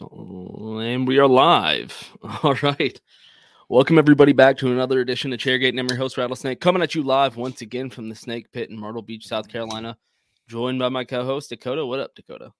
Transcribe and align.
And 0.00 1.08
we 1.08 1.18
are 1.18 1.26
live. 1.26 2.16
All 2.42 2.54
right. 2.62 3.00
Welcome 3.68 3.98
everybody 3.98 4.32
back 4.32 4.56
to 4.58 4.70
another 4.70 5.00
edition 5.00 5.32
of 5.32 5.40
Chairgate. 5.40 5.70
And 5.70 5.80
I'm 5.80 5.88
your 5.88 5.96
host, 5.96 6.16
Rattlesnake, 6.16 6.60
coming 6.60 6.82
at 6.82 6.94
you 6.94 7.02
live 7.02 7.36
once 7.36 7.62
again 7.62 7.90
from 7.90 8.08
the 8.08 8.14
Snake 8.14 8.52
Pit 8.52 8.70
in 8.70 8.78
Myrtle 8.78 9.02
Beach, 9.02 9.26
South 9.26 9.48
Carolina. 9.48 9.96
Joined 10.46 10.78
by 10.78 10.88
my 10.88 11.02
co-host 11.02 11.50
Dakota. 11.50 11.84
What 11.84 11.98
up, 11.98 12.14
Dakota? 12.14 12.52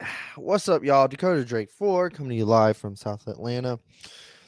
What's 0.34 0.68
up, 0.68 0.82
y'all? 0.82 1.06
Dakota 1.06 1.44
Drake 1.44 1.70
Ford 1.70 2.12
coming 2.12 2.30
to 2.30 2.36
you 2.36 2.44
live 2.44 2.76
from 2.76 2.96
South 2.96 3.28
Atlanta. 3.28 3.78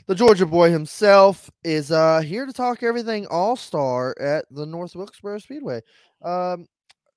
The 0.07 0.17
Georgia 0.17 0.47
boy 0.47 0.73
himself 0.73 1.49
is 1.62 1.93
uh 1.93 2.21
here 2.23 2.45
to 2.45 2.53
talk 2.53 2.83
everything 2.83 3.27
All 3.27 3.55
Star 3.55 4.17
at 4.21 4.47
the 4.51 4.67
North 4.67 4.97
Wilkesboro 4.97 5.39
Speedway. 5.39 5.81
Um, 6.23 6.67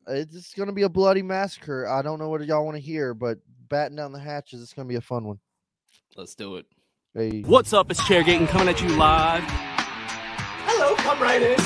it's 0.07 0.53
going 0.53 0.67
to 0.67 0.73
be 0.73 0.83
a 0.83 0.89
bloody 0.89 1.23
massacre. 1.23 1.87
I 1.87 2.01
don't 2.01 2.19
know 2.19 2.29
what 2.29 2.45
y'all 2.45 2.65
want 2.65 2.75
to 2.75 2.83
hear, 2.83 3.13
but 3.13 3.39
batten 3.69 3.95
down 3.97 4.11
the 4.11 4.19
hatches. 4.19 4.61
It's 4.61 4.73
going 4.73 4.87
to 4.87 4.91
be 4.91 4.97
a 4.97 5.01
fun 5.01 5.25
one. 5.25 5.39
Let's 6.15 6.35
do 6.35 6.57
it. 6.57 6.65
Hey. 7.13 7.41
What's 7.41 7.73
up? 7.73 7.91
It's 7.91 8.01
Chairgate 8.01 8.37
and 8.37 8.47
coming 8.47 8.69
at 8.69 8.81
you 8.81 8.89
live. 8.89 9.43
Hello, 10.65 10.95
come 10.95 11.21
right 11.21 11.41
in. 11.41 11.59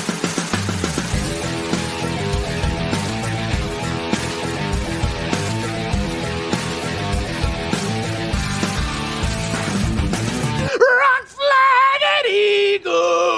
Rock 10.80 11.26
flag 11.26 12.02
and 12.02 12.26
eagle. 12.26 13.37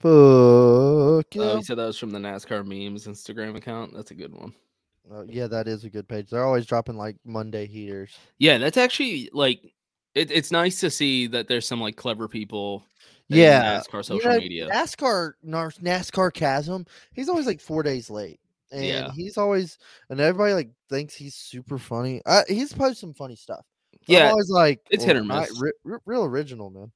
Fuck 0.00 0.10
Oh, 0.10 1.22
yeah. 1.32 1.54
you 1.56 1.62
said 1.62 1.76
that 1.78 1.86
was 1.86 1.98
from 1.98 2.10
the 2.10 2.18
NASCAR 2.18 2.64
memes 2.64 3.06
Instagram 3.06 3.56
account. 3.56 3.92
That's 3.94 4.10
a 4.12 4.14
good 4.14 4.32
one. 4.34 4.52
Uh, 5.10 5.24
yeah, 5.26 5.46
that 5.46 5.66
is 5.66 5.84
a 5.84 5.90
good 5.90 6.06
page. 6.08 6.30
They're 6.30 6.44
always 6.44 6.66
dropping 6.66 6.96
like 6.96 7.16
Monday 7.24 7.66
heaters. 7.66 8.16
Yeah, 8.38 8.58
that's 8.58 8.76
actually 8.76 9.30
like 9.32 9.60
it, 10.14 10.30
it's 10.30 10.50
nice 10.50 10.80
to 10.80 10.90
see 10.90 11.26
that 11.28 11.48
there's 11.48 11.66
some 11.66 11.80
like 11.80 11.96
clever 11.96 12.28
people. 12.28 12.84
Yeah, 13.28 13.78
NASCAR 13.80 14.04
social 14.04 14.36
media. 14.38 14.68
NASCAR, 14.70 15.32
NASCAR 15.44 16.32
Chasm. 16.32 16.86
He's 17.12 17.28
always 17.28 17.46
like 17.46 17.60
four 17.60 17.82
days 17.82 18.08
late, 18.10 18.38
and 18.70 18.84
Yeah. 18.84 19.10
he's 19.14 19.36
always 19.36 19.78
and 20.10 20.20
everybody 20.20 20.52
like 20.54 20.70
thinks 20.88 21.14
he's 21.14 21.34
super 21.34 21.78
funny. 21.78 22.22
Uh, 22.24 22.42
he's 22.48 22.72
posted 22.72 22.98
some 22.98 23.14
funny 23.14 23.36
stuff. 23.36 23.64
So 24.06 24.14
I'm 24.14 24.20
Yeah, 24.22 24.30
always 24.30 24.50
like 24.50 24.80
it's 24.90 25.04
hit 25.04 25.16
or 25.16 25.24
"Well, 25.24 25.40
miss." 25.40 25.60
Re- 25.60 25.72
re- 25.84 25.98
real 26.06 26.24
original, 26.24 26.70
man. 26.70 26.92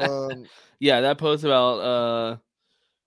Um, 0.00 0.44
yeah, 0.80 1.00
that 1.02 1.18
post 1.18 1.44
about 1.44 1.78
uh 1.80 2.36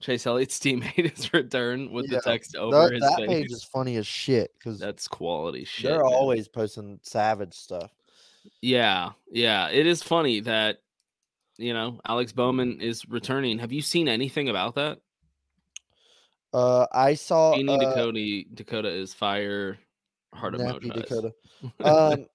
Chase 0.01 0.25
Elliott's 0.27 0.59
teammate 0.59 1.17
is 1.17 1.31
return 1.33 1.91
with 1.91 2.09
Yeah, 2.09 2.17
the 2.17 2.21
text 2.23 2.55
over 2.55 2.89
that, 2.89 2.93
his 2.93 3.01
that 3.01 3.17
face. 3.17 3.27
page 3.27 3.51
is 3.51 3.63
funny 3.63 3.95
as 3.95 4.05
shit 4.07 4.51
because 4.57 4.79
That's 4.79 5.07
quality 5.07 5.63
shit. 5.65 5.91
they're 5.91 6.03
man. 6.03 6.13
always 6.13 6.47
posting 6.47 6.99
savage 7.03 7.53
stuff. 7.53 7.91
Yeah, 8.61 9.11
yeah. 9.31 9.69
It 9.69 9.87
is 9.87 10.03
funny 10.03 10.41
that 10.41 10.79
you 11.57 11.73
know 11.73 12.01
Alex 12.05 12.31
Bowman 12.33 12.81
is 12.81 13.07
returning. 13.07 13.59
Have 13.59 13.71
you 13.71 13.81
seen 13.81 14.07
anything 14.07 14.49
about 14.49 14.75
that? 14.75 14.99
Uh, 16.53 16.85
I 16.91 17.15
saw 17.15 17.53
uh, 17.53 17.77
Dakota 17.77 18.43
Dakota 18.53 18.89
is 18.89 19.13
fire 19.13 19.79
heart 20.33 20.53
emoji. 20.55 20.93
Dakota. 20.93 21.33
um, 21.83 22.27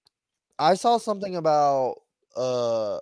I 0.58 0.74
saw 0.74 0.98
something 0.98 1.36
about 1.36 1.96
uh, 2.36 2.98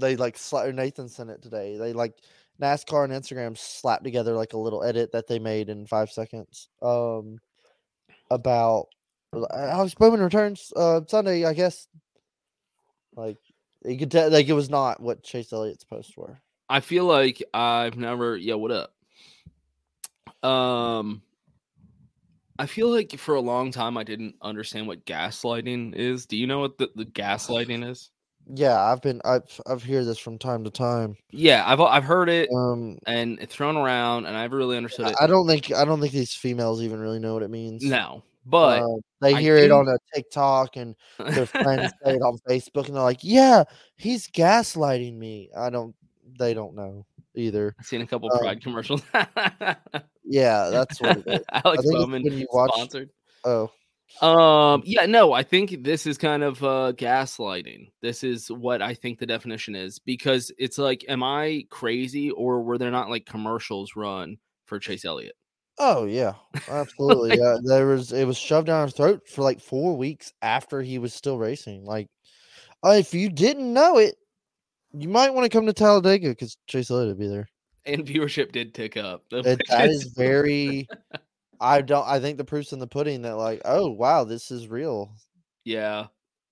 they 0.00 0.16
like 0.16 0.36
sla- 0.36 0.74
Nathan 0.74 1.08
sent 1.08 1.30
it 1.30 1.42
today. 1.42 1.76
They 1.76 1.92
like 1.92 2.14
NASCAR 2.60 3.04
and 3.04 3.12
Instagram 3.12 3.56
slapped 3.56 4.04
together 4.04 4.34
like 4.34 4.52
a 4.52 4.58
little 4.58 4.82
edit 4.82 5.12
that 5.12 5.26
they 5.26 5.38
made 5.38 5.68
in 5.68 5.86
five 5.86 6.10
seconds. 6.10 6.68
Um, 6.82 7.38
about 8.30 8.88
Alex 9.52 9.94
Bowman 9.94 10.20
returns 10.20 10.72
uh 10.76 11.00
Sunday, 11.06 11.44
I 11.44 11.54
guess. 11.54 11.86
Like 13.14 13.38
you 13.84 13.98
could 13.98 14.10
tell, 14.10 14.30
like 14.30 14.48
it 14.48 14.54
was 14.54 14.70
not 14.70 15.00
what 15.00 15.22
Chase 15.22 15.52
Elliott's 15.52 15.84
posts 15.84 16.16
were. 16.16 16.40
I 16.68 16.80
feel 16.80 17.04
like 17.04 17.42
I've 17.52 17.96
never 17.96 18.36
yeah, 18.36 18.54
what 18.54 18.70
up? 18.70 20.48
Um 20.48 21.22
I 22.58 22.66
feel 22.66 22.90
like 22.90 23.16
for 23.18 23.34
a 23.34 23.40
long 23.40 23.70
time 23.70 23.96
I 23.96 24.04
didn't 24.04 24.36
understand 24.42 24.86
what 24.86 25.04
gaslighting 25.04 25.94
is. 25.94 26.26
Do 26.26 26.36
you 26.36 26.46
know 26.46 26.60
what 26.60 26.78
the, 26.78 26.90
the 26.94 27.04
gaslighting 27.06 27.88
is? 27.88 28.10
Yeah, 28.54 28.80
I've 28.80 29.02
been 29.02 29.20
I've 29.24 29.60
I've 29.66 29.82
heard 29.82 30.04
this 30.06 30.18
from 30.18 30.38
time 30.38 30.64
to 30.64 30.70
time. 30.70 31.16
Yeah, 31.30 31.64
I've 31.66 31.80
I've 31.80 32.04
heard 32.04 32.28
it 32.28 32.48
Um, 32.54 32.98
and 33.06 33.38
it's 33.40 33.54
thrown 33.54 33.76
around 33.76 34.26
and 34.26 34.36
I've 34.36 34.52
really 34.52 34.76
understood 34.76 35.06
I 35.06 35.10
it. 35.10 35.16
I 35.20 35.26
don't 35.26 35.46
think 35.46 35.72
I 35.72 35.84
don't 35.84 36.00
think 36.00 36.12
these 36.12 36.32
females 36.34 36.82
even 36.82 36.98
really 37.00 37.18
know 37.18 37.34
what 37.34 37.42
it 37.42 37.50
means. 37.50 37.82
No. 37.84 38.22
But 38.46 38.82
Uh, 38.82 38.96
they 39.20 39.34
I 39.34 39.40
hear 39.40 39.56
it 39.58 39.68
do- 39.68 39.74
on 39.74 39.88
a 39.88 39.98
TikTok 40.14 40.76
and 40.76 40.94
their 41.18 41.44
friends 41.44 41.92
say 42.02 42.14
it 42.14 42.22
on 42.22 42.38
Facebook, 42.48 42.86
and 42.86 42.94
they're 42.96 43.02
like, 43.02 43.22
"Yeah, 43.22 43.64
he's 43.96 44.26
gaslighting 44.28 45.14
me." 45.18 45.50
I 45.54 45.68
don't. 45.68 45.94
They 46.38 46.54
don't 46.54 46.74
know 46.74 47.04
either. 47.34 47.74
I've 47.78 47.84
seen 47.84 48.00
a 48.00 48.06
couple 48.06 48.32
um, 48.32 48.38
pride 48.38 48.62
commercials. 48.62 49.02
Yeah, 50.24 50.68
that's 50.70 51.00
what 51.00 51.16
it 51.18 51.24
is. 51.26 51.40
Alex 51.64 51.84
Bowman 51.90 52.22
when 52.22 52.38
you 52.38 52.46
watch- 52.52 52.70
sponsored. 52.74 53.10
Oh, 53.44 53.70
Um, 54.22 54.82
yeah, 54.84 55.06
no, 55.06 55.32
I 55.32 55.42
think 55.42 55.84
this 55.84 56.06
is 56.06 56.18
kind 56.18 56.42
of 56.42 56.62
uh 56.64 56.92
gaslighting. 56.96 57.90
This 58.02 58.24
is 58.24 58.50
what 58.50 58.82
I 58.82 58.94
think 58.94 59.18
the 59.18 59.26
definition 59.26 59.74
is 59.74 59.98
because 59.98 60.50
it's 60.58 60.78
like, 60.78 61.04
am 61.08 61.22
I 61.22 61.66
crazy 61.70 62.30
or 62.30 62.62
were 62.62 62.78
there 62.78 62.90
not 62.90 63.10
like 63.10 63.26
commercials 63.26 63.96
run 63.96 64.38
for 64.66 64.78
Chase 64.78 65.04
Elliott? 65.04 65.36
oh 65.78 66.04
yeah, 66.04 66.34
absolutely. 66.68 67.38
yeah, 67.38 67.56
there 67.62 67.86
was. 67.86 68.12
It 68.12 68.26
was 68.26 68.36
shoved 68.36 68.66
down 68.66 68.80
our 68.80 68.90
throat 68.90 69.28
for 69.28 69.42
like 69.42 69.60
four 69.60 69.96
weeks 69.96 70.32
after 70.42 70.82
he 70.82 70.98
was 70.98 71.14
still 71.14 71.38
racing. 71.38 71.84
Like, 71.84 72.08
uh, 72.84 72.96
if 72.98 73.14
you 73.14 73.30
didn't 73.30 73.72
know 73.72 73.98
it, 73.98 74.16
you 74.92 75.08
might 75.08 75.34
want 75.34 75.44
to 75.44 75.56
come 75.56 75.66
to 75.66 75.72
Talladega 75.72 76.30
because 76.30 76.56
Chase 76.66 76.90
Elliott 76.90 77.08
would 77.08 77.18
be 77.18 77.28
there. 77.28 77.48
And 77.86 78.04
viewership 78.04 78.52
did 78.52 78.74
tick 78.74 78.96
up. 78.96 79.24
It, 79.32 79.60
that 79.68 80.12
very. 80.16 80.88
I 81.60 81.80
don't. 81.82 82.06
I 82.06 82.20
think 82.20 82.38
the 82.38 82.44
proof's 82.44 82.72
in 82.72 82.78
the 82.78 82.86
pudding 82.86 83.22
that 83.22 83.36
like, 83.36 83.62
oh 83.64 83.88
wow, 83.90 84.24
this 84.24 84.50
is 84.50 84.68
real. 84.68 85.12
yeah. 85.64 86.06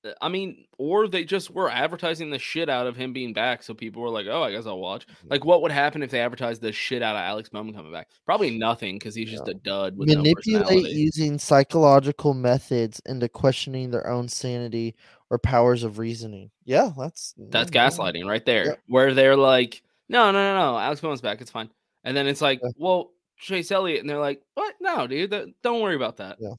Uh, 0.05 0.13
I 0.21 0.29
mean, 0.29 0.67
or 0.79 1.09
they 1.09 1.25
just 1.25 1.51
were 1.51 1.71
advertising 1.71 2.31
the 2.31 2.39
shit 2.39 2.69
out 2.69 2.87
of 2.87 2.97
him 2.97 3.13
being 3.13 3.33
back, 3.33 3.63
so 3.63 3.73
people 3.75 4.03
were 4.03 4.11
like, 4.11 4.27
"Oh, 4.29 4.43
I 4.43 4.53
guess 4.53 4.67
I'll 4.67 4.79
watch." 4.79 5.07
Like, 5.25 5.45
what 5.45 5.63
would 5.63 5.73
happen 5.73 6.03
if 6.03 6.11
they 6.11 6.21
advertised 6.21 6.61
the 6.63 6.71
shit 6.71 7.03
out 7.03 7.17
of 7.17 7.21
Alex 7.23 7.49
Bowman 7.49 7.75
coming 7.75 7.91
back? 7.93 8.09
Probably 8.27 8.57
nothing, 8.57 8.97
because 8.99 9.15
he's 9.15 9.31
just 9.31 9.49
a 9.49 9.55
dud 9.55 9.97
with 9.97 10.09
manipulate 10.09 10.65
personality. 10.67 10.91
using 10.91 11.39
psychological 11.39 12.35
methods 12.35 13.01
into 13.07 13.29
questioning 13.29 13.91
their 13.91 14.07
own 14.09 14.29
sanity 14.29 14.95
or 15.31 15.39
powers 15.39 15.83
of 15.83 15.99
reasoning. 15.99 16.51
Yeah, 16.65 16.93
that's 16.97 17.35
That's 17.39 17.71
yeah, 17.75 17.89
gaslighting 17.89 18.29
right 18.29 18.45
there, 18.45 18.65
Yeah. 18.67 18.73
where 18.89 19.13
they're 19.15 19.35
like, 19.37 19.83
no, 20.09 20.31
no, 20.31 20.55
no, 20.55 20.73
no, 20.73 20.79
Alex 20.79 21.01
Bowman's 21.01 21.21
back. 21.23 21.41
It's 21.41 21.51
fine. 21.51 21.71
And 22.05 22.17
then 22.17 22.29
it's 22.29 22.41
like, 22.43 22.61
Yeah. 22.63 22.71
well, 22.77 23.13
Chase 23.39 23.71
Elliott. 23.71 24.01
And 24.01 24.09
they're 24.09 24.19
like, 24.19 24.43
what? 24.55 24.75
No, 24.81 25.07
dude, 25.07 25.31
that, 25.31 25.47
don't 25.63 25.81
worry 25.81 25.97
about 25.97 26.19
that. 26.19 26.37
Yeah. 26.41 26.55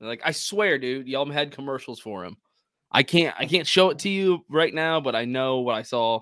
They're 0.00 0.08
like, 0.08 0.22
I 0.24 0.32
swear, 0.32 0.78
dude, 0.78 1.08
y'all 1.08 1.30
had 1.30 1.52
commercials 1.52 2.00
for 2.00 2.24
him. 2.24 2.36
I 2.90 3.02
can't, 3.02 3.34
I 3.38 3.46
can't 3.46 3.66
show 3.66 3.90
it 3.90 3.98
to 4.00 4.08
you 4.08 4.44
right 4.48 4.72
now, 4.72 5.00
but 5.00 5.16
I 5.16 5.24
know 5.24 5.60
what 5.60 5.74
I 5.74 5.82
saw. 5.82 6.20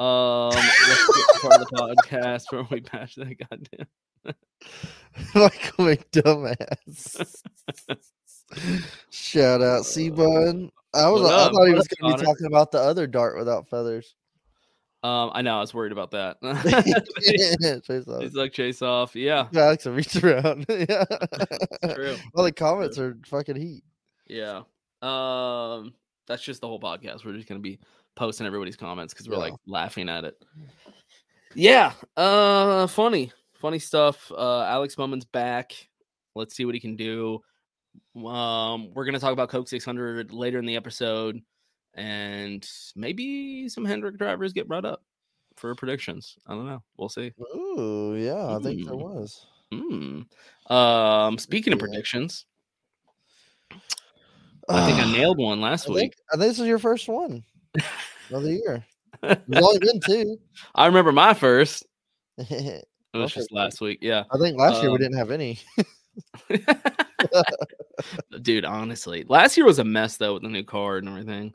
Um, 0.00 0.50
let's 0.50 1.06
get 1.06 1.42
part 1.42 1.60
of 1.60 1.68
the 1.68 1.96
podcast 2.06 2.44
where 2.50 2.66
we 2.70 2.80
bash 2.80 3.16
that 3.16 3.36
goddamn. 3.38 3.86
Michael 5.34 5.86
McDumbass. 5.86 7.42
Shout 9.10 9.62
out, 9.62 9.84
C 9.84 10.10
Bun. 10.10 10.70
I 10.94 11.08
was 11.10 11.22
I 11.28 11.50
thought 11.50 11.66
he 11.66 11.74
was 11.74 11.88
going 11.88 12.12
to 12.12 12.18
be 12.18 12.24
talking 12.24 12.46
about 12.46 12.72
the 12.72 12.78
other 12.78 13.06
dart 13.06 13.36
without 13.36 13.68
feathers. 13.68 14.14
Um, 15.04 15.30
I 15.32 15.42
know 15.42 15.56
I 15.58 15.60
was 15.60 15.72
worried 15.72 15.92
about 15.92 16.10
that. 16.10 16.38
Chase 17.84 18.08
off. 18.08 18.20
He's 18.22 18.34
like 18.34 18.52
chase 18.52 18.82
off. 18.82 19.14
Yeah, 19.14 19.46
Alex 19.54 19.84
will 19.84 19.92
reach 19.92 20.16
around. 20.22 20.66
yeah. 20.68 21.04
true. 21.94 22.16
Well, 22.34 22.44
the 22.44 22.52
comments 22.52 22.98
are 22.98 23.16
fucking 23.26 23.56
heat. 23.56 23.84
Yeah. 24.26 24.62
Um, 25.00 25.94
that's 26.26 26.42
just 26.42 26.60
the 26.60 26.66
whole 26.66 26.80
podcast. 26.80 27.24
We're 27.24 27.34
just 27.34 27.48
gonna 27.48 27.60
be 27.60 27.78
posting 28.16 28.46
everybody's 28.46 28.76
comments 28.76 29.14
because 29.14 29.28
we're 29.28 29.34
Yeah. 29.36 29.40
like 29.42 29.54
laughing 29.66 30.08
at 30.08 30.24
it. 30.24 30.42
Yeah. 31.54 31.92
Uh, 32.16 32.88
funny, 32.88 33.30
funny 33.54 33.78
stuff. 33.78 34.30
Uh, 34.32 34.62
Alex 34.62 34.96
Bowman's 34.96 35.24
back. 35.24 35.72
Let's 36.34 36.56
see 36.56 36.64
what 36.64 36.74
he 36.74 36.80
can 36.80 36.96
do. 36.96 37.40
Um, 38.26 38.92
we're 38.94 39.04
gonna 39.04 39.20
talk 39.20 39.32
about 39.32 39.48
Coke 39.48 39.68
600 39.68 40.32
later 40.32 40.58
in 40.58 40.66
the 40.66 40.74
episode, 40.76 41.40
and 41.94 42.68
maybe 42.96 43.68
some 43.68 43.84
Hendrick 43.84 44.16
drivers 44.18 44.52
get 44.52 44.68
brought 44.68 44.84
up 44.84 45.02
for 45.56 45.74
predictions. 45.74 46.36
I 46.46 46.54
don't 46.54 46.66
know. 46.66 46.82
We'll 46.96 47.08
see. 47.08 47.32
Ooh, 47.54 48.14
yeah, 48.16 48.56
I 48.56 48.58
think 48.60 48.84
there 48.84 48.94
Mm. 48.94 49.00
was. 49.02 49.46
Hmm. 49.72 50.72
Um, 50.72 51.36
speaking 51.38 51.72
of 51.72 51.78
Yeah. 51.78 51.86
predictions, 51.86 52.46
I 54.68 54.86
think 54.86 54.98
I 54.98 55.10
nailed 55.12 55.38
one 55.38 55.60
last 55.60 55.88
I 55.88 55.92
week. 55.92 56.00
think, 56.00 56.14
I 56.32 56.36
think 56.36 56.50
this 56.50 56.60
is 56.60 56.66
your 56.66 56.78
first 56.78 57.08
one. 57.08 57.42
Another 58.28 58.50
year. 58.52 58.84
There's 59.22 59.38
only 59.64 59.78
been 59.78 60.00
two. 60.00 60.38
I 60.74 60.86
remember 60.86 61.12
my 61.12 61.34
first. 61.34 61.86
It 63.14 63.16
was 63.16 63.32
just 63.32 63.50
last 63.50 63.80
week. 63.80 64.00
Yeah. 64.02 64.24
I 64.30 64.36
think 64.36 64.58
last 64.58 64.82
year 64.82 64.90
we 64.90 64.96
Um, 64.96 65.00
didn't 65.00 65.16
have 65.16 65.30
any. 65.30 65.58
Dude, 68.42 68.66
honestly, 68.66 69.24
last 69.28 69.56
year 69.56 69.64
was 69.66 69.78
a 69.78 69.84
mess 69.84 70.18
though 70.18 70.34
with 70.34 70.42
the 70.42 70.48
new 70.50 70.62
card 70.62 71.04
and 71.04 71.10
everything. 71.18 71.54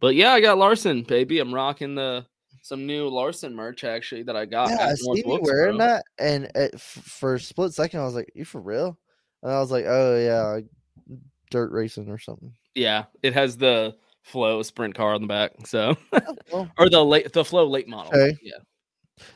But 0.00 0.14
yeah, 0.14 0.32
I 0.32 0.40
got 0.40 0.58
Larson, 0.58 1.02
baby. 1.02 1.38
I'm 1.38 1.54
rocking 1.54 1.94
the 1.94 2.26
some 2.62 2.86
new 2.86 3.08
Larson 3.08 3.54
merch 3.54 3.84
actually 3.84 4.22
that 4.24 4.36
I 4.36 4.44
got. 4.46 4.70
yeah, 4.70 4.88
I 4.88 4.94
seen 4.94 5.16
you 5.16 5.40
wearing 5.42 5.78
that, 5.78 6.04
and 6.18 6.50
it, 6.54 6.80
for 6.80 7.34
a 7.34 7.40
split 7.40 7.72
second, 7.72 8.00
I 8.00 8.04
was 8.04 8.14
like, 8.14 8.30
"You 8.34 8.44
for 8.44 8.60
real?" 8.60 8.98
And 9.42 9.52
I 9.52 9.60
was 9.60 9.70
like, 9.70 9.84
"Oh 9.86 10.18
yeah, 10.18 10.42
like, 10.42 10.66
dirt 11.50 11.70
racing 11.72 12.10
or 12.10 12.18
something." 12.18 12.52
Yeah, 12.74 13.04
it 13.22 13.34
has 13.34 13.56
the 13.56 13.96
flow 14.22 14.62
sprint 14.62 14.94
car 14.94 15.14
on 15.14 15.22
the 15.22 15.26
back. 15.26 15.66
So 15.66 15.96
Oh, 16.12 16.36
well, 16.52 16.70
or 16.78 16.88
the 16.88 17.04
late 17.04 17.32
the 17.32 17.44
flow 17.44 17.66
late 17.66 17.88
model. 17.88 18.12
Okay. 18.12 18.38
Yeah. 18.42 18.58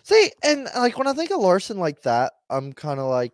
See, 0.03 0.31
and 0.43 0.69
like 0.77 0.97
when 0.97 1.07
I 1.07 1.13
think 1.13 1.31
of 1.31 1.41
Larson 1.41 1.79
like 1.79 2.03
that, 2.03 2.33
I'm 2.49 2.73
kind 2.73 2.99
of 2.99 3.07
like, 3.11 3.33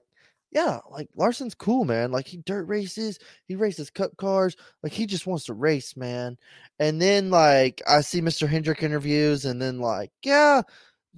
yeah, 0.51 0.81
like 0.91 1.09
Larson's 1.15 1.55
cool, 1.55 1.85
man. 1.85 2.11
Like 2.11 2.27
he 2.27 2.39
dirt 2.39 2.65
races, 2.65 3.19
he 3.47 3.55
races 3.55 3.91
cup 3.91 4.17
cars, 4.17 4.57
like 4.83 4.93
he 4.93 5.07
just 5.07 5.27
wants 5.27 5.45
to 5.45 5.55
race, 5.55 5.97
man. 5.97 6.37
And 6.79 7.01
then 7.01 7.31
like 7.31 7.81
I 7.87 8.01
see 8.01 8.21
Mr. 8.21 8.49
Hendrick 8.49 8.83
interviews, 8.83 9.45
and 9.45 9.63
then 9.63 9.79
like, 9.79 10.11
yeah, 10.25 10.63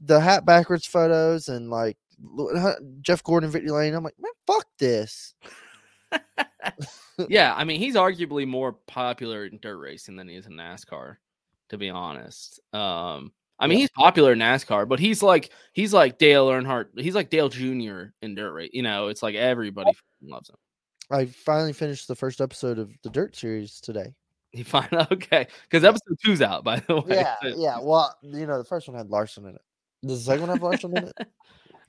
the 0.04 0.20
hat 0.20 0.44
backwards 0.44 0.86
photos, 0.86 1.48
and 1.48 1.70
like 1.70 1.96
Jeff 3.00 3.22
Gordon, 3.22 3.50
Victory 3.50 3.70
Lane. 3.70 3.94
I'm 3.94 4.04
like, 4.04 4.18
man, 4.18 4.32
fuck 4.46 4.66
this. 4.78 5.34
yeah, 7.28 7.54
I 7.56 7.64
mean 7.64 7.80
he's 7.80 7.96
arguably 7.96 8.46
more 8.46 8.72
popular 8.72 9.46
in 9.46 9.58
dirt 9.62 9.78
racing 9.78 10.16
than 10.16 10.28
he 10.28 10.36
is 10.36 10.46
in 10.46 10.52
NASCAR, 10.52 11.16
to 11.70 11.78
be 11.78 11.88
honest. 11.88 12.60
Um, 12.74 13.32
I 13.58 13.66
mean 13.66 13.78
Yeah. 13.78 13.82
he's 13.82 13.90
popular 13.90 14.32
in 14.32 14.38
NASCAR, 14.40 14.88
but 14.88 14.98
he's 15.00 15.22
like 15.22 15.50
he's 15.72 15.92
like 15.92 16.18
Dale 16.18 16.48
Earnhardt. 16.48 16.98
He's 16.98 17.14
like 17.14 17.30
Dale 17.30 17.48
Jr. 17.48 18.06
in 18.22 18.34
dirt 18.34 18.52
race. 18.52 18.70
You 18.72 18.82
know, 18.82 19.08
it's 19.08 19.22
like 19.22 19.34
everybody 19.34 19.92
loves 20.22 20.48
him. 20.50 20.56
I 21.10 21.26
finally 21.26 21.72
finished 21.72 22.08
the 22.08 22.16
first 22.16 22.40
episode 22.40 22.78
of 22.78 22.90
the 23.02 23.10
Dirt 23.10 23.36
series 23.36 23.80
today. 23.80 24.14
He 24.52 24.62
find 24.62 24.88
okay 25.12 25.46
because 25.70 25.82
Yeah. 25.82 25.90
episode 25.90 26.16
two's 26.24 26.42
out 26.42 26.64
by 26.64 26.80
the 26.80 26.96
way. 27.00 27.16
Yeah, 27.16 27.36
so- 27.42 27.48
yeah. 27.58 27.78
Well, 27.80 28.16
you 28.22 28.46
know, 28.46 28.58
the 28.58 28.64
first 28.64 28.88
one 28.88 28.96
had 28.96 29.10
Larson 29.10 29.46
in 29.46 29.54
it. 29.54 29.60
Does 30.04 30.24
the 30.24 30.32
second 30.32 30.48
one 30.48 30.50
have 30.50 30.62
Larson 30.62 30.96
in 30.96 31.04
it? 31.04 31.12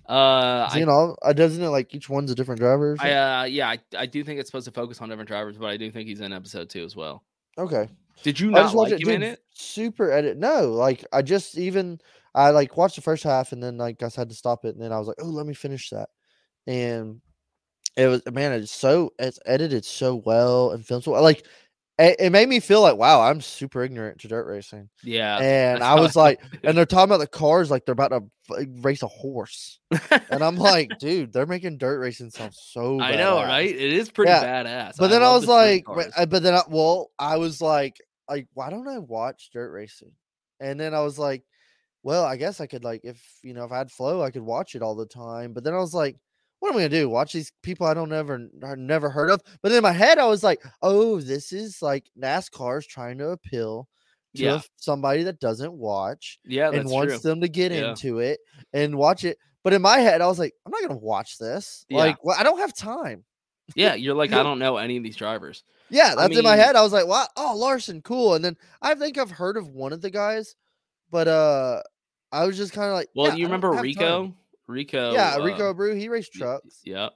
Uh, 0.05 0.69
you 0.75 0.81
I, 0.81 0.83
know, 0.83 1.15
uh, 1.21 1.31
doesn't 1.31 1.63
it 1.63 1.69
like 1.69 1.95
each 1.95 2.09
one's 2.09 2.29
a 2.29 2.35
different 2.35 2.59
driver? 2.59 2.97
I 2.99 3.13
uh, 3.13 3.43
yeah, 3.45 3.69
I, 3.69 3.79
I 3.97 4.05
do 4.05 4.21
think 4.25 4.37
it's 4.37 4.49
supposed 4.49 4.65
to 4.65 4.71
focus 4.73 4.99
on 4.99 5.07
different 5.07 5.29
drivers, 5.29 5.57
but 5.57 5.67
I 5.67 5.77
do 5.77 5.89
think 5.91 6.09
he's 6.09 6.19
in 6.19 6.33
episode 6.33 6.69
two 6.69 6.83
as 6.83 6.93
well. 6.93 7.23
Okay. 7.57 7.89
Did 8.23 8.39
you 8.39 8.49
I 8.49 8.51
not 8.51 8.61
just 8.63 8.75
watched 8.75 8.91
like 8.91 9.01
it, 9.01 9.07
him 9.07 9.15
in 9.15 9.23
it? 9.23 9.39
Super 9.51 10.11
edit. 10.11 10.37
No, 10.37 10.71
like 10.71 11.05
I 11.11 11.21
just 11.21 11.57
even 11.57 11.99
I 12.35 12.49
like 12.49 12.77
watched 12.77 12.95
the 12.95 13.01
first 13.01 13.23
half 13.23 13.51
and 13.51 13.61
then 13.61 13.77
like 13.77 14.01
I 14.01 14.09
had 14.15 14.29
to 14.29 14.35
stop 14.35 14.65
it 14.65 14.75
and 14.75 14.83
then 14.83 14.91
I 14.91 14.99
was 14.99 15.07
like, 15.07 15.17
oh, 15.21 15.27
let 15.27 15.45
me 15.45 15.53
finish 15.53 15.89
that. 15.89 16.09
And 16.67 17.21
it 17.95 18.07
was 18.07 18.21
man, 18.31 18.53
it's 18.53 18.71
so 18.71 19.13
it's 19.19 19.39
edited 19.45 19.85
so 19.85 20.15
well 20.15 20.71
and 20.71 20.85
filmed 20.85 21.03
so 21.03 21.11
well. 21.11 21.21
Like 21.21 21.45
it, 21.99 22.15
it 22.19 22.29
made 22.31 22.49
me 22.49 22.59
feel 22.59 22.81
like 22.81 22.97
wow, 22.97 23.21
I'm 23.21 23.41
super 23.41 23.83
ignorant 23.83 24.19
to 24.21 24.27
dirt 24.27 24.45
racing. 24.47 24.89
Yeah, 25.03 25.37
And 25.39 25.83
I 25.83 25.95
was 25.99 26.15
like, 26.15 26.41
and 26.63 26.77
they're 26.77 26.85
talking 26.85 27.05
about 27.05 27.19
the 27.19 27.27
cars 27.27 27.69
like 27.69 27.85
they're 27.85 27.93
about 27.93 28.09
to 28.09 28.23
f- 28.49 28.65
race 28.81 29.03
a 29.03 29.07
horse. 29.07 29.79
And 30.29 30.43
I'm 30.43 30.57
like, 30.57 30.97
dude, 30.97 31.31
they're 31.33 31.45
making 31.45 31.77
dirt 31.77 31.99
racing 31.99 32.31
sound 32.31 32.53
so. 32.55 32.97
Bad. 32.97 33.13
I 33.13 33.17
know, 33.17 33.35
right? 33.43 33.69
It 33.69 33.79
is 33.93 34.09
pretty 34.09 34.31
Yeah, 34.31 34.43
badass. 34.43 34.95
But 34.97 35.09
then 35.09 35.21
I, 35.23 35.31
was 35.33 35.45
the 35.45 35.51
like, 35.51 35.85
cars. 35.85 36.11
I- 36.17 36.25
but 36.25 36.41
then 36.43 36.55
I, 36.55 36.61
well, 36.67 37.11
I 37.19 37.37
was 37.37 37.61
like, 37.61 38.01
like, 38.29 38.47
why 38.53 38.69
don't 38.69 38.87
I 38.87 38.97
watch 38.99 39.49
dirt 39.53 39.71
racing? 39.71 40.11
And 40.59 40.79
then 40.79 40.93
I 40.93 41.01
was 41.01 41.19
like, 41.19 41.43
well, 42.03 42.25
I 42.25 42.35
guess 42.37 42.59
I 42.59 42.67
could 42.67 42.83
like, 42.83 43.01
if 43.03 43.21
you 43.43 43.53
know, 43.53 43.63
if 43.65 43.71
I 43.71 43.77
had 43.77 43.91
flow, 43.91 44.21
I 44.21 44.31
could 44.31 44.41
watch 44.41 44.75
it 44.75 44.81
all 44.81 44.95
the 44.95 45.05
time. 45.05 45.53
But 45.53 45.63
then 45.63 45.73
I 45.73 45.77
was 45.77 45.93
like, 45.93 46.17
what 46.63 46.69
am 46.69 46.77
I 46.77 46.83
gonna 46.83 46.89
do? 46.89 47.09
Watch 47.09 47.33
these 47.33 47.51
people 47.61 47.85
I 47.85 47.93
don't 47.93 48.13
ever 48.13 48.47
I 48.65 48.75
never 48.75 49.09
heard 49.09 49.29
of? 49.29 49.41
But 49.61 49.73
in 49.73 49.83
my 49.83 49.91
head, 49.91 50.17
I 50.17 50.27
was 50.27 50.45
like, 50.45 50.63
oh, 50.81 51.19
this 51.19 51.51
is 51.51 51.81
like 51.81 52.09
NASCAR's 52.17 52.87
trying 52.87 53.17
to 53.17 53.31
appeal 53.31 53.89
to 54.37 54.41
Yeah. 54.43 54.61
somebody 54.77 55.23
that 55.23 55.41
doesn't 55.41 55.73
watch 55.73 56.39
yeah, 56.45 56.71
and 56.71 56.89
wants 56.89 57.15
true. 57.19 57.29
them 57.31 57.41
to 57.41 57.49
get 57.49 57.73
Yeah. 57.73 57.89
into 57.89 58.19
it 58.19 58.39
and 58.71 58.95
watch 58.97 59.25
it. 59.25 59.37
But 59.61 59.73
in 59.73 59.81
my 59.81 59.97
head, 59.97 60.21
I 60.21 60.27
was 60.27 60.39
like, 60.39 60.53
I'm 60.65 60.71
not 60.71 60.81
gonna 60.87 61.01
watch 61.01 61.37
this. 61.37 61.85
Yeah. 61.89 61.97
Like, 61.97 62.23
well, 62.23 62.37
I 62.39 62.43
don't 62.43 62.59
have 62.59 62.73
time. 62.73 63.25
Yeah, 63.75 63.95
you're 63.95 64.15
like, 64.15 64.31
I 64.31 64.41
don't 64.43 64.57
know 64.59 64.77
any 64.77 64.95
of 64.95 65.03
these 65.03 65.17
drivers. 65.17 65.65
Yeah, 65.89 66.13
I 66.17 66.27
that's 66.27 66.37
in 66.37 66.45
my 66.45 66.55
head. 66.55 66.77
I 66.77 66.81
was 66.81 66.93
like, 66.93 67.07
"Wow, 67.07 67.27
oh 67.35 67.57
Larson, 67.57 68.01
cool." 68.03 68.35
And 68.35 68.45
then 68.45 68.55
I 68.81 68.95
think 68.95 69.17
I've 69.17 69.31
heard 69.31 69.57
of 69.57 69.67
one 69.67 69.91
of 69.91 69.99
the 69.99 70.09
guys, 70.09 70.55
but 71.11 71.27
uh, 71.27 71.81
I 72.31 72.45
was 72.45 72.55
just 72.55 72.71
kind 72.71 72.87
of 72.87 72.93
like, 72.93 73.09
Well, 73.15 73.27
yeah, 73.27 73.35
you 73.35 73.45
remember 73.47 73.71
Rico? 73.71 74.21
time." 74.23 74.35
Rico. 74.67 75.13
Yeah, 75.13 75.35
uh, 75.35 75.43
Rico 75.43 75.73
Abreu. 75.73 75.97
He 75.97 76.09
raced 76.09 76.33
trucks. 76.33 76.81
Yep. 76.83 77.11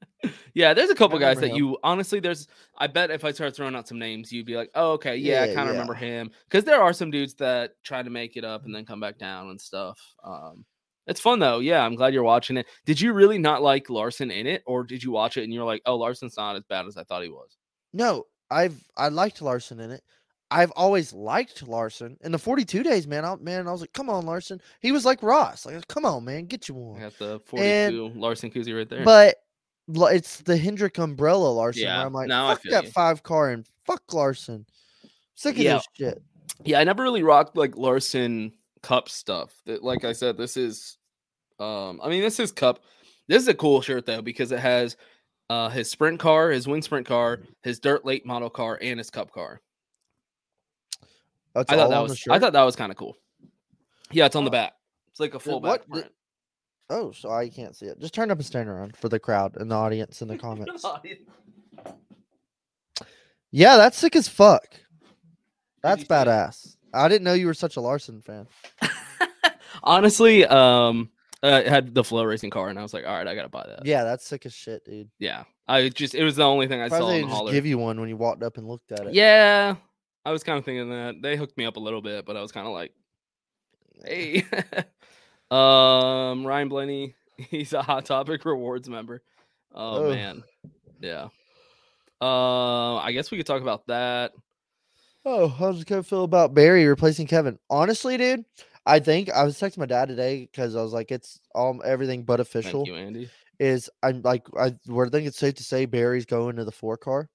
Yeah, 0.53 0.75
there's 0.75 0.91
a 0.91 0.95
couple 0.95 1.19
guys 1.19 1.39
that 1.41 1.51
him. 1.51 1.57
you 1.57 1.79
honestly 1.83 2.21
there's 2.21 2.49
I 2.77 2.87
bet 2.89 3.11
if 3.11 3.25
I 3.25 3.33
start 3.33 3.55
throwing 3.55 3.75
out 3.77 3.89
some 3.89 3.99
names, 3.99 4.33
you'd 4.33 4.47
be 4.47 4.57
like, 4.57 4.71
Oh, 4.75 4.93
okay, 4.93 5.17
yeah, 5.17 5.43
I 5.43 5.47
kind 5.47 5.61
of 5.61 5.67
yeah. 5.67 5.71
remember 5.73 5.95
him. 5.95 6.31
Because 6.49 6.65
there 6.65 6.83
are 6.83 6.93
some 6.93 7.11
dudes 7.11 7.35
that 7.35 7.73
try 7.85 8.03
to 8.03 8.11
make 8.11 8.37
it 8.37 8.45
up 8.45 8.65
and 8.65 8.75
then 8.75 8.85
come 8.85 9.01
back 9.01 9.19
down 9.19 9.49
and 9.51 9.61
stuff. 9.61 9.99
Um 10.25 10.65
it's 11.06 11.21
fun 11.21 11.39
though. 11.39 11.61
Yeah, 11.61 11.85
I'm 11.85 11.95
glad 11.95 12.13
you're 12.15 12.23
watching 12.23 12.56
it. 12.56 12.67
Did 12.85 13.01
you 13.01 13.13
really 13.13 13.39
not 13.39 13.63
like 13.63 13.89
Larson 13.91 14.31
in 14.31 14.47
it, 14.47 14.63
or 14.67 14.85
did 14.85 15.03
you 15.03 15.11
watch 15.11 15.37
it 15.37 15.45
and 15.45 15.53
you're 15.55 15.65
like, 15.65 15.83
Oh, 15.87 15.97
Larson's 15.97 16.37
not 16.37 16.56
as 16.56 16.65
bad 16.69 16.87
as 16.87 16.97
I 16.97 17.05
thought 17.05 17.23
he 17.23 17.29
was? 17.31 17.56
No, 17.93 18.25
I've 18.51 18.83
I 18.97 19.09
liked 19.09 19.41
Larson 19.41 19.81
in 19.81 19.91
it. 19.93 20.03
I've 20.50 20.73
always 20.73 21.12
liked 21.12 21.67
Larson 21.67 22.17
in 22.23 22.32
the 22.32 22.38
42 22.38 22.82
days, 22.82 23.06
man. 23.06 23.25
I, 23.25 23.37
man, 23.37 23.69
I 23.69 23.73
was 23.73 23.81
like, 23.82 23.93
come 23.93 24.11
on, 24.11 24.26
Larson. 24.26 24.61
He 24.81 24.91
was 24.93 25.05
like 25.05 25.23
Ross. 25.23 25.64
Like, 25.64 25.87
come 25.88 26.05
on, 26.05 26.25
man, 26.25 26.47
get 26.47 26.69
you 26.69 26.75
one. 26.75 27.00
got 27.00 27.17
the 27.19 27.41
42 27.47 28.12
Larson 28.19 28.50
Kuzi 28.50 28.76
right 28.76 28.88
there. 28.88 29.05
But 29.05 29.37
it's 29.88 30.38
the 30.43 30.56
Hendrick 30.56 30.99
umbrella 30.99 31.49
Larson. 31.49 31.85
Yeah, 31.85 31.99
where 31.99 32.06
I'm 32.06 32.12
like, 32.12 32.29
fuck 32.31 32.62
that 32.70 32.85
you. 32.85 32.91
five 32.91 33.23
car 33.23 33.50
and 33.50 33.67
fuck 33.85 34.02
Larson. 34.12 34.67
Sick 35.37 35.56
of 35.56 35.62
Yeah. 35.62 35.75
this 35.75 35.87
shit. 35.94 36.23
yeah, 36.64 36.81
I 36.81 36.85
never 36.85 37.03
really 37.03 37.23
rocked 37.23 37.56
like 37.56 37.76
Larson 37.76 38.53
Cup 38.82 39.08
stuff. 39.08 39.55
That, 39.67 39.82
like 39.85 40.05
I 40.05 40.12
said, 40.12 40.37
this 40.37 40.56
is, 40.56 40.99
um, 41.58 42.00
I 42.03 42.08
mean, 42.08 42.23
this 42.23 42.41
is 42.41 42.50
Cup. 42.53 42.81
This 43.29 43.43
is 43.43 43.49
a 43.49 43.55
cool 43.55 43.81
shirt 43.82 44.06
though 44.06 44.23
because 44.23 44.50
it 44.53 44.58
has 44.58 44.96
uh 45.49 45.69
his 45.69 45.91
sprint 45.91 46.19
car, 46.20 46.50
his 46.50 46.67
wing 46.67 46.82
sprint 46.82 47.06
car, 47.06 47.41
his 47.62 47.79
dirt 47.79 48.05
late 48.05 48.26
model 48.26 48.50
car, 48.50 48.79
and 48.82 48.99
his 48.99 49.11
Cup 49.11 49.31
car. 49.32 49.61
That's 51.55 51.70
I 51.73 51.76
thought 51.76 51.91
that 51.91 52.00
was. 52.02 52.23
I 52.31 52.39
thought 52.39 52.53
that 52.53 52.63
was 52.63 52.77
kind 52.77 52.91
of 52.93 52.96
cool. 52.98 53.17
Yeah, 54.13 54.27
it's 54.27 54.36
on 54.36 54.44
the 54.44 54.51
back. 54.51 54.72
It's 55.10 55.20
like 55.20 55.34
a 55.34 55.41
full 55.41 55.60
what 55.60 55.89
back. 55.91 56.03
did- 56.05 56.10
Oh, 56.93 57.13
so 57.13 57.31
I 57.31 57.48
can't 57.48 57.77
see 57.77 57.86
it. 57.86 58.01
Just 58.01 58.15
turn 58.15 58.32
up 58.32 58.39
and 58.39 58.44
stand 58.46 58.69
around 58.69 58.96
for 58.96 59.08
the 59.08 59.20
crowd 59.20 59.56
and 59.56 59.70
the 59.70 59.77
audience 59.77 60.22
in 60.22 60.29
the 60.29 60.36
comments. 60.46 60.84
yeah, 63.53 63.77
that's 63.77 63.96
sick 63.96 64.17
as 64.17 64.29
fuck. 64.29 64.67
That's 65.82 66.01
you 66.01 66.06
see 66.06 66.15
it? 66.15 66.27
badass. 66.27 66.77
I 66.93 67.08
didn't 67.08 67.22
know 67.25 67.32
you 67.32 67.46
were 67.46 67.55
such 67.55 67.77
a 67.77 67.81
Larson 67.81 68.20
fan. 68.20 68.48
Honestly, 69.84 70.44
um, 70.46 71.10
uh, 71.44 71.63
it 71.65 71.69
had 71.69 71.94
the 71.94 72.03
flow 72.05 72.25
racing 72.25 72.51
car, 72.51 72.69
and 72.69 72.79
I 72.79 72.82
was 72.82 72.93
like, 72.93 73.06
all 73.06 73.15
right, 73.17 73.27
I 73.27 73.34
gotta 73.36 73.48
buy 73.48 73.65
that. 73.69 73.86
Yeah, 73.86 74.03
that's 74.05 74.27
sick 74.27 74.44
as 74.44 74.53
shit, 74.53 74.84
dude. 74.84 75.10
Yeah, 75.20 75.44
I 75.69 75.89
just 75.89 76.15
it 76.15 76.25
was 76.25 76.36
the 76.36 76.43
only 76.44 76.67
thing 76.67 76.81
I 76.81 76.89
saw 76.89 76.96
Probably 76.98 77.20
in 77.20 77.29
they 77.29 77.34
just 77.34 77.53
give 77.53 77.67
you 77.67 77.79
one 77.79 78.01
when 78.01 78.08
you 78.08 78.17
walked 78.17 78.43
up 78.43 78.58
and 78.58 78.67
looked 78.67 78.91
at 78.93 79.06
it. 79.06 79.15
Yeah, 79.15 79.77
I 80.24 80.32
was 80.32 80.43
kind 80.43 80.58
of 80.58 80.65
thinking 80.65 80.91
that 80.91 81.22
they 81.22 81.36
hooked 81.36 81.56
me 81.56 81.65
up 81.65 81.77
a 81.77 81.81
little 81.81 82.03
bit, 82.03 82.27
but 82.27 82.36
I 82.36 82.43
was 82.43 82.53
kind 82.53 82.67
of 82.67 82.72
like, 82.72 82.93
hey, 84.05 84.44
um, 85.50 86.46
Ryan 86.46 86.69
Blaney, 86.69 87.15
he's 87.36 87.72
a 87.72 87.82
Hot 87.82 88.05
Topic 88.05 88.44
Rewards 88.44 88.89
member. 88.89 89.22
Oh, 89.74 90.06
Oh. 90.06 90.10
man, 90.10 90.43
yeah. 91.00 91.29
Uh, 92.20 92.96
I 92.96 93.12
guess 93.12 93.31
we 93.31 93.39
could 93.39 93.46
talk 93.46 93.62
about 93.62 93.86
that. 93.86 94.32
Oh, 95.24 95.48
how 95.48 95.72
does 95.72 95.84
Kevin 95.84 96.03
feel 96.03 96.24
about 96.24 96.55
Berry 96.55 96.86
replacing 96.86 97.27
Kevin? 97.27 97.58
Honestly, 97.70 98.17
dude, 98.17 98.44
I 98.86 98.98
think 99.00 99.31
I 99.31 99.44
was 99.44 99.58
texting 99.58 99.79
my 99.79 99.86
dad 99.86 100.08
today 100.08 100.48
because 100.50 100.77
I 100.77 100.82
was 100.82 100.93
like, 100.93 101.10
it's 101.10 101.41
all 101.55 101.81
everything 101.84 102.24
but 102.24 102.41
official. 102.41 102.84
Thank 102.84 102.89
you, 102.89 102.94
Andy. 102.96 103.31
is 103.58 103.89
I'm 104.03 104.22
like 104.22 104.46
I 104.58 104.74
we're 104.86 105.08
think 105.08 105.27
it's 105.27 105.39
safe 105.39 105.55
to 105.56 105.65
say 105.65 105.84
Berry's 105.86 106.24
going 106.27 106.56
to 106.56 106.65
the 106.65 106.72
four 106.72 106.96
car, 106.96 107.29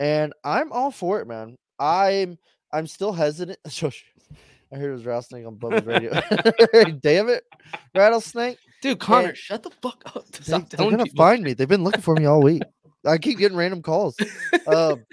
and 0.00 0.32
I'm 0.44 0.72
all 0.72 0.90
for 0.90 1.20
it, 1.20 1.26
man. 1.28 1.56
I'm 1.78 2.38
I'm 2.72 2.86
still 2.86 3.12
hesitant. 3.12 3.58
I 4.72 4.76
heard 4.76 4.90
it 4.90 4.92
was 4.92 5.04
rattlesnake 5.04 5.46
on 5.46 5.56
Bubba's 5.56 5.84
radio. 5.84 6.12
Damn 7.02 7.28
it, 7.28 7.44
rattlesnake! 7.94 8.58
Dude, 8.80 8.98
Connor, 8.98 9.28
And 9.28 9.36
shut 9.36 9.62
the 9.62 9.70
fuck 9.82 10.02
up. 10.16 10.26
They, 10.30 10.58
they're 10.58 10.90
gonna 10.90 11.04
people. 11.04 11.16
find 11.16 11.42
me. 11.44 11.52
They've 11.52 11.68
been 11.68 11.84
looking 11.84 12.00
for 12.00 12.16
me 12.16 12.24
all 12.24 12.40
week. 12.40 12.62
I 13.04 13.18
keep 13.18 13.38
getting 13.38 13.58
random 13.58 13.82
calls. 13.82 14.16
Um, 14.66 15.04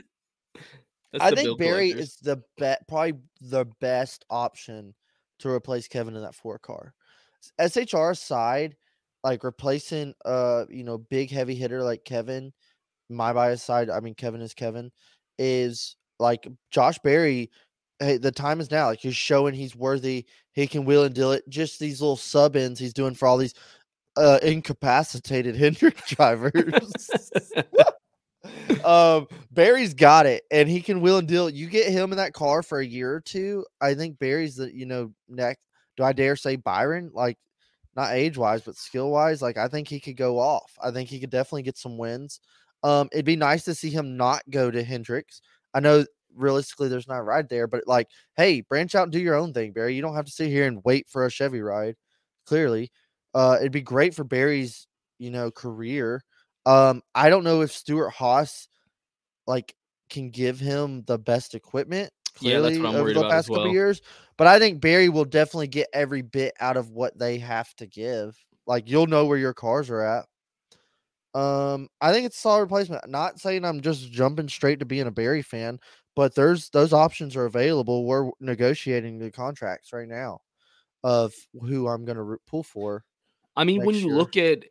I 1.19 1.31
think 1.31 1.57
Berry 1.57 1.89
collectors. 1.89 2.09
is 2.09 2.15
the 2.17 2.41
bet 2.57 2.87
probably 2.87 3.15
the 3.41 3.65
best 3.81 4.25
option 4.29 4.93
to 5.39 5.49
replace 5.49 5.87
Kevin 5.87 6.15
in 6.15 6.21
that 6.21 6.35
four 6.35 6.59
car. 6.59 6.93
SHR 7.59 8.17
side, 8.17 8.75
like 9.23 9.43
replacing 9.43 10.13
uh 10.23 10.65
you 10.69 10.83
know 10.83 10.97
big 10.97 11.31
heavy 11.31 11.55
hitter 11.55 11.83
like 11.83 12.05
Kevin, 12.05 12.53
my 13.09 13.33
bias 13.33 13.63
side, 13.63 13.89
I 13.89 13.99
mean 13.99 14.15
Kevin 14.15 14.41
is 14.41 14.53
Kevin, 14.53 14.91
is 15.37 15.95
like 16.19 16.47
Josh 16.71 16.99
Berry, 16.99 17.49
hey, 17.99 18.17
the 18.17 18.31
time 18.31 18.59
is 18.59 18.71
now. 18.71 18.88
Like 18.88 18.99
he's 18.99 19.15
showing 19.15 19.53
he's 19.53 19.75
worthy. 19.75 20.25
He 20.53 20.67
can 20.67 20.85
wheel 20.85 21.03
and 21.03 21.15
deal 21.15 21.31
it. 21.31 21.47
Just 21.49 21.79
these 21.79 22.01
little 22.01 22.17
sub 22.17 22.55
ins 22.55 22.79
he's 22.79 22.93
doing 22.93 23.15
for 23.15 23.27
all 23.27 23.38
these 23.38 23.53
uh 24.17 24.39
incapacitated 24.41 25.55
Hendrick 25.57 26.05
drivers. 26.05 27.09
um 28.85 29.27
Berry's 29.51 29.93
got 29.93 30.25
it 30.25 30.43
and 30.51 30.69
he 30.69 30.81
can 30.81 31.01
wheel 31.01 31.17
and 31.17 31.27
deal. 31.27 31.49
You 31.49 31.67
get 31.67 31.91
him 31.91 32.11
in 32.11 32.17
that 32.17 32.33
car 32.33 32.63
for 32.63 32.79
a 32.79 32.85
year 32.85 33.13
or 33.13 33.21
two. 33.21 33.65
I 33.81 33.93
think 33.93 34.19
Berry's 34.19 34.55
the 34.55 34.73
you 34.73 34.85
know 34.85 35.11
next 35.27 35.61
do 35.97 36.03
I 36.03 36.13
dare 36.13 36.35
say 36.35 36.55
Byron? 36.55 37.11
Like 37.13 37.38
not 37.95 38.13
age 38.13 38.38
wise, 38.38 38.61
but 38.61 38.77
skill 38.77 39.11
wise, 39.11 39.41
like 39.41 39.57
I 39.57 39.67
think 39.67 39.88
he 39.88 39.99
could 39.99 40.15
go 40.15 40.39
off. 40.39 40.71
I 40.81 40.91
think 40.91 41.09
he 41.09 41.19
could 41.19 41.29
definitely 41.29 41.63
get 41.63 41.77
some 41.77 41.97
wins. 41.97 42.39
Um, 42.83 43.09
it'd 43.11 43.25
be 43.25 43.35
nice 43.35 43.65
to 43.65 43.75
see 43.75 43.89
him 43.89 44.15
not 44.15 44.41
go 44.49 44.71
to 44.71 44.81
Hendricks. 44.81 45.41
I 45.73 45.79
know 45.79 46.05
realistically 46.35 46.88
there's 46.88 47.07
not 47.07 47.19
a 47.19 47.23
ride 47.23 47.49
there, 47.49 47.67
but 47.67 47.88
like, 47.88 48.07
hey, 48.38 48.61
branch 48.61 48.95
out 48.95 49.03
and 49.03 49.11
do 49.11 49.19
your 49.19 49.35
own 49.35 49.53
thing, 49.53 49.71
Berry. 49.71 49.95
You 49.95 50.01
don't 50.01 50.15
have 50.15 50.25
to 50.25 50.31
sit 50.31 50.49
here 50.49 50.67
and 50.67 50.81
wait 50.83 51.07
for 51.09 51.25
a 51.25 51.31
Chevy 51.31 51.61
ride. 51.61 51.95
Clearly, 52.45 52.91
uh, 53.33 53.57
it'd 53.59 53.71
be 53.71 53.81
great 53.81 54.15
for 54.15 54.23
Berry's, 54.23 54.88
you 55.17 55.31
know, 55.31 55.51
career. 55.51 56.23
Um, 56.65 57.01
I 57.13 57.29
don't 57.29 57.43
know 57.43 57.61
if 57.61 57.71
Stewart-Haas 57.71 58.67
like 59.47 59.75
can 60.09 60.29
give 60.29 60.59
him 60.59 61.03
the 61.05 61.17
best 61.17 61.55
equipment. 61.55 62.11
Yeah, 62.41 62.59
that's 62.59 62.77
Clearly, 62.77 62.79
what 62.79 62.95
I'm 62.95 63.01
over 63.01 63.13
the 63.13 63.29
past 63.29 63.47
couple 63.47 63.63
well. 63.63 63.73
years, 63.73 64.01
but 64.38 64.47
I 64.47 64.59
think 64.59 64.81
Berry 64.81 65.09
will 65.09 65.25
definitely 65.25 65.67
get 65.67 65.88
every 65.93 66.21
bit 66.21 66.53
out 66.59 66.77
of 66.77 66.89
what 66.89 67.17
they 67.17 67.38
have 67.39 67.73
to 67.75 67.88
give. 67.88 68.38
Like 68.65 68.89
you'll 68.89 69.07
know 69.07 69.25
where 69.25 69.38
your 69.38 69.53
cars 69.53 69.89
are 69.89 70.01
at. 70.01 70.25
Um, 71.33 71.89
I 72.01 72.12
think 72.12 72.25
it's 72.25 72.38
a 72.38 72.41
solid 72.41 72.62
replacement. 72.62 73.07
Not 73.09 73.39
saying 73.39 73.63
I'm 73.65 73.81
just 73.81 74.12
jumping 74.12 74.50
straight 74.50 74.79
to 74.79 74.86
being 74.86 75.07
a 75.07 75.12
Berry 75.12 75.41
fan, 75.41 75.79
but 76.15 76.36
there's 76.36 76.69
those 76.71 76.93
options 76.93 77.36
are 77.36 77.45
available. 77.45 78.05
We're 78.05 78.31
negotiating 78.39 79.19
the 79.19 79.31
contracts 79.31 79.93
right 79.93 80.07
now 80.07 80.39
of 81.03 81.33
who 81.53 81.88
I'm 81.88 82.05
going 82.05 82.17
to 82.17 82.38
pull 82.48 82.63
for. 82.63 83.05
I 83.55 83.63
mean, 83.65 83.83
when 83.83 83.95
you 83.95 84.09
year. 84.09 84.15
look 84.15 84.38
at 84.38 84.65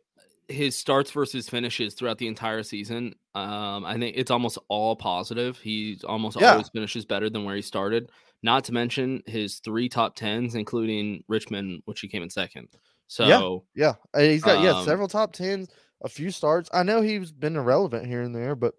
his 0.47 0.75
starts 0.75 1.11
versus 1.11 1.47
finishes 1.49 1.93
throughout 1.93 2.17
the 2.17 2.27
entire 2.27 2.63
season, 2.63 3.13
um, 3.35 3.85
I 3.85 3.97
think 3.99 4.17
it's 4.17 4.31
almost 4.31 4.57
all 4.67 4.95
positive. 4.95 5.59
He 5.59 5.99
almost 6.05 6.37
Yeah. 6.37 6.37
always 6.37 6.69
finishes 6.69 7.05
better 7.05 7.29
than 7.29 7.45
where 7.45 7.55
he 7.55 7.61
started. 7.61 8.09
Not 8.41 8.63
to 8.65 8.73
mention 8.73 9.21
his 9.27 9.59
three 9.59 9.89
top 9.89 10.15
tens, 10.15 10.55
including 10.55 11.23
Richmond, 11.27 11.83
which 11.85 12.01
he 12.01 12.07
came 12.07 12.23
in 12.23 12.29
second. 12.29 12.69
So 13.07 13.67
Yeah, 13.75 13.95
uh, 14.13 14.19
he's 14.19 14.43
got 14.43 14.59
yeah 14.59 14.73
Um, 14.73 14.73
several 14.73 15.07
top 15.07 15.33
tens, 15.33 15.69
a 16.03 16.09
few 16.09 16.31
starts. 16.31 16.69
I 16.73 16.83
know 16.83 17.01
he's 17.01 17.31
been 17.31 17.55
irrelevant 17.55 18.05
here 18.07 18.21
and 18.21 18.35
there, 18.35 18.55
but 18.55 18.73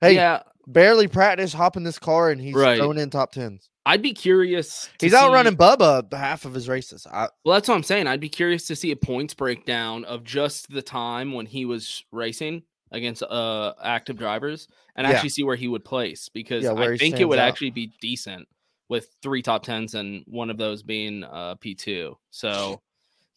hey, 0.00 0.14
yeah, 0.14 0.42
barely 0.66 1.08
practice, 1.08 1.52
hopping 1.52 1.84
this 1.84 1.98
car, 1.98 2.30
and 2.30 2.40
he's 2.40 2.54
Right. 2.54 2.78
throwing 2.78 2.98
in 2.98 3.10
top 3.10 3.32
tens. 3.32 3.68
I'd 3.86 4.02
be 4.02 4.12
curious. 4.12 4.88
He's 5.00 5.14
out 5.14 5.28
see- 5.28 5.34
running 5.34 5.56
Bubba 5.56 6.12
half 6.12 6.44
of 6.44 6.52
his 6.52 6.68
races. 6.68 7.06
I, 7.10 7.28
Well, 7.44 7.54
that's 7.54 7.68
what 7.68 7.74
I'm 7.74 7.82
saying. 7.82 8.06
I'd 8.06 8.20
be 8.20 8.28
curious 8.28 8.66
to 8.66 8.76
see 8.76 8.90
a 8.90 8.96
points 8.96 9.32
breakdown 9.34 10.04
of 10.04 10.24
just 10.24 10.68
the 10.70 10.82
time 10.82 11.32
when 11.32 11.46
he 11.46 11.64
was 11.64 12.04
racing 12.12 12.62
against 12.90 13.22
uh 13.22 13.74
active 13.82 14.16
drivers 14.18 14.66
and 14.96 15.06
Yeah. 15.06 15.12
actually 15.14 15.28
see 15.30 15.42
where 15.42 15.56
he 15.56 15.68
would 15.68 15.84
place 15.84 16.28
because 16.28 16.64
Yeah, 16.64 16.72
I 16.74 16.96
think 16.96 17.18
it 17.20 17.24
would 17.26 17.38
out. 17.38 17.48
actually 17.48 17.70
be 17.70 17.92
decent 18.00 18.46
with 18.90 19.08
three 19.22 19.42
top 19.42 19.62
tens 19.62 19.94
and 19.94 20.22
one 20.26 20.48
of 20.50 20.56
those 20.58 20.82
being 20.82 21.22
uh 21.24 21.54
P2. 21.56 22.14
So 22.30 22.80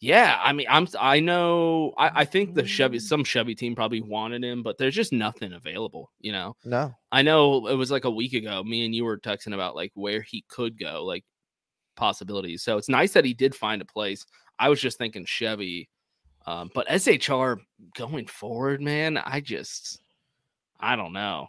yeah, 0.02 0.40
I 0.42 0.52
mean 0.52 0.66
I'm 0.68 0.88
I 0.98 1.20
know 1.20 1.94
I, 1.96 2.22
I 2.22 2.24
think 2.24 2.54
the 2.56 2.66
Chevy 2.66 2.98
some 2.98 3.22
Chevy 3.22 3.54
team 3.54 3.76
probably 3.76 4.00
wanted 4.00 4.42
him, 4.42 4.64
but 4.64 4.76
there's 4.76 4.96
just 4.96 5.12
nothing 5.12 5.52
available, 5.52 6.10
you 6.20 6.32
know. 6.32 6.56
no, 6.64 6.92
I 7.12 7.22
know 7.22 7.68
it 7.68 7.76
was 7.76 7.92
like 7.92 8.04
a 8.04 8.10
week 8.10 8.32
ago. 8.34 8.64
Me 8.64 8.84
and 8.84 8.92
you 8.92 9.04
were 9.04 9.16
texting 9.16 9.54
about 9.54 9.76
like 9.76 9.92
where 9.94 10.20
he 10.20 10.44
could 10.48 10.76
go, 10.76 11.04
like 11.04 11.24
possibilities. 11.94 12.64
So 12.64 12.78
it's 12.78 12.88
nice 12.88 13.12
that 13.12 13.24
he 13.24 13.32
did 13.32 13.54
find 13.54 13.80
a 13.80 13.84
place. 13.84 14.26
I 14.58 14.68
was 14.70 14.80
just 14.80 14.98
thinking 14.98 15.24
Chevy, 15.24 15.88
um, 16.46 16.68
but 16.74 16.88
SHR 16.88 17.58
going 17.96 18.26
forward, 18.26 18.82
man, 18.82 19.16
I 19.18 19.40
just, 19.40 20.00
I 20.80 20.96
don't 20.96 21.12
know. 21.12 21.46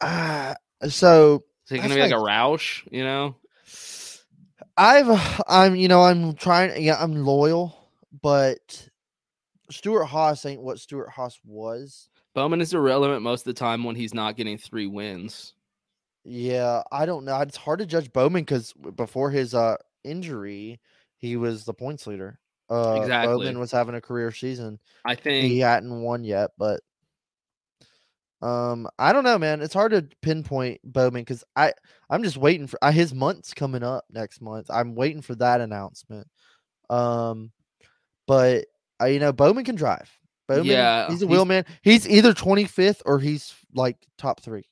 uh, 0.00 0.54
so 0.88 1.42
Is 1.66 1.72
it 1.72 1.78
gonna 1.78 1.96
be 1.96 2.00
like, 2.00 2.12
a 2.12 2.16
like- 2.16 2.30
Roush? 2.32 2.86
You 2.92 3.02
know? 3.02 3.36
I've 4.76 5.40
I'm 5.48 5.76
you 5.76 5.88
know 5.88 6.02
I'm 6.02 6.34
trying 6.34 6.82
yeah 6.82 6.96
I'm 6.98 7.14
loyal, 7.24 7.76
but 8.22 8.88
Stewart-Haas 9.70 10.44
ain't 10.46 10.62
what 10.62 10.78
Stewart-Haas 10.78 11.38
was. 11.44 12.08
Bowman 12.34 12.60
is 12.60 12.74
irrelevant 12.74 13.22
most 13.22 13.40
of 13.42 13.54
the 13.54 13.58
time 13.58 13.84
when 13.84 13.96
he's 13.96 14.14
not 14.14 14.36
getting 14.36 14.58
three 14.58 14.86
wins. 14.86 15.54
Yeah, 16.24 16.82
I 16.90 17.04
don't 17.06 17.24
know. 17.24 17.38
It's 17.40 17.56
hard 17.56 17.80
to 17.80 17.86
judge 17.86 18.12
Bowman 18.12 18.42
because 18.42 18.72
before 18.96 19.30
his 19.30 19.54
uh 19.54 19.76
injury, 20.04 20.80
he 21.18 21.36
was 21.36 21.64
the 21.64 21.74
points 21.74 22.06
leader. 22.06 22.38
Uh, 22.70 22.94
Exactly. 23.00 23.34
Bowman 23.34 23.58
was 23.58 23.70
having 23.72 23.94
a 23.94 24.00
career 24.00 24.32
season. 24.32 24.78
I 25.04 25.14
think 25.14 25.50
He 25.50 25.58
hadn't 25.58 26.00
won 26.00 26.24
yet, 26.24 26.52
but 26.56 26.80
um, 28.42 28.88
I 28.98 29.12
don't 29.12 29.24
know, 29.24 29.38
man. 29.38 29.60
It's 29.62 29.74
hard 29.74 29.92
to 29.92 30.06
pinpoint 30.20 30.80
Bowman 30.84 31.22
because 31.22 31.44
I 31.56 31.72
I'm 32.10 32.22
just 32.22 32.36
waiting 32.36 32.66
for 32.66 32.78
uh, 32.82 32.90
his 32.92 33.14
month's 33.14 33.54
coming 33.54 33.82
up 33.82 34.04
next 34.10 34.40
month. 34.42 34.66
I'm 34.70 34.94
waiting 34.94 35.22
for 35.22 35.34
that 35.36 35.60
announcement. 35.60 36.26
Um, 36.90 37.52
but 38.26 38.66
uh, 39.00 39.06
you 39.06 39.18
know, 39.20 39.32
Bowman 39.32 39.64
can 39.64 39.76
drive. 39.76 40.10
Bowman, 40.48 40.66
Yeah, 40.66 41.06
he's 41.08 41.22
a 41.22 41.26
he's- 41.26 41.30
wheel 41.30 41.44
man. 41.44 41.64
He's 41.82 42.08
either 42.08 42.32
25th 42.34 43.00
or 43.06 43.18
he's 43.20 43.54
like 43.74 43.96
top 44.18 44.40
three. 44.42 44.64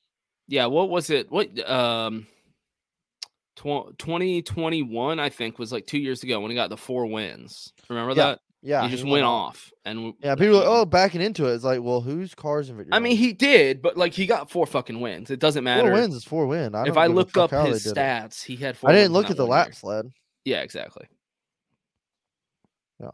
yeah, 0.47 0.65
what 0.65 0.89
was 0.89 1.09
it? 1.09 1.31
What 1.31 1.47
um 1.69 2.27
tw- 3.55 3.97
2021, 3.97 5.19
I 5.19 5.29
think, 5.29 5.57
was 5.59 5.71
like 5.71 5.87
two 5.87 5.97
years 5.97 6.23
ago 6.23 6.39
when 6.39 6.51
he 6.51 6.55
got 6.55 6.69
the 6.69 6.77
four 6.77 7.05
wins. 7.05 7.73
Remember 7.89 8.11
Yeah, 8.13 8.25
that? 8.31 8.39
Yeah, 8.63 8.83
he 8.83 8.91
just 8.91 9.03
went 9.03 9.13
went 9.13 9.25
off. 9.25 9.71
And 9.85 10.13
Yeah, 10.19 10.35
people 10.35 10.61
are, 10.61 10.63
I 10.63 10.81
oh 10.81 10.85
backing 10.85 11.21
into 11.21 11.47
it. 11.47 11.55
It's 11.55 11.63
like, 11.63 11.81
well, 11.81 12.01
whose 12.01 12.35
cars 12.35 12.69
in 12.69 12.77
Victory? 12.77 12.93
I 12.93 12.99
mean, 12.99 13.17
he 13.17 13.33
did, 13.33 13.81
but 13.81 13.97
like 13.97 14.13
he 14.13 14.27
got 14.27 14.51
four 14.51 14.67
fucking 14.67 14.99
wins. 14.99 15.31
It 15.31 15.39
doesn't 15.39 15.63
matter. 15.63 15.83
four 15.83 15.93
wins 15.93 16.15
is 16.15 16.23
four 16.23 16.45
win. 16.45 16.75
I 16.75 16.85
if 16.85 16.95
I 16.97 17.07
looked 17.07 17.37
up 17.37 17.49
his 17.49 17.85
stats, 17.85 18.43
he 18.43 18.55
had 18.55 18.77
four 18.77 18.89
I 18.91 18.93
didn't 18.93 19.13
wins 19.13 19.23
look 19.23 19.31
at 19.31 19.37
the 19.37 19.43
year. 19.43 19.51
lap 19.51 19.73
sled, 19.73 20.11
Yeah, 20.45 20.61
exactly. 20.61 21.07
Yeah, 22.99 23.09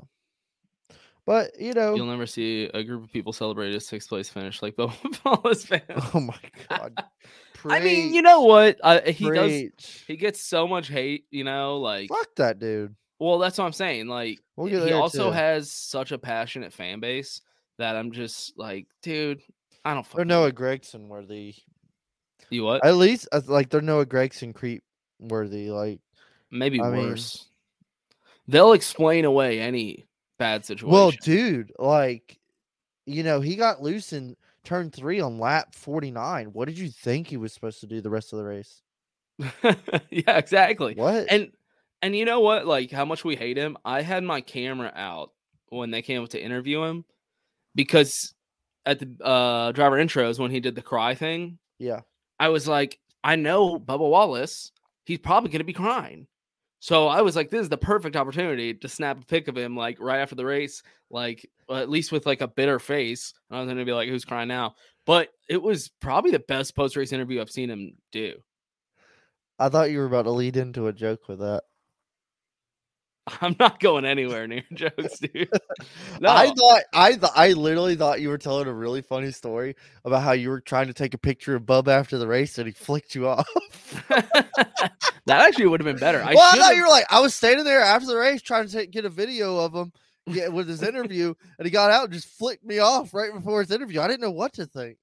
but 1.25 1.51
you 1.59 1.73
know, 1.73 1.95
You'll 1.95 2.07
never 2.07 2.25
see 2.25 2.65
a 2.73 2.83
group 2.83 3.05
of 3.05 3.11
people 3.11 3.31
celebrate 3.31 3.73
a 3.73 3.79
sixth 3.79 4.09
place 4.09 4.27
finish 4.29 4.61
like 4.61 4.75
Bo 4.75 4.91
Wallace 5.25 5.65
fans. 5.65 5.83
oh 6.13 6.19
my 6.19 6.39
god. 6.69 7.03
I 7.65 7.79
mean, 7.79 8.13
you 8.13 8.21
know 8.21 8.41
what? 8.41 8.77
Uh, 8.83 9.01
he 9.01 9.29
does. 9.29 10.03
He 10.07 10.15
gets 10.15 10.41
so 10.41 10.67
much 10.67 10.87
hate, 10.89 11.25
you 11.31 11.43
know. 11.43 11.79
Like, 11.79 12.07
Fuck 12.09 12.35
that 12.35 12.59
dude. 12.59 12.95
Well, 13.19 13.39
that's 13.39 13.57
what 13.57 13.65
I'm 13.65 13.73
saying. 13.73 14.07
Like, 14.07 14.39
We'll 14.55 14.67
he 14.85 14.91
also 14.93 15.29
too. 15.29 15.33
has 15.33 15.71
such 15.71 16.11
a 16.11 16.17
passionate 16.17 16.73
fan 16.73 16.99
base 16.99 17.41
that 17.77 17.95
I'm 17.95 18.11
just 18.11 18.57
like, 18.57 18.87
dude, 19.01 19.41
I 19.83 19.93
don't. 19.93 20.03
They're 20.03 20.11
fucking 20.25 20.27
Noah 20.27 20.51
Gragson 20.51 21.07
worthy. 21.07 21.55
You 22.49 22.63
what? 22.63 22.85
At 22.85 22.95
least 22.95 23.27
like 23.47 23.69
they're 23.69 23.81
Noah 23.81 24.05
Gragson 24.05 24.53
creep 24.53 24.83
worthy. 25.19 25.69
Like, 25.71 25.99
Maybe 26.51 26.81
I 26.81 26.89
mean- 26.89 27.09
worse. 27.09 27.45
They'll 28.49 28.71
explain 28.73 29.25
away 29.25 29.59
any 29.59 30.05
bad 30.39 30.63
situation. 30.63 30.87
well, 30.89 31.11
dude, 31.11 31.73
like, 31.77 32.39
you 33.05 33.23
know, 33.23 33.41
he 33.41 33.57
got 33.57 33.81
loose 33.81 34.13
in 34.13 34.37
turn 34.63 34.89
three 34.89 35.19
on 35.19 35.37
lap 35.37 35.75
49. 35.75 36.47
What 36.53 36.69
did 36.69 36.77
you 36.79 36.89
think 36.89 37.27
he 37.27 37.35
was 37.35 37.51
supposed 37.51 37.81
to 37.81 37.87
do 37.87 37.99
the 37.99 38.09
rest 38.09 38.31
of 38.31 38.39
the 38.39 38.45
race? 38.45 38.81
yeah, 40.09 40.37
exactly. 40.37 40.93
What? 40.95 41.25
And 41.29 41.51
and 42.01 42.15
you 42.15 42.25
know 42.25 42.39
what? 42.39 42.65
Like 42.65 42.91
how 42.91 43.05
much 43.05 43.23
we 43.23 43.35
hate 43.35 43.57
him. 43.57 43.77
I 43.83 44.01
had 44.01 44.23
my 44.23 44.41
camera 44.41 44.91
out 44.95 45.31
when 45.69 45.91
they 45.91 46.01
came 46.01 46.23
up 46.23 46.29
to 46.29 46.41
interview 46.41 46.83
him 46.83 47.05
because 47.75 48.33
at 48.85 48.99
the 48.99 49.23
uh 49.23 49.71
driver 49.71 49.97
intros 49.97 50.39
when 50.39 50.51
he 50.51 50.59
did 50.59 50.75
the 50.75 50.81
cry 50.81 51.15
thing, 51.15 51.59
yeah. 51.79 52.01
I 52.39 52.49
was 52.49 52.67
like, 52.67 52.99
I 53.23 53.35
know 53.35 53.79
Bubba 53.79 54.09
Wallace. 54.09 54.71
He's 55.05 55.19
probably 55.19 55.49
gonna 55.49 55.63
be 55.63 55.73
crying. 55.73 56.27
So 56.79 57.07
I 57.07 57.21
was 57.21 57.35
like, 57.35 57.49
this 57.49 57.61
is 57.61 57.69
the 57.69 57.77
perfect 57.77 58.15
opportunity 58.15 58.75
to 58.75 58.87
snap 58.87 59.19
a 59.19 59.25
pic 59.25 59.47
of 59.47 59.57
him 59.57 59.75
like 59.75 59.99
right 59.99 60.19
after 60.19 60.35
the 60.35 60.45
race, 60.45 60.83
like 61.09 61.49
at 61.69 61.89
least 61.89 62.11
with 62.11 62.25
like 62.25 62.41
a 62.41 62.47
bitter 62.47 62.77
face. 62.77 63.33
And 63.49 63.57
I 63.57 63.61
was 63.61 63.67
gonna 63.67 63.85
be 63.85 63.93
like, 63.93 64.09
who's 64.09 64.25
crying 64.25 64.47
now? 64.47 64.75
But 65.05 65.29
it 65.49 65.61
was 65.61 65.89
probably 66.01 66.31
the 66.31 66.39
best 66.39 66.75
post 66.75 66.95
race 66.95 67.11
interview 67.11 67.41
I've 67.41 67.49
seen 67.49 67.69
him 67.69 67.93
do. 68.11 68.35
I 69.59 69.69
thought 69.69 69.89
you 69.89 69.99
were 69.99 70.05
about 70.05 70.23
to 70.23 70.31
lead 70.31 70.55
into 70.55 70.87
a 70.87 70.93
joke 70.93 71.27
with 71.27 71.39
that. 71.39 71.63
I'm 73.41 73.55
not 73.59 73.79
going 73.79 74.05
anywhere 74.05 74.47
near 74.47 74.63
jokes, 74.73 75.19
dude. 75.19 75.49
I 76.23 76.47
thought 76.51 76.83
I 76.93 77.11
th- 77.11 77.31
I 77.35 77.53
literally 77.53 77.95
thought 77.95 78.21
you 78.21 78.29
were 78.29 78.37
telling 78.37 78.67
a 78.67 78.73
really 78.73 79.01
funny 79.01 79.31
story 79.31 79.75
about 80.05 80.23
how 80.23 80.31
you 80.31 80.49
were 80.49 80.61
trying 80.61 80.87
to 80.87 80.93
take 80.93 81.13
a 81.13 81.17
picture 81.17 81.55
of 81.55 81.65
Bub 81.65 81.89
after 81.89 82.17
the 82.17 82.27
race 82.27 82.57
and 82.57 82.67
he 82.67 82.73
flicked 82.73 83.15
you 83.15 83.27
off. 83.27 83.47
that 84.09 84.91
actually 85.27 85.67
would 85.67 85.81
have 85.81 85.85
been 85.85 85.99
better. 85.99 86.21
I 86.21 86.33
well, 86.33 86.49
I 86.53 86.57
thought 86.57 86.75
you 86.75 86.83
were 86.83 86.89
like 86.89 87.05
I 87.09 87.19
was 87.19 87.35
standing 87.35 87.65
there 87.65 87.81
after 87.81 88.07
the 88.07 88.17
race 88.17 88.41
trying 88.41 88.67
to 88.67 88.71
take, 88.71 88.91
get 88.91 89.05
a 89.05 89.09
video 89.09 89.57
of 89.57 89.73
him 89.73 89.91
yeah, 90.27 90.49
with 90.49 90.67
his 90.67 90.83
interview, 90.83 91.33
and 91.57 91.65
he 91.65 91.71
got 91.71 91.91
out 91.91 92.05
and 92.05 92.13
just 92.13 92.27
flicked 92.27 92.65
me 92.65 92.79
off 92.79 93.13
right 93.13 93.33
before 93.33 93.61
his 93.61 93.71
interview. 93.71 94.01
I 94.01 94.07
didn't 94.07 94.21
know 94.21 94.31
what 94.31 94.53
to 94.53 94.65
think. 94.65 94.97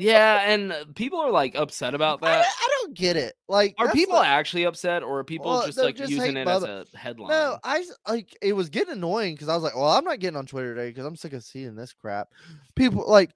Yeah, 0.00 0.50
and 0.50 0.72
uh, 0.72 0.84
people 0.94 1.20
are 1.20 1.30
like 1.30 1.54
upset 1.54 1.94
about 1.94 2.20
that. 2.22 2.44
I 2.46 2.68
don't 2.80 2.94
get 2.94 3.16
it. 3.16 3.34
Like, 3.48 3.74
Are 3.78 3.90
people 3.92 4.16
like- 4.16 4.28
actually 4.28 4.64
upset, 4.64 5.02
or 5.02 5.18
are 5.18 5.24
people 5.24 5.50
Well, 5.50 5.66
just 5.66 5.78
like 5.78 5.96
just 5.96 6.10
using 6.10 6.36
it 6.36 6.48
as 6.48 6.62
a 6.62 6.86
headline? 6.94 7.30
No, 7.30 7.58
I 7.62 7.84
like 8.08 8.36
it 8.40 8.54
was 8.54 8.68
getting 8.68 8.94
annoying 8.94 9.34
because 9.34 9.48
I 9.48 9.54
was 9.54 9.62
like, 9.62 9.76
well, 9.76 9.88
I'm 9.88 10.04
not 10.04 10.18
getting 10.18 10.36
on 10.36 10.46
Twitter 10.46 10.74
today 10.74 10.88
because 10.88 11.04
I'm 11.04 11.16
sick 11.16 11.32
of 11.32 11.44
seeing 11.44 11.74
this 11.74 11.92
crap. 11.92 12.28
People 12.74 13.04
like, 13.06 13.30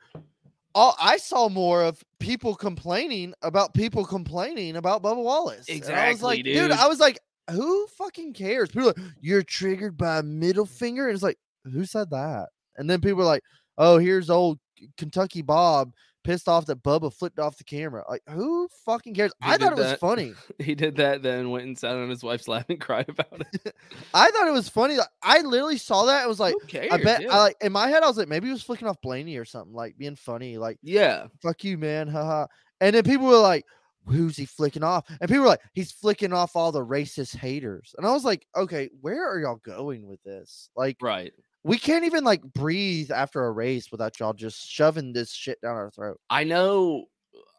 all 0.75 0.95
I 1.01 1.17
saw 1.17 1.49
more 1.49 1.83
of 1.83 2.03
people 2.21 2.55
complaining 2.55 3.35
about 3.43 3.75
people 3.75 4.05
complaining 4.05 4.77
about 4.77 5.03
Bubba 5.03 5.23
Wallace. 5.23 5.69
And 5.69 5.85
I 5.87 6.11
was 6.11 6.23
like, 6.23 6.45
dude. 6.45 6.71
I 6.71 6.87
was 6.87 7.01
like, 7.01 7.19
who 7.51 7.87
fucking 7.99 8.33
cares? 8.33 8.71
People 8.71 8.91
are 8.91 8.95
like, 8.97 9.13
you're 9.21 9.43
triggered 9.43 9.97
by 9.97 10.19
a 10.19 10.23
middle 10.23 10.67
finger, 10.67 11.07
and 11.07 11.15
it's 11.15 11.23
like, 11.23 11.39
who 11.65 11.85
said 11.85 12.11
that? 12.11 12.49
And 12.77 12.89
then 12.89 13.01
people 13.01 13.23
are 13.23 13.27
like, 13.27 13.43
oh, 13.79 13.99
here's 13.99 14.31
old 14.31 14.59
Kentucky 14.99 15.43
Bob 15.43 15.93
pissed 16.27 16.49
off 16.49 16.67
that 16.67 16.83
Bubba 16.83 17.13
flipped 17.13 17.39
off 17.39 17.57
the 17.57 17.65
camera. 17.65 18.05
Like, 18.09 18.23
who 18.29 18.69
fucking 18.85 19.15
cares? 19.15 19.33
He 19.43 19.51
I 19.51 19.57
thought 19.57 19.73
it 19.73 19.79
was 19.79 19.95
funny. 19.95 20.35
he 20.59 20.75
did 20.75 20.97
that, 20.97 21.23
then 21.23 21.51
went 21.51 21.65
and 21.65 21.79
sat 21.79 21.93
on 21.93 22.11
his 22.11 22.23
wife's 22.23 22.49
lap 22.49 22.67
and 22.69 22.81
cried 22.81 23.09
about 23.09 23.41
it. 23.41 23.75
I 24.15 24.31
thought 24.31 24.49
it 24.49 24.53
was 24.53 24.69
funny. 24.69 24.97
like, 24.97 25.09
I 25.23 25.41
literally 25.41 25.79
saw 25.79 26.07
that. 26.07 26.23
and 26.23 26.29
was 26.29 26.41
like, 26.41 26.55
cares? 26.67 26.91
I 26.93 27.03
bet 27.03 27.23
yeah. 27.23 27.33
I 27.33 27.39
like 27.39 27.57
in 27.61 27.73
my 27.73 27.89
head 27.89 28.03
I 28.03 28.09
was 28.09 28.19
like 28.19 28.29
maybe 28.29 28.49
he 28.49 28.53
was 28.53 28.63
flicking 28.63 28.89
off 28.89 29.01
Blaney 29.01 29.37
or 29.37 29.45
something, 29.45 29.75
like 29.75 29.97
being 29.97 30.17
funny, 30.17 30.59
like 30.59 30.79
yeah, 30.83 31.29
fuck 31.41 31.63
you, 31.63 31.79
man, 31.79 32.09
haha. 32.09 32.47
And 32.81 32.95
then 32.95 33.05
people 33.05 33.27
were 33.27 33.39
like, 33.39 33.65
Who's 34.07 34.37
he 34.37 34.47
flicking 34.47 34.85
off? 34.85 35.05
And 35.21 35.29
people 35.29 35.43
were 35.43 35.49
like, 35.49 35.63
He's 35.73 35.93
flicking 35.93 36.33
off 36.33 36.57
all 36.57 36.73
the 36.73 36.85
racist 36.85 37.37
haters. 37.37 37.95
And 37.97 38.07
I 38.07 38.11
was 38.11 38.25
like, 38.25 38.47
Okay, 38.57 38.91
where 39.01 39.29
are 39.29 39.39
y'all 39.39 39.57
going 39.57 40.07
with 40.07 40.23
this? 40.25 40.71
Like, 40.77 40.97
right. 41.01 41.33
We 41.67 41.79
can't 41.79 42.05
even 42.05 42.23
like 42.23 42.43
breathe 42.43 43.11
after 43.11 43.45
a 43.45 43.51
race 43.51 43.91
without 43.91 44.21
y'all 44.21 44.33
just 44.33 44.71
shoving 44.71 45.13
this 45.13 45.33
shit 45.33 45.61
down 45.61 45.75
our 45.75 45.91
throat. 45.91 46.21
I 46.31 46.45
know. 46.45 47.07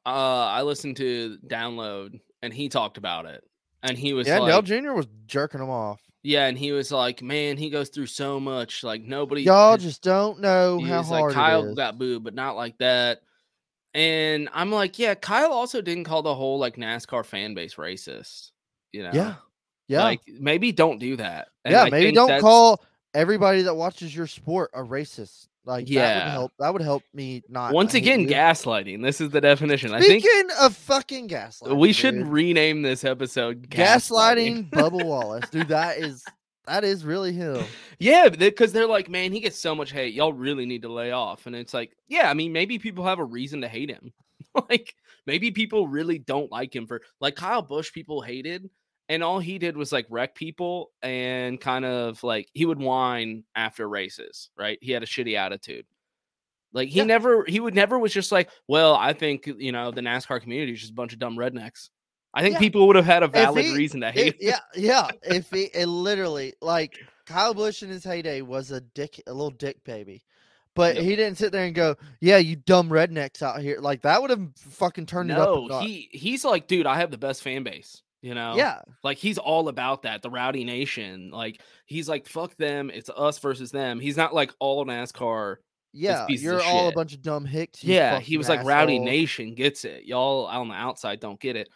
Uh, 0.05 0.45
I 0.45 0.61
listened 0.61 0.95
to 0.97 1.37
Download, 1.45 2.17
and 2.41 2.53
he 2.53 2.69
talked 2.69 2.97
about 2.97 3.25
it, 3.25 3.43
and 3.83 3.97
he 3.97 4.13
was 4.13 4.25
Yeah, 4.25 4.39
like, 4.39 4.49
Dale 4.49 4.61
Jr. 4.81 4.93
was 4.93 5.07
jerking 5.25 5.59
him 5.59 5.69
off. 5.69 5.99
yeah, 6.23 6.47
and 6.47 6.57
he 6.57 6.71
was 6.71 6.89
like, 6.89 7.21
man, 7.21 7.57
he 7.57 7.69
goes 7.69 7.89
through 7.89 8.05
so 8.05 8.39
much. 8.39 8.81
Like 8.81 9.01
nobody, 9.01 9.41
Y'all 9.41 9.75
just 9.75 10.01
don't 10.03 10.39
know 10.39 10.79
how 10.79 11.03
hard 11.03 11.33
like 11.33 11.33
Kyle 11.35 11.75
got 11.75 11.97
booed, 11.97 12.23
but 12.23 12.33
not 12.33 12.55
like 12.55 12.77
that. 12.77 13.19
And 13.93 14.47
I'm 14.53 14.71
like, 14.71 14.97
yeah, 14.97 15.15
Kyle 15.15 15.51
also 15.51 15.81
didn't 15.81 16.05
call 16.05 16.21
the 16.21 16.33
whole 16.35 16.59
like 16.59 16.77
NASCAR 16.77 17.25
fan 17.25 17.55
base 17.55 17.75
racist. 17.75 18.51
You 18.93 19.03
know, 19.03 19.11
yeah. 19.13 19.35
Yeah. 19.89 20.03
like 20.03 20.21
maybe 20.27 20.71
don't 20.71 20.99
do 20.99 21.17
that. 21.17 21.49
And 21.65 21.73
yeah, 21.73 21.83
I 21.83 21.89
maybe 21.89 22.13
don't 22.13 22.39
call 22.39 22.85
everybody 23.13 23.63
that 23.63 23.75
watches 23.75 24.15
your 24.15 24.27
sport 24.27 24.71
a 24.73 24.81
racist. 24.83 25.47
Like 25.65 25.85
that 25.87 25.91
would 25.91 25.93
Yeah. 25.93 26.31
help. 26.31 26.51
That 26.59 26.71
would 26.71 26.81
help 26.81 27.03
me 27.13 27.43
not. 27.49 27.73
Once 27.73 27.93
again 27.93 28.21
you. 28.21 28.27
gaslighting. 28.29 29.03
This 29.03 29.19
is 29.19 29.31
the 29.31 29.41
definition. 29.41 29.93
I 29.93 29.99
Speaking 29.99 30.21
think 30.21 30.51
of 30.61 30.75
fucking 30.75 31.27
gaslighting, 31.27 31.77
we 31.77 31.91
should 31.91 32.15
dude, 32.15 32.27
rename 32.27 32.81
this 32.83 33.03
episode 33.03 33.69
gaslighting 33.69 34.69
Bubba 34.69 35.03
Wallace, 35.03 35.49
dude. 35.49 35.67
That 35.67 35.97
is 35.97 36.23
that 36.67 36.83
is 36.85 37.03
really 37.03 37.33
him. 37.33 37.63
Yeah, 37.99 38.29
because 38.29 38.71
they're 38.73 38.87
like, 38.87 39.09
man, 39.09 39.31
he 39.33 39.39
gets 39.39 39.57
so 39.57 39.73
much 39.75 39.91
hate. 39.91 40.13
Y'all 40.13 40.33
really 40.33 40.65
need 40.65 40.83
to 40.83 40.91
lay 40.91 41.11
off. 41.11 41.47
And 41.47 41.55
it's 41.55 41.73
like, 41.73 41.95
yeah, 42.07 42.29
I 42.29 42.33
mean, 42.33 42.51
maybe 42.53 42.77
people 42.79 43.05
have 43.05 43.19
a 43.19 43.25
reason 43.25 43.61
to 43.61 43.67
hate 43.67 43.89
him. 43.89 44.13
like, 44.69 44.93
maybe 45.25 45.51
people 45.51 45.87
really 45.87 46.19
don't 46.19 46.51
like 46.51 46.75
him 46.75 46.87
for 46.87 47.01
like 47.19 47.35
Kyle 47.35 47.61
Busch. 47.61 47.91
People 47.91 48.21
hated, 48.21 48.69
and 49.09 49.23
all 49.23 49.39
he 49.39 49.57
did 49.57 49.77
was 49.77 49.91
like 49.91 50.05
wreck 50.09 50.35
people 50.35 50.91
and 51.01 51.59
kind 51.61 51.85
of 51.85 52.21
like 52.23 52.49
he 52.53 52.65
would 52.65 52.79
whine 52.79 53.43
after 53.55 53.87
races. 53.87 54.49
Right? 54.57 54.77
He 54.81 54.91
had 54.91 55.03
a 55.03 55.07
shitty 55.07 55.35
attitude. 55.37 55.85
Like 56.73 56.89
he 56.89 56.97
Yeah. 56.99 57.05
never, 57.05 57.45
he 57.47 57.59
would 57.59 57.73
never 57.75 57.97
was 57.97 58.13
just 58.13 58.31
like, 58.31 58.49
well, 58.67 58.95
I 58.95 59.13
think 59.13 59.47
you 59.47 59.71
know 59.71 59.91
the 59.91 60.01
NASCAR 60.01 60.41
community 60.41 60.73
is 60.73 60.79
just 60.81 60.91
a 60.91 60.95
bunch 60.95 61.13
of 61.13 61.19
dumb 61.19 61.37
rednecks. 61.37 61.89
I 62.33 62.41
think 62.41 62.53
Yeah. 62.55 62.59
people 62.59 62.85
would 62.87 62.97
have 62.97 63.05
had 63.05 63.23
a 63.23 63.27
valid 63.27 63.65
he- 63.65 63.75
reason 63.75 64.01
to 64.01 64.11
hate. 64.11 64.33
him. 64.33 64.39
yeah, 64.41 64.59
yeah. 64.75 65.07
If 65.23 65.49
he 65.49 65.63
it 65.73 65.87
literally 65.87 66.53
like 66.61 66.97
Kyle 67.25 67.53
Busch 67.53 67.83
in 67.83 67.89
his 67.89 68.03
heyday 68.03 68.41
was 68.41 68.71
a 68.71 68.81
dick, 68.81 69.21
a 69.27 69.33
little 69.33 69.49
dick 69.49 69.83
baby. 69.83 70.23
But 70.75 70.95
Yep. 70.95 71.03
he 71.05 71.15
didn't 71.15 71.37
sit 71.39 71.51
there 71.51 71.65
and 71.65 71.73
go, 71.73 71.95
"Yeah, 72.21 72.37
you 72.37 72.55
dumb 72.57 72.89
rednecks 72.89 73.41
out 73.41 73.61
here." 73.61 73.79
Like 73.79 74.01
that 74.03 74.21
would 74.21 74.29
have 74.29 74.47
fucking 74.57 75.07
turned 75.07 75.31
it 75.31 75.37
up. 75.37 75.47
No, 75.67 75.79
he 75.79 76.09
he's 76.11 76.45
like, 76.45 76.67
dude, 76.67 76.85
I 76.85 76.97
have 76.97 77.09
the 77.09 77.17
best 77.17 77.41
fan 77.41 77.63
base. 77.63 78.03
You 78.27 78.35
know, 78.35 78.55
yeah, 78.57 78.81
Like 79.03 79.17
he's 79.17 79.37
all 79.37 79.69
about 79.69 80.01
that, 80.01 80.21
the 80.21 80.29
rowdy 80.29 80.65
nation. 80.65 81.31
Like 81.31 81.61
he's 81.85 82.09
like, 82.09 82.27
fuck 82.27 82.57
them, 82.57 82.89
it's 82.89 83.09
us 83.09 83.39
versus 83.39 83.71
them. 83.71 84.01
He's 84.01 84.17
not 84.17 84.33
like 84.33 84.53
all 84.59 84.85
NASCAR. 84.85 85.55
yeah. 85.93 86.27
You're 86.27 86.61
all 86.61 86.89
a 86.89 86.91
bunch 86.91 87.13
of 87.13 87.21
dumb 87.21 87.45
hicks. 87.45 87.85
Yeah, 87.85 88.19
he 88.19 88.35
was 88.37 88.49
like 88.49 88.65
rowdy 88.65 88.99
nation 88.99 89.55
gets 89.55 89.85
it. 89.85 90.03
Y'all 90.03 90.45
on 90.47 90.67
the 90.67 90.73
outside 90.73 91.21
don't 91.21 91.39
get 91.39 91.55
it. 91.55 91.69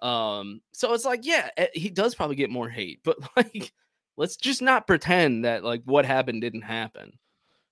Um, 0.00 0.60
so 0.72 0.92
it's 0.92 1.04
like, 1.04 1.24
yeah, 1.24 1.50
eh, 1.56 1.68
he 1.72 1.88
does 1.88 2.16
probably 2.16 2.34
get 2.34 2.50
more 2.50 2.68
hate, 2.68 2.98
but 3.04 3.18
like, 3.36 3.72
let's 4.16 4.34
just 4.36 4.60
not 4.60 4.88
pretend 4.88 5.44
that 5.44 5.62
like 5.62 5.82
what 5.84 6.04
happened 6.04 6.40
didn't 6.40 6.62
happen. 6.62 7.12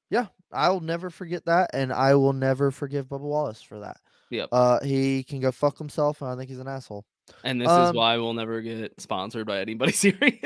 Yeah, 0.08 0.26
I'll 0.52 0.78
never 0.78 1.10
forget 1.10 1.46
that, 1.46 1.70
and 1.74 1.92
I 1.92 2.14
will 2.14 2.32
never 2.32 2.70
forgive 2.70 3.06
Bubba 3.06 3.20
Wallace 3.22 3.60
for 3.62 3.80
that. 3.80 3.96
Yeah, 4.30 4.46
Uh, 4.52 4.78
he 4.84 5.24
can 5.24 5.40
go 5.40 5.50
fuck 5.50 5.76
himself, 5.76 6.22
and 6.22 6.30
I 6.30 6.36
think 6.36 6.48
he's 6.48 6.60
an 6.60 6.68
asshole. 6.68 7.04
And 7.44 7.60
this 7.60 7.66
is 7.66 7.72
Um, 7.72 7.96
why 7.96 8.16
we'll 8.18 8.34
never 8.34 8.60
get 8.60 9.00
sponsored 9.00 9.46
by 9.46 9.60
anybody 9.60 9.92
serious. 9.92 10.38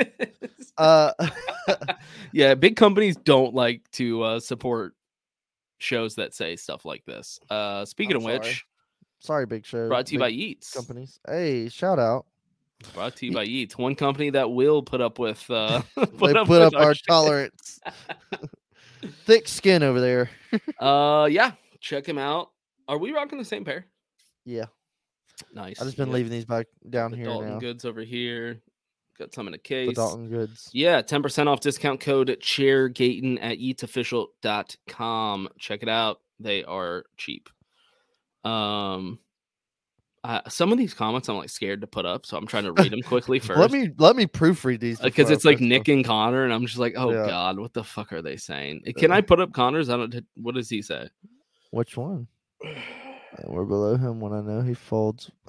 Uh, 0.78 1.12
yeah, 2.32 2.54
big 2.54 2.76
companies 2.76 3.16
don't 3.16 3.54
like 3.54 3.82
to 3.92 4.22
uh, 4.22 4.40
support 4.40 4.94
shows 5.78 6.14
that 6.16 6.34
say 6.34 6.56
stuff 6.56 6.84
like 6.84 7.04
this. 7.04 7.38
Uh, 7.50 7.84
speaking 7.84 8.12
I'm 8.16 8.18
of 8.18 8.22
sorry. 8.24 8.38
which, 8.38 8.64
sorry, 9.20 9.46
big 9.46 9.66
show. 9.66 9.88
brought 9.88 10.06
to 10.06 10.12
you 10.14 10.18
by 10.18 10.28
Yeats. 10.28 10.72
companies. 10.72 11.18
Hey, 11.26 11.68
shout 11.68 11.98
out. 11.98 12.26
Brought 12.92 13.16
to 13.16 13.26
you 13.26 13.32
by 13.32 13.44
Yeats, 13.44 13.78
one 13.78 13.94
company 13.94 14.30
that 14.30 14.50
will 14.50 14.82
put 14.82 15.00
up 15.00 15.18
with 15.18 15.44
uh, 15.50 15.82
they 15.96 16.06
put 16.06 16.36
up 16.36 16.46
put 16.46 16.60
up 16.62 16.74
our 16.74 16.94
shit. 16.94 17.04
tolerance. 17.08 17.80
Thick 19.24 19.48
skin 19.48 19.82
over 19.82 20.00
there. 20.00 20.30
Uh, 20.78 21.26
yeah, 21.30 21.52
check 21.80 22.06
him 22.08 22.18
out. 22.18 22.50
Are 22.88 22.98
we 22.98 23.12
rocking 23.12 23.38
the 23.38 23.44
same 23.44 23.64
pair? 23.64 23.86
Yeah, 24.44 24.66
Nice. 25.52 25.80
I've 25.80 25.86
just 25.86 25.96
been 25.96 26.08
Yeah, 26.08 26.14
leaving 26.14 26.32
these 26.32 26.44
back 26.44 26.66
down 26.90 27.10
the 27.10 27.16
here 27.16 27.26
Dalton 27.26 27.50
now. 27.54 27.58
goods 27.58 27.84
over 27.84 28.00
here. 28.02 28.60
Got 29.18 29.32
some 29.32 29.46
in 29.48 29.54
a 29.54 29.56
The 29.56 29.62
case. 29.62 29.94
Dalton 29.96 30.28
goods. 30.28 30.68
Yeah, 30.72 31.00
10% 31.02 31.46
off 31.46 31.60
discount 31.60 32.00
code 32.00 32.36
chairgaten 32.40 33.38
at 33.40 33.58
eatsofficial.com. 33.58 35.48
Check 35.58 35.82
it 35.82 35.88
out. 35.88 36.20
They 36.40 36.64
are 36.64 37.04
cheap. 37.16 37.48
Um 38.44 39.18
uh, 40.24 40.40
some 40.48 40.72
of 40.72 40.78
these 40.78 40.94
comments 40.94 41.28
I'm 41.28 41.36
like 41.36 41.50
scared 41.50 41.82
to 41.82 41.86
put 41.86 42.06
up, 42.06 42.24
so 42.24 42.38
I'm 42.38 42.46
trying 42.46 42.64
to 42.64 42.72
read 42.72 42.90
them 42.90 43.02
quickly 43.06 43.38
first. 43.38 43.58
Let 43.60 43.70
me 43.70 43.90
let 43.98 44.16
me 44.16 44.26
proofread 44.26 44.80
these 44.80 44.98
because 44.98 45.24
before 45.26 45.32
it's 45.34 45.44
like 45.44 45.56
post 45.56 45.60
them. 45.60 45.68
Nick 45.68 45.88
and 45.88 46.02
Connor, 46.04 46.44
and 46.44 46.52
I'm 46.52 46.64
just 46.64 46.78
like, 46.78 46.94
oh 46.96 47.10
Yeah. 47.12 47.26
god, 47.26 47.58
what 47.58 47.74
the 47.74 47.84
fuck 47.84 48.10
are 48.12 48.22
they 48.22 48.38
saying? 48.38 48.82
Uh, 48.88 48.92
Can 48.98 49.10
I 49.12 49.20
put 49.20 49.38
up 49.38 49.52
Connor's? 49.52 49.90
I 49.90 49.98
don't. 49.98 50.24
What 50.36 50.54
does 50.54 50.70
he 50.70 50.80
say? 50.80 51.08
Which 51.72 51.96
one? 51.98 52.26
And 53.38 53.52
we're 53.54 53.64
below 53.64 53.96
him 53.96 54.20
when 54.20 54.32
I 54.32 54.40
know 54.40 54.62
he 54.62 54.74
folds. 54.74 55.30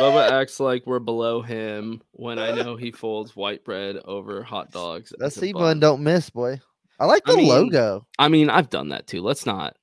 Bubba 0.00 0.30
acts 0.40 0.60
like 0.60 0.86
we're 0.86 0.98
below 0.98 1.42
him 1.42 2.02
when 2.12 2.38
I 2.38 2.52
know 2.52 2.76
he 2.76 2.90
folds 2.90 3.36
white 3.36 3.64
bread 3.64 3.96
over 4.04 4.42
hot 4.42 4.70
dogs. 4.72 5.12
That 5.18 5.32
C 5.32 5.52
bun. 5.52 5.80
don't 5.80 6.02
miss, 6.02 6.30
boy. 6.30 6.60
I 6.98 7.06
like 7.06 7.22
I 7.26 7.32
the 7.32 7.38
mean, 7.38 7.48
logo. 7.48 8.06
I 8.18 8.28
mean, 8.28 8.50
I've 8.50 8.70
done 8.70 8.88
that 8.90 9.06
too. 9.06 9.22
Let's 9.22 9.46
not. 9.46 9.76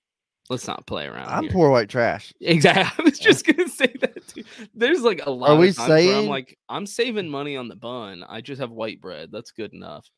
Let's 0.49 0.67
not 0.67 0.85
play 0.85 1.05
around. 1.05 1.29
I'm 1.29 1.43
here. 1.43 1.51
poor 1.53 1.69
white 1.69 1.87
trash. 1.87 2.33
Exactly. 2.41 2.83
I 3.05 3.09
was 3.09 3.17
just 3.19 3.45
gonna 3.45 3.69
say 3.69 3.93
that 4.01 4.27
too. 4.27 4.43
There's 4.73 5.01
like 5.01 5.25
a 5.25 5.29
lot. 5.31 5.51
Are 5.51 5.55
we 5.55 5.71
where 5.71 6.15
I'm 6.17 6.27
like, 6.27 6.57
I'm 6.67 6.85
saving 6.85 7.29
money 7.29 7.55
on 7.55 7.69
the 7.69 7.75
bun. 7.77 8.25
I 8.27 8.41
just 8.41 8.59
have 8.59 8.71
white 8.71 8.99
bread. 8.99 9.29
That's 9.31 9.51
good 9.51 9.73
enough. 9.73 10.09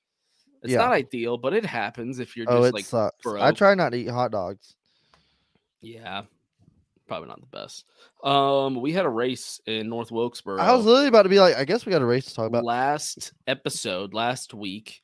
It's 0.63 0.71
Yeah. 0.71 0.80
not 0.80 0.91
ideal, 0.93 1.38
but 1.38 1.54
it 1.54 1.65
happens 1.65 2.17
if 2.17 2.36
you're 2.36 2.47
Oh, 2.49 2.62
just 2.62 2.69
it 2.69 2.73
like, 2.73 2.86
sucks. 2.86 3.28
I 3.28 3.52
try 3.52 3.76
not 3.76 3.89
to 3.91 3.97
eat 3.97 4.10
hot 4.10 4.32
dogs. 4.32 4.76
yeah, 5.82 6.23
probably 7.13 7.30
not 7.30 7.41
the 7.41 7.58
best. 7.58 7.86
Um, 8.23 8.82
we 8.82 8.91
had 8.91 9.06
a 9.06 9.10
race 9.10 9.62
in 9.67 9.88
North 9.88 10.12
Wilkesboro. 10.12 10.60
I 10.60 10.73
was 10.73 10.86
literally 10.86 11.08
about 11.08 11.23
to 11.23 11.30
be 11.30 11.39
like, 11.39 11.56
I 11.56 11.63
guess 11.63 11.86
we 11.86 11.91
got 11.91 12.02
a 12.02 12.06
race 12.06 12.26
to 12.26 12.34
talk 12.34 12.47
about. 12.47 12.63
last 12.63 13.34
episode 13.45 14.13
last 14.13 14.54
week. 14.54 15.02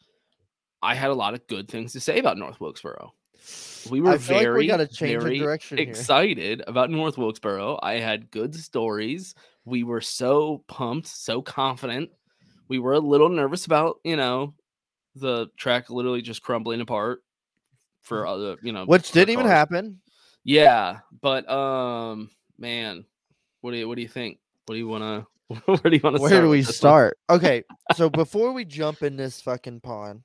I 0.82 0.96
had 0.96 1.12
a 1.12 1.14
lot 1.14 1.36
of 1.36 1.46
good 1.48 1.68
things 1.68 1.94
to 1.94 2.00
say 2.00 2.20
about 2.20 2.38
North 2.38 2.60
Wilkesboro. 2.60 3.14
We 3.92 4.02
were 4.02 4.18
feel 4.18 4.38
like 4.38 4.44
very, 4.44 4.60
we 4.62 4.68
got 4.68 4.78
to 4.78 4.88
change 4.88 5.18
of 5.18 5.24
very 5.24 5.40
direction 5.40 5.78
here. 5.78 5.88
excited 5.88 6.64
about 6.66 6.90
North 6.90 7.18
Wilkesboro. 7.18 7.80
I 7.84 8.00
had 8.00 8.32
good 8.32 8.56
stories. 8.56 9.36
We 9.66 9.84
were 9.84 10.02
so 10.02 10.64
pumped, 10.68 11.08
so 11.08 11.42
confident. 11.42 12.10
We 12.70 12.80
were 12.80 12.94
a 12.94 13.00
little 13.00 13.30
nervous 13.30 13.66
about, 13.66 13.98
you 14.04 14.16
know, 14.16 14.56
the 15.16 15.48
track 15.58 15.90
literally 15.90 16.22
just 16.22 16.42
crumbling 16.42 16.82
apart 16.82 17.22
for 18.02 18.26
other, 18.26 18.58
you 18.64 18.72
know. 18.72 18.86
Which 18.86 19.12
didn't 19.12 19.34
even 19.34 19.46
cars. 19.46 19.54
happen. 19.54 20.02
Yeah, 20.44 21.00
but 21.22 21.50
um, 21.50 22.30
man, 22.58 23.06
what 23.62 23.72
do 23.72 23.78
you 23.78 23.88
what 23.88 23.96
do 23.96 24.02
you 24.02 24.08
think? 24.08 24.40
What 24.66 24.76
do 24.76 24.80
you 24.80 24.88
want 24.88 25.04
to? 25.04 25.56
Where 25.66 25.78
do 25.78 25.92
you 25.92 26.02
want 26.04 26.16
to? 26.16 26.22
Where 26.22 26.42
do 26.42 26.50
we 26.50 26.64
start? 26.64 27.18
Okay, 27.30 27.64
so 27.96 28.10
before 28.10 28.52
we 28.52 28.66
jump 28.66 29.02
in 29.04 29.18
this 29.18 29.42
fucking 29.42 29.82
pond, 29.82 30.24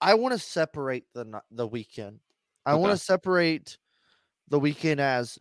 I 0.00 0.14
want 0.14 0.32
to 0.32 0.38
separate 0.38 1.04
the 1.14 1.40
the 1.50 1.66
weekend. 1.66 2.20
I 2.64 2.74
want 2.74 2.92
to 2.92 2.96
separate 2.96 3.78
the 4.48 4.60
weekend 4.60 5.00
as 5.00 5.38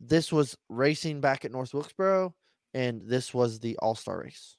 this 0.00 0.32
was 0.32 0.56
racing 0.68 1.20
back 1.20 1.44
at 1.44 1.52
North 1.52 1.74
Wilkesboro, 1.74 2.34
and 2.74 3.02
this 3.04 3.34
was 3.34 3.60
the 3.60 3.76
All 3.78 3.94
Star 3.94 4.20
race. 4.20 4.56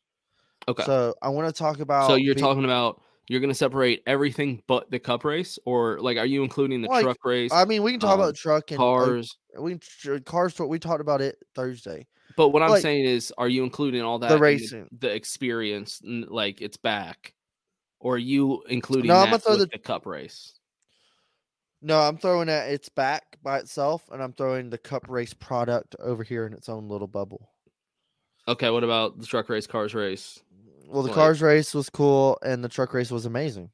Okay. 0.68 0.84
So 0.84 1.16
I 1.22 1.30
want 1.30 1.54
to 1.54 1.58
talk 1.58 1.80
about. 1.80 2.08
So 2.08 2.16
you're 2.16 2.36
talking 2.36 2.66
about 2.66 3.02
you're 3.28 3.40
going 3.40 3.50
to 3.50 3.56
separate 3.56 4.04
everything 4.06 4.62
but 4.68 4.90
the 4.92 5.00
cup 5.00 5.24
race, 5.24 5.58
or 5.66 6.00
like 6.00 6.18
are 6.18 6.26
you 6.26 6.44
including 6.44 6.82
the 6.82 6.88
Like, 6.90 7.04
truck 7.04 7.24
race, 7.24 7.52
I 7.54 7.66
mean, 7.66 7.84
we 7.84 7.92
can 7.92 8.00
talk 8.00 8.14
um, 8.14 8.20
about 8.20 8.36
truck 8.36 8.72
and 8.72 8.80
uh, 8.80 8.84
cars? 8.84 9.38
we 9.58 9.80
can 10.04 10.24
cars. 10.24 10.58
We 10.60 10.80
talked 10.80 11.02
about 11.02 11.22
it 11.22 11.38
Thursday. 11.56 12.08
But 12.38 12.50
what 12.50 12.64
I'm 12.64 12.80
saying 12.80 13.06
is, 13.06 13.34
are 13.38 13.50
you 13.50 13.64
including 13.64 14.02
all 14.02 14.20
that 14.20 14.32
in 14.32 14.40
racing. 14.40 14.88
the, 14.98 15.14
experience, 15.14 16.02
like 16.04 16.62
it's 16.62 16.78
back, 16.78 17.34
or 18.00 18.16
are 18.16 18.18
you 18.18 18.64
including 18.70 19.10
No, 19.10 19.16
I'm 19.16 19.26
gonna 19.26 19.40
throw 19.40 19.56
the- 19.58 19.66
the 19.66 19.80
cup 19.80 20.06
race? 20.06 20.54
No, 21.82 22.00
I'm 22.00 22.18
throwing 22.18 22.48
it. 22.48 22.72
It's 22.72 22.90
back 22.90 23.38
by 23.42 23.58
itself, 23.58 24.08
and 24.12 24.22
I'm 24.22 24.34
throwing 24.34 24.70
the 24.70 24.78
Cup 24.78 25.10
race 25.10 25.34
product 25.34 25.96
over 26.00 26.24
here 26.24 26.46
in 26.46 26.54
its 26.54 26.70
own 26.70 26.88
little 26.88 27.08
bubble. 27.08 27.50
Okay, 28.48 28.70
what 28.70 28.84
about 28.84 29.20
the 29.20 29.26
truck 29.26 29.50
race, 29.50 29.66
cars 29.66 29.96
race? 29.96 30.40
Well, 30.92 31.04
the 31.04 31.10
Like- 31.10 31.16
cars 31.16 31.42
race 31.42 31.74
was 31.74 31.90
cool, 31.90 32.38
and 32.44 32.64
the 32.64 32.70
truck 32.70 32.94
race 32.94 33.12
was 33.12 33.26
amazing. 33.26 33.72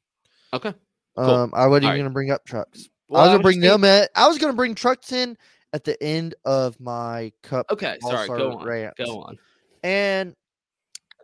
Okay, 0.52 0.72
Cool. 1.16 1.24
Um, 1.24 1.52
I 1.54 1.66
wasn't 1.66 1.86
even 1.86 1.98
gonna 1.98 2.10
bring 2.10 2.30
up 2.30 2.44
trucks. 2.44 2.88
Well, 3.08 3.20
I 3.20 3.24
was 3.26 3.32
gonna 3.34 3.42
bring 3.42 3.60
just 3.60 3.72
them 3.72 3.84
at. 3.84 4.10
I 4.14 4.28
was 4.28 4.38
gonna 4.38 4.52
bring 4.52 4.74
trucks 4.74 5.10
in 5.12 5.36
at 5.72 5.82
the 5.84 6.00
end 6.02 6.34
of 6.44 6.78
my 6.78 7.32
cup. 7.42 7.66
Okay, 7.70 7.98
sorry, 8.02 8.28
go 8.28 8.58
on, 8.58 8.64
rants. 8.64 8.94
go 8.98 9.22
on. 9.22 9.36
And 9.82 10.36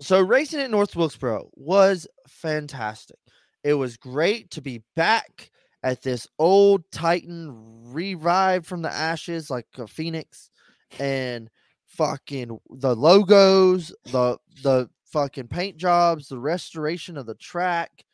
so 0.00 0.20
racing 0.20 0.60
at 0.60 0.70
North 0.70 0.96
Wilkesboro 0.96 1.48
was 1.54 2.08
fantastic. 2.26 3.18
It 3.62 3.74
was 3.74 3.96
great 3.96 4.50
to 4.50 4.60
be 4.60 4.82
back 4.96 5.50
at 5.84 6.02
this 6.02 6.26
old 6.38 6.82
Titan 6.90 7.50
revived 7.92 8.66
from 8.66 8.82
the 8.82 8.92
ashes 8.92 9.48
like 9.48 9.66
a 9.78 9.86
phoenix 9.86 10.50
and 10.98 11.48
fucking 11.86 12.58
the 12.70 12.96
logos, 12.96 13.94
the 14.06 14.38
the 14.62 14.90
fucking 15.14 15.46
paint 15.46 15.76
jobs, 15.76 16.26
the 16.28 16.38
restoration 16.38 17.16
of 17.16 17.24
the 17.26 17.36
track. 17.36 18.04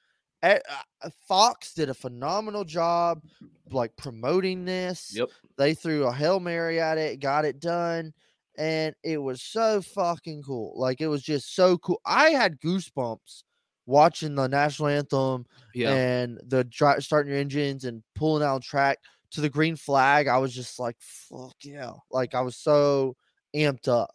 Eh, 0.43 0.59
uh, 1.03 1.09
Fox 1.27 1.73
did 1.75 1.89
a 1.89 1.95
phenomenal 1.95 2.65
job 2.65 3.23
like 3.71 3.97
promoting 3.97 4.65
this 4.67 5.13
Yep. 5.15 5.29
they 5.57 5.75
threw 5.75 6.05
a 6.07 6.13
hail 6.13 6.41
mary 6.41 6.79
at 6.81 6.99
it, 6.99 7.21
got 7.21 7.45
it 7.47 7.59
done, 7.59 8.13
and 8.59 8.95
it 9.03 9.19
was 9.19 9.41
so 9.43 9.81
fucking 9.81 10.43
cool. 10.43 10.73
Like 10.79 11.01
it 11.01 11.09
was 11.09 11.23
just 11.23 11.55
so 11.55 11.79
cool. 11.79 12.01
I 12.05 12.31
had 12.31 12.61
goosebumps 12.61 13.45
watching 13.87 14.35
the 14.35 14.47
national 14.49 14.89
anthem 14.89 15.47
Yeah. 15.75 15.93
and 15.95 16.39
the 16.47 16.65
dri- 16.65 17.01
starting 17.01 17.33
your 17.33 17.41
engines 17.41 17.85
and 17.85 18.03
pulling 18.15 18.43
out 18.43 18.63
track 18.63 18.99
to 19.33 19.41
the 19.41 19.49
green 19.49 19.77
flag. 19.77 20.27
I 20.27 20.39
was 20.39 20.55
just 20.55 20.79
like, 20.79 20.97
fuck 21.01 21.55
yeah! 21.63 21.93
Like 22.11 22.35
I 22.35 22.41
was 22.43 22.57
so 22.57 23.17
amped 23.57 23.89
up. 23.89 24.15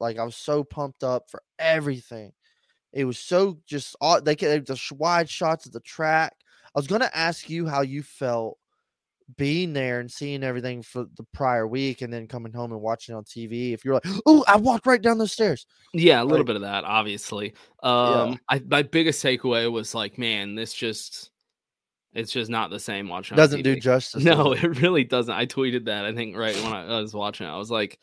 Like 0.00 0.18
I 0.18 0.24
was 0.24 0.36
so 0.36 0.64
pumped 0.64 1.02
up 1.04 1.30
for 1.30 1.42
everything. 1.58 2.32
It 2.92 3.04
was 3.04 3.18
so 3.18 3.58
just 3.66 3.96
aw- 4.00 4.20
they 4.20 4.34
get 4.36 4.66
the 4.66 4.80
wide 4.96 5.28
shots 5.28 5.66
of 5.66 5.72
the 5.72 5.80
track. 5.80 6.34
I 6.74 6.78
was 6.78 6.86
gonna 6.86 7.10
ask 7.14 7.48
you 7.50 7.66
how 7.66 7.82
you 7.82 8.02
felt 8.02 8.58
being 9.36 9.74
there 9.74 10.00
and 10.00 10.10
seeing 10.10 10.42
everything 10.42 10.80
for 10.82 11.04
the 11.16 11.26
prior 11.34 11.66
week 11.66 12.00
and 12.00 12.10
then 12.10 12.26
coming 12.26 12.50
home 12.52 12.72
and 12.72 12.80
watching 12.80 13.14
it 13.14 13.18
on 13.18 13.24
TV. 13.24 13.74
If 13.74 13.84
you're 13.84 13.92
like, 13.94 14.06
oh, 14.24 14.42
I 14.48 14.56
walked 14.56 14.86
right 14.86 15.02
down 15.02 15.18
those 15.18 15.32
stairs. 15.32 15.66
Yeah, 15.92 16.22
a 16.22 16.24
little 16.24 16.38
Like- 16.38 16.46
bit 16.46 16.56
of 16.56 16.62
that, 16.62 16.84
obviously. 16.84 17.52
Um, 17.82 18.38
I 18.48 18.60
my 18.66 18.82
biggest 18.82 19.22
takeaway 19.22 19.70
was 19.70 19.94
like, 19.94 20.16
man, 20.18 20.54
this 20.54 20.72
just 20.72 21.30
it's 22.14 22.32
just 22.32 22.50
not 22.50 22.70
the 22.70 22.80
same 22.80 23.06
watching. 23.08 23.36
Doesn't 23.36 23.62
do 23.62 23.76
justice. 23.78 24.24
No, 24.24 24.52
it? 24.52 24.62
really 24.80 25.04
doesn't. 25.04 25.34
I 25.34 25.44
tweeted 25.44 25.84
that. 25.86 26.06
I 26.06 26.14
think 26.14 26.34
right 26.34 26.56
when 26.56 26.72
I, 26.72 26.86
I 26.96 27.00
was 27.00 27.12
watching 27.14 27.46
it, 27.46 27.50
I 27.50 27.58
was 27.58 27.70
like, 27.70 27.98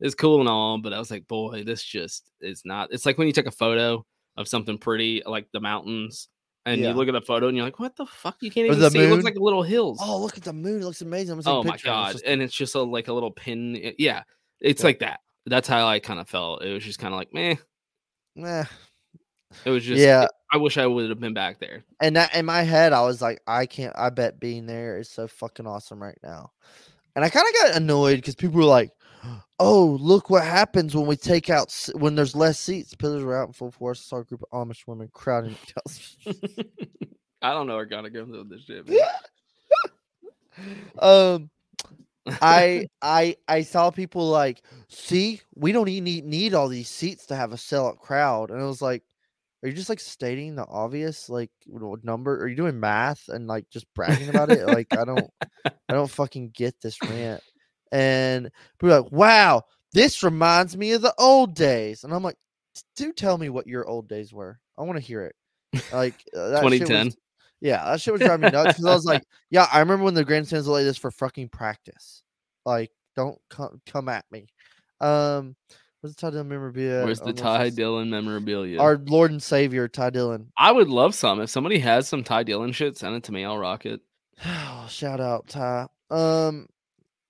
"It's 0.00 0.14
cool 0.14 0.40
and 0.40 0.48
all," 0.48 0.78
but 0.78 0.92
I 0.92 0.98
was 0.98 1.10
like, 1.10 1.26
"Boy, 1.28 1.64
this 1.64 1.82
just 1.82 2.30
is 2.40 2.62
not." 2.64 2.92
It's 2.92 3.06
like 3.06 3.18
when 3.18 3.26
you 3.26 3.32
take 3.32 3.46
a 3.46 3.50
photo 3.50 4.04
of 4.36 4.48
something 4.48 4.78
pretty, 4.78 5.22
like 5.26 5.46
the 5.52 5.60
mountains, 5.60 6.28
and 6.66 6.80
Yeah. 6.80 6.88
you 6.90 6.94
look 6.94 7.08
at 7.08 7.12
the 7.12 7.20
photo 7.22 7.48
and 7.48 7.56
you're 7.56 7.64
like, 7.66 7.78
"What 7.78 7.96
the 7.96 8.06
fuck? 8.06 8.36
You 8.42 8.50
can't 8.50 8.68
Or 8.68 8.74
even 8.74 8.90
see. 8.90 8.98
It 8.98 9.02
looks 9.08 9.16
moon. 9.16 9.24
like 9.24 9.36
little 9.38 9.60
oh, 9.60 9.62
hills." 9.62 9.98
Oh, 10.02 10.20
look 10.20 10.36
at 10.36 10.44
the 10.44 10.52
moon. 10.52 10.82
It 10.82 10.84
looks 10.84 11.00
amazing. 11.02 11.32
I'm 11.32 11.40
gonna 11.40 11.54
take 11.54 11.54
a 11.54 11.60
Oh 11.60 11.62
my 11.62 11.70
and 11.70 11.74
it's 11.74 11.84
god! 11.84 12.12
just- 12.12 12.24
and 12.24 12.42
it's 12.42 12.54
just 12.54 12.74
a, 12.74 12.82
like 12.82 13.08
a 13.08 13.12
little 13.12 13.30
pin. 13.30 13.76
Eh, 13.76 13.92
yeah, 13.98 14.22
it's 14.60 14.82
Yeah. 14.82 14.86
like 14.86 14.98
that. 15.00 15.20
That's 15.46 15.68
how 15.68 15.86
I 15.86 16.00
kind 16.00 16.18
of 16.20 16.28
felt. 16.28 16.62
It 16.64 16.72
was 16.72 16.82
just 16.84 16.98
kind 16.98 17.14
of 17.14 17.18
like, 17.18 17.32
meh. 17.32 17.54
Meh. 18.34 18.64
It 19.64 19.70
was 19.70 19.84
just. 19.84 20.00
yeah. 20.00 20.26
I 20.52 20.58
wish 20.58 20.76
I 20.76 20.86
would 20.86 21.08
have 21.08 21.18
been 21.20 21.34
back 21.34 21.58
there. 21.60 21.84
And 22.00 22.14
that 22.16 22.34
in 22.34 22.44
my 22.46 22.62
head, 22.62 22.92
I 22.92 23.02
was 23.02 23.22
like, 23.22 23.40
I 23.46 23.66
can't. 23.66 23.94
I 23.96 24.10
bet 24.10 24.38
being 24.38 24.66
there 24.66 24.98
is 24.98 25.08
so 25.08 25.26
fucking 25.28 25.66
awesome 25.66 26.00
right 26.02 26.18
now. 26.22 26.50
And 27.14 27.24
I 27.24 27.28
kind 27.30 27.46
of 27.48 27.54
got 27.54 27.76
annoyed 27.80 28.16
because 28.16 28.34
people 28.34 28.58
were 28.58 28.64
like, 28.64 28.90
"Oh, 29.58 29.98
look 30.00 30.30
what 30.30 30.44
happens 30.44 30.94
when 30.94 31.06
we 31.06 31.16
take 31.16 31.50
out 31.50 31.74
when 31.94 32.14
there's 32.14 32.36
less 32.36 32.58
seats." 32.58 32.94
Pillars 32.94 33.24
were 33.24 33.36
out 33.36 33.48
in 33.48 33.52
full 33.52 33.70
force. 33.70 34.00
Saw 34.00 34.18
a 34.18 34.24
group 34.24 34.42
of 34.42 34.68
Amish 34.68 34.86
women 34.86 35.08
crowding. 35.12 35.56
I 37.42 37.52
don't 37.52 37.66
know 37.66 37.76
where 37.76 37.84
gonna 37.84 38.10
go 38.10 38.24
with 38.24 38.50
this 38.50 38.62
shit. 38.62 38.88
um, 40.98 41.50
I 42.42 42.86
I 43.02 43.36
I 43.46 43.62
saw 43.62 43.90
people 43.90 44.28
like, 44.28 44.62
see, 44.88 45.40
we 45.54 45.72
don't 45.72 45.88
even 45.88 46.04
need, 46.04 46.24
need 46.24 46.54
all 46.54 46.68
these 46.68 46.88
seats 46.88 47.26
to 47.26 47.36
have 47.36 47.52
a 47.52 47.56
sellout 47.56 47.98
crowd, 47.98 48.50
and 48.50 48.60
I 48.60 48.64
was 48.64 48.82
like, 48.82 49.02
are 49.62 49.68
you 49.68 49.74
just 49.74 49.88
like 49.88 50.00
stating 50.00 50.54
the 50.54 50.66
obvious, 50.66 51.28
like 51.28 51.50
number? 51.66 52.42
Are 52.42 52.48
you 52.48 52.56
doing 52.56 52.78
math 52.78 53.28
and 53.28 53.46
like 53.46 53.68
just 53.70 53.86
bragging 53.94 54.28
about 54.28 54.50
it? 54.50 54.66
Like 54.66 54.96
I 54.96 55.04
don't, 55.04 55.30
I 55.64 55.92
don't 55.92 56.10
fucking 56.10 56.50
get 56.50 56.80
this 56.80 57.00
rant. 57.02 57.42
And 57.92 58.50
people 58.78 58.94
are 58.94 59.00
like, 59.02 59.12
wow, 59.12 59.62
this 59.92 60.22
reminds 60.22 60.76
me 60.76 60.92
of 60.92 61.02
the 61.02 61.14
old 61.18 61.54
days, 61.54 62.04
and 62.04 62.12
I'm 62.12 62.22
like, 62.22 62.36
do 62.96 63.12
tell 63.12 63.38
me 63.38 63.48
what 63.48 63.66
your 63.66 63.86
old 63.86 64.08
days 64.08 64.32
were. 64.32 64.58
I 64.78 64.82
want 64.82 64.96
to 64.98 65.04
hear 65.04 65.22
it. 65.22 65.34
Like 65.92 66.14
uh, 66.36 66.48
that 66.50 66.62
shit 66.62 66.64
was- 66.64 66.80
2010. 66.80 67.12
yeah, 67.60 67.84
that 67.84 68.00
shit 68.00 68.12
was 68.12 68.20
driving 68.20 68.42
me 68.46 68.50
nuts 68.50 68.72
because 68.74 68.84
I 68.84 68.94
was 68.94 69.04
like, 69.04 69.22
yeah, 69.50 69.66
I 69.72 69.80
remember 69.80 70.04
when 70.04 70.14
the 70.14 70.24
grandstands 70.24 70.66
were 70.66 70.74
like 70.74 70.84
this 70.84 70.96
for 70.98 71.10
fucking 71.10 71.48
practice. 71.48 72.22
Like, 72.64 72.90
don't 73.14 73.38
come 73.50 73.80
come 73.86 74.08
at 74.08 74.24
me. 74.30 74.46
Um, 75.00 75.56
where's 76.00 76.14
the 76.14 76.20
Ty 76.20 76.30
Dillon 76.30 76.48
memorabilia? 76.48 77.04
Where's 77.04 77.18
the 77.18 77.26
Almost 77.26 77.42
Ty 77.42 77.70
Dillon 77.70 78.10
memorabilia? 78.10 78.80
Our 78.80 78.98
Lord 78.98 79.30
and 79.30 79.42
Savior 79.42 79.88
Ty 79.88 80.10
Dillon. 80.10 80.50
I 80.58 80.72
would 80.72 80.88
love 80.88 81.14
some. 81.14 81.40
If 81.40 81.50
somebody 81.50 81.78
has 81.78 82.08
some 82.08 82.24
Ty 82.24 82.42
Dillon 82.42 82.72
shit, 82.72 82.96
send 82.98 83.14
it 83.16 83.24
to 83.24 83.32
me. 83.32 83.44
I'll 83.44 83.58
rock 83.58 83.86
it. 83.86 84.00
Shout 84.88 85.20
out 85.20 85.48
Ty. 85.48 85.86
Um, 86.10 86.66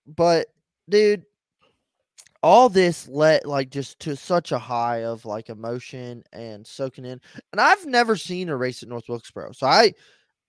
but 0.06 0.48
dude, 0.88 1.24
all 2.42 2.68
this 2.68 3.08
let 3.08 3.46
like 3.46 3.70
just 3.70 3.98
to 4.00 4.16
such 4.16 4.52
a 4.52 4.58
high 4.58 5.04
of 5.04 5.24
like 5.24 5.48
emotion 5.48 6.22
and 6.32 6.66
soaking 6.66 7.04
in. 7.04 7.20
And 7.52 7.60
I've 7.60 7.86
never 7.86 8.16
seen 8.16 8.48
a 8.48 8.56
race 8.56 8.82
at 8.82 8.88
North 8.88 9.08
Wilkesboro, 9.08 9.52
so 9.52 9.66
I 9.66 9.92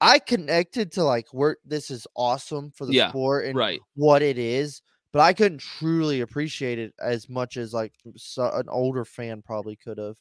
I 0.01 0.19
connected 0.19 0.91
to 0.93 1.03
like 1.03 1.27
where 1.33 1.57
this 1.65 1.91
is 1.91 2.07
awesome 2.15 2.71
for 2.71 2.85
the 2.87 2.93
Yeah, 2.93 3.09
sport 3.09 3.45
and 3.45 3.57
Right. 3.57 3.81
what 3.95 4.23
it 4.23 4.37
is, 4.39 4.81
but 5.13 5.21
I 5.21 5.33
couldn't 5.33 5.59
truly 5.61 6.21
appreciate 6.21 6.79
it 6.79 6.93
as 7.01 7.29
much 7.29 7.57
as 7.57 7.73
like 7.73 7.93
so, 8.17 8.49
an 8.53 8.69
older 8.69 9.05
fan 9.05 9.41
probably 9.43 9.75
could 9.77 9.99
have. 9.99 10.17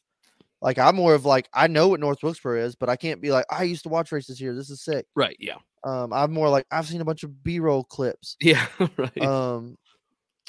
Like 0.62 0.78
I'm 0.78 0.96
more 0.96 1.14
of 1.14 1.24
like 1.26 1.48
I 1.54 1.68
know 1.68 1.88
what 1.88 2.00
North 2.00 2.22
Wilkesboro 2.22 2.60
is, 2.62 2.76
but 2.76 2.88
I 2.90 2.96
can't 2.96 3.22
be 3.22 3.32
like 3.32 3.46
I 3.50 3.64
used 3.64 3.84
to 3.84 3.90
watch 3.90 4.12
races 4.12 4.38
here. 4.38 4.54
This 4.54 4.70
is 4.70 4.82
sick. 4.82 5.06
Right. 5.14 5.36
Yeah. 5.40 5.56
Um, 5.86 6.12
I'm 6.12 6.32
more 6.32 6.48
like 6.48 6.66
I've 6.72 6.88
seen 6.88 7.00
a 7.00 7.04
bunch 7.04 7.22
of 7.22 7.44
B-roll 7.44 7.84
clips. 7.84 8.36
Yeah. 8.40 8.66
Right. 8.96 9.22
Um, 9.22 9.78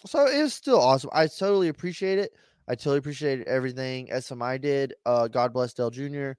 so 0.05 0.25
it 0.25 0.41
was 0.41 0.53
still 0.53 0.79
awesome. 0.81 1.11
I 1.13 1.27
totally 1.27 1.67
appreciate 1.67 2.17
it. 2.17 2.31
I 2.67 2.75
totally 2.75 2.97
appreciated 2.97 3.47
everything 3.47 4.07
SMI 4.07 4.59
did. 4.59 4.93
Uh, 5.05 5.27
God 5.27 5.53
bless 5.53 5.73
Dale 5.73 5.91
Jr. 5.91 6.31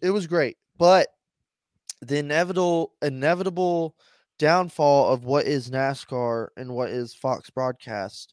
It 0.00 0.10
was 0.10 0.26
great, 0.26 0.56
but 0.78 1.08
the 2.00 2.18
inevitable 2.18 2.92
inevitable 3.02 3.96
downfall 4.38 5.12
of 5.12 5.24
what 5.24 5.46
is 5.46 5.70
NASCAR 5.70 6.48
and 6.56 6.74
what 6.74 6.90
is 6.90 7.14
Fox 7.14 7.50
broadcast. 7.50 8.32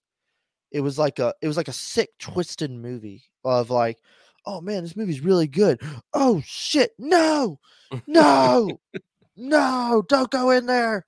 It 0.72 0.82
was 0.82 1.00
like 1.00 1.18
a 1.20 1.34
it 1.42 1.48
was 1.48 1.58
like 1.58 1.68
a 1.68 1.74
sick 1.74 2.10
twisted 2.20 2.72
movie 2.72 3.24
of 3.44 3.72
like, 3.72 3.98
oh 4.46 4.62
man, 4.62 4.84
this 4.84 4.96
movie's 4.96 5.22
really 5.22 5.48
good. 5.48 5.82
Oh 6.14 6.42
shit, 6.46 6.92
no, 7.00 7.60
no, 8.08 8.80
no, 9.36 10.04
don't 10.08 10.32
go 10.32 10.52
in 10.52 10.66
there. 10.66 11.04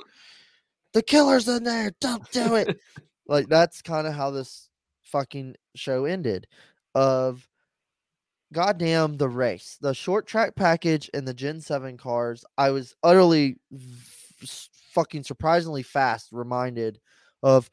The 0.94 1.02
killer's 1.02 1.48
in 1.48 1.64
there. 1.64 1.92
Don't 2.00 2.30
do 2.32 2.56
it. 2.56 2.80
like 3.28 3.48
that's 3.48 3.82
kind 3.82 4.08
of 4.08 4.14
how 4.14 4.32
this 4.32 4.70
fucking 5.04 5.56
show 5.76 6.06
ended. 6.06 6.48
Of 6.96 7.48
goddamn 8.54 9.18
the 9.18 9.30
race, 9.30 9.78
the 9.82 9.94
short 9.94 10.26
track 10.26 10.56
package 10.56 11.10
and 11.14 11.28
the 11.28 11.34
Gen 11.34 11.62
7 11.62 11.98
cars. 11.98 12.44
I 12.58 12.72
was 12.72 12.96
utterly 13.04 13.58
v- 13.72 14.04
s- 14.44 14.70
fucking 14.92 15.24
surprisingly 15.24 15.84
fast 15.84 16.30
reminded 16.32 17.00
of 17.44 17.70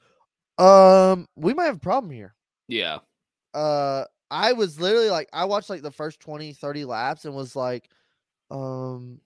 um 0.59 1.27
we 1.37 1.55
might 1.55 1.67
have 1.67 1.77
a 1.77 1.81
problem 1.81 2.11
here. 2.13 2.35
yeah. 2.69 2.99
Uh 3.55 4.05
I 4.31 4.53
was 4.53 4.81
literally 4.81 5.11
like 5.11 5.29
I 5.33 5.45
watched 5.45 5.71
like 5.71 5.83
the 5.83 5.91
first 5.91 6.21
20 6.21 6.53
30 6.53 6.85
laps 6.85 7.25
and 7.25 7.35
was 7.35 7.55
like 7.57 7.89
um 8.51 9.21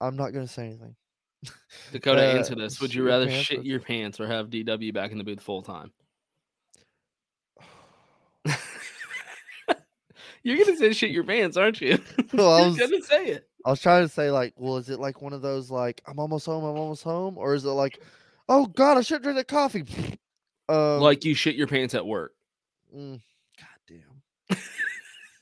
I'm 0.00 0.16
not 0.16 0.32
going 0.32 0.46
to 0.46 0.52
say 0.52 0.66
anything. 0.66 0.94
Dakota, 1.92 2.20
Uh, 2.20 2.36
answer 2.38 2.54
this. 2.54 2.80
Would 2.80 2.92
you 2.94 3.04
rather 3.04 3.26
pants 3.26 3.46
shit 3.46 3.64
your 3.64 3.80
pants 3.80 4.18
or 4.20 4.26
have 4.26 4.48
DW 4.50 4.92
back 4.92 5.12
in 5.12 5.18
the 5.18 5.24
booth 5.24 5.40
full 5.40 5.62
time? 5.62 5.92
You're 10.44 10.56
gonna 10.56 10.76
say 10.76 10.92
shit 10.92 11.10
your 11.10 11.24
pants, 11.24 11.56
aren't 11.56 11.80
you? 11.80 11.98
Well, 12.32 12.52
I 12.52 12.66
was- 12.68 12.78
gonna 12.78 13.02
say 13.02 13.26
it. 13.26 13.48
I 13.66 13.70
was 13.70 13.80
trying 13.80 14.02
to 14.04 14.08
say 14.08 14.30
like, 14.30 14.54
well, 14.56 14.76
is 14.76 14.88
it 14.88 15.00
like 15.00 15.20
one 15.20 15.32
of 15.32 15.42
those 15.42 15.70
like 15.70 16.00
I'm 16.06 16.18
almost 16.18 16.46
home, 16.46 16.64
I'm 16.64 16.76
almost 16.78 17.02
home, 17.02 17.36
or 17.36 17.54
is 17.54 17.64
it 17.64 17.70
like, 17.70 18.00
oh 18.48 18.66
God, 18.66 18.96
I 18.96 19.00
should 19.02 19.22
drink 19.22 19.36
that 19.36 19.48
coffee. 19.48 19.84
Um, 20.70 21.00
like 21.00 21.24
you 21.24 21.34
shit 21.34 21.56
your 21.56 21.66
pants 21.66 21.94
at 21.94 22.04
work. 22.04 22.34
mm, 22.94 23.18
God 23.58 23.78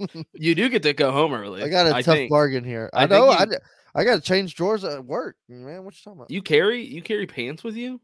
damn, 0.07 0.25
You 0.35 0.55
do 0.55 0.69
get 0.69 0.85
to 0.85 0.93
go 0.93 1.11
home 1.11 1.35
early. 1.35 1.65
I 1.65 1.69
got 1.69 1.89
a 1.89 1.97
I 1.97 2.03
tough 2.03 2.15
think. 2.15 2.31
bargain 2.31 2.63
here. 2.63 2.89
I 2.95 3.03
I, 3.03 3.07
know. 3.07 3.33
you- 3.33 3.47
I, 3.97 4.05
got 4.05 4.17
to 4.17 4.21
change 4.21 4.55
drawers 4.55 4.85
at 4.85 5.05
work, 5.05 5.37
man. 5.49 5.85
What 5.85 5.95
you 5.95 6.01
talking 6.05 6.19
about? 6.19 6.31
You 6.31 6.43
carry 6.43 6.85
you 6.85 7.03
carry 7.03 7.27
pants 7.27 7.65
with 7.65 7.77
you 7.77 8.01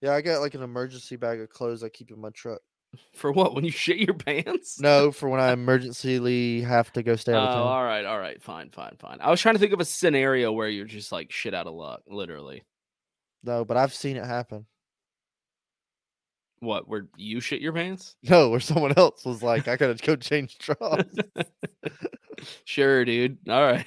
Yeah, 0.00 0.14
I 0.14 0.20
got 0.20 0.40
like 0.40 0.54
an 0.54 0.62
emergency 0.62 1.16
bag 1.16 1.40
of 1.40 1.50
clothes 1.50 1.82
I 1.82 1.88
keep 1.88 2.10
in 2.10 2.20
my 2.20 2.30
truck. 2.30 2.60
for 3.14 3.32
what? 3.32 3.54
When 3.54 3.64
you 3.64 3.70
shit 3.70 3.98
your 3.98 4.14
pants? 4.14 4.78
No, 4.80 5.10
for 5.12 5.28
when 5.28 5.40
I 5.40 5.52
emergencyly 5.52 6.60
have 6.62 6.92
to 6.92 7.02
go 7.02 7.16
stay 7.16 7.32
Oh, 7.32 7.38
out 7.38 7.42
of 7.44 7.48
oh, 7.50 7.52
town. 7.54 7.66
all 7.66 7.84
right, 7.84 8.04
all 8.04 8.18
right, 8.18 8.42
fine, 8.42 8.70
fine, 8.70 8.96
fine. 8.98 9.18
I 9.20 9.30
was 9.30 9.40
trying 9.40 9.54
to 9.54 9.58
think 9.58 9.72
of 9.72 9.80
a 9.80 9.84
scenario 9.84 10.52
where 10.52 10.68
you're 10.68 10.84
just 10.86 11.10
like 11.12 11.32
shit 11.32 11.54
out 11.54 11.66
of 11.66 11.74
luck, 11.74 12.02
literally. 12.06 12.62
No, 13.42 13.64
but 13.64 13.76
I've 13.76 13.94
seen 13.94 14.16
it 14.16 14.24
happen. 14.26 14.66
What? 16.60 16.86
Where 16.86 17.08
you 17.16 17.40
shit 17.40 17.60
your 17.60 17.72
pants? 17.72 18.14
No, 18.22 18.50
where 18.50 18.60
someone 18.60 18.92
else 18.96 19.24
was 19.24 19.42
like, 19.42 19.66
I 19.66 19.76
gotta 19.76 19.94
go 20.06 20.14
change 20.14 20.58
drawers. 20.58 21.06
sure, 22.64 23.04
dude. 23.04 23.38
All 23.48 23.62
right. 23.62 23.86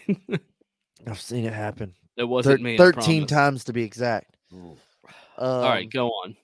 I've 1.07 1.21
seen 1.21 1.45
it 1.45 1.53
happen. 1.53 1.93
it 2.17 2.23
wasn't 2.23 2.61
me. 2.61 2.77
Thirteen 2.77 3.25
times 3.27 3.63
to 3.65 3.73
be 3.73 3.83
exact. 3.83 4.35
Um, 4.51 4.77
all 5.37 5.61
right, 5.63 5.89
go 5.89 6.07
on. 6.09 6.35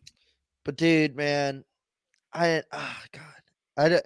But 0.65 0.75
dude, 0.77 1.15
man, 1.15 1.63
I 2.33 2.61
ah 2.71 3.01
God, 3.11 3.23
I 3.77 3.89
d- 3.89 3.99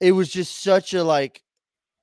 it 0.00 0.12
was 0.12 0.28
just 0.30 0.62
such 0.62 0.94
a 0.94 1.02
like 1.02 1.42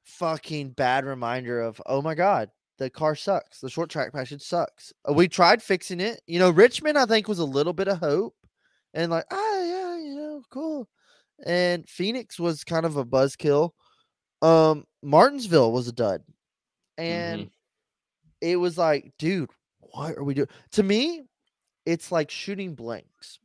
fucking 0.03 0.69
bad 0.71 1.05
reminder 1.05 1.61
of 1.61 1.81
oh 1.85 2.01
my 2.01 2.15
God, 2.15 2.49
the 2.77 2.89
car 2.89 3.15
sucks. 3.15 3.59
The 3.61 3.69
short 3.69 3.89
track 3.89 4.11
package 4.11 4.41
sucks. 4.41 4.91
Uh, 5.07 5.13
We 5.13 5.27
tried 5.27 5.61
fixing 5.63 5.99
it. 5.99 6.21
You 6.27 6.39
know, 6.39 6.49
Richmond 6.49 6.97
I 6.97 7.05
think 7.05 7.27
was 7.27 7.39
a 7.39 7.45
little 7.45 7.73
bit 7.73 7.87
of 7.87 7.99
hope, 7.99 8.35
and 8.93 9.11
like 9.11 9.25
ah 9.31 9.59
yeah, 9.61 9.97
you 9.97 10.15
know, 10.15 10.41
cool. 10.49 10.89
And 11.45 11.87
Phoenix 11.87 12.39
was 12.39 12.63
kind 12.63 12.85
of 12.85 12.97
a 12.97 13.05
buzzkill. 13.05 13.71
Um, 14.41 14.85
Martinsville 15.03 15.71
was 15.71 15.87
a 15.87 15.91
dud, 15.91 16.23
and 16.97 17.49
it 18.41 18.57
was 18.57 18.77
like, 18.77 19.13
dude, 19.17 19.49
what 19.79 20.17
are 20.17 20.23
we 20.23 20.33
doing? 20.33 20.47
To 20.73 20.83
me, 20.83 21.23
it's 21.85 22.11
like 22.11 22.29
shooting 22.29 22.75
blanks. 22.75 23.39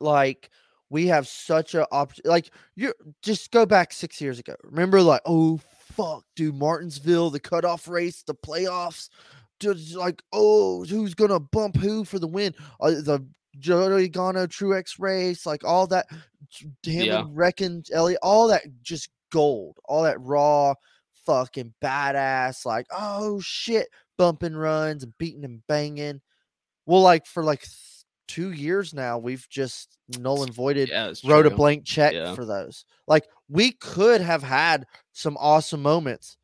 Like 0.00 0.50
we 0.90 1.06
have 1.06 1.26
such 1.26 1.74
a 1.74 1.86
op- 1.90 2.12
like 2.24 2.50
you 2.74 2.92
just 3.22 3.50
go 3.50 3.64
back 3.64 3.92
six 3.92 4.20
years 4.20 4.38
ago. 4.38 4.54
Remember, 4.62 5.00
like, 5.00 5.22
oh 5.24 5.58
fuck, 5.92 6.24
dude, 6.36 6.54
Martinsville, 6.54 7.30
the 7.30 7.40
cutoff 7.40 7.88
race, 7.88 8.22
the 8.22 8.34
playoffs, 8.34 9.08
just 9.60 9.94
like, 9.94 10.22
oh, 10.32 10.84
who's 10.84 11.14
gonna 11.14 11.40
bump 11.40 11.76
who 11.76 12.04
for 12.04 12.18
the 12.18 12.26
win? 12.26 12.54
Uh, 12.80 12.90
the 12.90 13.26
Joey 13.58 14.08
Logano 14.08 14.46
Truex 14.46 14.98
race, 14.98 15.46
like 15.46 15.64
all 15.64 15.86
that, 15.88 16.06
him 16.82 17.06
Yeah. 17.06 17.24
Reckon 17.30 17.82
Elliott, 17.92 18.20
all 18.22 18.48
that 18.48 18.62
just 18.82 19.10
gold, 19.30 19.78
all 19.84 20.02
that 20.02 20.20
raw, 20.20 20.74
fucking 21.26 21.74
badass, 21.82 22.64
like, 22.64 22.86
oh 22.90 23.40
shit, 23.40 23.88
bumping 24.18 24.56
runs 24.56 25.02
and 25.02 25.16
beating 25.18 25.44
and 25.44 25.66
banging. 25.66 26.20
Well, 26.86 27.02
like 27.02 27.26
for 27.26 27.44
like 27.44 27.62
th- 27.62 28.04
two 28.28 28.52
years 28.52 28.94
now, 28.94 29.18
we've 29.18 29.46
just 29.48 29.98
null 30.18 30.42
and 30.42 30.52
voided 30.52 30.88
Yeah, 30.88 31.12
wrote 31.24 31.46
a 31.46 31.50
blank 31.50 31.84
check 31.84 32.12
Yeah. 32.12 32.34
for 32.34 32.44
those. 32.44 32.84
Like 33.06 33.24
we 33.48 33.72
could 33.72 34.20
have 34.20 34.42
had 34.42 34.86
some 35.12 35.36
awesome 35.38 35.82
moments 35.82 36.36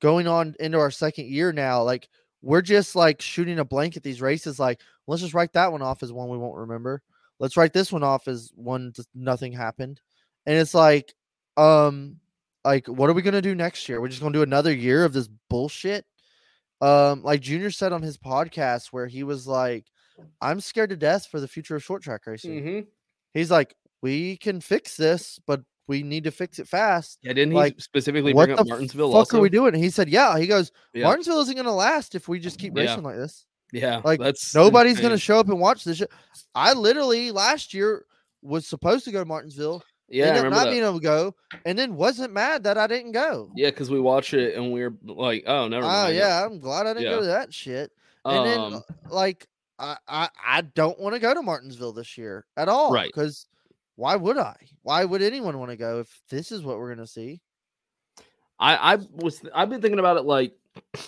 going 0.00 0.26
on 0.26 0.54
into 0.60 0.78
our 0.78 0.90
second 0.90 1.26
year 1.26 1.52
now. 1.52 1.82
Like 1.82 2.08
we're 2.42 2.62
just 2.62 2.96
like 2.96 3.20
shooting 3.20 3.58
a 3.58 3.64
blank 3.64 3.96
at 3.96 4.02
these 4.02 4.20
races. 4.20 4.58
Like 4.58 4.80
let's 5.06 5.22
just 5.22 5.34
write 5.34 5.52
that 5.54 5.72
one 5.72 5.82
off 5.82 6.02
as 6.02 6.12
one 6.12 6.28
we 6.28 6.38
won't 6.38 6.56
remember. 6.58 7.02
Let's 7.38 7.56
write 7.56 7.72
this 7.72 7.90
one 7.90 8.02
off 8.02 8.28
as 8.28 8.50
one 8.54 8.92
nothing 9.14 9.52
happened. 9.52 10.00
And 10.46 10.56
it's 10.58 10.74
like, 10.74 11.14
um, 11.56 12.16
like 12.64 12.86
what 12.86 13.08
are 13.10 13.12
we 13.14 13.22
gonna 13.22 13.42
do 13.42 13.54
next 13.54 13.88
year? 13.88 14.00
We're 14.00 14.08
just 14.08 14.20
gonna 14.20 14.32
do 14.32 14.42
another 14.42 14.72
year 14.72 15.04
of 15.04 15.12
this 15.12 15.28
bullshit. 15.48 16.04
Um, 16.80 17.22
like 17.22 17.40
Junior 17.40 17.70
said 17.70 17.92
on 17.92 18.02
his 18.02 18.16
podcast 18.16 18.86
where 18.90 19.06
he 19.06 19.22
was 19.22 19.46
like, 19.46 19.86
I'm 20.40 20.60
scared 20.60 20.90
to 20.90 20.96
death 20.96 21.26
for 21.26 21.38
the 21.40 21.48
future 21.48 21.76
of 21.76 21.84
short 21.84 22.02
track 22.02 22.22
racing 22.26 22.62
Mhm. 22.64 22.86
he's 23.34 23.50
like, 23.50 23.74
we 24.02 24.36
can 24.38 24.60
fix 24.60 24.96
this, 24.96 25.38
but 25.46 25.62
we 25.88 26.02
need 26.02 26.24
to 26.24 26.30
fix 26.30 26.58
it 26.58 26.68
fast. 26.68 27.18
Yeah, 27.22 27.32
didn't 27.32 27.52
he 27.52 27.56
Like, 27.58 27.80
specifically 27.80 28.32
what 28.32 28.46
bring 28.46 28.58
up 28.58 28.66
Martinsville? 28.66 29.10
fuck 29.10 29.16
also? 29.18 29.38
are 29.38 29.40
we 29.42 29.48
doing? 29.50 29.74
He 29.74 29.90
said, 29.90 30.08
yeah. 30.08 30.38
He 30.38 30.46
goes, 30.46 30.70
Yeah. 30.94 31.04
Martinsville 31.04 31.40
isn't 31.40 31.54
going 31.54 31.66
to 31.66 31.72
last 31.72 32.14
if 32.14 32.28
we 32.28 32.38
just 32.38 32.58
keep 32.58 32.74
Yeah. 32.76 32.84
racing 32.84 33.02
like 33.02 33.16
this. 33.16 33.44
Yeah, 33.72 34.00
Like, 34.04 34.20
that's 34.20 34.54
Nobody's 34.54 35.00
going 35.00 35.10
to 35.12 35.18
show 35.18 35.38
up 35.40 35.48
and 35.48 35.58
watch 35.60 35.84
this 35.84 35.98
shit. 35.98 36.10
I 36.54 36.72
literally 36.74 37.30
last 37.30 37.74
year 37.74 38.04
was 38.42 38.66
supposed 38.66 39.04
to 39.04 39.10
go 39.12 39.18
to 39.18 39.24
Martinsville, 39.26 39.82
Yeah, 40.10 40.24
I 40.24 40.28
ended 40.36 40.50
not 40.50 40.64
that. 40.64 40.70
being 40.70 40.82
able 40.82 40.94
to 40.94 41.00
go, 41.02 41.34
and 41.64 41.78
then 41.78 41.94
wasn't 41.94 42.32
mad 42.32 42.64
that 42.64 42.76
I 42.76 42.86
didn't 42.88 43.12
go. 43.12 43.50
Yeah, 43.54 43.70
because 43.70 43.90
we 43.90 44.00
watched 44.00 44.34
it 44.34 44.56
and 44.56 44.72
we 44.72 44.82
were 44.82 44.92
like, 45.04 45.44
"Oh, 45.46 45.68
never 45.68 45.86
mind. 45.86 45.96
Oh 45.96 46.02
mind." 46.04 46.16
yeah, 46.16 46.44
I'm 46.44 46.58
glad 46.58 46.86
I 46.86 46.94
didn't 46.94 47.04
Yeah. 47.04 47.10
go 47.10 47.20
to 47.20 47.26
that 47.26 47.54
shit. 47.54 47.92
And 48.24 48.44
then 48.46 48.58
Um, 48.60 48.74
uh, 48.74 48.80
like 49.08 49.46
I 49.78 49.96
I, 50.08 50.28
I 50.44 50.60
don't 50.62 50.98
want 50.98 51.14
to 51.14 51.20
go 51.20 51.32
to 51.32 51.42
Martinsville 51.42 51.92
this 51.92 52.18
year 52.18 52.44
at 52.56 52.68
all. 52.68 52.92
Right. 52.92 53.06
Because 53.08 53.46
why 53.96 54.16
would 54.16 54.36
I? 54.36 54.56
Why 54.82 55.04
would 55.04 55.22
anyone 55.22 55.58
want 55.58 55.70
to 55.70 55.76
go 55.76 56.00
if 56.00 56.20
this 56.28 56.50
is 56.52 56.62
what 56.62 56.78
we're 56.78 56.94
gonna 56.94 57.06
see? 57.06 57.40
I 58.58 58.94
I 58.94 58.98
was 59.12 59.40
I've 59.54 59.70
been 59.70 59.80
thinking 59.80 60.00
about 60.00 60.16
it 60.16 60.24
like 60.24 60.54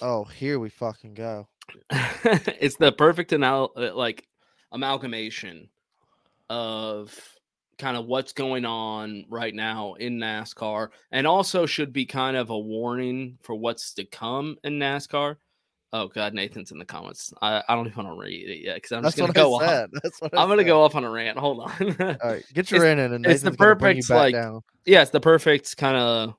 Oh, 0.00 0.24
here 0.24 0.58
we 0.58 0.68
fucking 0.70 1.14
go. 1.14 1.48
it's 1.90 2.76
the 2.76 2.92
perfect 2.92 3.32
anal- 3.32 3.72
uh, 3.76 3.94
like 3.94 4.26
amalgamation 4.72 5.68
of 6.50 7.16
kind 7.82 7.96
of 7.96 8.06
what's 8.06 8.32
going 8.32 8.64
on 8.64 9.24
right 9.28 9.54
now 9.54 9.94
in 9.94 10.16
NASCAR 10.18 10.88
and 11.10 11.26
also 11.26 11.66
should 11.66 11.92
be 11.92 12.06
kind 12.06 12.36
of 12.36 12.50
a 12.50 12.58
warning 12.58 13.38
for 13.42 13.56
what's 13.56 13.92
to 13.94 14.04
come 14.04 14.56
in 14.62 14.74
NASCAR. 14.78 15.36
Oh 15.92 16.06
god, 16.08 16.32
Nathan's 16.32 16.70
in 16.70 16.78
the 16.78 16.84
comments. 16.84 17.34
I, 17.42 17.62
I 17.68 17.74
don't 17.74 17.88
even 17.88 18.04
want 18.06 18.16
to 18.16 18.20
read 18.24 18.48
it 18.48 18.64
yet 18.64 18.76
because 18.76 18.92
I'm 18.92 19.02
That's 19.02 19.16
just 19.16 19.20
gonna 19.26 19.32
go 19.32 19.54
off. 19.60 19.62
said. 19.62 19.90
That's 20.02 20.22
what 20.22 20.32
I 20.38 20.42
I'm 20.42 20.48
gonna 20.48 20.62
said. 20.62 20.68
go 20.68 20.82
off 20.82 20.94
on 20.94 21.02
a 21.04 21.10
rant. 21.10 21.36
Hold 21.38 21.60
on. 21.60 21.96
All 22.00 22.16
right, 22.30 22.44
get 22.54 22.70
your 22.70 22.82
rant 22.82 23.00
in, 23.00 23.12
and 23.12 23.26
it's 23.26 23.42
the 23.42 23.50
Nathan's 23.50 23.76
bring 23.78 23.96
you 23.96 24.02
perfect, 24.04 24.10
like, 24.10 24.34
down. 24.34 24.60
yeah, 24.86 25.02
it's 25.02 25.10
the 25.10 25.20
perfect 25.20 25.76
kind 25.76 25.96
of 25.96 26.34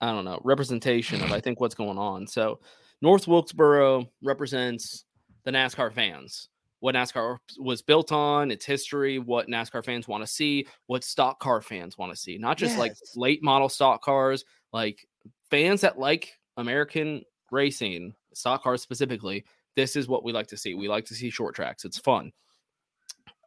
I 0.00 0.12
don't 0.12 0.24
know 0.24 0.40
representation 0.44 1.22
of 1.22 1.30
I 1.30 1.40
think 1.40 1.60
what's 1.60 1.74
going 1.74 1.98
on. 1.98 2.26
So 2.26 2.60
North 3.02 3.28
Wilkesboro 3.28 4.06
represents 4.22 5.04
the 5.44 5.50
NASCAR 5.52 5.92
fans. 5.92 6.48
What 6.86 6.94
NASCAR 6.94 7.38
was 7.58 7.82
built 7.82 8.12
on, 8.12 8.52
its 8.52 8.64
history, 8.64 9.18
what 9.18 9.48
NASCAR 9.48 9.84
fans 9.84 10.06
want 10.06 10.22
to 10.22 10.26
see, 10.28 10.68
what 10.86 11.02
stock 11.02 11.40
car 11.40 11.60
fans 11.60 11.98
want 11.98 12.12
to 12.12 12.16
see. 12.16 12.38
Not 12.38 12.56
just 12.56 12.78
like 12.78 12.92
late 13.16 13.42
model 13.42 13.68
stock 13.68 14.02
cars, 14.02 14.44
like 14.72 15.04
fans 15.50 15.80
that 15.80 15.98
like 15.98 16.38
American 16.56 17.22
racing, 17.50 18.14
stock 18.34 18.62
cars 18.62 18.82
specifically. 18.82 19.44
This 19.74 19.96
is 19.96 20.06
what 20.06 20.22
we 20.22 20.32
like 20.32 20.46
to 20.46 20.56
see. 20.56 20.74
We 20.74 20.86
like 20.86 21.06
to 21.06 21.16
see 21.16 21.28
short 21.28 21.56
tracks. 21.56 21.84
It's 21.84 21.98
fun. 21.98 22.30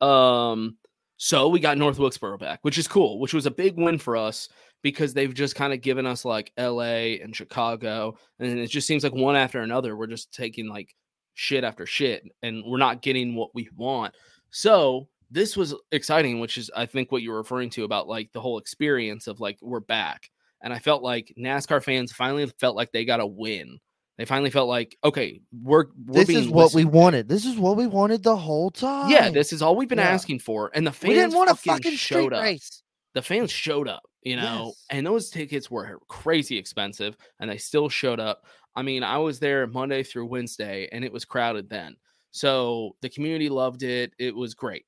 Um, 0.01 0.75
so 1.15 1.47
we 1.47 1.61
got 1.61 1.77
North 1.77 1.97
Wilkesboro 1.97 2.39
back, 2.39 2.59
which 2.63 2.77
is 2.77 2.89
cool, 2.89 3.19
which 3.19 3.33
was 3.33 3.45
a 3.45 3.51
big 3.51 3.77
win 3.77 3.99
for 3.99 4.17
us 4.17 4.49
because 4.81 5.13
they've 5.13 5.33
just 5.33 5.55
kind 5.55 5.71
of 5.71 5.79
given 5.79 6.05
us 6.05 6.25
like 6.25 6.51
LA 6.59 7.15
and 7.23 7.33
Chicago, 7.33 8.17
and 8.37 8.59
it 8.59 8.67
just 8.67 8.85
seems 8.85 9.05
like 9.05 9.15
one 9.15 9.37
after 9.37 9.61
another, 9.61 9.95
we're 9.95 10.07
just 10.07 10.33
taking 10.33 10.67
like 10.67 10.93
shit 11.39 11.63
after 11.63 11.85
shit, 11.85 12.23
and 12.43 12.63
we're 12.65 12.77
not 12.77 13.01
getting 13.01 13.33
what 13.33 13.55
we 13.55 13.69
want. 13.77 14.13
So 14.51 15.07
this 15.31 15.55
was 15.55 15.73
exciting, 15.93 16.39
which 16.41 16.57
is 16.57 16.69
I 16.75 16.85
think 16.85 17.11
what 17.11 17.21
you're 17.21 17.37
referring 17.37 17.69
to 17.71 17.85
about 17.85 18.07
like 18.09 18.31
the 18.33 18.41
whole 18.41 18.57
experience 18.57 19.27
of 19.27 19.39
like 19.39 19.57
we're 19.61 19.79
back. 19.79 20.29
And 20.61 20.73
I 20.73 20.79
felt 20.79 21.01
like 21.01 21.33
NASCAR 21.39 21.81
fans 21.81 22.11
finally 22.11 22.45
felt 22.59 22.75
like 22.75 22.91
they 22.91 23.05
got 23.05 23.21
a 23.21 23.25
win. 23.25 23.79
They 24.17 24.25
finally 24.25 24.49
felt 24.49 24.67
like, 24.67 24.97
okay, 25.01 25.39
we're, 25.63 25.85
we're 26.05 26.25
This 26.25 26.29
is 26.35 26.49
what 26.49 26.73
we 26.73 26.83
wanted. 26.83 27.29
This 27.29 27.45
is 27.45 27.57
what 27.57 27.77
we 27.77 27.87
wanted 27.87 28.21
the 28.21 28.35
whole 28.35 28.69
time. 28.69 29.09
yeah, 29.09 29.29
this 29.29 29.53
is 29.53 29.61
all 29.61 29.77
we've 29.77 29.87
been 29.87 29.97
Yeah. 29.97 30.09
asking 30.09 30.39
for, 30.39 30.69
and 30.73 30.85
the 30.85 30.91
fans 30.91 31.07
we 31.07 31.13
didn't 31.15 31.35
want 31.35 31.49
a 31.49 31.55
fucking, 31.55 31.73
fucking 31.83 31.97
showed 31.97 32.33
up. 32.33 32.43
race. 32.43 32.83
The 33.13 33.21
fans 33.21 33.49
showed 33.49 33.87
up, 33.87 34.01
you 34.23 34.35
know, 34.35 34.65
Yes. 34.75 34.85
and 34.89 35.05
those 35.07 35.29
tickets 35.29 35.71
were 35.71 35.99
crazy 36.09 36.57
expensive, 36.57 37.15
and 37.39 37.49
they 37.49 37.57
still 37.57 37.87
showed 37.87 38.19
up. 38.19 38.43
I 38.75 38.81
mean, 38.81 39.03
I 39.03 39.17
was 39.17 39.39
there 39.39 39.65
Monday 39.67 40.03
through 40.03 40.27
Wednesday, 40.27 40.87
and 40.91 41.03
it 41.03 41.11
was 41.11 41.25
crowded 41.25 41.69
then. 41.69 41.95
So 42.31 42.95
the 43.01 43.09
community 43.09 43.49
loved 43.49 43.83
it. 43.83 44.13
It 44.19 44.35
was 44.35 44.53
great. 44.53 44.85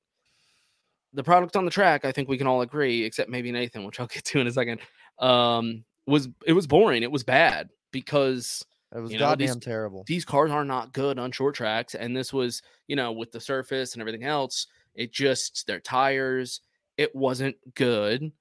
The 1.12 1.24
product 1.24 1.56
on 1.56 1.64
the 1.64 1.70
track, 1.70 2.04
I 2.04 2.12
think 2.12 2.28
we 2.28 2.38
can 2.38 2.46
all 2.46 2.62
agree, 2.62 3.04
except 3.04 3.28
maybe 3.28 3.52
Nathan, 3.52 3.84
which 3.84 4.00
I'll 4.00 4.06
get 4.06 4.24
to 4.26 4.40
in 4.40 4.46
a 4.46 4.52
second, 4.52 4.80
um, 5.18 5.84
was 6.06 6.28
it 6.46 6.52
was 6.54 6.66
boring. 6.66 7.02
It 7.02 7.12
was 7.12 7.22
bad 7.24 7.68
because 7.90 8.64
It 8.94 9.00
was 9.00 9.12
You 9.12 9.18
know, 9.18 9.34
these- 9.36 9.48
goddamn 9.50 9.60
terrible. 9.60 10.04
these 10.06 10.24
cars 10.24 10.50
are 10.50 10.64
not 10.64 10.92
good 10.92 11.18
on 11.18 11.30
short 11.32 11.54
tracks 11.54 11.94
and 11.94 12.16
this 12.16 12.32
was 12.32 12.62
you 12.88 12.96
know 12.96 13.12
with 13.12 13.30
the 13.32 13.40
surface 13.40 13.92
and 13.94 14.00
everything 14.02 14.24
else 14.24 14.66
it 14.94 15.12
just 15.12 15.66
their 15.66 15.80
tires 15.80 16.60
it 16.98 17.14
wasn't 17.14 17.56
good 17.74 18.32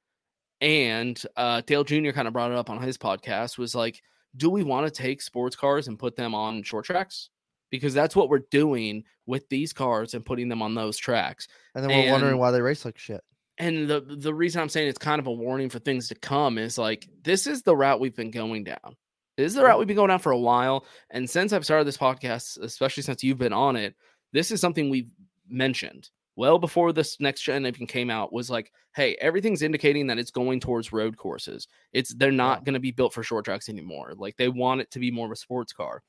and 0.61 1.23
uh 1.37 1.61
dale 1.65 1.83
jr 1.85 2.11
kind 2.11 2.27
of 2.27 2.33
brought 2.33 2.51
it 2.51 2.57
up 2.57 2.69
on 2.69 2.81
his 2.81 2.97
podcast 2.97 3.57
was 3.57 3.73
like 3.75 4.01
do 4.37 4.49
we 4.49 4.63
want 4.63 4.85
to 4.85 4.91
take 5.01 5.21
sports 5.21 5.55
cars 5.55 5.87
and 5.87 5.99
put 5.99 6.15
them 6.15 6.33
on 6.35 6.63
short 6.63 6.85
tracks? 6.85 7.29
Because 7.69 7.93
that's 7.93 8.15
what 8.15 8.29
we're 8.29 8.43
doing 8.51 9.03
with 9.25 9.47
these 9.49 9.71
cars 9.73 10.13
and 10.13 10.25
putting 10.25 10.49
them 10.49 10.61
on 10.61 10.75
those 10.75 10.97
tracks. 10.97 11.47
And 11.75 11.83
then 11.83 11.89
we're 12.05 12.11
wondering 12.11 12.37
why 12.37 12.51
they 12.51 12.61
race 12.61 12.83
like 12.85 12.97
shit. 12.97 13.21
and 13.57 13.87
the 13.89 14.01
the 14.01 14.33
reason 14.33 14.61
i'm 14.61 14.69
saying 14.69 14.87
it's 14.87 14.97
kind 14.97 15.19
of 15.19 15.27
a 15.27 15.31
warning 15.31 15.69
for 15.69 15.79
things 15.79 16.07
to 16.07 16.15
come 16.15 16.57
is 16.57 16.77
like 16.77 17.07
this 17.23 17.47
is 17.47 17.61
the 17.61 17.75
route 17.75 17.99
we've 17.99 18.15
been 18.15 18.31
going 18.31 18.63
down. 18.63 18.95
This 19.37 19.47
is 19.47 19.55
the 19.55 19.63
route 19.63 19.77
we've 19.79 19.87
been 19.87 19.95
going 19.97 20.09
down 20.09 20.19
for 20.19 20.31
a 20.31 20.37
while 20.39 20.85
and 21.09 21.29
since 21.29 21.53
i've 21.53 21.65
started 21.65 21.85
this 21.85 21.97
podcast 21.97 22.59
especially 22.61 23.03
since 23.03 23.23
you've 23.23 23.37
been 23.37 23.53
on 23.53 23.75
it 23.75 23.95
this 24.33 24.51
is 24.51 24.59
something 24.61 24.89
we've 24.89 25.09
mentioned 25.49 26.09
well 26.41 26.57
before 26.57 26.91
this 26.91 27.19
next 27.19 27.41
gen 27.43 27.65
even 27.67 27.85
came 27.85 28.09
out 28.09 28.33
was 28.33 28.49
like 28.49 28.71
hey 28.95 29.15
everything's 29.21 29.61
indicating 29.61 30.07
that 30.07 30.17
it's 30.17 30.31
going 30.31 30.59
towards 30.59 30.91
road 30.91 31.15
courses 31.15 31.67
it's 31.93 32.13
they're 32.15 32.31
not 32.31 32.63
going 32.65 32.73
to 32.73 32.79
be 32.79 32.91
built 32.91 33.13
for 33.13 33.21
short 33.23 33.45
tracks 33.45 33.69
anymore 33.69 34.13
like 34.17 34.35
they 34.37 34.49
want 34.49 34.81
it 34.81 34.89
to 34.91 34.99
be 34.99 35.11
more 35.11 35.27
of 35.27 35.31
a 35.31 35.35
sports 35.35 35.71
car 35.73 36.01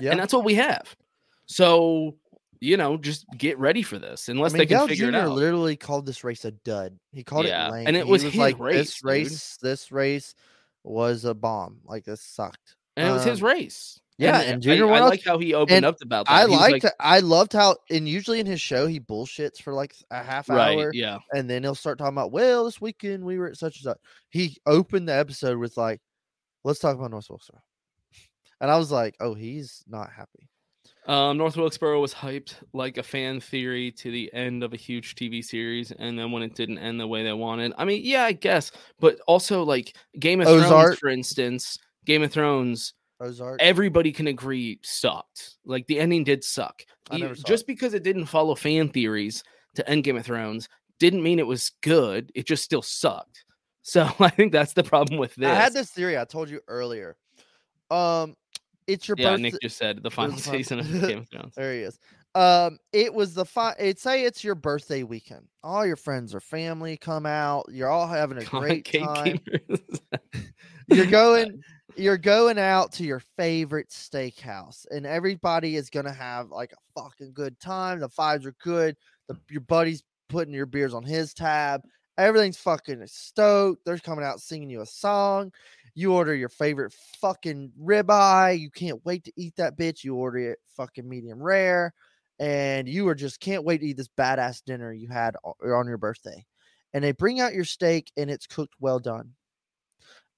Yeah. 0.00 0.10
and 0.10 0.18
that's 0.20 0.32
what 0.32 0.44
we 0.44 0.54
have 0.56 0.94
so 1.46 2.16
you 2.60 2.76
know 2.76 2.96
just 2.96 3.24
get 3.36 3.58
ready 3.58 3.82
for 3.82 3.98
this 3.98 4.28
I 4.28 4.32
unless 4.32 4.52
mean, 4.52 4.58
they 4.60 4.66
can 4.66 4.78
Dale 4.78 4.88
figure 4.88 5.10
Jr. 5.10 5.16
it 5.16 5.20
out 5.20 5.30
literally 5.32 5.76
called 5.76 6.06
this 6.06 6.22
race 6.24 6.44
a 6.44 6.50
dud. 6.52 6.98
He 7.12 7.24
called 7.24 7.46
Yeah, 7.46 7.68
it 7.68 7.72
lame. 7.72 7.86
and 7.88 7.96
it 7.96 8.06
was 8.06 8.22
his 8.22 8.36
like, 8.36 8.58
race, 8.58 8.76
This 8.76 8.94
dude. 9.00 9.10
race, 9.10 9.56
this 9.60 9.92
race 9.92 10.34
was 10.84 11.24
a 11.24 11.34
bomb. 11.34 11.78
Like 11.84 12.04
this 12.04 12.20
sucked. 12.22 12.76
and 12.96 13.08
it 13.08 13.12
was 13.12 13.24
his 13.24 13.40
Um, 13.42 13.48
race. 13.48 14.00
Yeah, 14.18 14.40
and, 14.40 14.48
and 14.48 14.56
I- 14.56 14.60
Junior 14.60 14.92
I, 14.92 15.00
like 15.00 15.24
how 15.24 15.38
he 15.38 15.54
opened 15.54 15.84
up 15.84 15.96
about 16.02 16.26
that. 16.26 16.32
I 16.32 16.44
liked. 16.44 16.84
like, 16.84 16.92
I 17.00 17.20
loved 17.20 17.52
how, 17.52 17.76
and 17.90 18.08
usually 18.08 18.40
in 18.40 18.46
his 18.46 18.60
show 18.60 18.86
he 18.86 19.00
bullshits 19.00 19.60
for 19.60 19.72
like 19.72 19.94
a 20.10 20.22
half 20.22 20.48
right, 20.48 20.76
hour, 20.76 20.90
yeah, 20.94 21.18
and 21.34 21.48
then 21.48 21.62
he'll 21.62 21.74
start 21.74 21.98
talking 21.98 22.14
about, 22.14 22.32
well, 22.32 22.64
this 22.64 22.80
weekend 22.80 23.24
we 23.24 23.38
were 23.38 23.48
at 23.48 23.56
such 23.56 23.76
and 23.76 23.84
such. 23.84 23.98
He 24.30 24.58
opened 24.66 25.08
the 25.08 25.14
episode 25.14 25.58
with 25.58 25.76
like, 25.76 26.00
let's 26.64 26.78
talk 26.78 26.96
about 26.96 27.10
North 27.10 27.26
Wilkesboro, 27.28 27.60
and 28.60 28.70
I 28.70 28.78
was 28.78 28.92
like, 28.92 29.16
oh, 29.20 29.34
he's 29.34 29.82
not 29.88 30.10
happy. 30.10 30.48
um, 31.06 31.38
North 31.38 31.56
Wilkesboro 31.56 32.00
was 32.00 32.14
hyped 32.14 32.54
like 32.72 32.98
a 32.98 33.02
fan 33.02 33.40
theory 33.40 33.90
to 33.92 34.10
the 34.10 34.32
end 34.32 34.62
of 34.62 34.72
a 34.72 34.76
huge 34.76 35.14
TV 35.14 35.42
series, 35.42 35.90
and 35.90 36.18
then 36.18 36.30
when 36.30 36.42
it 36.42 36.54
didn't 36.54 36.78
end 36.78 37.00
the 37.00 37.06
way 37.06 37.24
they 37.24 37.32
wanted, 37.32 37.72
I 37.76 37.84
mean, 37.84 38.02
yeah, 38.04 38.24
I 38.24 38.32
guess, 38.32 38.70
but 39.00 39.18
also 39.26 39.62
like 39.64 39.96
Game 40.18 40.40
of 40.40 40.46
Thrones, 40.46 40.98
for 40.98 41.08
instance, 41.08 41.78
Game 42.04 42.22
of 42.22 42.30
Thrones, 42.30 42.94
Ozark. 43.22 43.60
everybody 43.62 44.12
can 44.12 44.26
agree 44.26 44.78
sucked. 44.82 45.56
Like 45.64 45.86
the 45.86 45.98
ending 45.98 46.24
did 46.24 46.42
suck. 46.44 46.84
I 47.10 47.18
never 47.18 47.34
saw 47.34 47.42
just 47.46 47.66
because 47.66 47.94
it 47.94 48.02
didn't 48.02 48.26
follow 48.26 48.54
fan 48.54 48.88
theories 48.88 49.44
to 49.74 49.88
end 49.88 50.04
Game 50.04 50.16
of 50.16 50.24
Thrones 50.24 50.68
didn't 50.98 51.22
mean 51.22 51.38
it 51.38 51.46
was 51.46 51.72
good. 51.80 52.30
It 52.34 52.46
just 52.46 52.62
still 52.62 52.82
sucked. 52.82 53.44
So 53.82 54.08
I 54.20 54.28
think 54.28 54.52
that's 54.52 54.72
the 54.72 54.84
problem 54.84 55.18
with 55.18 55.34
this. 55.34 55.48
I 55.48 55.54
had 55.54 55.72
this 55.72 55.90
theory 55.90 56.18
I 56.18 56.24
told 56.24 56.48
you 56.48 56.60
earlier. 56.68 57.16
Um, 57.90 58.36
it's 58.86 59.08
your 59.08 59.16
yeah, 59.18 59.30
birthday. 59.30 59.42
Nick 59.42 59.60
just 59.60 59.76
said 59.76 60.02
the 60.02 60.10
final 60.12 60.36
the 60.36 60.42
season 60.42 60.78
of 60.80 60.90
Game 60.90 61.18
of 61.18 61.28
Thrones. 61.28 61.54
There 61.54 61.72
he 61.74 61.80
is. 61.80 61.98
Um, 62.34 62.78
it 62.94 63.12
was 63.12 63.34
the 63.34 63.44
fi- 63.44 63.76
it 63.78 63.98
say 63.98 64.24
it's 64.24 64.42
your 64.42 64.54
birthday 64.54 65.02
weekend. 65.02 65.46
All 65.62 65.84
your 65.84 65.96
friends 65.96 66.34
or 66.34 66.40
family 66.40 66.96
come 66.96 67.26
out. 67.26 67.66
You're 67.70 67.90
all 67.90 68.06
having 68.06 68.38
a 68.38 68.44
great 68.44 68.90
time. 68.90 69.38
You're 70.86 71.06
going 71.06 71.62
you're 71.96 72.18
going 72.18 72.58
out 72.58 72.92
to 72.92 73.04
your 73.04 73.20
favorite 73.36 73.90
steakhouse 73.90 74.86
and 74.90 75.06
everybody 75.06 75.76
is 75.76 75.90
to 75.90 76.12
have 76.12 76.50
like 76.50 76.72
a 76.72 77.00
fucking 77.00 77.32
good 77.32 77.58
time. 77.60 78.00
The 78.00 78.08
vibes 78.08 78.46
are 78.46 78.54
good. 78.62 78.96
The, 79.28 79.36
your 79.50 79.60
buddy's 79.60 80.02
putting 80.28 80.54
your 80.54 80.66
beers 80.66 80.94
on 80.94 81.04
his 81.04 81.34
tab. 81.34 81.82
Everything's 82.18 82.58
fucking 82.58 83.02
stoked. 83.06 83.84
They're 83.84 83.98
coming 83.98 84.24
out 84.24 84.40
singing 84.40 84.70
you 84.70 84.80
a 84.80 84.86
song. 84.86 85.52
You 85.94 86.14
order 86.14 86.34
your 86.34 86.48
favorite 86.48 86.94
fucking 87.20 87.72
ribeye. 87.80 88.58
You 88.58 88.70
can't 88.70 89.04
wait 89.04 89.24
to 89.24 89.32
eat 89.36 89.56
that 89.56 89.76
bitch. 89.76 90.04
You 90.04 90.16
order 90.16 90.38
it 90.52 90.58
fucking 90.76 91.08
medium 91.08 91.42
rare. 91.42 91.92
And 92.38 92.88
you 92.88 93.06
are 93.08 93.14
just 93.14 93.40
can't 93.40 93.64
wait 93.64 93.78
to 93.78 93.86
eat 93.86 93.96
this 93.96 94.08
badass 94.08 94.62
dinner 94.64 94.92
you 94.92 95.08
had 95.08 95.36
on 95.44 95.86
your 95.86 95.98
birthday. 95.98 96.44
And 96.94 97.04
they 97.04 97.12
bring 97.12 97.40
out 97.40 97.54
your 97.54 97.64
steak 97.64 98.10
and 98.16 98.30
it's 98.30 98.46
cooked 98.46 98.74
well 98.80 98.98
done 98.98 99.32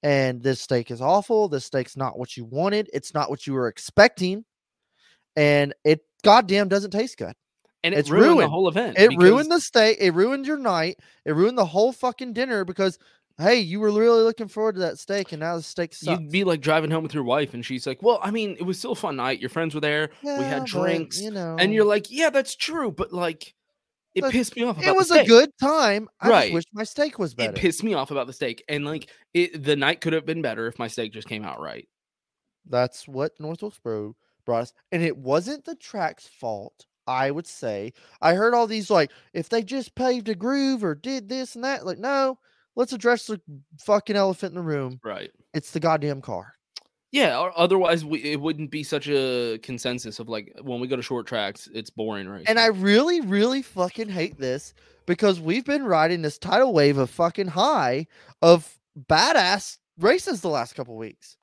and 0.05 0.40
this 0.43 0.61
steak 0.61 0.93
is 0.93 1.01
awful. 1.01 1.49
This 1.49 1.64
steak's 1.64 1.97
not 1.97 2.17
what 2.19 2.37
you 2.37 2.45
wanted. 2.45 2.88
It's 2.93 3.12
not 3.14 3.29
what 3.31 3.47
you 3.47 3.55
were 3.55 3.67
expecting, 3.67 4.45
and 5.35 5.75
it 5.85 6.01
goddamn 6.23 6.69
doesn't 6.69 6.93
taste 6.93 7.19
good. 7.19 7.35
and 7.83 7.93
it 7.95 7.99
It's 7.99 8.11
ruined, 8.11 8.40
the 8.40 8.49
whole 8.49 8.69
event. 8.69 8.97
It 8.99 9.11
because- 9.11 9.25
ruined 9.25 9.51
the 9.51 9.61
steak. 9.61 9.99
It 10.01 10.12
ruined 10.14 10.47
your 10.47 10.57
night. 10.59 10.99
It 11.27 11.33
ruined 11.35 11.59
the 11.59 11.67
whole 11.67 11.93
fucking 11.93 12.33
dinner 12.33 12.64
because 12.64 12.99
hey, 13.37 13.57
you 13.59 13.81
were 13.81 13.90
really 13.90 14.23
looking 14.23 14.47
forward 14.47 14.77
to 14.77 14.81
that 14.83 14.97
steak, 14.97 15.33
and 15.33 15.40
now 15.40 15.57
the 15.57 15.62
steak 15.62 15.93
sucks. 15.93 16.21
You'd 16.21 16.31
be 16.31 16.45
like 16.45 16.61
driving 16.61 16.93
home 16.93 17.03
with 17.03 17.14
your 17.14 17.25
wife, 17.25 17.53
and 17.53 17.67
she's 17.67 17.85
like, 17.85 18.01
"Well, 18.01 18.21
I 18.23 18.31
mean, 18.31 18.57
it 18.61 18.62
was 18.62 18.79
still 18.79 18.93
a 18.93 18.95
fun 18.97 19.17
night. 19.17 19.40
Your 19.40 19.51
friends 19.51 19.75
were 19.75 19.81
there. 19.81 20.11
we 20.23 20.31
Yeah, 20.31 20.43
had 20.43 20.61
but, 20.61 20.69
drinks, 20.69 21.21
you 21.21 21.33
know, 21.33 21.57
and 21.59 21.75
you're 21.75 21.85
like, 21.85 22.07
yeah, 22.11 22.31
that's 22.31 22.55
true, 22.55 22.93
but 22.93 23.12
like, 23.12 23.55
it 24.14 24.24
pissed 24.31 24.57
me 24.57 24.62
off. 24.62 24.77
About 24.77 24.85
it 24.85 24.88
the 24.88 24.94
was 24.94 25.11
a 25.11 25.24
good 25.24 25.50
time. 25.61 26.09
I 26.20 26.29
Right. 26.29 26.53
wish 26.53 26.64
my 26.72 26.85
steak 26.85 27.18
was 27.18 27.35
better. 27.35 27.53
It 27.53 27.57
pissed 27.57 27.83
me 27.83 27.94
off 27.94 28.11
about 28.11 28.27
the 28.27 28.33
steak, 28.33 28.64
and 28.68 28.85
like, 28.85 29.11
it 29.33 29.62
the 29.64 29.77
night 29.77 30.00
could 30.00 30.12
have 30.12 30.27
been 30.27 30.42
better 30.42 30.66
if 30.66 30.79
my 30.79 30.88
steak 30.88 31.12
just 31.12 31.29
came 31.29 31.44
out 31.44 31.61
right. 31.61 31.88
That's 32.66 33.07
what 33.07 33.33
North 33.38 33.62
Wilkesboro 33.62 34.16
brought 34.46 34.62
us. 34.62 34.72
And 34.92 35.03
it 35.03 35.16
wasn't 35.16 35.64
the 35.64 35.74
track's 35.77 36.27
fault, 36.27 36.87
I 37.07 37.31
would 37.31 37.46
say. 37.46 37.92
I 38.22 38.35
heard 38.35 38.55
all 38.55 38.66
these 38.66 38.90
like, 38.90 39.11
if 39.33 39.48
they 39.48 39.62
just 39.62 39.94
paved 39.94 40.29
a 40.29 40.35
groove 40.35 40.85
or 40.85 40.94
did 40.94 41.29
this 41.29 41.55
and 41.55 41.64
that, 41.64 41.85
like, 41.85 41.98
no, 41.98 42.38
let's 42.77 42.92
address 42.92 43.27
the 43.27 43.40
fucking 43.81 44.16
elephant 44.16 44.53
in 44.53 44.57
the 44.57 44.62
room. 44.62 45.00
Right. 45.05 45.31
It's 45.53 45.72
the 45.72 45.81
goddamn 45.81 46.22
car. 46.22 46.55
Yeah. 47.14 47.38
Or 47.38 47.53
otherwise, 47.57 48.05
we, 48.05 48.18
it 48.24 48.40
wouldn't 48.40 48.72
be 48.72 48.83
such 48.83 49.07
a 49.09 49.59
consensus 49.62 50.18
of 50.18 50.29
like 50.29 50.53
when 50.62 50.81
we 50.81 50.88
go 50.88 50.96
to 50.96 51.03
short 51.03 51.29
tracks, 51.29 51.68
it's 51.72 51.88
boring, 51.88 52.29
right? 52.29 52.42
And 52.48 52.59
I 52.59 52.66
really, 52.66 53.20
really 53.20 53.62
fucking 53.62 54.09
hate 54.09 54.37
this 54.37 54.74
because 55.07 55.40
we've 55.40 55.64
been 55.64 55.85
riding 55.85 56.22
this 56.22 56.38
tidal 56.38 56.72
wave 56.72 56.98
of 56.98 57.09
fucking 57.11 57.46
high 57.46 58.09
of 58.42 58.77
badass 59.09 59.79
races 60.00 60.40
the 60.40 60.48
last 60.48 60.74
couple 60.74 60.96
weeks. 60.96 61.37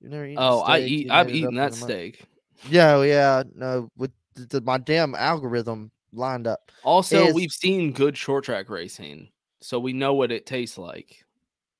You 0.00 0.08
never 0.08 0.24
eaten 0.26 0.38
oh, 0.40 0.58
I 0.58 0.80
eat. 0.80 1.08
I've 1.08 1.30
eaten 1.30 1.54
that 1.54 1.74
steak. 1.74 2.22
Yeah, 2.68 2.94
oh, 2.96 3.02
yeah, 3.02 3.44
no, 3.54 3.90
with 3.96 4.10
the, 4.34 4.46
the- 4.46 4.60
my 4.60 4.78
damn 4.78 5.14
algorithm 5.14 5.92
lined 6.12 6.48
up. 6.48 6.72
Also, 6.82 7.26
is- 7.28 7.34
we've 7.34 7.52
seen 7.52 7.92
good 7.92 8.16
short 8.16 8.42
track 8.44 8.68
racing, 8.68 9.28
so 9.60 9.78
we 9.78 9.92
know 9.92 10.14
what 10.14 10.32
it 10.32 10.46
tastes 10.46 10.78
like. 10.78 11.24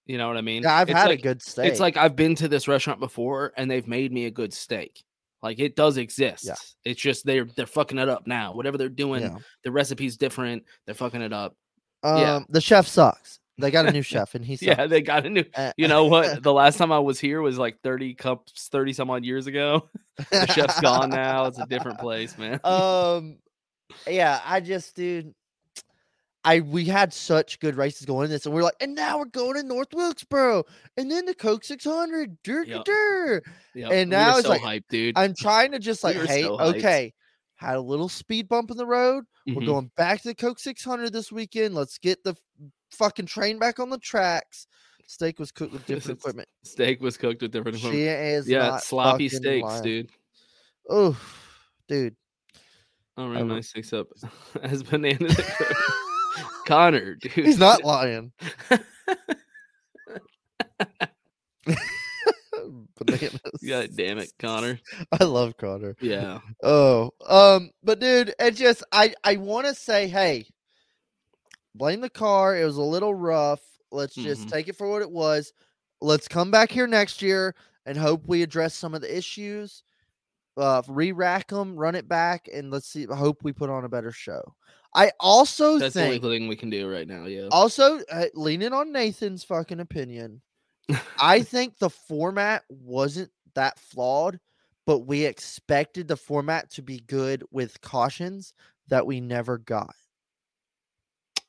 You 0.07 0.19
know 0.19 0.27
what 0.29 0.37
I 0.37 0.41
mean? 0.41 0.62
Yeah, 0.65 0.75
I've 0.77 0.88
It's 0.91 0.99
had 0.99 1.09
like, 1.09 1.21
a 1.21 1.23
good 1.23 1.43
steak. 1.43 1.71
It's 1.71 1.81
like 1.81 1.97
I've 1.97 2.17
been 2.17 2.35
to 2.37 2.49
this 2.49 2.67
restaurant 2.69 2.99
before, 3.01 3.53
and 3.57 3.71
they've 3.71 3.87
made 3.87 4.12
me 4.12 4.27
a 4.27 4.31
good 4.31 4.53
steak. 4.53 5.03
Like 5.43 5.59
it 5.59 5.77
does 5.77 5.97
exist. 5.97 6.51
It's 6.85 7.01
just 7.01 7.25
they're 7.27 7.47
they're 7.57 7.67
fucking 7.67 7.99
it 7.99 8.09
up 8.09 8.27
now. 8.27 8.53
Whatever 8.55 8.79
they're 8.79 8.88
doing, 8.88 9.23
Yeah. 9.23 9.38
the 9.65 9.73
recipe's 9.73 10.17
different. 10.17 10.65
They're 10.87 10.95
fucking 10.95 11.23
it 11.23 11.33
up. 11.33 11.57
Um, 12.03 12.19
yeah. 12.19 12.41
the 12.49 12.61
chef 12.61 12.87
sucks. 12.87 13.38
They 13.59 13.71
got 13.71 13.87
a 13.87 13.93
new 13.93 14.03
chef, 14.12 14.35
and 14.35 14.45
he 14.45 14.57
sucks. 14.57 14.67
Yeah, 14.67 14.87
they 14.87 15.03
got 15.03 15.27
a 15.27 15.31
new. 15.31 15.45
Uh, 15.55 15.73
You 15.77 15.87
know 15.88 16.07
what? 16.07 16.43
the 16.45 16.53
last 16.53 16.79
time 16.79 16.91
I 16.93 16.99
was 17.01 17.19
here 17.21 17.41
was 17.43 17.59
like 17.59 17.79
thirty 17.83 18.15
cups, 18.15 18.69
thirty 18.73 18.93
some 18.93 19.11
odd 19.11 19.25
years 19.25 19.47
ago. 19.47 19.88
The 20.31 20.47
chef's 20.47 20.81
gone 20.81 21.11
now. 21.11 21.47
It's 21.47 21.59
a 21.59 21.67
different 21.67 21.99
place, 21.99 22.37
man. 22.38 22.61
um, 22.65 23.38
yeah, 24.07 24.41
I 24.45 24.61
just, 24.61 24.95
dude, 24.95 25.35
I 26.44 26.61
we 26.61 26.85
had 26.85 27.12
such 27.12 27.61
good 27.61 27.76
races 27.76 28.05
going 28.07 28.24
in 28.24 28.31
this, 28.31 28.46
and 28.46 28.55
we're 28.55 28.62
like, 28.64 28.74
and 28.81 28.94
now 28.94 29.18
we're 29.18 29.26
going 29.26 29.55
to 29.55 29.62
North 29.62 29.94
Wilkesboro, 29.94 30.64
and 30.96 31.11
then 31.11 31.24
the 31.24 31.35
Coke 31.35 31.62
600, 31.64 32.42
dur, 32.42 32.64
Yep. 32.64 32.85
dur. 32.85 33.42
Yep, 33.74 33.90
and 33.92 34.11
we 34.11 34.16
were 34.16 34.22
now 34.22 34.37
it's 34.38 34.42
so 34.46 34.48
like, 34.50 34.61
hyped, 34.62 34.88
dude. 34.90 35.16
I'm 35.16 35.35
trying 35.35 35.70
to 35.72 35.78
just 35.78 36.02
like, 36.02 36.16
were 36.16 36.26
hey, 36.26 36.42
so 36.42 36.59
okay, 36.61 37.14
had 37.55 37.77
a 37.77 37.81
little 37.81 38.08
speed 38.08 38.48
bump 38.48 38.71
in 38.73 38.77
the 38.77 38.87
road. 38.87 39.25
We're 39.46 39.54
Mhm. 39.62 39.67
going 39.67 39.90
back 39.96 40.21
to 40.23 40.29
the 40.29 40.35
Coke 40.35 40.58
600 40.58 41.12
this 41.12 41.31
weekend. 41.31 41.75
Let's 41.77 41.98
get 41.98 42.25
the 42.25 42.35
fucking 42.90 43.27
train 43.27 43.58
back 43.60 43.79
on 43.79 43.88
the 43.90 43.98
tracks. 43.98 44.67
Steak 45.06 45.38
was 45.38 45.52
cooked 45.52 45.73
with 45.73 45.87
different 45.87 46.19
equipment. 46.21 46.48
Steak 46.64 47.00
was 47.00 47.17
cooked 47.17 47.42
with 47.42 47.52
different 47.52 47.79
She 47.79 47.87
equipment. 47.87 48.21
is 48.27 48.48
Yeah, 48.48 48.69
not 48.71 48.83
sloppy 48.83 49.29
steaks, 49.29 49.64
lying. 49.64 49.83
dude. 49.83 50.10
Oh, 50.90 51.17
dude. 51.87 52.17
Ring 53.17 53.31
will- 53.33 53.44
my 53.46 53.60
six 53.60 53.92
up 53.92 54.08
as 54.62 54.83
banana. 54.83 55.29
Connor, 56.66 57.14
dude. 57.16 57.33
He's 57.33 57.58
not 57.58 57.85
lying. 57.85 58.33
Bananas. 62.98 63.40
God 63.66 63.90
damn 63.96 64.18
it, 64.18 64.33
Connor. 64.38 64.78
I 65.18 65.24
love 65.24 65.56
Connor. 65.56 65.96
Yeah. 66.00 66.40
Oh, 66.62 67.10
um, 67.26 67.70
but 67.83 68.00
dude, 68.00 68.35
it 68.38 68.52
just 68.52 68.85
I 68.92 69.14
I 69.24 69.37
want 69.37 69.66
to 69.66 69.74
say, 69.74 70.08
hey, 70.08 70.46
blame 71.74 72.00
the 72.00 72.10
car. 72.10 72.56
It 72.56 72.64
was 72.64 72.76
a 72.76 72.83
little 72.83 73.14
rough. 73.14 73.60
Let's 73.90 74.14
just 74.14 74.46
Mhm. 74.46 74.50
take 74.50 74.68
it 74.68 74.76
for 74.76 74.88
what 74.88 75.02
it 75.02 75.10
was. 75.10 75.52
Let's 76.00 76.28
come 76.28 76.50
back 76.50 76.70
here 76.70 76.87
next 76.87 77.22
year 77.22 77.54
and 77.87 77.96
hope 77.96 78.26
we 78.26 78.42
address 78.42 78.74
some 78.74 78.94
of 78.94 79.00
the 79.00 79.16
issues. 79.16 79.83
Uh, 80.56 80.83
re-rack 80.88 81.48
them, 81.48 81.76
run 81.76 81.94
it 81.94 82.06
back, 82.08 82.46
and 82.52 82.70
let's 82.70 82.87
see. 82.87 83.06
Hope 83.06 83.42
we 83.42 83.52
put 83.52 83.70
on 83.70 83.85
a 83.85 83.88
better 83.88 84.12
show. 84.12 84.54
I 84.95 85.13
also 85.19 85.79
That's 85.79 85.95
the 85.95 86.05
only 86.05 86.19
thing 86.19 86.49
we 86.49 86.57
can 86.57 86.71
do 86.71 86.90
right 86.90 87.09
now. 87.09 87.25
Yeah. 87.25 87.49
also 87.51 88.01
uh, 88.11 88.27
leaning 88.35 88.73
on 88.73 88.93
Nathan's 88.93 89.45
fucking 89.45 89.81
opinion, 89.81 90.43
I 91.19 91.43
think 91.43 91.79
the 91.79 91.90
format 91.90 92.65
wasn't 92.69 93.31
that 93.55 93.79
flawed, 93.79 94.38
but 94.87 95.01
we 95.01 95.25
expected 95.25 96.09
the 96.09 96.17
format 96.17 96.71
to 96.73 96.83
be 96.83 97.01
good 97.01 97.45
with 97.51 97.81
cautions 97.81 98.53
that 98.88 99.07
we 99.07 99.21
never 99.21 99.59
got. 99.59 99.95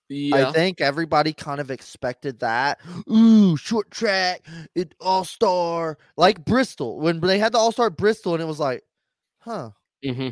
Yeah. 0.09 0.49
I 0.49 0.51
think 0.51 0.79
everybody 0.79 1.33
kind 1.33 1.59
of 1.59 1.71
expected 1.71 2.39
that. 2.39 2.79
Ooh, 3.11 3.57
short 3.57 3.89
track, 3.89 4.45
it 4.75 4.93
all 4.99 5.25
star 5.25 5.97
like 6.17 6.45
Bristol 6.45 6.99
when 6.99 7.19
they 7.19 7.39
had 7.39 7.53
the 7.53 7.57
all 7.57 7.71
star 7.71 7.89
Bristol, 7.89 8.33
and 8.33 8.43
it 8.43 8.47
was 8.47 8.59
like, 8.59 8.83
huh. 9.39 9.71
hmm 10.03 10.29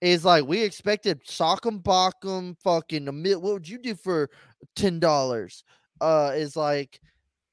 Is 0.00 0.24
like 0.24 0.46
we 0.46 0.62
expected 0.62 1.22
Sock'em 1.26 1.82
Bock'em 1.82 2.56
fucking 2.62 3.06
a 3.08 3.12
mil- 3.12 3.40
what 3.42 3.52
would 3.52 3.68
you 3.68 3.78
do 3.78 3.94
for 3.94 4.30
ten 4.74 4.98
dollars? 4.98 5.62
Uh 6.00 6.32
is 6.34 6.56
like 6.56 7.00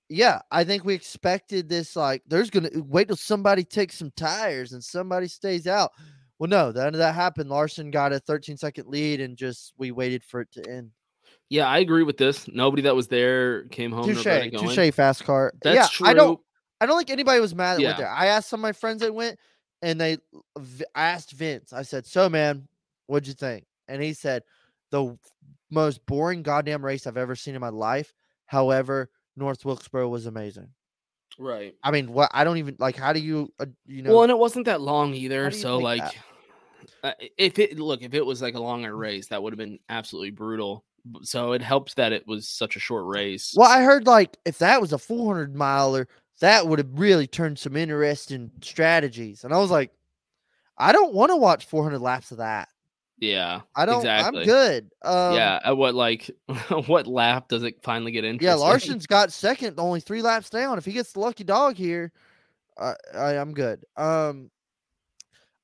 yeah, 0.09 0.39
I 0.51 0.63
think 0.63 0.85
we 0.85 0.93
expected 0.93 1.67
this 1.67 1.95
like 1.97 2.23
there's 2.27 2.49
gonna 2.49 2.69
wait 2.75 3.07
till 3.07 3.17
somebody 3.17 3.63
takes 3.65 3.97
some 3.97 4.11
tires 4.15 4.71
and 4.71 4.81
somebody 4.81 5.27
stays 5.27 5.67
out. 5.67 5.91
Well, 6.39 6.49
no, 6.49 6.71
none 6.71 6.87
of 6.87 6.99
that 6.99 7.15
happened. 7.15 7.49
Larson 7.49 7.91
got 7.91 8.13
a 8.13 8.19
13 8.19 8.55
second 8.57 8.87
lead 8.87 9.19
and 9.19 9.35
just 9.35 9.73
we 9.77 9.91
waited 9.91 10.23
for 10.23 10.41
it 10.41 10.51
to 10.53 10.69
end. 10.69 10.91
Yeah, 11.49 11.67
I 11.67 11.79
agree 11.79 12.03
with 12.03 12.17
this. 12.17 12.47
Nobody 12.47 12.81
that 12.83 12.95
was 12.95 13.07
there 13.07 13.63
came 13.65 13.91
home 13.91 14.05
Touche, 14.05 14.23
touche, 14.23 14.93
fast 14.93 15.23
car. 15.25 15.53
That's 15.61 15.75
yeah, 15.75 15.87
true. 15.91 16.07
I 16.07 16.13
don't 16.13 16.39
I 16.79 16.85
don't 16.85 16.97
think 16.97 17.09
anybody 17.09 17.39
was 17.39 17.55
mad 17.55 17.75
that 17.75 17.81
Yeah. 17.81 17.87
went 17.89 17.97
there. 17.97 18.09
I 18.09 18.27
asked 18.27 18.49
some 18.49 18.59
of 18.59 18.63
my 18.63 18.71
friends 18.71 19.01
that 19.01 19.13
went, 19.13 19.37
and 19.81 19.99
they 19.99 20.17
I 20.95 21.09
asked 21.09 21.31
Vince. 21.31 21.73
I 21.73 21.83
said, 21.83 22.05
"So, 22.05 22.29
man, 22.29 22.67
what'd 23.07 23.27
you 23.27 23.33
think?" 23.33 23.65
And 23.87 24.01
he 24.01 24.13
said, 24.13 24.43
"The 24.91 25.17
most 25.69 26.05
boring 26.05 26.43
goddamn 26.43 26.83
race 26.83 27.07
I've 27.07 27.17
ever 27.17 27.35
seen 27.35 27.55
in 27.55 27.61
my 27.61 27.69
life. 27.69 28.13
However, 28.45 29.09
North 29.35 29.65
Wilkesboro 29.65 30.07
was 30.07 30.25
amazing. 30.25 30.69
Right. 31.39 31.75
I 31.83 31.91
mean, 31.91 32.11
what? 32.11 32.31
I 32.33 32.43
don't 32.43 32.57
even 32.57 32.77
like. 32.79 32.95
How 32.95 33.13
do 33.13 33.19
you, 33.19 33.53
uh, 33.59 33.65
you 33.85 34.01
know? 34.01 34.13
well, 34.13 34.23
and 34.23 34.31
it 34.31 34.37
wasn't 34.37 34.65
that 34.65 34.81
long 34.81 35.13
either. 35.13 35.51
So 35.51 35.77
like, 35.77 36.01
uh, 37.03 37.11
if 37.37 37.59
it 37.59 37.79
look 37.79 38.01
if 38.01 38.13
it 38.13 38.25
was 38.25 38.41
like 38.41 38.55
a 38.55 38.59
longer 38.59 38.95
race, 38.95 39.27
that 39.27 39.43
would 39.43 39.53
have 39.53 39.59
been 39.59 39.79
absolutely 39.89 40.31
brutal. 40.31 40.83
So 41.21 41.53
it 41.53 41.61
helped 41.61 41.95
that 41.97 42.11
it 42.11 42.27
was 42.27 42.49
such 42.49 42.75
a 42.75 42.79
short 42.79 43.05
race. 43.05 43.53
well, 43.55 43.69
I 43.69 43.83
heard 43.83 44.07
like 44.07 44.35
if 44.45 44.57
that 44.57 44.81
was 44.81 44.93
a 44.93 44.97
400 44.97 45.55
miler, 45.55 46.07
that 46.39 46.67
would 46.67 46.79
have 46.79 46.99
really 46.99 47.27
turned 47.27 47.59
some 47.59 47.75
interesting 47.75 48.51
strategies. 48.61 49.43
And 49.43 49.53
I 49.53 49.57
was 49.57 49.71
like, 49.71 49.91
I 50.77 50.91
don't 50.91 51.13
want 51.13 51.31
to 51.31 51.35
watch 51.35 51.65
400 51.65 51.99
laps 51.99 52.31
of 52.31 52.37
that. 52.37 52.69
Yeah. 53.19 53.61
I 53.75 53.85
don't. 53.85 53.97
Exactly. 53.97 54.41
I'm 54.41 54.45
good. 54.45 54.91
Um, 55.01 55.35
yeah. 55.35 55.59
At 55.63 55.77
what 55.77 55.95
like 55.95 56.29
what 56.85 57.07
lap 57.07 57.47
does 57.47 57.63
it 57.63 57.81
finally 57.81 58.11
get 58.11 58.23
interesting? 58.23 58.47
Yeah, 58.47 58.63
Larson's 58.63 59.07
got 59.07 59.31
second, 59.31 59.79
only 59.79 59.99
three 59.99 60.21
laps 60.21 60.49
down. 60.49 60.77
If 60.77 60.85
he 60.85 60.91
gets 60.91 61.13
the 61.13 61.19
lucky 61.19 61.43
dog 61.43 61.75
here, 61.75 62.11
I, 62.77 62.93
I 63.15 63.37
I'm 63.37 63.53
good. 63.53 63.83
Um, 63.95 64.51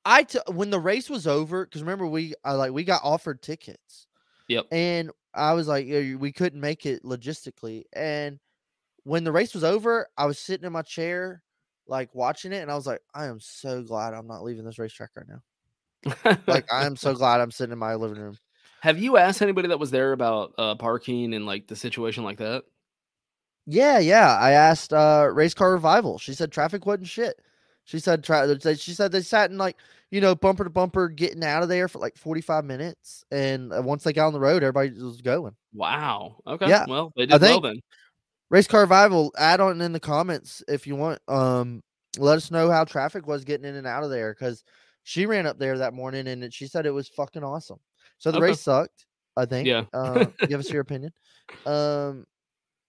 I 0.04 0.24
t- 0.24 0.40
when 0.48 0.70
the 0.70 0.80
race 0.80 1.08
was 1.08 1.26
over, 1.26 1.64
because 1.64 1.82
remember 1.82 2.06
we 2.06 2.34
I 2.44 2.52
like 2.52 2.72
we 2.72 2.82
got 2.82 3.02
offered 3.04 3.40
tickets. 3.40 4.08
Yep. 4.48 4.66
And 4.72 5.10
I 5.32 5.54
was 5.54 5.68
like, 5.68 5.86
"Yeah, 5.86 6.16
we 6.16 6.32
couldn't 6.32 6.60
make 6.60 6.86
it 6.86 7.02
logistically. 7.04 7.84
And 7.92 8.40
when 9.04 9.24
the 9.24 9.32
race 9.32 9.54
was 9.54 9.64
over, 9.64 10.08
I 10.16 10.26
was 10.26 10.38
sitting 10.38 10.66
in 10.66 10.72
my 10.72 10.82
chair, 10.82 11.42
like 11.86 12.14
watching 12.14 12.52
it, 12.52 12.62
and 12.62 12.70
I 12.70 12.74
was 12.74 12.86
like, 12.86 13.00
I 13.14 13.26
am 13.26 13.40
so 13.40 13.82
glad 13.82 14.14
I'm 14.14 14.26
not 14.26 14.42
leaving 14.42 14.64
this 14.64 14.78
racetrack 14.78 15.10
right 15.16 15.26
now. 15.28 15.42
Like 16.46 16.66
I 16.72 16.86
am 16.86 16.96
so 16.96 17.14
glad 17.14 17.40
I'm 17.40 17.50
sitting 17.50 17.72
in 17.72 17.78
my 17.78 17.94
living 17.94 18.18
room. 18.18 18.38
Have 18.80 18.98
you 18.98 19.16
asked 19.16 19.40
anybody 19.40 19.68
that 19.68 19.78
was 19.78 19.90
there 19.90 20.12
about 20.12 20.54
uh, 20.58 20.74
parking 20.74 21.34
and 21.34 21.46
like 21.46 21.66
the 21.68 21.76
situation 21.76 22.24
like 22.24 22.38
that? 22.38 22.64
Yeah, 23.66 23.98
yeah. 23.98 24.36
I 24.38 24.52
asked 24.52 24.92
uh 24.92 25.28
race 25.32 25.54
car 25.54 25.72
revival. 25.72 26.18
She 26.18 26.34
said 26.34 26.52
traffic 26.52 26.84
wasn't 26.86 27.08
shit. 27.08 27.40
She 27.84 27.98
said 27.98 28.24
they- 28.24 28.76
she 28.76 28.92
said 28.92 29.12
they 29.12 29.20
sat 29.22 29.50
in 29.50 29.58
like, 29.58 29.76
you 30.10 30.20
know, 30.20 30.34
bumper 30.34 30.64
to 30.64 30.70
bumper 30.70 31.08
getting 31.08 31.44
out 31.44 31.62
of 31.62 31.68
there 31.68 31.88
for 31.88 31.98
like 31.98 32.16
45 32.16 32.64
minutes 32.64 33.24
and 33.30 33.72
uh, 33.72 33.82
once 33.82 34.04
they 34.04 34.12
got 34.12 34.26
on 34.26 34.32
the 34.32 34.40
road 34.40 34.62
everybody 34.62 34.90
was 35.02 35.22
going. 35.22 35.54
Wow. 35.72 36.36
Okay. 36.46 36.68
Yeah, 36.68 36.86
Well, 36.86 37.12
they 37.16 37.24
I 37.24 37.26
did 37.26 37.42
well 37.42 37.60
then. 37.60 37.80
Race 38.50 38.66
car 38.66 38.82
revival 38.82 39.32
add 39.38 39.60
on 39.60 39.80
in 39.80 39.92
the 39.92 40.00
comments 40.00 40.62
if 40.68 40.86
you 40.86 40.96
want. 40.96 41.20
Um 41.28 41.82
let 42.18 42.36
us 42.36 42.50
know 42.50 42.70
how 42.70 42.84
traffic 42.84 43.26
was 43.26 43.44
getting 43.44 43.66
in 43.66 43.74
and 43.74 43.86
out 43.86 44.04
of 44.04 44.10
there 44.10 44.34
cuz 44.34 44.62
she 45.02 45.26
ran 45.26 45.46
up 45.46 45.58
there 45.58 45.78
that 45.78 45.92
morning 45.94 46.28
and 46.28 46.52
she 46.54 46.66
said 46.66 46.86
it 46.86 46.90
was 46.90 47.08
fucking 47.08 47.42
awesome. 47.44 47.80
So 48.18 48.30
the 48.30 48.38
Okay. 48.38 48.46
race 48.48 48.60
sucked, 48.60 49.06
I 49.36 49.44
think. 49.46 49.68
Yeah. 49.68 49.84
Uh, 49.92 50.26
give 50.48 50.60
us 50.60 50.70
your 50.70 50.82
opinion. 50.82 51.12
Um 51.66 52.26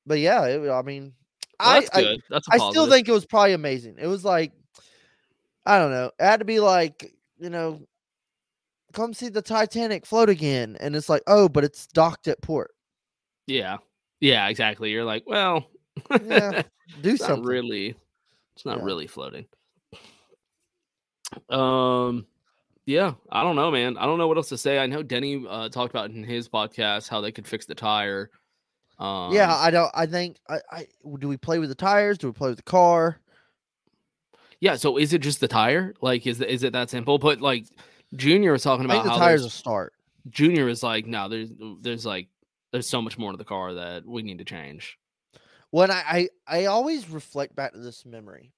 but 0.05 0.19
yeah, 0.19 0.45
it, 0.45 0.69
I 0.69 0.81
mean 0.83 1.13
Well, 1.59 1.69
I, 1.69 1.79
that's 1.79 1.89
I 1.97 2.01
good. 2.01 2.23
that's 2.29 2.47
a 2.47 2.53
I 2.53 2.57
still 2.57 2.87
think 2.89 3.07
it 3.09 3.13
was 3.13 3.25
probably 3.25 3.53
amazing. 3.53 3.95
It 3.99 4.07
was 4.07 4.23
like, 4.23 4.51
I 5.65 5.79
don't 5.79 5.91
know. 5.91 6.11
It 6.19 6.23
had 6.23 6.39
to 6.39 6.45
be 6.45 6.59
like, 6.59 7.11
you 7.39 7.49
know, 7.49 7.81
come 8.93 9.13
see 9.13 9.29
the 9.29 9.41
Titanic 9.41 10.05
float 10.05 10.29
again. 10.29 10.77
And 10.79 10.95
it's 10.95 11.09
like, 11.09 11.23
oh, 11.27 11.49
but 11.49 11.63
it's 11.63 11.87
docked 11.87 12.27
at 12.27 12.41
port. 12.41 12.71
Yeah. 13.47 13.77
Yeah, 14.19 14.47
exactly. 14.47 14.91
You're 14.91 15.03
like, 15.05 15.23
well, 15.27 15.65
Yeah, 16.23 16.61
Do 17.01 17.09
it's 17.11 17.21
not 17.21 17.27
something. 17.27 17.45
really 17.45 17.95
it's 18.55 18.65
not 18.65 18.77
Yeah. 18.79 18.83
really 18.85 19.07
floating. 19.07 19.45
Um 21.49 22.25
yeah, 22.85 23.13
I 23.31 23.41
don't 23.41 23.55
know, 23.55 23.71
man. 23.71 23.97
I 23.97 24.05
don't 24.05 24.19
know 24.19 24.27
what 24.27 24.37
else 24.37 24.49
to 24.49 24.57
say. 24.59 24.77
I 24.77 24.85
know 24.85 25.01
Denny 25.01 25.43
uh, 25.49 25.69
talked 25.69 25.89
about 25.91 26.11
in 26.11 26.23
his 26.23 26.47
podcast 26.47 27.09
how 27.09 27.19
they 27.19 27.31
could 27.31 27.47
fix 27.47 27.65
the 27.65 27.73
tire. 27.73 28.29
Um, 28.99 29.33
yeah, 29.33 29.55
I 29.55 29.71
don't. 29.71 29.89
I 29.95 30.05
think. 30.05 30.37
I, 30.47 30.59
I 30.71 30.87
do 31.17 31.27
we 31.27 31.35
play 31.35 31.57
with 31.57 31.69
the 31.69 31.75
tires? 31.75 32.19
Do 32.19 32.27
we 32.27 32.33
play 32.33 32.49
with 32.49 32.57
the 32.57 32.63
car? 32.63 33.19
yeah. 34.59 34.75
So 34.75 34.97
is 34.97 35.13
it 35.13 35.19
just 35.23 35.39
the 35.39 35.47
tire? 35.47 35.95
Like, 35.99 36.27
is 36.27 36.39
it, 36.41 36.47
is 36.49 36.61
it 36.63 36.73
that 36.73 36.91
simple? 36.91 37.17
But 37.17 37.41
like, 37.41 37.65
Junior 38.15 38.51
was 38.51 38.61
talking 38.61 38.85
about 38.85 39.03
the 39.03 39.09
tires 39.09 39.41
will 39.41 39.49
start. 39.49 39.93
Junior 40.29 40.69
is 40.69 40.83
like, 40.83 41.07
no, 41.07 41.27
there's 41.27 41.49
there's 41.81 42.05
like 42.05 42.27
there's 42.75 42.89
so 42.89 43.01
much 43.01 43.17
more 43.17 43.31
to 43.31 43.37
the 43.37 43.45
car 43.45 43.73
that 43.75 44.05
we 44.05 44.21
need 44.21 44.39
to 44.39 44.43
change. 44.45 44.97
When 45.71 45.89
I, 45.91 46.03
I 46.07 46.29
I 46.47 46.65
always 46.65 47.09
reflect 47.09 47.55
back 47.55 47.71
to 47.73 47.79
this 47.79 48.05
memory. 48.05 48.51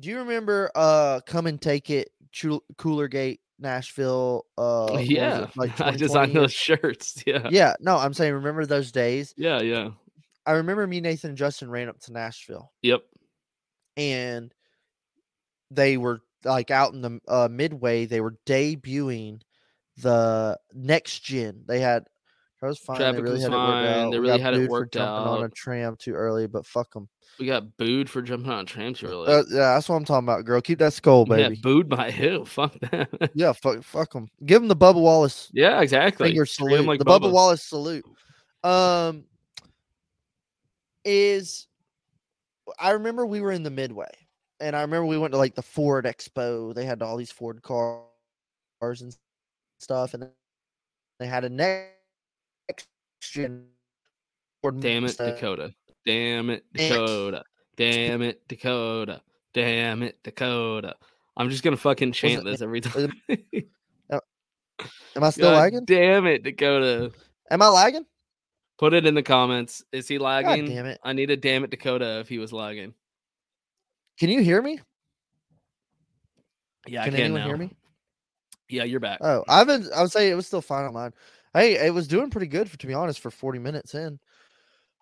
Do 0.00 0.08
you 0.08 0.18
remember 0.18 0.70
uh 0.74 1.20
come 1.26 1.46
and 1.46 1.60
take 1.60 1.90
it 1.90 2.08
Chul- 2.32 2.62
Cooler 2.78 3.06
Gate 3.08 3.40
Nashville? 3.58 4.46
Uh, 4.58 4.98
yeah, 5.00 5.42
it, 5.44 5.50
like 5.56 5.70
I 5.80 5.92
2020 5.92 5.96
designed 5.98 6.36
those 6.36 6.52
shirts. 6.52 7.22
Yeah, 7.26 7.48
Yeah, 7.50 7.74
no, 7.80 7.96
I'm 7.98 8.14
saying 8.14 8.32
remember 8.32 8.64
those 8.66 8.90
days. 8.92 9.34
yeah, 9.36 9.60
yeah. 9.60 9.90
I 10.46 10.52
remember 10.52 10.86
me, 10.86 11.00
Nathan, 11.00 11.30
and 11.30 11.38
Justin 11.38 11.70
ran 11.70 11.88
up 11.88 12.00
to 12.00 12.12
Nashville, 12.12 12.72
Yep. 12.82 13.02
and 13.96 14.52
they 15.70 15.96
were 15.96 16.20
like 16.44 16.70
out 16.70 16.92
in 16.94 17.00
the 17.02 17.20
uh, 17.28 17.48
midway. 17.50 18.06
They 18.06 18.20
were 18.20 18.36
debuting 18.46 19.40
the 19.98 20.58
next 20.72 21.20
gen. 21.20 21.62
They 21.66 21.80
had 21.80 22.04
I 22.64 22.68
was 22.68 22.78
fine. 22.78 22.96
Traffic 22.96 23.16
they 23.16 23.22
really 23.22 23.34
was 23.34 23.42
had 23.42 23.52
it 23.52 23.56
worked 23.56 23.68
fine, 23.70 23.86
out. 23.86 24.10
they 24.10 24.18
We 24.18 24.26
really 24.26 24.38
got 24.38 24.44
had 24.44 24.54
it 24.54 24.56
booed 24.58 24.66
for 24.66 24.72
worked 24.72 24.94
jumping 24.94 25.32
on 25.32 25.44
a 25.44 25.48
tram 25.50 25.96
too 25.96 26.14
early, 26.14 26.46
but 26.46 26.66
fuck 26.66 26.92
them. 26.92 27.08
We 27.38 27.46
got 27.46 27.76
booed 27.76 28.08
for 28.08 28.22
jumping 28.22 28.50
on 28.50 28.60
a 28.60 28.64
tram 28.64 28.94
too 28.94 29.06
early. 29.06 29.32
Uh, 29.32 29.42
yeah, 29.50 29.74
that's 29.74 29.88
what 29.88 29.96
I'm 29.96 30.04
talking 30.04 30.24
about, 30.26 30.44
girl. 30.44 30.60
Keep 30.60 30.78
that 30.78 30.92
skull, 30.92 31.26
yeah, 31.28 31.48
baby. 31.48 31.60
booed 31.62 31.88
by 31.88 32.10
who? 32.12 32.44
Fuck 32.44 32.78
that. 32.90 33.30
Yeah, 33.34 33.52
fuck, 33.52 33.82
fuck 33.82 34.12
them. 34.12 34.28
Give 34.46 34.60
them 34.62 34.68
the 34.68 34.76
Bubba 34.76 35.00
Wallace 35.00 35.50
yeah, 35.52 35.80
exactly. 35.80 36.28
finger 36.28 36.46
salute. 36.46 36.86
like 36.86 36.98
the 36.98 37.04
Bubba 37.04 37.22
Bubba. 37.24 37.32
Wallace 37.32 37.62
salute. 37.62 38.04
Um, 38.62 39.24
is 41.04 41.66
I 42.78 42.92
remember 42.92 43.26
we 43.26 43.40
were 43.40 43.52
in 43.52 43.62
the 43.62 43.70
Midway, 43.70 44.10
and 44.60 44.74
I 44.74 44.80
remember 44.80 45.06
we 45.06 45.18
went 45.18 45.32
to 45.32 45.38
like 45.38 45.54
the 45.54 45.62
Ford 45.62 46.06
Expo. 46.06 46.74
They 46.74 46.84
had 46.86 47.02
all 47.02 47.16
these 47.16 47.32
Ford 47.32 47.60
cars 47.62 48.02
and 49.02 49.14
stuff, 49.80 50.14
and 50.14 50.28
they 51.18 51.26
had 51.26 51.44
a 51.44 51.48
next 51.50 51.93
Damn 53.32 55.04
it, 55.04 55.16
Dakota. 55.16 55.74
Damn 56.06 56.50
it. 56.50 56.64
Dakota. 56.72 57.44
Damn 57.76 58.22
it, 58.22 58.46
Dakota. 58.48 59.22
Damn 59.52 60.02
it, 60.02 60.22
Dakota. 60.22 60.94
I'm 61.36 61.50
just 61.50 61.62
gonna 61.62 61.76
fucking 61.76 62.12
chant 62.12 62.44
this 62.44 62.62
every 62.62 62.80
time. 62.80 63.12
Am 65.16 65.22
I 65.22 65.30
still 65.30 65.50
God 65.50 65.56
lagging? 65.58 65.84
Damn 65.84 66.26
it, 66.26 66.42
Dakota. 66.42 67.12
Am 67.50 67.62
I 67.62 67.68
lagging? 67.68 68.04
Put 68.78 68.92
it 68.94 69.06
in 69.06 69.14
the 69.14 69.22
comments. 69.22 69.84
Is 69.92 70.08
he 70.08 70.18
lagging? 70.18 70.66
damn 70.66 70.86
it. 70.86 70.98
I 71.04 71.12
need 71.12 71.30
a 71.30 71.36
damn 71.36 71.62
it, 71.64 71.70
Dakota, 71.70 72.18
if 72.20 72.28
he 72.28 72.38
was 72.38 72.52
lagging. 72.52 72.94
Can 74.18 74.30
you 74.30 74.42
hear 74.42 74.60
me? 74.60 74.80
Yeah, 76.86 77.04
Can 77.04 77.14
I 77.14 77.16
can 77.16 77.24
anyone 77.26 77.40
now. 77.40 77.46
hear 77.46 77.56
me? 77.56 77.70
Yeah, 78.68 78.84
you're 78.84 79.00
back. 79.00 79.18
Oh, 79.20 79.44
I've 79.48 79.66
been. 79.66 79.88
I 79.94 80.02
would 80.02 80.12
say 80.12 80.30
it 80.30 80.34
was 80.34 80.46
still 80.46 80.60
fine 80.60 80.84
on 80.84 80.92
mine. 80.94 81.12
Hey, 81.54 81.76
it 81.86 81.94
was 81.94 82.08
doing 82.08 82.30
pretty 82.30 82.48
good 82.48 82.68
for, 82.68 82.76
to 82.78 82.86
be 82.86 82.94
honest, 82.94 83.20
for 83.20 83.30
forty 83.30 83.58
minutes 83.58 83.94
in. 83.94 84.18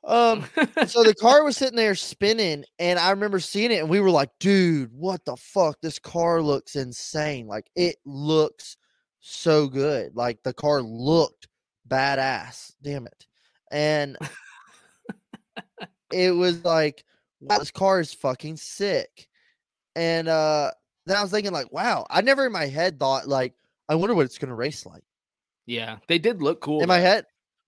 Um, 0.04 0.44
so 0.88 1.04
the 1.04 1.14
car 1.20 1.44
was 1.44 1.56
sitting 1.58 1.76
there 1.76 1.94
spinning, 1.94 2.64
and 2.78 2.98
I 2.98 3.10
remember 3.10 3.40
seeing 3.40 3.72
it, 3.72 3.80
and 3.80 3.90
we 3.90 4.00
were 4.00 4.10
like, 4.10 4.30
"Dude, 4.40 4.92
what 4.92 5.24
the 5.26 5.36
fuck? 5.36 5.78
This 5.82 5.98
car 5.98 6.42
looks 6.42 6.76
insane! 6.76 7.46
Like 7.48 7.70
it 7.76 7.96
looks 8.06 8.76
so 9.20 9.68
good. 9.68 10.16
Like 10.16 10.42
the 10.44 10.54
car 10.54 10.82
looked 10.82 11.48
badass. 11.88 12.72
Damn 12.82 13.06
it!" 13.06 13.26
And 13.72 14.16
it 16.12 16.32
was 16.32 16.64
like, 16.64 17.04
"Wow, 17.40 17.58
this 17.58 17.70
car 17.70 18.00
is 18.00 18.12
fucking 18.14 18.56
sick." 18.56 19.28
And 19.96 20.28
uh, 20.28 20.72
then 21.06 21.16
I 21.16 21.22
was 21.22 21.30
thinking, 21.32 21.52
like, 21.52 21.72
"Wow!" 21.72 22.06
I 22.10 22.22
never 22.22 22.46
in 22.46 22.52
my 22.52 22.66
head 22.66 23.00
thought, 23.00 23.28
like, 23.28 23.54
"I 23.88 23.96
wonder 23.96 24.14
what 24.14 24.26
it's 24.26 24.38
gonna 24.38 24.54
race 24.54 24.86
like." 24.86 25.04
Yeah, 25.66 25.98
they 26.08 26.18
did 26.18 26.42
look 26.42 26.60
cool. 26.60 26.82
in 26.82 26.88
my 26.88 26.98
head 26.98 27.24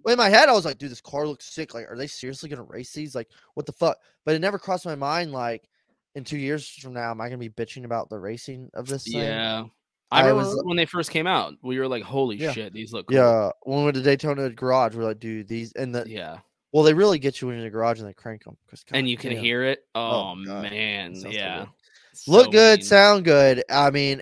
in 0.07 0.19
my 0.19 0.29
head 0.29 0.51
i 0.51 0.53
was 0.53 0.67
like 0.67 0.77
dude 0.77 0.91
this 0.91 1.01
car 1.01 1.27
looks 1.27 1.47
sick 1.47 1.73
like 1.73 1.91
are 1.91 1.97
they 1.97 2.07
seriously 2.07 2.49
gonna 2.51 2.63
race 2.63 2.93
these 2.93 3.15
like 3.15 3.27
what 3.55 3.65
the 3.65 3.73
fuck 3.73 3.97
but 4.27 4.35
it 4.35 4.39
never 4.41 4.59
crossed 4.59 4.85
my 4.85 4.95
mind 4.95 5.33
like 5.33 5.67
in 6.15 6.23
two 6.25 6.37
years 6.37 6.69
from 6.69 6.93
now 6.93 7.11
am 7.11 7.23
i 7.23 7.27
gonna 7.29 7.39
be 7.39 7.49
bitching 7.49 7.85
about 7.87 8.11
the 8.11 8.19
racing 8.19 8.69
of 8.75 8.87
this 8.87 9.05
thing 9.05 9.23
Yeah. 9.23 9.65
I, 10.11 10.19
I 10.21 10.29
remember 10.29 10.51
was- 10.51 10.63
when 10.67 10.77
they 10.77 10.85
first 10.85 11.11
came 11.11 11.27
out, 11.27 11.55
we 11.63 11.79
were 11.79 11.89
like, 11.89 12.03
"Holy 12.05 12.37
Yeah. 12.37 12.53
shit, 12.53 12.73
these 12.75 12.93
look 12.93 13.09
cool." 13.09 13.17
yeah 13.17 13.51
when 13.63 13.79
we 13.79 13.85
went 13.85 13.97
to 13.97 14.03
daytona 14.03 14.51
garage 14.51 14.95
we're 14.95 15.05
like 15.05 15.19
dude 15.19 15.49
these 15.49 15.73
and 15.73 15.95
the 15.95 16.05
yeah, 16.07 16.39
well 16.73 16.85
they 16.85 16.93
really 16.93 17.19
get 17.19 17.41
you 17.41 17.49
in 17.49 17.61
the 17.63 17.71
garage 17.71 17.99
and 17.99 18.07
they 18.07 18.13
crank 18.13 18.45
them 18.45 18.57
and 18.93 19.09
you 19.09 19.17
can 19.17 19.33
hear 19.33 19.65
it. 19.65 19.87
Oh, 19.95 20.01
Oh, 20.03 20.35
man, 20.35 21.15
yeah, 21.15 21.61
good. 21.61 21.69
So 22.13 22.31
look 22.31 22.53
good 22.53 22.81
mean. 22.81 22.87
sound 22.87 23.25
good 23.25 23.65
i 23.71 23.91
mean 23.91 24.21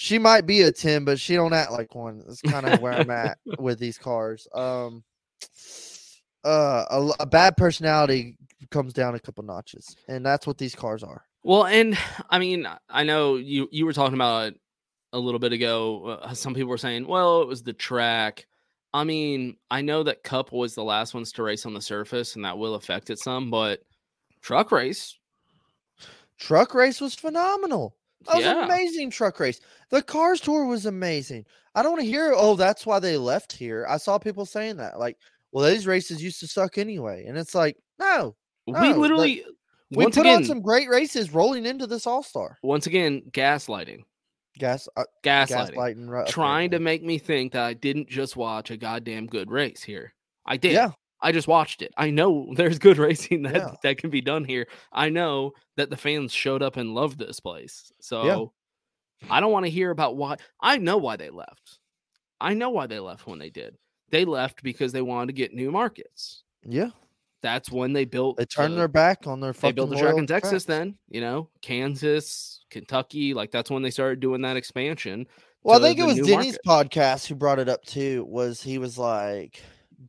she 0.00 0.18
might 0.18 0.46
be 0.46 0.62
a 0.62 0.72
10 0.72 1.04
but 1.04 1.20
she 1.20 1.34
don't 1.34 1.52
act 1.52 1.70
like 1.70 1.94
one 1.94 2.22
that's 2.26 2.40
kind 2.40 2.66
of 2.66 2.80
where 2.80 2.94
i'm 2.94 3.10
at 3.10 3.38
with 3.58 3.78
these 3.78 3.98
cars 3.98 4.48
um 4.54 5.04
uh 6.44 7.12
a 7.20 7.26
bad 7.26 7.54
personality 7.56 8.38
comes 8.70 8.94
down 8.94 9.14
a 9.14 9.20
couple 9.20 9.44
notches 9.44 9.94
and 10.08 10.24
that's 10.24 10.46
what 10.46 10.56
these 10.56 10.74
cars 10.74 11.02
are 11.02 11.24
Well, 11.42 11.64
and 11.64 11.98
I 12.28 12.38
mean, 12.38 12.66
I 12.88 13.04
know 13.04 13.36
you 13.36 13.68
you 13.72 13.86
were 13.86 13.92
talking 13.92 14.14
about 14.14 14.54
a 15.12 15.18
little 15.18 15.40
bit 15.40 15.52
ago. 15.52 16.18
Uh, 16.22 16.34
some 16.34 16.54
people 16.54 16.68
were 16.68 16.78
saying, 16.78 17.06
"Well, 17.06 17.42
it 17.42 17.48
was 17.48 17.62
the 17.62 17.72
track." 17.72 18.46
I 18.92 19.04
mean, 19.04 19.56
I 19.70 19.80
know 19.80 20.02
that 20.02 20.22
Cup 20.22 20.52
was 20.52 20.74
the 20.74 20.84
last 20.84 21.14
ones 21.14 21.32
to 21.32 21.42
race 21.42 21.64
on 21.64 21.74
the 21.74 21.80
surface, 21.80 22.36
and 22.36 22.44
that 22.44 22.58
will 22.58 22.74
affect 22.74 23.08
it 23.10 23.18
some. 23.18 23.50
But 23.50 23.80
truck 24.42 24.70
race, 24.70 25.18
truck 26.38 26.74
race 26.74 27.00
was 27.00 27.14
phenomenal 27.14 27.96
that 28.26 28.36
was 28.36 28.44
an 28.44 28.58
amazing 28.64 29.10
truck 29.10 29.40
race. 29.40 29.60
The 29.90 30.02
cars 30.02 30.40
tour 30.40 30.66
was 30.66 30.86
amazing. 30.86 31.46
I 31.74 31.82
don't 31.82 31.92
want 31.92 32.02
to 32.02 32.10
hear 32.10 32.32
oh 32.36 32.56
that's 32.56 32.86
why 32.86 32.98
they 32.98 33.16
left 33.16 33.52
here. 33.52 33.86
I 33.88 33.96
saw 33.96 34.18
people 34.18 34.46
saying 34.46 34.76
that 34.76 34.98
like 34.98 35.16
well 35.52 35.70
these 35.70 35.86
races 35.86 36.22
used 36.22 36.40
to 36.40 36.46
suck 36.46 36.78
anyway. 36.78 37.24
And 37.26 37.38
it's 37.38 37.54
like 37.54 37.76
no 37.98 38.36
we 38.66 38.74
Oh, 38.74 38.80
but 38.80 38.98
literally 38.98 39.44
we 39.90 40.04
once 40.04 40.16
put 40.16 40.22
again, 40.22 40.36
on 40.36 40.44
some 40.44 40.60
great 40.60 40.88
races 40.88 41.32
rolling 41.32 41.66
into 41.66 41.86
this 41.86 42.06
all-star. 42.06 42.58
Once 42.62 42.86
again, 42.86 43.22
gaslighting, 43.32 44.02
gas 44.58 44.88
uh, 44.96 45.04
gaslighting, 45.24 45.74
gaslighting 45.74 46.08
right 46.08 46.22
okay, 46.22 46.30
trying 46.30 46.70
to 46.70 46.78
make 46.78 47.02
me 47.02 47.18
think 47.18 47.52
that 47.52 47.64
I 47.64 47.74
didn't 47.74 48.08
just 48.08 48.36
watch 48.36 48.70
a 48.70 48.76
goddamn 48.76 49.26
good 49.26 49.50
race 49.50 49.82
here. 49.82 50.14
I 50.46 50.56
did. 50.56 50.72
yeah 50.72 50.92
I 51.22 51.32
just 51.32 51.48
watched 51.48 51.82
it. 51.82 51.92
I 51.96 52.10
know 52.10 52.50
there's 52.54 52.78
good 52.78 52.98
racing 52.98 53.42
that 53.42 53.54
Yeah. 53.56 53.70
that 53.82 53.98
can 53.98 54.10
be 54.10 54.20
done 54.20 54.44
here. 54.44 54.66
I 54.92 55.08
know 55.10 55.52
that 55.76 55.90
the 55.90 55.96
fans 55.96 56.32
showed 56.32 56.62
up 56.62 56.76
and 56.76 56.94
loved 56.94 57.18
this 57.18 57.40
place. 57.40 57.92
So 58.00 58.52
I 59.28 59.40
don't 59.40 59.52
want 59.52 59.66
to 59.66 59.70
hear 59.70 59.90
about 59.90 60.16
why. 60.16 60.36
I 60.60 60.78
know 60.78 60.96
why 60.96 61.16
they 61.16 61.30
left. 61.30 61.78
I 62.40 62.54
know 62.54 62.70
why 62.70 62.86
they 62.86 62.98
left 63.00 63.26
when 63.26 63.38
they 63.38 63.50
did. 63.50 63.76
They 64.10 64.24
left 64.24 64.62
because 64.62 64.92
they 64.92 65.02
wanted 65.02 65.26
to 65.28 65.32
get 65.34 65.52
new 65.54 65.70
markets. 65.70 66.42
yeah 66.64 66.88
That's 67.42 67.70
when 67.70 67.92
they 67.92 68.06
built. 68.06 68.38
they 68.38 68.46
turned 68.46 68.72
the- 68.72 68.78
their 68.78 68.88
back 68.88 69.26
on 69.26 69.40
their 69.40 69.52
They 69.52 69.72
built 69.72 69.90
the 69.90 69.96
track 69.96 70.16
in 70.16 70.26
Texas. 70.26 70.50
tracks. 70.50 70.64
Then 70.64 70.96
you 71.10 71.20
know 71.20 71.48
Kansas, 71.62 72.64
Kentucky. 72.70 73.34
Like 73.34 73.50
that's 73.50 73.70
when 73.70 73.82
they 73.82 73.90
started 73.90 74.20
doing 74.20 74.40
that 74.42 74.56
expansion. 74.56 75.26
Well, 75.62 75.78
I 75.78 75.82
think 75.86 75.98
it 75.98 76.04
was 76.06 76.26
Denny's 76.26 76.58
podcast 76.66 77.26
who 77.26 77.34
brought 77.34 77.58
it 77.58 77.68
up 77.68 77.84
too. 77.84 78.24
Was 78.26 78.62
he 78.62 78.78
was 78.78 78.96
like 78.96 79.62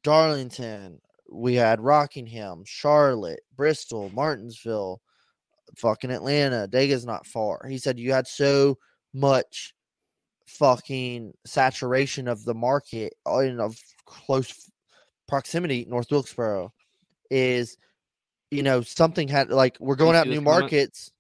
Darlington, 0.04 1.00
we 1.30 1.56
had 1.56 1.80
Rockingham, 1.82 2.64
Charlotte, 2.66 3.42
Bristol, 3.56 4.10
Martinsville, 4.14 5.02
fucking 5.78 6.12
Atlanta. 6.12 6.68
Dega's 6.68 7.06
not 7.06 7.26
far. 7.26 7.66
He 7.68 7.78
said 7.78 8.00
you 8.00 8.14
had 8.14 8.28
so 8.28 8.78
much 9.14 9.74
fucking 10.48 11.34
saturation 11.46 12.28
of 12.28 12.44
the 12.44 12.54
market 12.54 13.14
uh, 13.26 13.40
in 13.40 13.60
of 13.60 13.78
close 14.06 14.70
proximity. 15.28 15.86
North 15.88 16.12
Wilkesboro 16.12 16.74
is, 17.30 17.78
you 18.50 18.64
know, 18.64 18.82
something 18.82 19.28
had 19.28 19.50
like 19.50 19.78
we're 19.80 19.96
going 19.96 20.16
out 20.16 20.28
new 20.28 20.42
markets. 20.42 21.12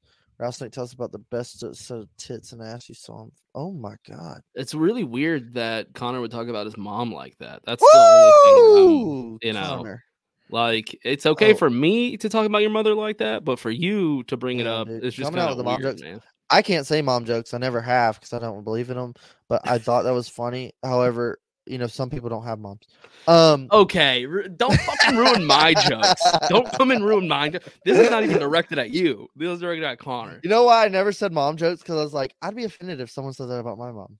Rattlesnake, 0.41 0.71
tell 0.71 0.83
us 0.83 0.93
about 0.93 1.11
the 1.11 1.19
best 1.19 1.59
set 1.59 1.97
of 1.97 2.09
tits 2.17 2.51
and 2.51 2.61
ass 2.63 2.89
you 2.89 2.95
saw. 2.95 3.23
him- 3.23 3.31
Oh 3.53 3.71
my 3.71 3.95
god! 4.09 4.41
It's 4.55 4.73
really 4.73 5.03
weird 5.03 5.53
that 5.53 5.93
Connor 5.93 6.19
would 6.19 6.31
talk 6.31 6.47
about 6.47 6.65
his 6.65 6.77
mom 6.77 7.13
like 7.13 7.37
that. 7.39 7.61
That's 7.65 7.81
the 7.81 8.41
only 8.57 8.71
thing. 8.73 8.97
I'm- 9.29 9.37
you 9.43 9.53
know, 9.53 9.77
Connor. 9.77 10.03
Like 10.49 10.99
it's 11.05 11.25
okay 11.25 11.53
Oh. 11.53 11.57
for 11.57 11.69
me 11.69 12.17
to 12.17 12.27
talk 12.27 12.45
about 12.45 12.57
your 12.63 12.71
mother 12.71 12.93
like 12.95 13.19
that, 13.19 13.45
but 13.45 13.59
for 13.59 13.69
you 13.69 14.23
to 14.23 14.35
bring 14.35 14.59
it 14.59 14.67
up, 14.67 14.87
dude, 14.87 15.03
it's 15.03 15.15
just 15.15 15.31
kind 15.31 15.59
of 15.59 15.63
weird, 15.65 15.81
jokes. 15.81 16.01
man. 16.01 16.21
I 16.49 16.61
can't 16.61 16.85
say 16.87 17.01
mom 17.01 17.23
jokes. 17.25 17.53
I 17.53 17.57
never 17.59 17.79
have 17.79 18.15
because 18.19 18.33
I 18.33 18.39
don't 18.39 18.63
believe 18.63 18.89
in 18.89 18.97
them. 18.97 19.13
But 19.47 19.61
I 19.63 19.77
thought 19.77 20.03
that 20.03 20.13
was 20.13 20.27
funny. 20.27 20.73
However, 20.83 21.39
you 21.71 21.77
know, 21.77 21.87
some 21.87 22.09
people 22.09 22.29
don't 22.29 22.43
have 22.43 22.59
moms. 22.59 22.85
Um, 23.27 23.67
Okay, 23.71 24.27
don't 24.57 24.77
fucking 24.81 25.15
ruin 25.17 25.45
my 25.45 25.73
jokes. 25.87 26.21
Don't 26.49 26.69
come 26.73 26.91
and 26.91 27.03
ruin 27.03 27.27
mine. 27.27 27.57
This 27.85 27.97
is 27.97 28.09
not 28.09 28.23
even 28.23 28.39
directed 28.39 28.77
at 28.77 28.91
you. 28.91 29.29
This 29.35 29.49
is 29.49 29.59
directed 29.61 29.85
at 29.85 29.99
Connor. 29.99 30.39
You 30.43 30.49
know 30.49 30.63
why 30.65 30.85
I 30.85 30.89
never 30.89 31.11
said 31.11 31.31
mom 31.31 31.55
jokes? 31.57 31.81
Because 31.81 31.95
I 31.97 32.03
was 32.03 32.13
like, 32.13 32.35
I'd 32.41 32.55
be 32.55 32.65
offended 32.65 32.99
if 32.99 33.09
someone 33.09 33.33
said 33.33 33.47
that 33.47 33.59
about 33.59 33.77
my 33.77 33.91
mom. 33.91 34.17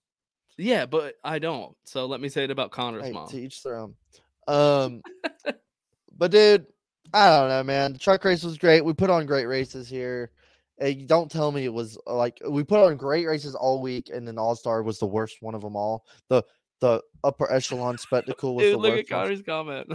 Yeah, 0.57 0.85
but 0.85 1.15
I 1.23 1.39
don't. 1.39 1.75
So 1.83 2.05
let 2.05 2.21
me 2.21 2.29
say 2.29 2.43
it 2.45 2.51
about 2.51 2.71
Connor's 2.71 3.03
Hey, 3.05 3.11
mom. 3.11 3.27
to 3.29 3.39
each 3.41 3.63
their 3.63 3.77
own. 3.77 3.95
Um, 4.47 5.01
but 6.17 6.31
dude, 6.31 6.65
I 7.13 7.37
don't 7.37 7.49
know, 7.49 7.63
man. 7.63 7.93
The 7.93 7.99
truck 7.99 8.23
race 8.23 8.43
was 8.43 8.57
great. 8.57 8.85
We 8.85 8.93
put 8.93 9.09
on 9.09 9.25
great 9.25 9.45
races 9.45 9.89
here. 9.89 10.31
Hey, 10.79 10.93
don't 10.95 11.29
tell 11.29 11.51
me 11.51 11.65
it 11.65 11.73
was 11.73 11.97
uh, 12.07 12.15
like 12.15 12.39
we 12.47 12.63
put 12.63 12.79
on 12.83 12.97
great 12.97 13.27
races 13.27 13.53
all 13.55 13.81
week, 13.81 14.09
and 14.13 14.27
then 14.27 14.37
All 14.37 14.55
Star 14.55 14.81
was 14.83 14.97
the 14.99 15.05
worst 15.05 15.37
one 15.41 15.53
of 15.53 15.61
them 15.61 15.75
all. 15.75 16.05
The 16.29 16.43
the 16.81 17.01
upper 17.23 17.51
echelon 17.51 17.97
spectacle 17.97 18.55
was 18.55 18.63
Dude, 18.65 18.73
the 18.73 18.77
look 18.79 18.99
at. 18.99 19.07
Connor's 19.07 19.41
comment. 19.41 19.87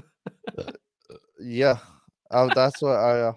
Yeah, 1.39 1.76
oh, 2.30 2.49
that's 2.55 2.80
what 2.80 2.97
I. 2.97 3.20
Uh, 3.20 3.32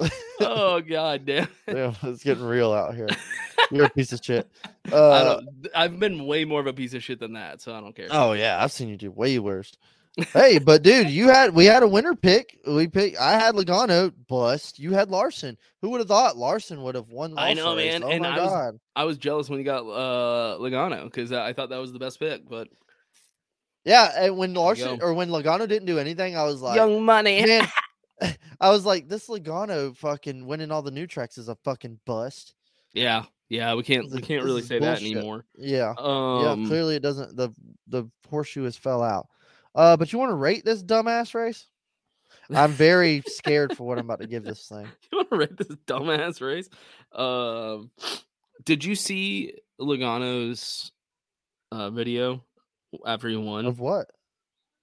oh 0.40 0.80
god 0.80 1.26
damn. 1.26 1.48
yeah, 1.68 1.94
it's 2.02 2.24
getting 2.24 2.44
real 2.44 2.72
out 2.72 2.94
here. 2.94 3.08
You're 3.70 3.84
a 3.86 3.90
piece 3.90 4.12
of 4.12 4.20
shit. 4.22 4.50
I 4.86 4.94
Uh, 4.94 5.34
don't, 5.40 5.68
I've 5.74 5.98
been 6.00 6.26
way 6.26 6.44
more 6.44 6.60
of 6.60 6.66
a 6.66 6.72
piece 6.72 6.92
of 6.94 7.04
shit 7.04 7.20
than 7.20 7.34
that, 7.34 7.60
so 7.60 7.74
I 7.74 7.80
don't 7.80 7.94
care. 7.94 8.08
oh 8.10 8.32
yeah, 8.32 8.62
I've 8.62 8.72
seen 8.72 8.88
you 8.88 8.96
do 8.96 9.10
way 9.10 9.38
worse. 9.38 9.72
Hey, 10.32 10.58
but 10.58 10.82
dude, 10.82 11.08
you 11.10 11.28
had 11.28 11.54
we 11.54 11.64
had 11.66 11.82
a 11.82 11.88
winner 11.88 12.14
pick. 12.14 12.58
We 12.66 12.88
picked. 12.88 13.18
I 13.18 13.32
had 13.38 13.54
Logano 13.54 14.12
bust. 14.28 14.78
You 14.78 14.92
had 14.92 15.10
Larson. 15.10 15.56
Who 15.82 15.90
would 15.90 16.00
have 16.00 16.08
thought 16.08 16.36
Larson 16.36 16.82
would 16.82 16.94
have 16.94 17.08
won? 17.08 17.34
I 17.38 17.54
know, 17.54 17.76
race? 17.76 17.92
man, 17.92 18.02
Oh 18.04 18.08
and 18.10 18.26
I 18.26 18.38
was- 18.38 18.50
god. 18.50 18.80
I 18.96 19.04
was 19.04 19.18
jealous 19.18 19.48
when 19.48 19.58
you 19.58 19.64
got 19.64 19.82
uh 19.86 20.58
Logano 20.58 21.04
because 21.04 21.32
I 21.32 21.52
thought 21.52 21.70
that 21.70 21.78
was 21.80 21.92
the 21.92 21.98
best 21.98 22.18
pick, 22.18 22.48
but 22.48 22.68
Yeah, 23.84 24.10
and 24.16 24.36
when. 24.36 24.54
Larson 24.54 25.00
or 25.02 25.14
when 25.14 25.28
Logano 25.30 25.66
didn't 25.68 25.86
do 25.86 25.98
anything, 25.98 26.36
I 26.36 26.44
was 26.44 26.60
like, 26.60 26.76
young 26.76 27.02
money. 27.04 27.44
man, 27.46 27.68
I 28.60 28.70
was 28.70 28.84
like, 28.84 29.08
this 29.08 29.28
Logano 29.28 29.96
fucking 29.96 30.44
winning 30.46 30.70
all 30.70 30.82
the 30.82 30.90
new 30.90 31.06
tracks 31.06 31.38
is 31.38 31.48
a 31.48 31.54
fucking 31.64 32.00
bust. 32.04 32.54
yeah, 32.92 33.24
yeah, 33.48 33.74
we 33.74 33.82
can't 33.82 34.10
we 34.10 34.20
can't 34.20 34.44
really 34.44 34.62
say 34.62 34.78
that 34.80 35.00
anymore. 35.00 35.46
Yeah, 35.56 35.94
Um, 35.96 36.62
yeah. 36.62 36.68
Clearly, 36.68 36.96
it 36.96 37.02
doesn't. 37.02 37.36
the 37.36 37.50
The 37.88 38.04
horseshoe 38.28 38.64
has 38.64 38.76
fell 38.76 39.02
out. 39.02 39.28
Uh, 39.74 39.96
but 39.96 40.12
you 40.12 40.18
want 40.18 40.30
to 40.30 40.36
rate 40.36 40.64
this 40.64 40.82
dumbass 40.82 41.34
race? 41.34 41.66
I'm 42.50 42.72
very 42.72 43.22
scared 43.26 43.76
for 43.76 43.86
what 43.86 43.98
I'm 43.98 44.04
about 44.04 44.20
to 44.20 44.26
give 44.26 44.44
this 44.44 44.66
thing. 44.66 44.86
you 45.12 45.18
want 45.18 45.30
to 45.30 45.36
rate 45.36 45.56
this 45.56 45.76
dumbass 45.86 46.40
race? 46.40 46.68
Um, 47.12 47.90
did 48.64 48.84
you 48.84 48.94
see 48.94 49.54
Logano's 49.80 50.92
uh, 51.72 51.90
video 51.90 52.44
after 53.06 53.28
he 53.28 53.36
won? 53.36 53.66
Of 53.66 53.80
what? 53.80 54.10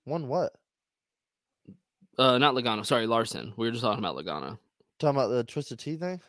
One 0.06 0.28
what? 0.28 0.54
Uh, 2.18 2.38
not 2.38 2.56
Logano. 2.56 2.86
Sorry, 2.86 3.06
Larson. 3.06 3.54
We 3.58 3.68
were 3.68 3.72
just 3.72 3.84
talking 3.84 4.04
about 4.04 4.16
Logano. 4.16 4.58
Talking 5.00 5.18
about 5.18 5.28
the 5.28 5.44
twisted 5.44 5.80
tea 5.80 5.98
thing? 5.98 6.22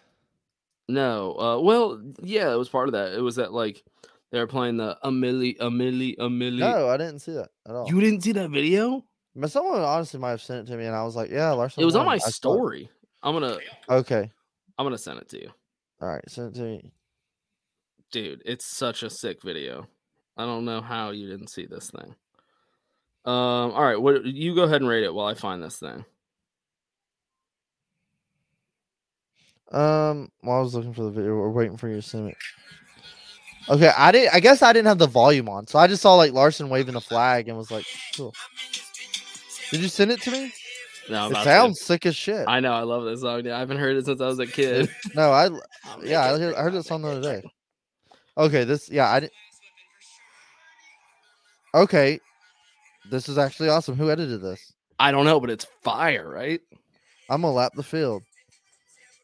No. 0.88 1.38
Uh, 1.38 1.60
well, 1.60 2.02
yeah, 2.22 2.52
it 2.52 2.56
was 2.56 2.68
part 2.68 2.88
of 2.88 2.92
that. 2.92 3.14
It 3.14 3.20
was 3.20 3.36
that 3.36 3.52
like 3.52 3.82
they 4.30 4.38
were 4.38 4.46
playing 4.46 4.76
the 4.76 4.98
a 5.02 5.10
milli, 5.10 5.56
a 5.60 5.68
milli, 5.70 6.14
a 6.18 6.28
milli. 6.28 6.58
No, 6.58 6.88
I 6.88 6.96
didn't 6.96 7.20
see 7.20 7.32
that 7.32 7.48
at 7.66 7.74
all. 7.74 7.88
You 7.88 8.00
didn't 8.00 8.22
see 8.22 8.32
that 8.32 8.50
video? 8.50 9.04
but 9.36 9.52
someone 9.52 9.80
honestly 9.80 10.18
might 10.18 10.30
have 10.30 10.42
sent 10.42 10.68
it 10.68 10.72
to 10.72 10.76
me, 10.76 10.84
and 10.86 10.96
I 10.96 11.04
was 11.04 11.14
like, 11.14 11.30
"Yeah, 11.30 11.52
Larson." 11.52 11.82
It 11.82 11.86
was 11.86 11.94
on 11.94 12.06
my 12.06 12.14
I 12.14 12.16
it. 12.16 12.22
story. 12.22 12.90
I'm 13.22 13.34
gonna 13.34 13.58
Okay, 13.88 14.30
I'm 14.76 14.84
gonna 14.84 14.98
send 14.98 15.20
it 15.20 15.28
to 15.30 15.40
you. 15.40 15.50
all 16.00 16.08
right, 16.08 16.24
send 16.28 16.54
it 16.54 16.58
to 16.58 16.64
me. 16.64 16.92
Dude, 18.10 18.42
it's 18.44 18.64
such 18.64 19.02
a 19.02 19.10
sick 19.10 19.42
video. 19.42 19.86
I 20.36 20.44
don't 20.44 20.64
know 20.64 20.80
how 20.80 21.10
you 21.10 21.28
didn't 21.28 21.48
see 21.50 21.66
this 21.66 21.90
thing. 21.90 22.14
Um, 23.24 23.72
all 23.72 23.82
right, 23.84 24.00
what 24.00 24.24
you 24.24 24.54
go 24.54 24.62
ahead 24.62 24.80
and 24.80 24.88
rate 24.88 25.04
it 25.04 25.12
while 25.14 25.26
I 25.26 25.34
find 25.34 25.62
this 25.62 25.78
thing. 25.78 26.04
Um, 29.70 30.30
while 30.40 30.58
I 30.58 30.62
was 30.62 30.74
looking 30.74 30.94
for 30.94 31.02
the 31.04 31.10
video, 31.10 31.34
we're 31.36 31.50
waiting 31.50 31.76
for 31.76 31.88
you 31.88 31.96
to 31.96 32.02
send 32.02 32.28
it. 32.30 32.36
Okay, 33.70 33.90
I 33.96 34.12
didn't. 34.12 34.34
I 34.34 34.40
guess 34.40 34.62
I 34.62 34.72
didn't 34.72 34.86
have 34.88 34.98
the 34.98 35.06
volume 35.06 35.48
on, 35.48 35.66
so 35.66 35.78
I 35.78 35.86
just 35.86 36.00
saw 36.02 36.14
like 36.14 36.32
Larson 36.32 36.68
waving 36.70 36.94
the 36.94 37.00
flag 37.00 37.48
and 37.48 37.56
was 37.58 37.70
like, 37.70 37.84
"Cool." 38.16 38.34
Did 39.70 39.80
you 39.80 39.88
send 39.88 40.10
it 40.10 40.22
to 40.22 40.30
me? 40.30 40.52
No, 41.10 41.26
I'm 41.26 41.32
It 41.32 41.34
to. 41.36 41.44
sounds 41.44 41.80
sick 41.80 42.06
as 42.06 42.16
shit. 42.16 42.44
I 42.48 42.60
know, 42.60 42.72
I 42.72 42.82
love 42.82 43.04
this 43.04 43.20
song. 43.20 43.42
dude. 43.42 43.52
I 43.52 43.58
haven't 43.58 43.78
heard 43.78 43.96
it 43.96 44.06
since 44.06 44.20
I 44.20 44.26
was 44.26 44.38
a 44.38 44.46
kid. 44.46 44.88
no, 45.14 45.30
I 45.30 45.46
oh, 45.48 45.60
I'll 45.84 46.04
yeah, 46.06 46.20
I 46.22 46.38
heard, 46.38 46.54
I 46.54 46.62
heard 46.62 46.72
this 46.74 46.86
song 46.86 47.02
the 47.02 47.08
other 47.08 47.20
day. 47.22 47.42
Okay, 48.36 48.64
this 48.64 48.88
yeah, 48.90 49.10
I 49.10 49.20
didn't. 49.20 49.32
Okay, 51.74 52.18
this 53.10 53.28
is 53.28 53.36
actually 53.38 53.68
awesome. 53.68 53.96
Who 53.96 54.10
edited 54.10 54.40
this? 54.40 54.72
I 54.98 55.10
don't 55.12 55.24
know, 55.26 55.38
but 55.40 55.50
it's 55.50 55.66
fire, 55.82 56.28
right? 56.28 56.60
I'm 57.30 57.42
gonna 57.42 57.52
lap 57.52 57.72
the 57.74 57.82
field. 57.82 58.22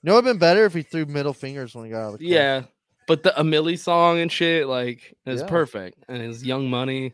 You 0.02 0.10
know, 0.10 0.12
it'd 0.14 0.24
been 0.26 0.38
better 0.38 0.66
if 0.66 0.74
he 0.74 0.82
threw 0.82 1.06
middle 1.06 1.32
fingers 1.32 1.74
when 1.74 1.86
he 1.86 1.90
got 1.90 2.02
out 2.02 2.12
of 2.14 2.18
the 2.18 2.26
car. 2.26 2.34
Yeah. 2.34 2.62
But 3.06 3.22
the 3.22 3.38
A 3.38 3.42
Milli 3.42 3.78
song 3.78 4.18
and 4.18 4.30
shit, 4.32 4.66
like, 4.66 5.14
is 5.26 5.40
Yeah. 5.40 5.46
perfect. 5.46 6.04
And 6.08 6.22
his 6.22 6.44
Young 6.44 6.68
Money. 6.70 7.12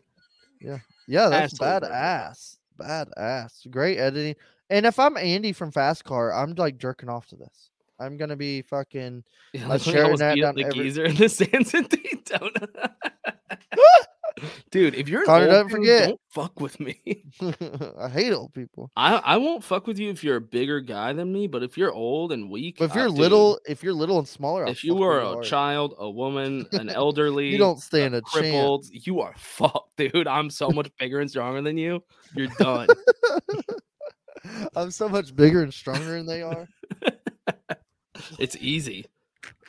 yeah, 0.61 0.79
Yeah, 1.07 1.29
that's 1.29 1.55
Absolutely 1.55 1.89
badass, 1.89 2.57
badass, 2.79 3.71
great 3.71 3.99
editing. 3.99 4.37
And 4.69 4.87
if 4.87 4.99
I'm 4.99 5.17
Andy 5.17 5.53
from 5.53 5.73
Fast 5.73 6.05
Car, 6.05 6.33
I'm 6.33 6.55
like 6.55 6.79
jerking 6.79 7.09
off 7.09 7.27
to 7.29 7.37
this. 7.37 7.71
I'm 8.01 8.17
gonna 8.17 8.37
be 8.37 8.63
fucking. 8.63 9.23
Yeah, 9.53 9.63
I'm 9.65 9.69
like 9.69 9.83
sharing 9.83 10.17
that 10.17 10.35
beat 10.35 10.41
down 10.43 10.55
the 10.57 10.65
every- 10.65 10.75
geezer 10.85 11.05
in 11.05 11.15
the 11.17 11.29
Sands 11.29 11.75
and 11.75 11.89
Daytona. 11.89 12.69
Dude, 14.71 14.95
if 14.95 15.09
you're 15.09 15.25
Connor, 15.27 15.45
old 15.47 15.51
don't 15.53 15.63
dude, 15.69 15.71
forget. 15.77 16.09
don't 16.09 16.21
fuck 16.31 16.61
with 16.61 16.81
me. 16.81 16.97
I 17.99 18.09
hate 18.09 18.33
old 18.33 18.55
people. 18.55 18.91
I, 18.97 19.17
I 19.17 19.37
won't 19.37 19.63
fuck 19.63 19.87
with 19.87 19.99
you 19.99 20.09
if 20.11 20.25
you're 20.25 20.37
a 20.37 20.41
bigger 20.41 20.81
guy 20.81 21.13
than 21.13 21.31
me, 21.31 21.47
but 21.47 21.63
if 21.63 21.77
you're 21.77 21.93
old 21.93 22.33
and 22.33 22.49
weak, 22.49 22.77
But 22.79 22.87
if 22.87 22.97
uh, 22.97 23.01
you're 23.01 23.09
dude, 23.09 23.19
little, 23.19 23.61
if 23.69 23.83
you're 23.83 23.93
little 23.93 24.19
and 24.19 24.27
smaller, 24.27 24.65
I'll 24.65 24.71
if 24.71 24.83
you 24.83 24.95
were 24.95 25.19
a 25.21 25.27
hard. 25.33 25.45
child, 25.45 25.95
a 25.99 26.09
woman, 26.09 26.67
an 26.73 26.89
elderly, 26.89 27.49
you 27.49 27.59
don't 27.59 27.81
stand 27.83 28.15
a 28.15 28.23
crippled, 28.23 28.85
chance. 28.85 29.07
you 29.07 29.21
are 29.21 29.35
fucked, 29.37 29.97
dude. 29.99 30.27
I'm 30.29 30.49
so 30.49 30.71
much 30.71 30.89
bigger 30.99 31.21
and 31.21 31.29
stronger 31.29 31.61
than 31.61 31.77
you. 31.77 32.03
You're 32.35 32.47
done. 32.59 32.89
I'm 34.75 34.91
so 34.91 35.09
much 35.09 35.35
bigger 35.37 35.63
and 35.63 35.75
stronger 35.75 36.13
than 36.17 36.27
they 36.27 36.41
are. 36.43 36.67
It's 38.39 38.57
easy. 38.61 39.07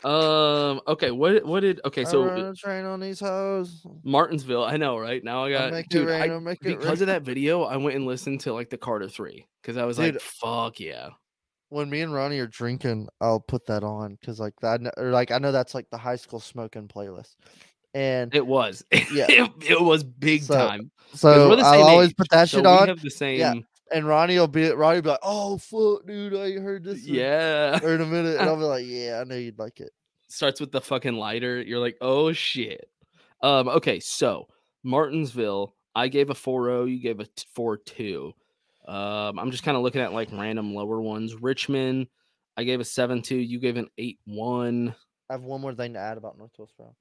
Um. 0.03 0.81
Okay. 0.87 1.11
What? 1.11 1.45
What 1.45 1.59
did? 1.59 1.79
Okay. 1.85 2.01
I 2.01 2.05
So 2.05 2.23
run 2.25 2.39
a 2.39 2.55
train 2.55 2.85
on 2.85 2.99
these 2.99 3.19
hoes. 3.19 3.85
Martinsville. 4.03 4.63
I 4.63 4.77
know, 4.77 4.97
right? 4.97 5.23
Now 5.23 5.45
I 5.45 5.51
got 5.51 5.89
dude. 5.89 6.07
rain, 6.07 6.47
I, 6.47 6.55
because 6.61 7.01
of 7.01 7.07
that 7.07 7.21
video, 7.21 7.63
I 7.63 7.77
went 7.77 7.95
and 7.95 8.05
listened 8.07 8.41
to 8.41 8.53
like 8.53 8.69
the 8.69 8.77
Carter 8.77 9.07
Three 9.07 9.45
because 9.61 9.77
I 9.77 9.85
was 9.85 9.99
like, 9.99 10.19
"Fuck 10.19 10.79
yeah!" 10.79 11.09
When 11.69 11.89
me 11.89 12.01
and 12.01 12.13
Ronnie 12.13 12.39
are 12.39 12.47
drinking, 12.47 13.07
I'll 13.21 13.39
put 13.39 13.65
that 13.67 13.83
on 13.83 14.17
because 14.19 14.39
like 14.39 14.55
that, 14.61 14.81
or 14.97 15.11
like 15.11 15.31
I 15.31 15.37
know 15.37 15.51
that's 15.51 15.75
like 15.75 15.89
the 15.91 15.97
high 15.97 16.17
school 16.17 16.39
smoking 16.39 16.87
playlist, 16.87 17.35
and 17.93 18.33
It 18.35 18.45
was. 18.45 18.83
Yeah. 19.13 19.27
it, 19.29 19.51
it 19.69 19.81
was 19.81 20.03
big 20.03 20.41
So, 20.43 20.55
time. 20.55 20.91
so 21.13 21.55
same 21.55 21.63
always 21.63 22.09
age, 22.09 22.15
put 22.17 22.29
that 22.31 22.49
so 22.49 22.57
shit 22.57 22.65
on, 22.65 22.87
have 22.87 23.01
the 23.01 23.09
same. 23.09 23.65
And 23.93 24.07
Ronnie 24.07 24.39
will 24.39 24.47
be 24.47 24.69
Ronnie 24.71 24.97
will 24.97 25.01
be 25.03 25.09
like, 25.09 25.19
"Oh 25.23 25.57
fuck, 25.57 26.05
dude, 26.07 26.33
I 26.35 26.59
heard 26.61 26.83
this." 26.83 27.05
in- 27.05 27.15
Yeah. 27.15 27.79
or 27.83 27.95
in 27.95 28.01
a 28.01 28.05
minute, 28.05 28.39
and 28.39 28.49
I'll 28.49 28.55
be 28.57 28.63
like, 28.63 28.85
"Yeah, 28.87 29.19
I 29.21 29.23
know 29.25 29.35
you'd 29.35 29.59
like 29.59 29.79
it." 29.79 29.91
starts 30.29 30.61
with 30.61 30.71
the 30.71 30.79
fucking 30.79 31.13
lighter. 31.15 31.61
You're 31.61 31.79
like, 31.79 31.97
oh 31.99 32.31
shit. 32.31 32.89
Um, 33.41 33.67
okay, 33.67 33.99
so 33.99 34.47
Martinsville, 34.81 35.75
I 35.93 36.07
gave 36.07 36.29
a 36.29 36.33
4 36.35 36.87
you 36.87 36.99
gave 37.01 37.19
a 37.19 37.27
4 37.53 37.75
2. 37.75 38.31
Um, 38.87 39.37
I'm 39.37 39.51
just 39.51 39.63
kind 39.63 39.75
of 39.75 39.83
looking 39.83 39.99
at 39.99 40.13
like 40.13 40.29
random 40.31 40.73
lower 40.73 41.01
ones. 41.01 41.35
Richmond, 41.35 42.07
I 42.55 42.63
gave 42.63 42.79
a 42.79 42.85
7 42.85 43.21
2, 43.21 43.35
you 43.35 43.59
gave 43.59 43.75
an 43.75 43.89
8 43.97 44.19
1. 44.23 44.95
I 45.29 45.33
have 45.33 45.43
one 45.43 45.59
more 45.59 45.73
thing 45.75 45.93
to 45.93 45.99
add 45.99 46.17
about 46.17 46.37
North 46.37 46.51
Wilkesboro. 46.57 46.95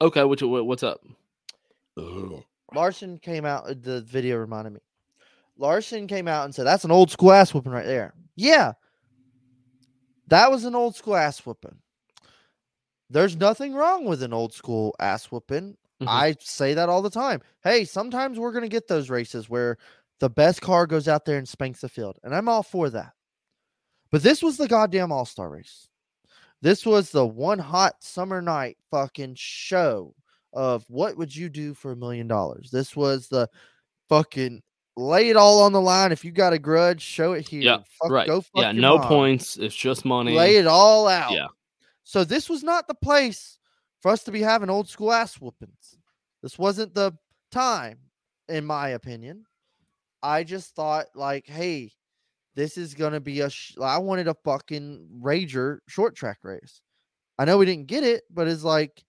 Okay, 0.00 0.24
which 0.24 0.42
what's 0.42 0.82
up? 0.82 1.00
Larson 2.74 3.18
came 3.18 3.44
out. 3.44 3.68
uh, 3.70 3.74
The 3.80 4.00
video 4.02 4.36
reminded 4.38 4.72
me. 4.74 4.80
Larson 5.56 6.06
came 6.06 6.28
out 6.28 6.44
and 6.44 6.54
said, 6.54 6.64
"That's 6.64 6.84
an 6.84 6.90
old 6.90 7.10
school 7.10 7.32
ass 7.32 7.54
whooping 7.54 7.72
right 7.72 7.86
there." 7.86 8.14
Yeah, 8.36 8.72
that 10.28 10.50
was 10.50 10.64
an 10.64 10.74
old 10.74 10.96
school 10.96 11.16
ass 11.16 11.44
whooping. 11.44 11.78
There's 13.10 13.36
nothing 13.36 13.74
wrong 13.74 14.04
with 14.04 14.22
an 14.22 14.32
old 14.32 14.52
school 14.52 14.94
ass 14.98 15.26
whooping. 15.26 15.76
Mhm. 16.00 16.08
I 16.08 16.36
say 16.40 16.74
that 16.74 16.88
all 16.88 17.02
the 17.02 17.10
time. 17.10 17.40
Hey, 17.62 17.84
sometimes 17.84 18.38
we're 18.38 18.52
gonna 18.52 18.68
get 18.68 18.88
those 18.88 19.10
races 19.10 19.48
where 19.48 19.78
the 20.20 20.30
best 20.30 20.60
car 20.60 20.86
goes 20.86 21.06
out 21.06 21.24
there 21.24 21.38
and 21.38 21.48
spanks 21.48 21.80
the 21.80 21.88
field, 21.88 22.18
and 22.22 22.34
I'm 22.34 22.48
all 22.48 22.62
for 22.62 22.90
that. 22.90 23.12
But 24.10 24.22
this 24.22 24.42
was 24.42 24.56
the 24.56 24.68
goddamn 24.68 25.12
All 25.12 25.24
Star 25.24 25.50
race. 25.50 25.88
This 26.60 26.86
was 26.86 27.10
the 27.10 27.26
one 27.26 27.58
hot 27.58 28.02
summer 28.02 28.40
night 28.40 28.78
fucking 28.90 29.34
show 29.36 30.14
of 30.52 30.84
what 30.88 31.16
would 31.16 31.34
you 31.34 31.48
do 31.48 31.74
for 31.74 31.92
a 31.92 31.96
million 31.96 32.26
dollars. 32.26 32.70
This 32.70 32.96
was 32.96 33.28
the 33.28 33.48
fucking 34.08 34.62
lay 34.96 35.28
it 35.28 35.36
all 35.36 35.62
on 35.62 35.72
the 35.72 35.80
line. 35.80 36.12
If 36.12 36.24
you 36.24 36.30
got 36.32 36.52
a 36.52 36.58
grudge, 36.58 37.02
show 37.02 37.32
it 37.32 37.48
here. 37.48 37.62
Yeah, 37.62 37.78
Fuck, 38.00 38.10
right. 38.10 38.26
Go 38.26 38.40
fuck 38.40 38.50
Yeah, 38.62 38.72
no 38.72 38.98
mom. 38.98 39.08
points. 39.08 39.56
It's 39.56 39.74
just 39.74 40.04
money. 40.04 40.34
Lay 40.34 40.56
it 40.56 40.66
all 40.66 41.08
out. 41.08 41.32
Yeah. 41.32 41.48
So 42.04 42.24
this 42.24 42.48
was 42.48 42.62
not 42.62 42.86
the 42.86 42.94
place 42.94 43.58
for 44.00 44.10
us 44.10 44.22
to 44.24 44.32
be 44.32 44.40
having 44.42 44.70
old 44.70 44.88
school 44.88 45.12
ass 45.12 45.34
whoopings. 45.40 45.98
This 46.42 46.58
wasn't 46.58 46.94
the 46.94 47.12
time, 47.50 47.98
in 48.48 48.64
my 48.64 48.90
opinion. 48.90 49.44
I 50.22 50.44
just 50.44 50.74
thought 50.74 51.06
like, 51.14 51.46
hey, 51.46 51.92
this 52.54 52.76
is 52.78 52.94
gonna 52.94 53.20
be 53.20 53.40
a. 53.40 53.50
Sh- 53.50 53.76
I 53.82 53.98
wanted 53.98 54.28
a 54.28 54.34
fucking 54.44 55.08
rager 55.22 55.78
short 55.88 56.14
track 56.14 56.38
race. 56.42 56.80
I 57.38 57.44
know 57.46 57.58
we 57.58 57.66
didn't 57.66 57.88
get 57.88 58.04
it, 58.04 58.22
but 58.30 58.46
it's 58.46 58.62
like 58.62 59.02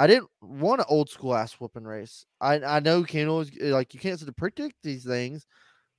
I 0.00 0.06
didn't 0.06 0.30
want 0.40 0.80
an 0.80 0.86
old 0.88 1.10
school 1.10 1.34
ass 1.34 1.52
whooping 1.60 1.84
race. 1.84 2.24
I 2.40 2.54
I 2.60 2.80
know 2.80 2.98
you 3.00 3.04
can't 3.04 3.28
always 3.28 3.50
like 3.60 3.92
you 3.92 4.00
can't 4.00 4.18
sort 4.18 4.30
of 4.30 4.36
predict 4.36 4.76
these 4.82 5.04
things, 5.04 5.46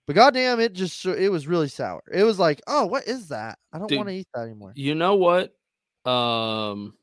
but 0.08 0.16
goddamn, 0.16 0.60
it 0.60 0.74
just 0.74 1.06
it 1.06 1.30
was 1.30 1.46
really 1.46 1.68
sour. 1.68 2.02
It 2.12 2.24
was 2.24 2.40
like, 2.40 2.64
oh, 2.66 2.88
what 2.88 3.08
is 3.08 3.28
that? 3.28 3.60
I 3.72 3.78
don't 3.78 3.96
want 3.96 4.10
to 4.10 4.16
eat 4.16 4.28
that 4.34 4.42
anymore. 4.42 4.72
You 4.74 4.96
know 4.96 5.18
what? 5.18 5.54
Um, 6.12 6.96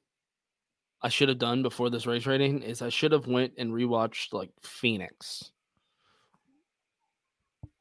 I 1.01 1.09
should 1.09 1.28
have 1.28 1.38
done 1.38 1.62
before 1.62 1.88
this 1.88 2.05
race 2.05 2.26
rating 2.26 2.62
is 2.62 2.82
I 2.82 2.88
should 2.88 3.12
have 3.12 3.28
went 3.28 3.53
and 3.59 3.70
rewatched 3.70 4.32
like 4.32 4.51
Phoenix. 4.61 5.53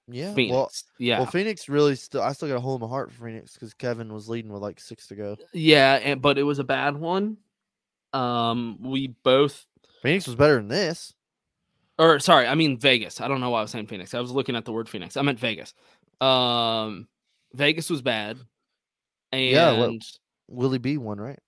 Yeah, 0.08 0.36
Phoenix. 0.36 0.54
well, 0.54 0.72
yeah. 1.00 1.18
well, 1.18 1.26
Phoenix 1.26 1.68
really 1.68 1.96
still. 1.96 2.22
I 2.22 2.34
still 2.34 2.50
got 2.50 2.58
a 2.58 2.60
hole 2.60 2.76
in 2.76 2.82
my 2.82 2.88
heart 2.88 3.12
for 3.12 3.26
Phoenix 3.26 3.54
because 3.54 3.74
Kevin 3.74 4.14
was 4.14 4.30
leading 4.30 4.54
with 4.54 4.62
like 4.62 4.80
six 4.80 5.08
to 5.08 5.16
go. 5.16 5.38
Yeah, 5.54 5.96
and, 5.96 6.22
but 6.22 6.38
it 6.38 6.44
was 6.44 6.60
a 6.60 6.64
bad 6.64 6.96
one. 6.96 7.38
Um, 8.18 8.78
we 8.82 9.08
both, 9.24 9.66
Phoenix 10.02 10.26
was 10.28 10.36
better 10.36 10.56
than 10.56 10.68
this. 10.70 11.14
or 12.00 12.20
sorry, 12.20 12.48
I 12.48 12.56
mean 12.56 12.78
Vegas. 12.78 13.22
I 13.22 13.28
don't 13.28 13.42
know 13.42 13.50
why 13.52 13.60
I 13.60 13.62
was 13.64 13.72
saying 13.72 13.88
Phoenix. 13.88 14.14
I 14.14 14.20
was 14.20 14.32
looking 14.32 14.56
at 14.56 14.66
the 14.66 14.72
word 14.72 14.90
Phoenix. 14.90 15.18
I 15.18 15.22
meant 15.22 15.40
Vegas. 15.40 15.74
Um, 16.22 17.08
Vegas 17.54 17.90
was 17.90 18.02
bad, 18.02 18.38
and 19.32 19.52
Yeah, 19.52 19.78
what- 19.78 20.02
Willie 20.48 20.78
B 20.80 20.98
won, 20.98 21.20
right? 21.20 21.40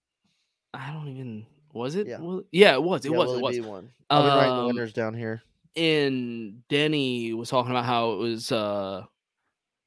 I 0.74 0.91
don't 0.93 1.07
even 1.07 1.45
was 1.74 1.95
it? 1.95 2.07
Yeah. 2.07 2.20
Will- 2.20 2.43
yeah, 2.51 2.74
it 2.74 2.84
was. 2.84 3.05
It 3.05 3.11
Yeah, 3.11 3.17
was. 3.17 3.28
Willie 3.28 3.39
It 3.39 3.43
was. 3.43 3.55
B 3.57 3.61
won. 3.61 3.89
I've 4.09 4.24
been 4.24 4.34
writing 4.34 4.55
the 4.55 4.61
Um, 4.61 4.67
winners 4.67 4.93
down 4.93 5.13
here. 5.13 5.41
and 5.76 6.67
Denny 6.67 7.34
was 7.34 7.49
talking 7.49 7.72
about 7.72 7.86
how 7.86 8.11
it 8.13 8.17
was 8.17 8.51
uh 8.51 9.03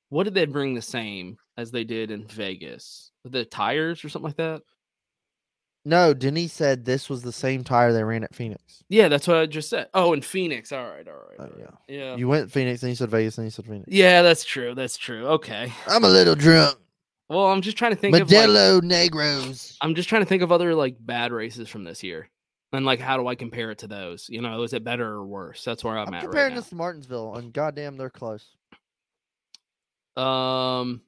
what 0.09 0.25
did 0.25 0.35
they 0.35 0.45
bring 0.47 0.75
the 0.75 0.83
same 0.83 1.39
as 1.57 1.71
they 1.71 1.85
did 1.85 2.11
in 2.11 2.27
Vegas? 2.27 3.11
The 3.25 3.45
tires 3.45 4.05
or 4.05 4.09
something 4.09 4.27
like 4.29 4.37
that? 4.37 4.63
No, 5.85 6.15
Denny 6.15 6.47
said 6.47 6.85
this 6.85 7.11
was 7.11 7.23
the 7.23 7.33
same 7.33 7.65
tire 7.65 7.93
they 7.93 8.05
ran 8.05 8.23
at 8.23 8.35
Phoenix. 8.35 8.85
Yeah, 8.89 9.09
that's 9.09 9.27
what 9.27 9.39
I 9.39 9.47
just 9.47 9.69
said. 9.69 9.89
Oh, 9.95 10.13
in 10.13 10.23
Phoenix. 10.23 10.71
All 10.71 10.89
right, 10.89 11.07
all 11.09 11.15
right. 11.15 11.41
Oh, 11.41 11.59
yeah. 11.59 11.71
Yeah. 11.89 12.17
You 12.17 12.29
went 12.29 12.53
Phoenix, 12.53 12.83
and 12.83 12.91
you 12.91 12.97
said 12.97 13.11
Vegas, 13.11 13.37
and 13.39 13.47
you 13.47 13.51
said 13.51 13.67
Phoenix. 13.67 13.87
Yeah, 13.89 14.23
that's 14.23 14.45
true. 14.45 14.75
That's 14.75 14.97
true. 14.97 15.27
Okay. 15.27 15.73
I'm 15.89 16.05
a 16.05 16.09
little 16.09 16.37
drunk. 16.37 16.79
Well, 17.29 17.47
I'm 17.47 17.63
just 17.63 17.79
trying 17.79 17.93
to 17.93 17.97
think 17.97 18.15
of 18.15 18.31
like, 18.31 18.47
Modelo 18.47 18.81
Negros. 18.81 19.77
I'm 19.81 19.95
just 19.95 20.09
trying 20.09 20.23
to 20.23 20.27
think 20.27 20.43
of 20.43 20.53
other 20.53 20.75
like 20.75 20.97
bad 21.01 21.33
races 21.33 21.69
from 21.69 21.83
this 21.83 22.03
year. 22.03 22.29
And 22.75 22.85
like 22.85 23.01
how 23.01 23.17
do 23.17 23.27
I 23.27 23.35
compare 23.35 23.71
it 23.71 23.79
to 23.79 23.87
those? 23.87 24.29
You 24.29 24.43
know, 24.43 24.63
is 24.63 24.73
it 24.75 24.85
better 24.85 25.07
or 25.07 25.25
worse? 25.25 25.65
That's 25.65 25.83
where 25.83 25.99
I'm, 25.99 26.09
I'm 26.09 26.15
at 26.15 26.23
comparing 26.23 26.53
right 26.53 26.57
this 26.57 26.69
to 26.69 26.75
Martinsville, 26.75 27.37
and 27.37 27.53
goddamn, 27.53 27.97
they're 27.97 28.11
close. 28.11 28.45
Um 30.17 31.01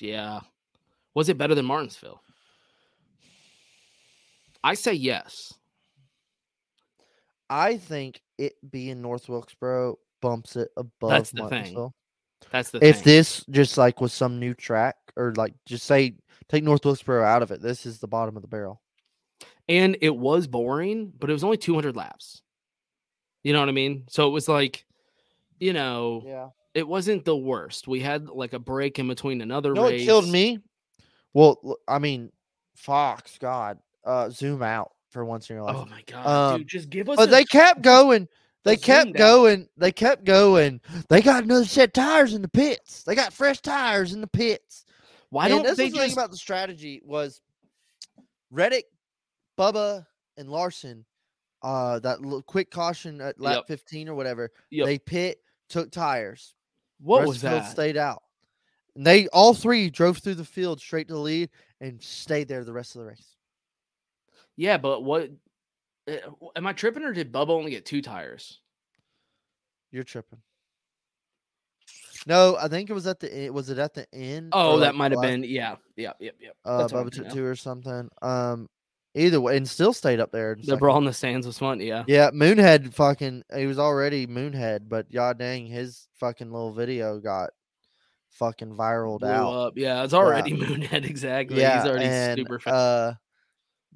yeah. 0.00 0.40
Was 1.14 1.28
it 1.28 1.36
better 1.36 1.54
than 1.54 1.66
Martinsville? 1.66 2.22
I 4.64 4.74
say 4.74 4.92
yes. 4.94 5.52
I 7.50 7.76
think 7.76 8.20
it 8.38 8.54
being 8.70 9.02
North 9.02 9.28
Wilkesboro 9.28 9.98
bumps 10.20 10.56
it 10.56 10.68
above 10.76 11.10
That's 11.10 11.30
the 11.30 11.48
thing. 11.48 11.90
That's 12.50 12.70
the 12.70 12.84
if 12.84 12.96
thing. 12.96 13.04
this 13.04 13.44
just 13.50 13.76
like 13.76 14.00
was 14.00 14.12
some 14.12 14.38
new 14.40 14.54
track 14.54 14.96
or 15.16 15.32
like 15.36 15.54
just 15.66 15.84
say 15.86 16.14
take 16.48 16.64
North 16.64 16.84
Wilkesboro 16.84 17.24
out 17.24 17.42
of 17.42 17.50
it, 17.50 17.60
this 17.62 17.86
is 17.86 17.98
the 17.98 18.08
bottom 18.08 18.36
of 18.36 18.42
the 18.42 18.48
barrel. 18.48 18.80
and 19.68 19.96
it 20.00 20.14
was 20.16 20.46
boring, 20.46 21.12
but 21.18 21.30
it 21.30 21.32
was 21.32 21.44
only 21.44 21.56
200 21.56 21.94
laps. 21.94 22.42
You 23.44 23.52
know 23.52 23.60
what 23.60 23.68
I 23.68 23.72
mean? 23.72 24.04
So 24.08 24.26
it 24.28 24.30
was 24.30 24.48
like, 24.48 24.84
you 25.60 25.72
know, 25.72 26.22
Yeah. 26.26 26.48
it 26.74 26.86
wasn't 26.86 27.24
the 27.24 27.36
worst. 27.36 27.86
We 27.86 28.00
had 28.00 28.28
like 28.28 28.52
a 28.54 28.58
break 28.58 28.98
in 28.98 29.06
between 29.08 29.40
another 29.40 29.74
what 29.74 29.92
race. 29.92 30.04
killed 30.04 30.28
me? 30.28 30.58
Well, 31.34 31.76
I 31.88 31.98
mean, 31.98 32.30
Fox, 32.76 33.38
God, 33.38 33.78
uh, 34.04 34.30
zoom 34.30 34.62
out 34.62 34.92
for 35.10 35.24
once 35.24 35.48
in 35.50 35.56
your 35.56 35.64
life. 35.64 35.76
Oh 35.78 35.86
my 35.86 36.02
god, 36.06 36.26
Um, 36.26 36.58
dude! 36.60 36.68
Just 36.68 36.90
give 36.90 37.08
us. 37.08 37.16
but 37.16 37.28
a 37.28 37.30
they 37.30 37.44
kept 37.44 37.82
going. 37.82 38.28
They 38.64 38.76
kept 38.76 39.14
going. 39.14 39.68
They 39.76 39.90
kept 39.90 40.24
going. 40.24 40.80
They 41.08 41.20
got 41.20 41.42
another 41.44 41.64
set 41.64 41.88
of 41.88 41.92
tires 41.94 42.34
in 42.34 42.42
the 42.42 42.48
pits. 42.48 43.02
They 43.02 43.14
got 43.16 43.32
fresh 43.32 43.60
tires 43.60 44.12
in 44.12 44.20
the 44.20 44.26
pits. 44.28 44.84
Why 45.30 45.46
and 45.46 45.54
don't 45.54 45.62
they 45.64 45.70
the 45.70 45.76
thing 45.76 45.94
just? 45.94 46.12
about 46.12 46.30
the 46.30 46.36
strategy 46.36 47.02
was 47.04 47.40
Reddick, 48.50 48.84
Bubba, 49.58 50.06
and 50.36 50.48
Larson. 50.48 51.04
Uh, 51.62 51.98
that 52.00 52.20
little 52.20 52.42
quick 52.42 52.70
caution 52.70 53.20
at 53.20 53.40
lap 53.40 53.54
Yep. 53.58 53.66
15 53.66 54.08
or 54.08 54.14
whatever. 54.14 54.50
Yep. 54.70 54.86
They 54.86 54.98
pit, 54.98 55.38
took 55.68 55.90
tires. 55.92 56.54
what 57.00 57.26
was 57.26 57.40
that? 57.42 57.70
Stayed 57.70 57.96
out. 57.96 58.22
And 58.96 59.06
they 59.06 59.26
all 59.28 59.54
three 59.54 59.88
drove 59.88 60.18
through 60.18 60.34
the 60.34 60.44
field 60.44 60.80
straight 60.80 61.08
to 61.08 61.14
the 61.14 61.20
lead 61.20 61.50
and 61.80 62.02
stayed 62.02 62.48
there 62.48 62.64
the 62.64 62.72
rest 62.72 62.94
of 62.96 63.00
the 63.02 63.06
race. 63.08 63.36
Yeah, 64.56 64.76
but 64.78 65.02
what? 65.02 65.30
uh, 66.08 66.16
Am 66.56 66.66
I 66.66 66.72
tripping 66.72 67.04
or 67.04 67.12
did 67.12 67.32
Bubba 67.32 67.50
only 67.50 67.70
get 67.70 67.86
two 67.86 68.02
tires? 68.02 68.60
You're 69.90 70.04
tripping. 70.04 70.40
No, 72.26 72.56
I 72.60 72.68
think 72.68 72.88
it 72.88 72.92
was 72.92 73.06
at 73.06 73.20
the 73.20 73.32
end. 73.32 73.54
Was 73.54 73.68
it 73.68 73.78
at 73.78 73.94
the 73.94 74.06
end? 74.14 74.50
Oh, 74.52 74.78
that 74.78 74.88
like, 74.88 74.94
might 74.94 75.12
have 75.12 75.20
been. 75.20 75.42
Yeah, 75.44 75.76
yeah, 75.96 76.12
yep, 76.20 76.36
yep. 76.40 76.56
Uh, 76.64 76.78
That's 76.78 76.92
what 76.92 77.00
I'm 77.00 77.08
Bubba 77.08 77.12
took 77.12 77.30
two 77.30 77.44
or 77.44 77.56
something. 77.56 78.08
Um, 78.22 78.68
either 79.14 79.40
way, 79.40 79.56
and 79.56 79.68
still 79.68 79.92
stayed 79.92 80.20
up 80.20 80.30
there. 80.30 80.54
The 80.54 80.64
second. 80.64 80.78
brawl 80.78 80.98
in 80.98 81.04
the 81.04 81.12
stands 81.12 81.46
was 81.46 81.58
fun. 81.58 81.80
Yeah. 81.80 82.04
Yeah, 82.06 82.30
Moonhead 82.30 82.94
fucking 82.94 83.42
he 83.54 83.66
was 83.66 83.78
already 83.78 84.26
Moonhead, 84.26 84.88
but 84.88 85.10
god 85.10 85.38
dang, 85.38 85.66
his 85.66 86.06
fucking 86.20 86.52
little 86.52 86.72
video 86.72 87.18
got 87.18 87.50
fucking 88.30 88.76
viraled 88.76 89.20
Blew 89.20 89.28
out. 89.28 89.52
up. 89.52 89.72
Yeah, 89.76 90.04
it's 90.04 90.14
already 90.14 90.52
Moonhead. 90.56 91.04
Exactly. 91.04 91.60
Yeah, 91.60 91.82
He's 91.82 91.90
already 91.90 92.04
and, 92.06 92.38
super 92.38 92.60
fat. 92.60 92.72
uh 92.72 93.14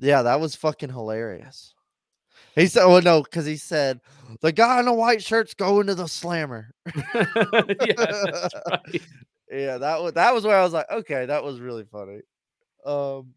yeah, 0.00 0.22
that 0.22 0.40
was 0.40 0.54
fucking 0.54 0.90
hilarious. 0.90 1.74
He 2.54 2.66
said, 2.66 2.84
"Oh 2.84 3.00
no," 3.00 3.22
because 3.22 3.44
he 3.44 3.56
said 3.56 4.00
the 4.40 4.52
guy 4.52 4.80
in 4.80 4.86
the 4.86 4.92
white 4.92 5.22
shirt's 5.22 5.54
going 5.54 5.86
to 5.88 5.94
the 5.94 6.06
slammer. 6.06 6.70
yeah, 7.14 8.26
right. 8.26 9.02
yeah, 9.50 9.78
that 9.78 10.02
was 10.02 10.14
that 10.14 10.34
was 10.34 10.44
where 10.44 10.58
I 10.58 10.62
was 10.62 10.72
like, 10.72 10.90
okay, 10.90 11.26
that 11.26 11.44
was 11.44 11.60
really 11.60 11.84
funny. 11.84 12.20
Um, 12.84 13.34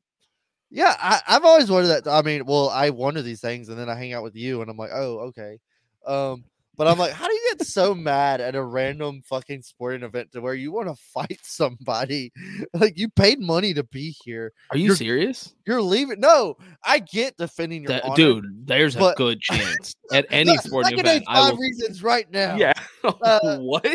yeah, 0.72 0.96
I, 1.00 1.22
I've 1.28 1.46
always 1.46 1.70
wanted 1.70 1.88
that. 1.88 2.08
I 2.08 2.22
mean, 2.22 2.46
well, 2.46 2.70
I 2.70 2.92
wonder 2.92 3.22
these 3.22 3.42
things, 3.42 3.70
and 3.70 3.78
then 3.78 3.90
I 3.90 3.96
hang 3.96 4.14
out 4.14 4.24
with 4.24 4.36
you, 4.36 4.62
and 4.62 4.70
I'm 4.70 4.78
like, 4.78 4.92
oh, 4.94 5.20
okay. 5.30 5.58
Um, 6.06 6.44
but 6.80 6.88
I'm 6.88 6.98
like, 6.98 7.12
how 7.12 7.28
do 7.28 7.34
you 7.34 7.52
get 7.58 7.68
so 7.68 7.94
mad 7.94 8.40
at 8.40 8.56
a 8.56 8.64
random 8.64 9.22
fucking 9.28 9.62
sporting 9.64 10.02
event 10.04 10.32
to 10.32 10.40
where 10.40 10.54
you 10.54 10.72
want 10.72 10.88
to 10.88 10.96
fight 11.14 11.40
somebody? 11.44 12.32
Like, 12.74 12.98
you 12.98 13.10
paid 13.10 13.40
money 13.42 13.74
to 13.74 13.84
be 13.84 14.16
here. 14.24 14.54
Are 14.72 14.78
you 14.78 14.86
You're- 14.86 14.96
serious? 14.96 15.54
You're 15.68 15.82
leaving. 15.82 16.20
No, 16.22 16.56
I 16.86 17.00
get 17.00 17.36
defending 17.38 17.84
your 17.84 17.90
That- 17.90 18.06
honor. 18.06 18.16
dude, 18.16 18.46
there's 18.66 18.96
a 18.96 19.14
good 19.18 19.42
chance 19.42 19.94
at 20.14 20.26
any 20.32 20.54
I 20.54 20.56
sporting 20.56 20.96
can 20.98 21.06
name 21.06 21.16
event. 21.18 21.26
I 21.28 21.36
five 21.50 21.52
will. 21.54 21.60
reasons 21.60 22.02
right 22.02 22.26
now. 22.32 22.56
Yeah. 22.56 22.74
Uh, 23.04 23.58
what? 23.60 23.86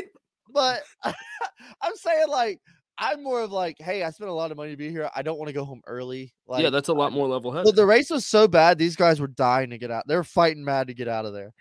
but 0.52 0.82
I'm 1.04 1.94
saying 1.96 2.28
like 2.28 2.60
I'm 2.98 3.22
more 3.24 3.40
of 3.40 3.50
like, 3.50 3.76
hey, 3.80 4.02
I 4.04 4.10
spent 4.10 4.30
a 4.30 4.32
lot 4.32 4.50
of 4.50 4.56
money 4.56 4.70
to 4.70 4.76
be 4.76 4.88
here. 4.90 5.10
I 5.16 5.22
don't 5.22 5.36
want 5.36 5.48
to 5.48 5.52
go 5.52 5.64
home 5.64 5.82
early. 5.86 6.32
Like, 6.46 6.62
yeah, 6.62 6.70
that's 6.70 6.88
a 6.88 6.92
lot 6.92 7.12
more 7.12 7.26
level 7.26 7.50
headed. 7.50 7.64
But 7.64 7.74
the 7.76 7.86
race 7.86 8.08
was 8.10 8.24
so 8.24 8.46
bad; 8.46 8.78
these 8.78 8.94
guys 8.94 9.20
were 9.20 9.26
dying 9.26 9.70
to 9.70 9.78
get 9.78 9.90
out. 9.90 10.04
They 10.06 10.14
were 10.14 10.22
fighting 10.22 10.64
mad 10.64 10.86
to 10.86 10.94
get 10.94 11.08
out 11.08 11.24
of 11.26 11.32
there. 11.32 11.52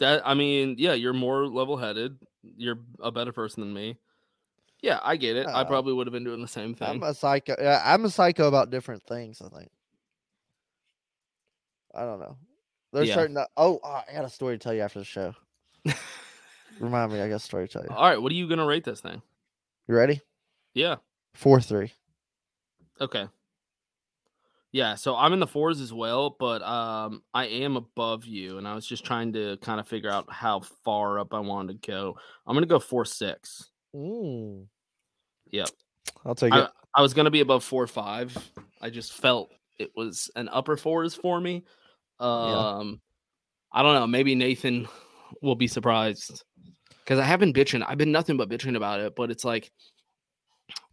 That 0.00 0.22
I 0.26 0.34
mean, 0.34 0.76
yeah, 0.78 0.94
you're 0.94 1.12
more 1.12 1.46
level 1.46 1.76
headed. 1.76 2.18
You're 2.42 2.78
a 3.00 3.10
better 3.10 3.32
person 3.32 3.60
than 3.62 3.72
me. 3.72 3.96
Yeah, 4.82 5.00
I 5.02 5.16
get 5.16 5.36
it. 5.36 5.46
I 5.46 5.62
Uh, 5.62 5.64
probably 5.64 5.94
would 5.94 6.06
have 6.06 6.12
been 6.12 6.24
doing 6.24 6.42
the 6.42 6.48
same 6.48 6.74
thing. 6.74 6.88
I'm 6.88 7.02
a 7.02 7.14
psycho. 7.14 7.54
Yeah, 7.58 7.80
I'm 7.84 8.04
a 8.04 8.10
psycho 8.10 8.48
about 8.48 8.70
different 8.70 9.02
things. 9.04 9.40
I 9.40 9.48
think. 9.48 9.70
I 11.94 12.04
don't 12.04 12.18
know. 12.18 12.36
There's 12.92 13.08
Yeah. 13.08 13.14
certain. 13.14 13.38
Oh, 13.56 13.80
ah, 13.82 14.04
I 14.08 14.12
got 14.12 14.24
a 14.24 14.28
story 14.28 14.58
to 14.58 14.62
tell 14.62 14.74
you 14.74 14.82
after 14.82 14.98
the 14.98 15.04
show. 15.04 15.34
Remind 16.80 17.12
me, 17.12 17.20
I 17.20 17.28
got 17.28 17.36
a 17.36 17.38
story 17.38 17.68
to 17.68 17.72
tell 17.72 17.82
you. 17.88 17.90
All 17.90 18.08
right, 18.08 18.20
what 18.20 18.32
are 18.32 18.34
you 18.34 18.48
gonna 18.48 18.66
rate 18.66 18.84
this 18.84 19.00
thing? 19.00 19.22
You 19.86 19.94
ready? 19.94 20.20
Yeah. 20.74 20.96
Four 21.34 21.60
three. 21.60 21.92
Okay. 23.00 23.28
Yeah, 24.74 24.96
so 24.96 25.14
I'm 25.14 25.32
in 25.32 25.38
the 25.38 25.46
fours 25.46 25.80
as 25.80 25.92
well, 25.92 26.34
but 26.36 26.60
um 26.62 27.22
I 27.32 27.46
am 27.46 27.76
above 27.76 28.24
you, 28.24 28.58
and 28.58 28.66
I 28.66 28.74
was 28.74 28.84
just 28.84 29.04
trying 29.04 29.32
to 29.34 29.56
kind 29.58 29.78
of 29.78 29.86
figure 29.86 30.10
out 30.10 30.26
how 30.28 30.62
far 30.84 31.20
up 31.20 31.32
I 31.32 31.38
wanted 31.38 31.80
to 31.80 31.88
go. 31.88 32.18
I'm 32.44 32.56
gonna 32.56 32.66
go 32.66 32.80
four 32.80 33.04
six. 33.04 33.70
Mm. 33.94 34.66
Yep. 35.52 35.68
I'll 36.26 36.34
take 36.34 36.52
I, 36.52 36.62
it. 36.62 36.70
I 36.92 37.02
was 37.02 37.14
gonna 37.14 37.30
be 37.30 37.38
above 37.38 37.62
four 37.62 37.86
five. 37.86 38.36
I 38.82 38.90
just 38.90 39.12
felt 39.12 39.52
it 39.78 39.92
was 39.94 40.28
an 40.34 40.48
upper 40.48 40.76
fours 40.76 41.14
for 41.14 41.40
me. 41.40 41.62
Um 42.18 43.00
I 43.72 43.84
don't 43.84 43.94
know, 43.94 44.08
maybe 44.08 44.34
Nathan 44.34 44.88
will 45.40 45.54
be 45.54 45.68
surprised. 45.68 46.42
Because 47.04 47.20
I 47.20 47.24
have 47.24 47.38
been 47.38 47.52
bitching. 47.52 47.84
I've 47.86 47.98
been 47.98 48.10
nothing 48.10 48.36
but 48.36 48.48
bitching 48.48 48.74
about 48.74 48.98
it, 48.98 49.14
but 49.14 49.30
it's 49.30 49.44
like 49.44 49.70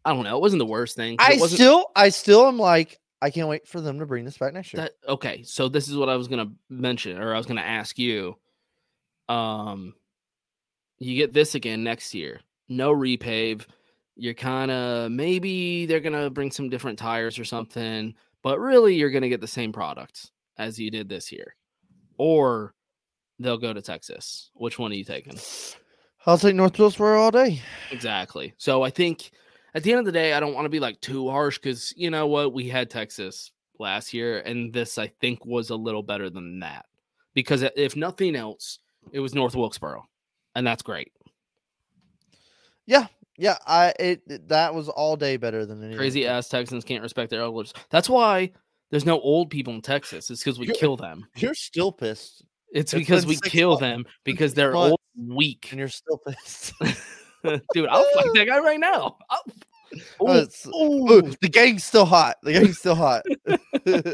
I 0.05 0.13
don't 0.13 0.23
know. 0.23 0.37
It 0.37 0.41
wasn't 0.41 0.59
the 0.59 0.67
worst 0.67 0.95
thing. 0.95 1.15
I 1.19 1.37
still, 1.37 1.87
I 1.95 2.09
still 2.09 2.47
am 2.47 2.57
like, 2.59 2.99
I 3.21 3.29
can't 3.29 3.47
wait 3.47 3.67
for 3.67 3.81
them 3.81 3.99
to 3.99 4.05
bring 4.05 4.25
this 4.25 4.37
back 4.37 4.53
next 4.53 4.73
year. 4.73 4.83
That 4.83 4.93
okay, 5.07 5.43
so 5.43 5.69
this 5.69 5.87
is 5.87 5.95
what 5.95 6.09
I 6.09 6.15
was 6.15 6.27
gonna 6.27 6.51
mention, 6.69 7.17
or 7.17 7.33
I 7.33 7.37
was 7.37 7.45
gonna 7.45 7.61
ask 7.61 7.99
you. 7.99 8.37
Um, 9.29 9.93
you 10.99 11.15
get 11.15 11.33
this 11.33 11.55
again 11.55 11.83
next 11.83 12.13
year. 12.13 12.41
No 12.67 12.93
repave. 12.93 13.65
You're 14.15 14.33
kind 14.33 14.71
of 14.71 15.11
maybe 15.11 15.85
they're 15.85 15.99
gonna 15.99 16.29
bring 16.29 16.51
some 16.51 16.69
different 16.69 16.99
tires 16.99 17.39
or 17.39 17.45
something, 17.45 18.15
but 18.43 18.59
really 18.59 18.95
you're 18.95 19.11
gonna 19.11 19.29
get 19.29 19.41
the 19.41 19.47
same 19.47 19.71
product 19.71 20.31
as 20.57 20.79
you 20.79 20.91
did 20.91 21.07
this 21.07 21.31
year, 21.31 21.55
or 22.17 22.73
they'll 23.39 23.57
go 23.57 23.73
to 23.73 23.81
Texas. 23.81 24.51
Which 24.53 24.79
one 24.79 24.91
are 24.91 24.95
you 24.95 25.05
taking? 25.05 25.39
I'll 26.25 26.37
take 26.37 26.55
North 26.55 26.77
Wilkesboro 26.77 27.19
all 27.19 27.31
day. 27.31 27.61
Exactly. 27.91 28.53
So 28.57 28.83
I 28.83 28.91
think 28.91 29.31
at 29.73 29.83
the 29.83 29.91
end 29.91 29.99
of 29.99 30.05
the 30.05 30.11
day, 30.11 30.33
I 30.33 30.39
don't 30.39 30.53
want 30.53 30.65
to 30.65 30.69
be 30.69 30.79
like 30.79 30.99
too 31.01 31.29
harsh 31.29 31.57
because 31.57 31.93
you 31.97 32.09
know 32.09 32.27
what? 32.27 32.53
We 32.53 32.67
had 32.69 32.89
Texas 32.89 33.51
last 33.79 34.13
year, 34.13 34.39
and 34.39 34.71
this 34.73 34.97
I 34.97 35.07
think 35.07 35.45
was 35.45 35.69
a 35.69 35.75
little 35.75 36.03
better 36.03 36.29
than 36.29 36.59
that. 36.59 36.85
Because 37.33 37.63
if 37.75 37.95
nothing 37.95 38.35
else, 38.35 38.79
it 39.11 39.19
was 39.21 39.33
North 39.33 39.55
Wilkesboro, 39.55 40.05
and 40.55 40.67
that's 40.67 40.83
great. 40.83 41.11
Yeah, 42.85 43.07
yeah. 43.37 43.57
I 43.65 43.93
it 43.99 44.47
that 44.49 44.73
was 44.75 44.89
all 44.89 45.15
day 45.15 45.37
better 45.37 45.65
than 45.65 45.83
any 45.83 45.95
Crazy 45.95 46.27
ass 46.27 46.49
Texans 46.49 46.83
can't 46.83 47.03
respect 47.03 47.29
their 47.29 47.41
elders. 47.41 47.73
That's 47.89 48.09
why 48.09 48.51
there's 48.89 49.05
no 49.05 49.19
old 49.21 49.49
people 49.49 49.73
in 49.73 49.81
Texas. 49.81 50.29
It's 50.29 50.43
because 50.43 50.59
we 50.59 50.65
You're- 50.67 50.77
kill 50.77 50.97
them. 50.97 51.25
You're 51.37 51.53
still 51.53 51.91
pissed, 51.91 52.43
It's 52.73 52.93
it's 52.93 52.99
because 52.99 53.25
we 53.25 53.37
kill 53.37 53.69
months- 53.71 53.81
them 53.81 54.05
because 54.25 54.53
they're 54.53 54.75
old, 54.75 54.99
and 55.17 55.33
weak. 55.33 55.67
and 55.71 55.79
you're 55.79 55.87
still 55.87 56.17
pissed. 56.17 56.73
Dude, 57.43 57.87
I'll 57.89 58.05
fight 58.13 58.29
that 58.35 58.45
guy 58.47 58.59
right 58.59 58.79
now. 58.79 59.17
Oh, 59.29 59.41
Ooh, 60.21 60.31
it's- 60.31 60.65
ooh. 60.67 61.11
Ooh, 61.11 61.33
the 61.41 61.49
gang's 61.49 61.83
still 61.83 62.05
hot. 62.05 62.37
The 62.43 62.53
gang's 62.53 62.79
still 62.79 62.95
hot. 62.95 63.23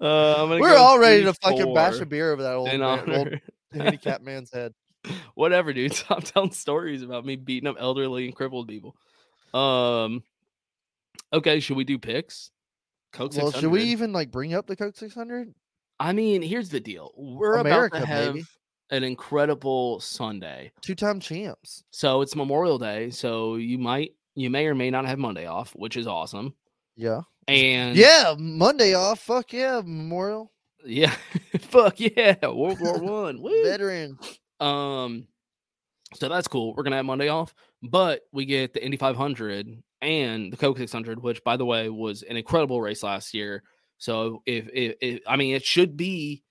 Uh, 0.00 0.42
I'm 0.42 0.58
We're 0.58 0.76
all 0.76 0.98
ready 0.98 1.22
three, 1.22 1.32
to 1.32 1.34
fucking 1.34 1.74
bash 1.74 2.00
a 2.00 2.06
beer 2.06 2.32
over 2.32 2.42
that 2.42 2.54
old, 2.54 2.68
in 2.68 2.80
man, 2.80 2.98
old 2.98 3.08
honor- 3.08 3.40
handicapped 3.72 4.24
man's 4.24 4.52
head. 4.52 4.74
Whatever, 5.34 5.72
dude. 5.72 5.94
Stop 5.94 6.24
telling 6.24 6.50
stories 6.50 7.02
about 7.02 7.24
me 7.24 7.36
beating 7.36 7.68
up 7.68 7.76
elderly 7.78 8.26
and 8.26 8.34
crippled 8.34 8.68
people. 8.68 8.96
Um. 9.54 10.22
Okay, 11.32 11.60
should 11.60 11.76
we 11.76 11.84
do 11.84 11.98
picks? 11.98 12.50
Coke 13.12 13.32
Well, 13.36 13.52
should 13.52 13.70
we 13.70 13.84
even 13.84 14.12
like 14.12 14.30
bring 14.30 14.54
up 14.54 14.66
the 14.66 14.76
Coke 14.76 14.96
600? 14.96 15.54
I 16.00 16.12
mean, 16.12 16.42
here's 16.42 16.70
the 16.70 16.80
deal. 16.80 17.12
We're 17.16 17.56
America, 17.58 17.98
about 17.98 18.06
to 18.06 18.12
have 18.12 18.34
baby. 18.34 18.46
An 18.92 19.02
incredible 19.02 19.98
Sunday. 19.98 20.70
Two-time 20.80 21.18
champs. 21.18 21.82
So 21.90 22.20
it's 22.20 22.36
Memorial 22.36 22.78
Day. 22.78 23.10
So 23.10 23.56
you 23.56 23.78
might, 23.78 24.12
you 24.36 24.50
may 24.50 24.66
or 24.66 24.76
may 24.76 24.90
not 24.90 25.06
have 25.06 25.18
Monday 25.18 25.46
off, 25.46 25.72
which 25.74 25.96
is 25.96 26.06
awesome. 26.06 26.54
Yeah. 26.94 27.22
And 27.48 27.96
Yeah, 27.96 28.36
Monday 28.38 28.94
off. 28.94 29.18
Fuck 29.18 29.52
yeah, 29.52 29.80
Memorial 29.84 30.52
yeah, 30.84 31.14
fuck 31.60 31.98
yeah, 31.98 32.36
World 32.42 32.80
War 32.80 32.98
One. 32.98 33.42
Veteran. 33.64 34.18
Um, 34.60 35.26
so 36.14 36.28
that's 36.28 36.48
cool. 36.48 36.74
We're 36.74 36.82
gonna 36.82 36.96
have 36.96 37.04
Monday 37.04 37.28
off, 37.28 37.54
but 37.82 38.22
we 38.32 38.44
get 38.44 38.74
the 38.74 38.84
Indy 38.84 38.96
500 38.96 39.82
and 40.00 40.52
the 40.52 40.56
Coke 40.56 40.78
600, 40.78 41.22
which, 41.22 41.42
by 41.44 41.56
the 41.56 41.64
way, 41.64 41.88
was 41.88 42.22
an 42.22 42.36
incredible 42.36 42.80
race 42.80 43.02
last 43.02 43.34
year. 43.34 43.62
So 43.98 44.42
if, 44.46 44.68
if, 44.72 44.96
if 45.00 45.20
I 45.26 45.36
mean, 45.36 45.54
it 45.54 45.64
should 45.64 45.96
be 45.96 46.42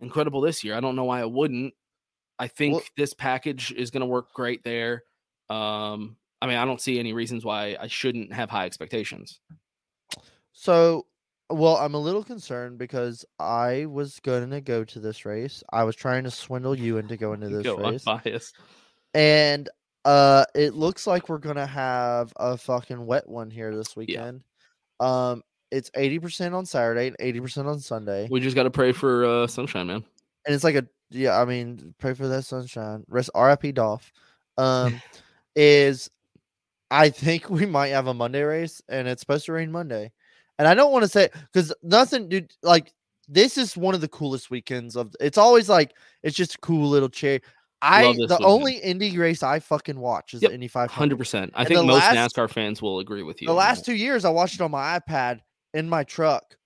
incredible 0.00 0.40
this 0.40 0.62
year. 0.64 0.74
I 0.74 0.80
don't 0.80 0.96
know 0.96 1.04
why 1.04 1.20
it 1.20 1.30
wouldn't. 1.30 1.74
I 2.38 2.48
think 2.48 2.74
Well- 2.74 2.82
this 2.96 3.12
package 3.14 3.72
is 3.72 3.90
gonna 3.90 4.06
work 4.06 4.32
great 4.32 4.62
there. 4.64 5.02
Um, 5.48 6.16
I 6.42 6.46
mean, 6.46 6.56
I 6.56 6.64
don't 6.64 6.80
see 6.80 6.98
any 6.98 7.12
reasons 7.12 7.44
why 7.44 7.76
I 7.78 7.86
shouldn't 7.86 8.32
have 8.32 8.48
high 8.50 8.64
expectations. 8.66 9.40
So 10.52 11.06
well, 11.52 11.76
I'm 11.78 11.94
a 11.94 11.98
little 11.98 12.22
concerned 12.22 12.78
because 12.78 13.24
I 13.40 13.86
was 13.86 14.20
going 14.20 14.50
to 14.50 14.60
go 14.60 14.84
to 14.84 15.00
this 15.00 15.24
race. 15.26 15.64
I 15.72 15.82
was 15.82 15.96
trying 15.96 16.22
to 16.22 16.30
swindle 16.30 16.78
you 16.78 16.98
into 16.98 17.16
going 17.16 17.40
to 17.40 17.48
this 17.48 17.64
Go 17.64 17.76
race, 17.76 18.06
unbiased. 18.06 18.54
and 19.14 19.68
uh, 20.04 20.44
it 20.54 20.74
looks 20.74 21.08
like 21.08 21.28
we're 21.28 21.38
gonna 21.38 21.66
have 21.66 22.32
a 22.36 22.56
fucking 22.56 23.04
wet 23.04 23.28
one 23.28 23.50
here 23.50 23.74
this 23.76 23.96
weekend. 23.96 24.44
Um, 25.00 25.42
it's 25.70 25.90
eighty 25.94 26.18
percent 26.18 26.54
on 26.54 26.66
Saturday 26.66 27.08
and 27.08 27.16
eighty 27.20 27.40
percent 27.40 27.66
on 27.68 27.78
Sunday, 27.80 28.28
We 28.30 28.40
just 28.40 28.56
got 28.56 28.64
to 28.64 28.70
pray 28.70 28.92
for 28.92 29.24
uh, 29.24 29.46
sunshine, 29.46 29.86
man. 29.86 30.04
and 30.46 30.54
it's 30.54 30.64
like 30.64 30.74
a 30.76 30.86
yeah. 31.10 31.40
I 31.40 31.44
mean, 31.44 31.94
pray 31.98 32.14
for 32.14 32.28
that 32.28 32.44
sunshine. 32.44 33.04
Rest 33.08 33.30
R.I.P. 33.34 33.72
Dolph. 33.72 34.12
Um, 34.58 35.00
is 35.56 36.10
I 36.90 37.08
think 37.10 37.50
we 37.50 37.66
might 37.66 37.88
have 37.88 38.06
a 38.06 38.14
Monday 38.14 38.42
race, 38.42 38.82
and 38.88 39.06
it's 39.08 39.20
supposed 39.20 39.46
to 39.46 39.52
rain 39.52 39.70
Monday. 39.72 40.12
And 40.58 40.68
I 40.68 40.74
don't 40.74 40.92
want 40.92 41.02
to 41.04 41.08
say 41.08 41.28
because 41.52 41.72
nothing, 41.82 42.28
dude. 42.28 42.52
Like 42.62 42.92
this 43.28 43.56
is 43.56 43.76
one 43.76 43.94
of 43.94 44.00
the 44.00 44.08
coolest 44.08 44.50
weekends 44.50 44.96
of. 44.96 45.14
It's 45.20 45.38
always 45.38 45.68
like 45.68 45.94
it's 46.22 46.36
just 46.36 46.56
a 46.56 46.58
cool 46.58 46.88
little 46.88 47.08
cherry. 47.08 47.40
I 47.82 48.02
the 48.02 48.10
weekend. 48.20 48.44
only 48.44 48.74
Indy 48.74 49.16
race 49.16 49.42
I 49.42 49.58
fucking 49.58 49.98
watch 49.98 50.34
is 50.34 50.42
Yep, 50.42 50.50
the 50.50 50.54
Indy 50.54 50.68
500. 50.68 50.92
Hundred 50.92 51.16
percent. 51.16 51.50
I 51.54 51.60
And 51.60 51.68
think 51.68 51.86
most 51.86 52.00
last- 52.02 52.34
NASCAR 52.36 52.50
fans 52.50 52.82
will 52.82 52.98
agree 52.98 53.22
with 53.22 53.40
you. 53.40 53.46
The 53.48 53.54
last 53.54 53.86
two 53.86 53.94
years, 53.94 54.26
I 54.26 54.30
watched 54.30 54.56
it 54.56 54.60
on 54.60 54.70
my 54.70 54.98
iPad 55.00 55.40
in 55.74 55.88
my 55.88 56.04
truck, 56.04 56.56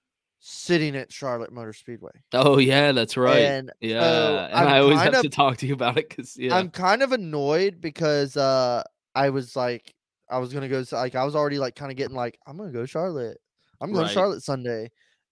sitting 0.41 0.97
at 0.97 1.13
Charlotte 1.13 1.53
Motor 1.53 1.73
Speedway. 1.73 2.11
Oh 2.33 2.59
yeah, 2.59 2.93
that's 2.93 3.17
right. 3.17 3.43
And 3.43 3.73
yeah, 3.81 4.01
so 4.01 4.37
and 4.51 4.55
I'm 4.55 4.69
I 4.69 4.79
always 4.81 5.01
have 5.01 5.15
of- 5.15 5.23
to 5.23 5.29
talk 5.29 5.57
to 5.59 5.67
you 5.67 5.75
about 5.75 5.97
it 5.99 6.09
because 6.09 6.37
yeah, 6.37 6.57
I'm 6.57 6.71
kind 6.71 7.03
of 7.03 7.13
annoyed 7.13 7.81
because 7.81 8.37
uh 8.37 8.83
I 9.15 9.31
was 9.31 9.57
like 9.57 9.95
I 10.31 10.39
was 10.39 10.53
gonna 10.53 10.69
go 10.69 10.85
like 10.93 11.15
I 11.15 11.25
was 11.25 11.35
already 11.37 11.59
like 11.59 11.75
kind 11.77 11.91
of 11.91 11.97
getting 11.97 12.17
like 12.17 12.39
I'm 12.47 12.57
gonna 12.57 12.73
go 12.73 12.87
Charlotte. 12.87 13.39
I'm 13.81 13.91
going 13.93 14.03
Right. 14.03 14.09
to 14.09 14.15
Charlotte 14.15 14.43
Sunday. 14.43 14.91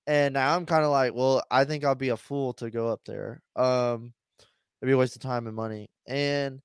And 0.09 0.35
now 0.35 0.57
I'm 0.57 0.67
kind 0.67 0.85
of 0.85 0.91
like, 0.91 1.15
well, 1.15 1.45
I 1.49 1.65
think 1.65 1.85
I'll 1.85 1.95
be 1.95 2.09
a 2.09 2.17
fool 2.17 2.55
to 2.55 2.71
go 2.71 2.89
up 2.89 3.01
there. 3.07 3.41
Um 3.57 4.13
it'd 4.81 4.89
be 4.89 4.93
a 4.93 4.97
waste 4.99 5.17
of 5.17 5.23
time 5.23 5.47
and 5.47 5.55
money. 5.57 5.89
And 6.09 6.61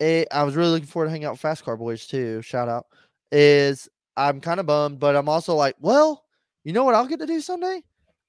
it, 0.00 0.28
I 0.30 0.42
was 0.42 0.54
really 0.56 0.70
looking 0.70 0.86
forward 0.86 1.06
to 1.06 1.10
hanging 1.10 1.24
out 1.24 1.32
with 1.32 1.40
Fast 1.40 1.64
Car 1.64 1.76
Boys 1.76 2.06
too. 2.06 2.42
Shout 2.42 2.68
out. 2.68 2.86
Is 3.32 3.88
I'm 4.16 4.40
kind 4.40 4.60
of 4.60 4.66
bummed, 4.66 5.00
but 5.00 5.16
I'm 5.16 5.28
also 5.28 5.54
like, 5.54 5.74
well, 5.80 6.24
you 6.64 6.72
know 6.72 6.84
what 6.84 6.94
I'll 6.94 7.06
get 7.06 7.18
to 7.20 7.26
do 7.26 7.40
Sunday? 7.40 7.82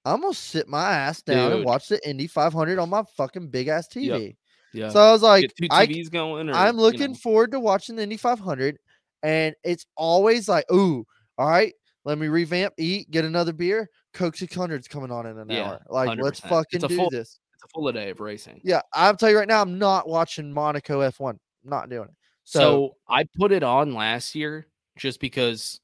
I'm 0.03 0.21
gonna 0.21 0.33
sit 0.33 0.67
my 0.67 0.91
ass 0.91 1.21
down 1.23 1.51
and 1.51 1.65
watch 1.65 1.87
the 1.87 2.07
Indy 2.07 2.27
500 2.27 2.77
on 2.77 2.89
my 2.89 3.03
fucking 3.17 3.47
big 3.49 3.67
ass 3.69 3.87
Yep. 3.95 4.19
TV. 4.19 4.35
yeah. 4.73 4.89
So 4.89 4.99
I 4.99 5.11
was 5.11 5.23
like, 5.23 5.51
I, 5.71 5.87
going, 6.11 6.49
or, 6.49 6.53
I'm 6.53 6.75
you 6.75 6.81
looking 6.81 7.11
know. 7.11 7.17
forward 7.17 7.51
to 7.51 7.59
watching 7.59 7.95
the 7.95 8.03
Indy 8.03 8.17
500, 8.17 8.77
and 9.23 9.55
it's 9.63 9.85
always 9.97 10.47
like, 10.47 10.65
ooh, 10.71 11.05
all 11.39 11.49
right, 11.49 11.73
let 12.03 12.17
me 12.19 12.27
revamp, 12.27 12.73
eat, 12.77 13.09
get 13.09 13.25
another 13.25 13.51
beer. 13.53 13.89
Coke 14.13 14.35
600's 14.35 14.87
coming 14.87 15.11
on 15.11 15.25
in 15.25 15.37
an 15.39 15.49
Yeah, 15.49 15.63
hour. 15.63 15.81
Like, 15.89 16.19
let's 16.19 16.39
100%. 16.39 16.49
fucking 16.49 16.81
do 16.87 16.95
full- 16.97 17.09
this. 17.09 17.39
It's 17.55 17.63
a 17.63 17.67
full 17.69 17.91
day 17.91 18.11
of 18.11 18.19
racing. 18.19 18.61
Yeah, 18.63 18.81
I'll 18.93 19.15
tell 19.15 19.29
you 19.31 19.37
right 19.39 19.47
now, 19.47 19.61
I'm 19.61 19.79
not 19.79 20.07
watching 20.07 20.53
Monaco 20.53 20.99
F1. 21.01 21.31
I'm 21.31 21.69
not 21.69 21.89
doing 21.89 22.09
it. 22.09 22.15
So, 22.43 22.59
So, 22.59 22.95
I 23.09 23.23
put 23.37 23.51
it 23.51 23.63
on 23.63 23.93
last 23.95 24.35
year 24.35 24.67
just 24.97 25.19
because 25.19 25.79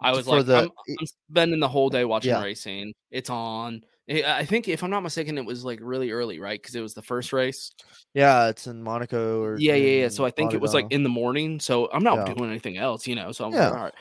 I 0.00 0.12
was 0.12 0.26
for 0.26 0.38
like, 0.38 0.46
the- 0.46 0.56
I'm, 0.56 0.70
I'm 1.00 1.06
spending 1.30 1.60
the 1.60 1.68
whole 1.68 1.88
day 1.90 2.04
watching 2.04 2.30
Yeah. 2.30 2.42
racing. 2.42 2.92
It's 3.10 3.30
on. 3.30 3.82
I 4.10 4.22
I 4.22 4.44
think 4.44 4.68
if 4.68 4.82
I'm 4.82 4.90
not 4.90 5.02
mistaken, 5.02 5.38
it 5.38 5.46
was 5.46 5.64
like 5.64 5.78
really 5.82 6.10
early, 6.10 6.38
right? 6.38 6.60
Because 6.60 6.74
it 6.74 6.80
was 6.82 6.92
the 6.94 7.02
first 7.02 7.32
race. 7.32 7.70
yeah, 8.12 8.48
it's 8.48 8.66
in 8.66 8.82
Monaco 8.82 9.42
or 9.42 9.56
Yeah, 9.58 9.74
yeah, 9.76 10.02
yeah. 10.02 10.08
So 10.08 10.24
I 10.26 10.30
think 10.30 10.52
it 10.52 10.60
was 10.60 10.74
like 10.74 10.86
in 10.90 11.02
the 11.02 11.08
morning. 11.08 11.58
So 11.58 11.88
I'm 11.92 12.02
not 12.04 12.28
Yeah. 12.28 12.34
doing 12.34 12.50
anything 12.50 12.76
else, 12.76 13.06
you 13.06 13.14
know. 13.14 13.32
So 13.32 13.46
I'm 13.46 13.52
Yeah. 13.52 13.68
like, 13.70 13.74
all 13.78 13.84
right. 13.84 13.94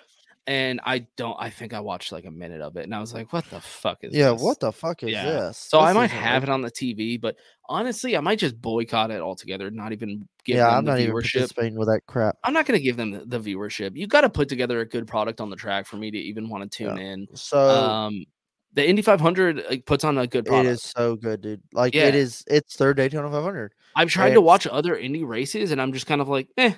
And 0.46 0.82
I 0.84 1.08
don't. 1.16 1.38
I 1.40 1.50
think 1.50 1.74
I 1.74 1.80
watched 1.80 2.12
like 2.12 2.26
a 2.26 2.32
minute 2.32 2.60
of 2.60 2.76
it, 2.76 2.84
and 2.84 2.94
I 2.94 3.00
was 3.00 3.14
like, 3.14 3.32
"What 3.32 3.46
the 3.50 3.62
fuck 3.62 4.00
is 4.04 4.14
yeah, 4.14 4.32
this? 4.34 4.42
what 4.42 4.60
the 4.60 4.74
fuck 4.74 5.02
is 5.04 5.12
Yeah. 5.12 5.24
this? 5.24 5.58
So 5.58 5.80
I 5.80 5.94
might 5.94 6.12
have 6.12 6.44
like- 6.44 6.50
it 6.50 6.52
on 6.52 6.62
the 6.62 6.70
TV, 6.70 7.16
but 7.20 7.38
honestly, 7.70 8.18
I 8.18 8.20
might 8.20 8.40
just 8.40 8.62
boycott 8.62 9.10
it 9.10 9.22
altogether. 9.22 9.72
Not 9.72 9.94
even 9.94 10.28
give 10.44 10.58
Yeah, 10.58 10.66
them 10.68 10.80
I'm 10.80 10.86
the 10.86 10.92
not 10.92 11.00
even 11.00 11.14
participating 11.14 11.76
with 11.78 11.88
that 11.88 12.02
crap. 12.08 12.36
I'm 12.44 12.52
not 12.52 12.66
going 12.66 12.78
to 12.78 12.84
give 12.84 12.98
them 12.98 13.12
the, 13.12 13.26
the 13.26 13.40
viewership. 13.40 13.96
You 13.96 14.06
got 14.06 14.22
to 14.22 14.30
put 14.30 14.50
together 14.50 14.82
a 14.82 14.86
good 14.86 15.08
product 15.08 15.40
on 15.40 15.50
the 15.50 15.56
track 15.56 15.86
for 15.88 15.96
me 15.96 16.12
to 16.12 16.18
even 16.18 16.50
want 16.50 16.70
to 16.70 16.78
tune 16.78 16.98
in. 16.98 17.26
So 17.36 17.58
Um, 17.58 18.26
the 18.74 18.86
Indy 18.86 19.02
500 19.02 19.64
like, 19.70 19.86
puts 19.86 20.04
on 20.04 20.18
a 20.18 20.28
good 20.28 20.46
it 20.46 20.50
product. 20.50 20.68
is 20.70 20.82
so 20.84 21.16
good, 21.16 21.40
dude. 21.40 21.62
Like 21.72 21.96
Yeah. 21.96 22.08
it 22.08 22.16
is. 22.16 22.44
It's 22.48 22.76
third 22.76 22.98
Daytona 22.98 23.32
500. 23.32 23.74
I've 23.96 24.10
tried 24.10 24.32
to 24.34 24.42
watch 24.42 24.68
other 24.68 24.98
Indy 24.98 25.24
races, 25.24 25.72
and 25.72 25.82
I'm 25.82 25.94
just 25.94 26.06
kind 26.06 26.20
of 26.20 26.28
like, 26.28 26.50
eh. 26.58 26.74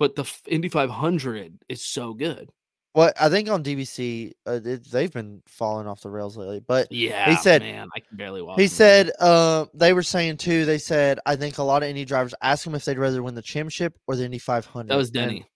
But 0.00 0.16
the 0.16 0.24
Indy 0.48 0.68
500 0.70 1.58
is 1.68 1.82
so 1.84 2.14
good. 2.14 2.50
Well, 2.94 3.12
I 3.20 3.28
think 3.28 3.48
on 3.48 3.62
DVC, 3.62 4.32
uh, 4.46 4.58
it, 4.64 4.90
they've 4.90 5.12
been 5.12 5.42
falling 5.46 5.86
off 5.86 6.00
the 6.00 6.10
rails 6.10 6.36
lately. 6.36 6.60
But 6.60 6.90
Yeah, 6.90 7.30
he 7.30 7.36
said- 7.36 7.62
man, 7.62 7.88
I 7.94 8.00
can 8.00 8.16
barely 8.16 8.42
watch. 8.42 8.58
he 8.58 8.66
them, 8.66 8.68
said 8.74 9.10
uh, 9.20 9.66
they 9.74 9.92
were 9.92 10.02
saying 10.02 10.38
too. 10.38 10.64
They 10.64 10.78
said 10.78 11.20
I 11.24 11.36
think 11.36 11.58
a 11.58 11.62
lot 11.62 11.82
of 11.84 11.88
Indy 11.88 12.04
drivers 12.04 12.34
ask 12.42 12.66
him 12.66 12.74
if 12.74 12.84
they'd 12.84 12.98
rather 12.98 13.22
win 13.22 13.34
the 13.36 13.42
championship 13.42 13.94
or 14.08 14.16
the 14.16 14.24
Indy 14.24 14.38
500. 14.38 14.88
that 14.88 14.96
was 14.96 15.08
and- 15.08 15.14
Denny. 15.14 15.46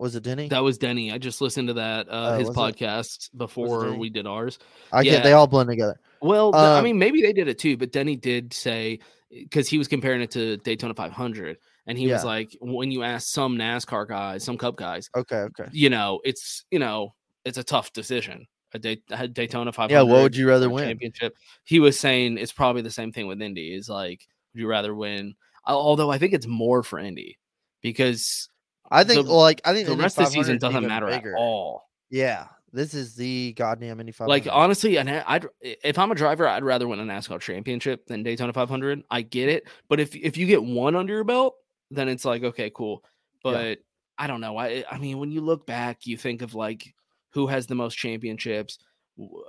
Was 0.00 0.14
it 0.14 0.22
Denny? 0.22 0.46
That 0.46 0.62
was 0.62 0.78
Denny. 0.78 1.10
I 1.10 1.18
just 1.18 1.40
listened 1.40 1.66
to 1.66 1.74
that 1.74 2.08
uh, 2.08 2.34
Oh, 2.34 2.38
his 2.38 2.48
was 2.50 2.56
it? 2.56 2.60
podcast 2.60 3.30
before 3.36 3.94
we 3.94 4.10
did 4.10 4.28
ours. 4.28 4.60
I 4.92 5.02
get 5.02 5.24
they 5.24 5.32
all 5.32 5.48
blend 5.48 5.68
together. 5.68 5.98
Well, 6.22 6.52
th- 6.52 6.60
I 6.60 6.78
Um, 6.78 6.84
mean, 6.84 6.98
maybe 7.00 7.20
they 7.20 7.32
did 7.32 7.48
it 7.48 7.58
too, 7.58 7.76
but 7.76 7.90
Denny 7.90 8.14
did 8.14 8.52
say 8.54 9.00
because 9.28 9.68
he 9.68 9.76
was 9.76 9.88
comparing 9.88 10.20
it 10.22 10.30
to 10.30 10.56
Daytona 10.58 10.94
500, 10.94 11.58
and 11.88 11.98
he 11.98 12.06
was 12.06 12.24
like, 12.24 12.56
when 12.60 12.90
you 12.92 13.02
ask 13.02 13.28
some 13.28 13.56
NASCAR 13.56 14.06
guys, 14.06 14.44
some 14.44 14.56
Cup 14.58 14.76
guys, 14.76 15.10
Okay, 15.16 15.36
okay. 15.36 15.64
you 15.72 15.90
know, 15.90 16.20
it's 16.24 16.64
you 16.70 16.78
know, 16.78 17.14
it's 17.44 17.58
a 17.58 17.64
tough 17.64 17.92
decision. 17.92 18.46
A, 18.74 18.78
Day- 18.78 19.02
a 19.10 19.26
Daytona 19.26 19.72
500. 19.72 19.94
Yeah, 19.94 20.02
what 20.02 20.22
would 20.22 20.36
you 20.36 20.46
rather 20.46 20.68
win? 20.68 20.86
Championship. 20.88 21.34
He 21.64 21.80
was 21.80 21.98
saying 21.98 22.36
it's 22.36 22.52
probably 22.52 22.82
the 22.82 22.90
same 22.90 23.10
thing 23.12 23.26
with 23.26 23.40
Indy. 23.40 23.74
Is 23.74 23.88
like, 23.88 24.26
would 24.54 24.60
you 24.60 24.68
rather 24.68 24.94
win? 24.94 25.34
Although 25.64 26.10
I 26.10 26.18
think 26.18 26.34
it's 26.34 26.46
more 26.46 26.82
for 26.82 26.98
Indy 26.98 27.38
because 27.82 28.48
I 28.90 29.04
think 29.04 29.26
the- 29.26 29.32
like 29.32 29.60
I 29.64 29.72
think 29.72 29.86
the 29.86 29.92
Indy 29.92 30.02
rest 30.02 30.18
of 30.18 30.26
the 30.26 30.30
season 30.30 30.58
doesn't 30.58 30.86
matter 30.86 31.06
bigger. 31.06 31.34
at 31.34 31.38
all. 31.38 31.88
Yeah, 32.10 32.46
this 32.72 32.92
is 32.94 33.14
the 33.14 33.52
goddamn 33.54 34.00
Indy 34.00 34.12
500. 34.12 34.28
Like 34.30 34.48
honestly, 34.50 34.98
and 34.98 35.08
I- 35.10 35.24
I'd 35.26 35.46
if 35.62 35.98
I'm 35.98 36.10
a 36.10 36.14
driver, 36.14 36.46
I'd 36.46 36.62
rather 36.64 36.86
win 36.88 37.00
a 37.00 37.04
NASCAR 37.04 37.40
championship 37.40 38.06
than 38.06 38.22
Daytona 38.22 38.52
500. 38.52 39.02
I 39.10 39.22
get 39.22 39.48
it, 39.48 39.64
but 39.88 39.98
if 40.00 40.14
if 40.14 40.36
you 40.36 40.46
get 40.46 40.62
one 40.62 40.94
under 40.96 41.14
your 41.14 41.24
belt, 41.24 41.56
then 41.90 42.08
it's 42.08 42.24
like 42.24 42.42
okay, 42.44 42.70
cool. 42.74 43.04
Yeah. 43.44 43.52
But 43.52 43.78
I 44.18 44.26
don't 44.26 44.40
know. 44.40 44.56
I 44.56 44.84
I 44.90 44.98
mean, 44.98 45.18
when 45.18 45.30
you 45.30 45.40
look 45.40 45.66
back, 45.66 46.06
you 46.06 46.16
think 46.16 46.42
of 46.42 46.54
like 46.54 46.92
who 47.30 47.46
has 47.46 47.66
the 47.66 47.74
most 47.74 47.94
championships. 47.96 48.78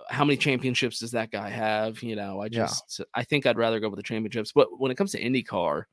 How 0.10 0.26
many 0.26 0.38
championships 0.38 1.00
does 1.00 1.12
that 1.12 1.32
guy 1.32 1.50
have? 1.50 2.02
You 2.02 2.16
know, 2.16 2.42
I 2.42 2.46
Yeah. 2.46 2.66
just 2.66 3.02
I 3.14 3.24
think 3.24 3.46
I'd 3.46 3.58
rather 3.58 3.80
go 3.80 3.90
with 3.90 3.98
the 3.98 4.04
championships. 4.04 4.52
But 4.52 4.80
when 4.80 4.92
it 4.92 4.96
comes 4.96 5.12
to 5.12 5.22
IndyCar, 5.24 5.84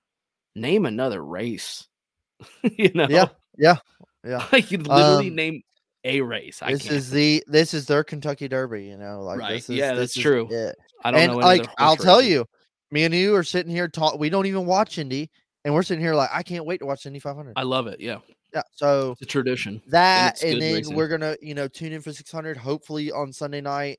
name 0.55 0.87
another 0.87 1.25
race. 1.25 1.87
you 2.63 2.91
know, 2.95 3.07
Yeah, 3.09 3.29
yeah, 3.57 3.77
yeah. 4.25 4.47
I 4.53 4.61
could 4.61 4.87
literally 4.87 5.29
Um, 5.29 5.35
name 5.35 5.63
a 6.05 6.21
race. 6.21 6.63
I 6.63 6.73
this 6.73 6.83
can't. 6.83 6.95
is 6.95 7.11
the 7.11 7.45
this 7.49 7.75
is 7.75 7.87
their 7.87 8.05
Kentucky 8.05 8.49
Derby. 8.49 8.85
You 8.85 8.97
know, 8.97 9.23
like 9.23 9.39
Right, 9.39 9.53
This 9.55 9.71
is, 9.71 9.77
yeah, 9.77 9.93
this 9.93 9.99
that's 10.01 10.17
is 10.17 10.23
true. 10.23 10.49
it. 10.51 10.77
I 11.05 11.11
don't 11.11 11.21
and 11.21 11.33
know. 11.33 11.39
like 11.39 11.69
I'll 11.79 11.97
tell 11.97 12.23
you, 12.23 12.47
me 12.91 13.05
and 13.05 13.15
you 13.15 13.35
are 13.35 13.45
sitting 13.45 13.73
here 13.73 13.89
talk. 13.89 14.19
We 14.19 14.31
don't 14.31 14.47
even 14.47 14.67
watch 14.67 14.99
Indy, 14.99 15.31
and 15.67 15.75
we're 15.75 15.83
sitting 15.83 16.03
here 16.03 16.15
like 16.15 16.31
I 16.33 16.43
can't 16.45 16.65
wait 16.65 16.79
to 16.79 16.87
watch 16.87 17.05
Indy 17.05 17.19
500. 17.19 17.55
I 17.57 17.63
love 17.65 17.89
it. 17.89 18.01
Yeah, 18.01 18.19
yeah, 18.55 18.63
so 18.73 19.13
it's 19.13 19.23
a 19.23 19.27
tradition. 19.27 19.83
that 19.89 20.35
it's 20.35 20.45
and, 20.45 20.63
then 20.63 20.97
we're 20.97 21.09
gonna 21.09 21.37
you 21.43 21.55
know 21.55 21.67
tune 21.67 21.93
in 21.93 22.01
for 22.01 22.13
600 22.13 22.57
hopefully 22.57 23.11
on 23.11 23.33
Sunday 23.33 23.61
night. 23.61 23.99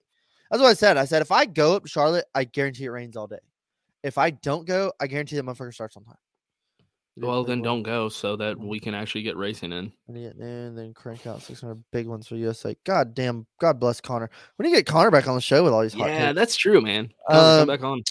That's 0.50 0.64
what 0.64 0.70
I 0.70 0.74
said. 0.74 0.96
I 0.96 1.04
said 1.04 1.22
if 1.22 1.32
I 1.32 1.46
go 1.46 1.76
up 1.76 1.84
to 1.84 1.90
Charlotte, 1.90 2.26
I 2.34 2.46
guarantee 2.46 2.86
it 2.86 2.90
rains 2.90 3.18
all 3.18 3.28
day. 3.28 3.40
If 4.02 4.18
I 4.18 4.30
don't 4.30 4.66
go, 4.66 4.94
I 5.02 5.08
guarantee 5.08 5.36
that 5.36 5.44
motherfucker 5.44 5.74
starts 5.74 5.98
on 5.98 6.06
time. 6.06 6.16
Well, 7.20 7.44
then 7.44 7.62
don't 7.62 7.84
go 7.84 8.08
so 8.10 8.36
that 8.38 8.58
we 8.58 8.80
can 8.80 8.94
actually 8.94 9.24
get 9.24 9.36
racing 9.36 9.74
in. 9.74 9.92
And 10.08 10.78
then 10.78 10.94
crank 10.94 11.28
out 11.28 11.42
600 11.42 11.84
big 11.92 12.08
ones 12.08 12.28
for 12.28 12.36
USA. 12.36 12.78
God 12.86 13.14
damn, 13.14 13.46
God 13.60 13.80
bless 13.80 14.00
Connor. 14.00 14.30
We 14.58 14.64
need 14.64 14.70
to 14.74 14.78
get 14.78 14.86
Connor 14.86 15.12
back 15.12 15.28
on 15.28 15.36
the 15.36 15.42
show 15.42 15.64
with 15.64 15.74
all 15.74 15.82
these 15.82 15.94
hot 15.94 16.08
Yeah, 16.10 16.28
takes. 16.28 16.36
that's 16.36 16.56
true, 16.56 16.80
man. 16.80 17.12
Come, 17.30 17.40
come 17.40 17.60
Um, 17.62 17.68
back 17.68 17.84
on. 17.84 18.04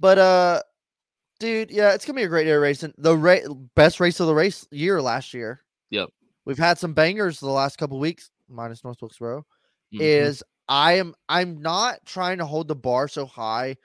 But 0.00 0.18
uh, 0.18 0.62
dude, 1.40 1.70
yeah, 1.70 1.92
it's 1.94 2.04
gonna 2.04 2.16
be 2.16 2.22
a 2.24 2.28
great 2.28 2.44
day 2.44 2.52
of 2.52 2.62
racing. 2.62 2.92
The 2.98 3.16
ra- 3.16 3.38
best 3.74 4.00
race 4.00 4.20
of 4.20 4.26
the 4.26 4.34
race 4.34 4.66
year 4.70 5.00
last 5.02 5.34
year. 5.34 5.62
Yep. 5.90 6.08
We've 6.44 6.58
had 6.58 6.78
some 6.78 6.94
bangers 6.94 7.40
the 7.40 7.48
last 7.50 7.76
couple 7.78 7.98
weeks, 7.98 8.30
minus 8.48 8.84
North 8.84 9.00
Wilkesboro. 9.00 9.44
Mhm. 9.94 10.00
Is 10.00 10.42
I 10.68 10.94
am 10.94 11.14
I'm 11.28 11.60
not 11.60 12.04
trying 12.06 12.38
to 12.38 12.46
hold 12.46 12.68
the 12.68 12.74
bar 12.76 13.08
so 13.08 13.26
high 13.26 13.76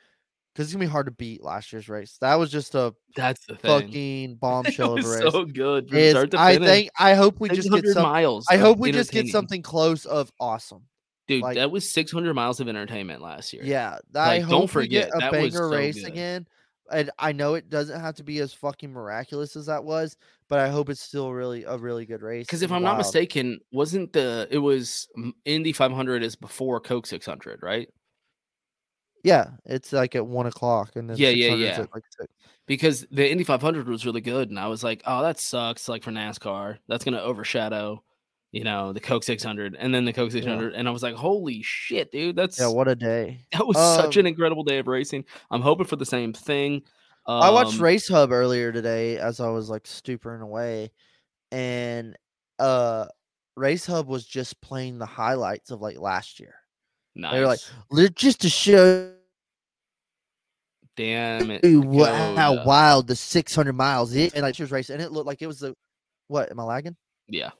because 0.53 0.67
it's 0.67 0.73
gonna 0.73 0.85
be 0.85 0.89
hard 0.91 1.05
to 1.07 1.11
beat 1.11 1.43
last 1.43 1.71
year's 1.71 1.87
race. 1.89 2.17
That 2.21 2.35
was 2.35 2.51
just 2.51 2.75
a 2.75 2.93
that's 3.15 3.45
the 3.45 3.55
thing. 3.55 3.69
fucking 3.81 4.31
It 4.31 4.39
bombshell 4.39 4.97
of 4.97 5.05
a 5.05 5.09
race. 5.09 5.31
so 5.31 5.45
good. 5.45 5.93
Is 5.93 6.15
I 6.35 6.57
think 6.57 6.89
I 6.97 7.13
hope 7.15 7.39
we 7.39 7.49
just 7.49 7.63
get 7.69 7.83
600 7.83 7.93
some. 7.93 8.03
miles. 8.03 8.45
I 8.49 8.57
hope 8.57 8.77
we 8.77 8.91
just 8.91 9.11
get 9.11 9.27
something 9.27 9.61
close 9.61 10.05
of 10.05 10.31
awesome. 10.39 10.83
Dude, 11.27 11.43
like- 11.43 11.55
that 11.55 11.69
was 11.69 11.87
600 11.89 12.33
miles 12.33 12.59
of 12.59 12.67
entertainment 12.67 13.21
last 13.21 13.53
year. 13.53 13.61
Yeah, 13.63 13.99
I 14.15 14.37
Like, 14.39 14.41
hope 14.43 14.51
don't 14.51 14.67
forget, 14.69 15.09
get 15.11 15.15
a 15.15 15.19
that 15.19 15.31
was 15.31 15.53
banger 15.53 15.69
so 15.69 15.75
race 15.75 15.95
good. 15.95 16.07
again. 16.07 16.47
And 16.91 17.11
I 17.19 17.31
know 17.31 17.55
it 17.55 17.69
doesn't 17.69 17.99
have 17.99 18.15
to 18.15 18.23
be 18.23 18.39
as 18.39 18.53
fucking 18.53 18.91
miraculous 18.91 19.55
as 19.55 19.65
that 19.67 19.83
was, 19.83 20.17
but 20.47 20.59
I 20.59 20.69
hope 20.69 20.89
it's 20.89 21.01
still 21.01 21.31
really 21.31 21.63
a 21.63 21.77
really 21.77 22.05
good 22.05 22.21
race. 22.21 22.45
Because 22.45 22.61
if 22.61 22.71
I'm 22.71 22.83
not 22.83 22.97
mistaken, 22.97 23.59
wasn't 23.71 24.13
the 24.13 24.47
it 24.49 24.59
was 24.59 25.07
Indy 25.45 25.73
500 25.73 26.23
is 26.23 26.35
before 26.35 26.79
Coke 26.79 27.05
600, 27.05 27.59
right? 27.61 27.89
yeah, 29.23 29.49
it's 29.65 29.91
like 29.91 30.15
at 30.15 30.25
one 30.25 30.45
o'clock, 30.45 30.95
and 30.95 31.09
then 31.09 31.17
Yeah, 31.17 31.29
yeah, 31.29 31.53
yeah. 31.53 31.85
Like. 31.93 32.03
Because 32.65 33.05
the 33.11 33.29
Indy 33.29 33.43
500 33.43 33.87
was 33.87 34.05
really 34.05 34.21
good, 34.21 34.49
and 34.49 34.59
I 34.59 34.67
was 34.67 34.83
like, 34.83 35.01
oh, 35.05 35.23
that 35.23 35.39
sucks. 35.39 35.89
Like 35.89 36.03
for 36.03 36.11
NASCAR, 36.11 36.77
that's 36.87 37.03
gonna 37.03 37.19
overshadow, 37.19 38.03
you 38.51 38.63
know, 38.63 38.93
the 38.93 38.99
Coke 38.99 39.23
600, 39.23 39.75
and 39.77 39.93
then 39.93 40.05
the 40.05 40.13
Coke 40.13 40.31
600, 40.31 40.73
and 40.73 40.87
I 40.87 40.91
was 40.91 41.03
like, 41.03 41.15
holy 41.15 41.61
shit, 41.61 42.11
dude, 42.11 42.35
that's 42.35 42.59
Yeah, 42.59 42.67
what 42.67 42.87
a 42.87 42.95
day! 42.95 43.45
that 43.51 43.65
was 43.67 43.77
such 43.77 44.17
an 44.17 44.25
Um, 44.25 44.27
incredible 44.27 44.63
day 44.63 44.79
of 44.79 44.87
racing. 44.87 45.25
I'm 45.51 45.61
hoping 45.61 45.85
for 45.85 45.95
the 45.97 46.05
same 46.05 46.33
thing. 46.33 46.81
I 47.27 47.51
watched 47.51 47.75
Um, 47.75 47.83
Race 47.83 48.07
Hub 48.07 48.31
earlier 48.31 48.71
today 48.71 49.17
as 49.17 49.39
I 49.39 49.49
was 49.49 49.69
like 49.69 49.83
stupering 49.83 50.41
away, 50.41 50.91
and 51.51 52.17
uh, 52.57 53.05
Race 53.55 53.85
Hub 53.85 54.07
was 54.07 54.25
just 54.25 54.59
playing 54.61 54.97
the 54.97 55.05
highlights 55.05 55.69
of 55.69 55.79
like 55.79 55.99
last 55.99 56.39
year. 56.39 56.55
Nice. 57.15 57.33
They 57.33 57.39
were 57.41 57.45
like, 57.47 57.59
"Li- 57.91 58.09
just 58.15 58.41
to 58.41 58.49
show 58.49 59.13
damn 60.95 61.51
it, 61.51 61.63
you 61.63 61.81
wha- 61.81 62.05
how 62.35 62.53
Dakota." 62.53 62.67
wild 62.67 63.07
the 63.07 63.15
600 63.15 63.73
miles 63.73 64.13
is, 64.15 64.33
and 64.33 64.41
like 64.41 64.55
she 64.55 64.63
was 64.63 64.71
racing, 64.71 64.95
and 64.95 65.03
it 65.03 65.11
looked 65.11 65.27
like 65.27 65.41
it 65.41 65.47
was 65.47 65.59
the 65.59 65.75
what? 66.29 66.49
Am 66.49 66.59
I 66.59 66.63
lagging? 66.63 66.95
Yeah. 67.27 67.51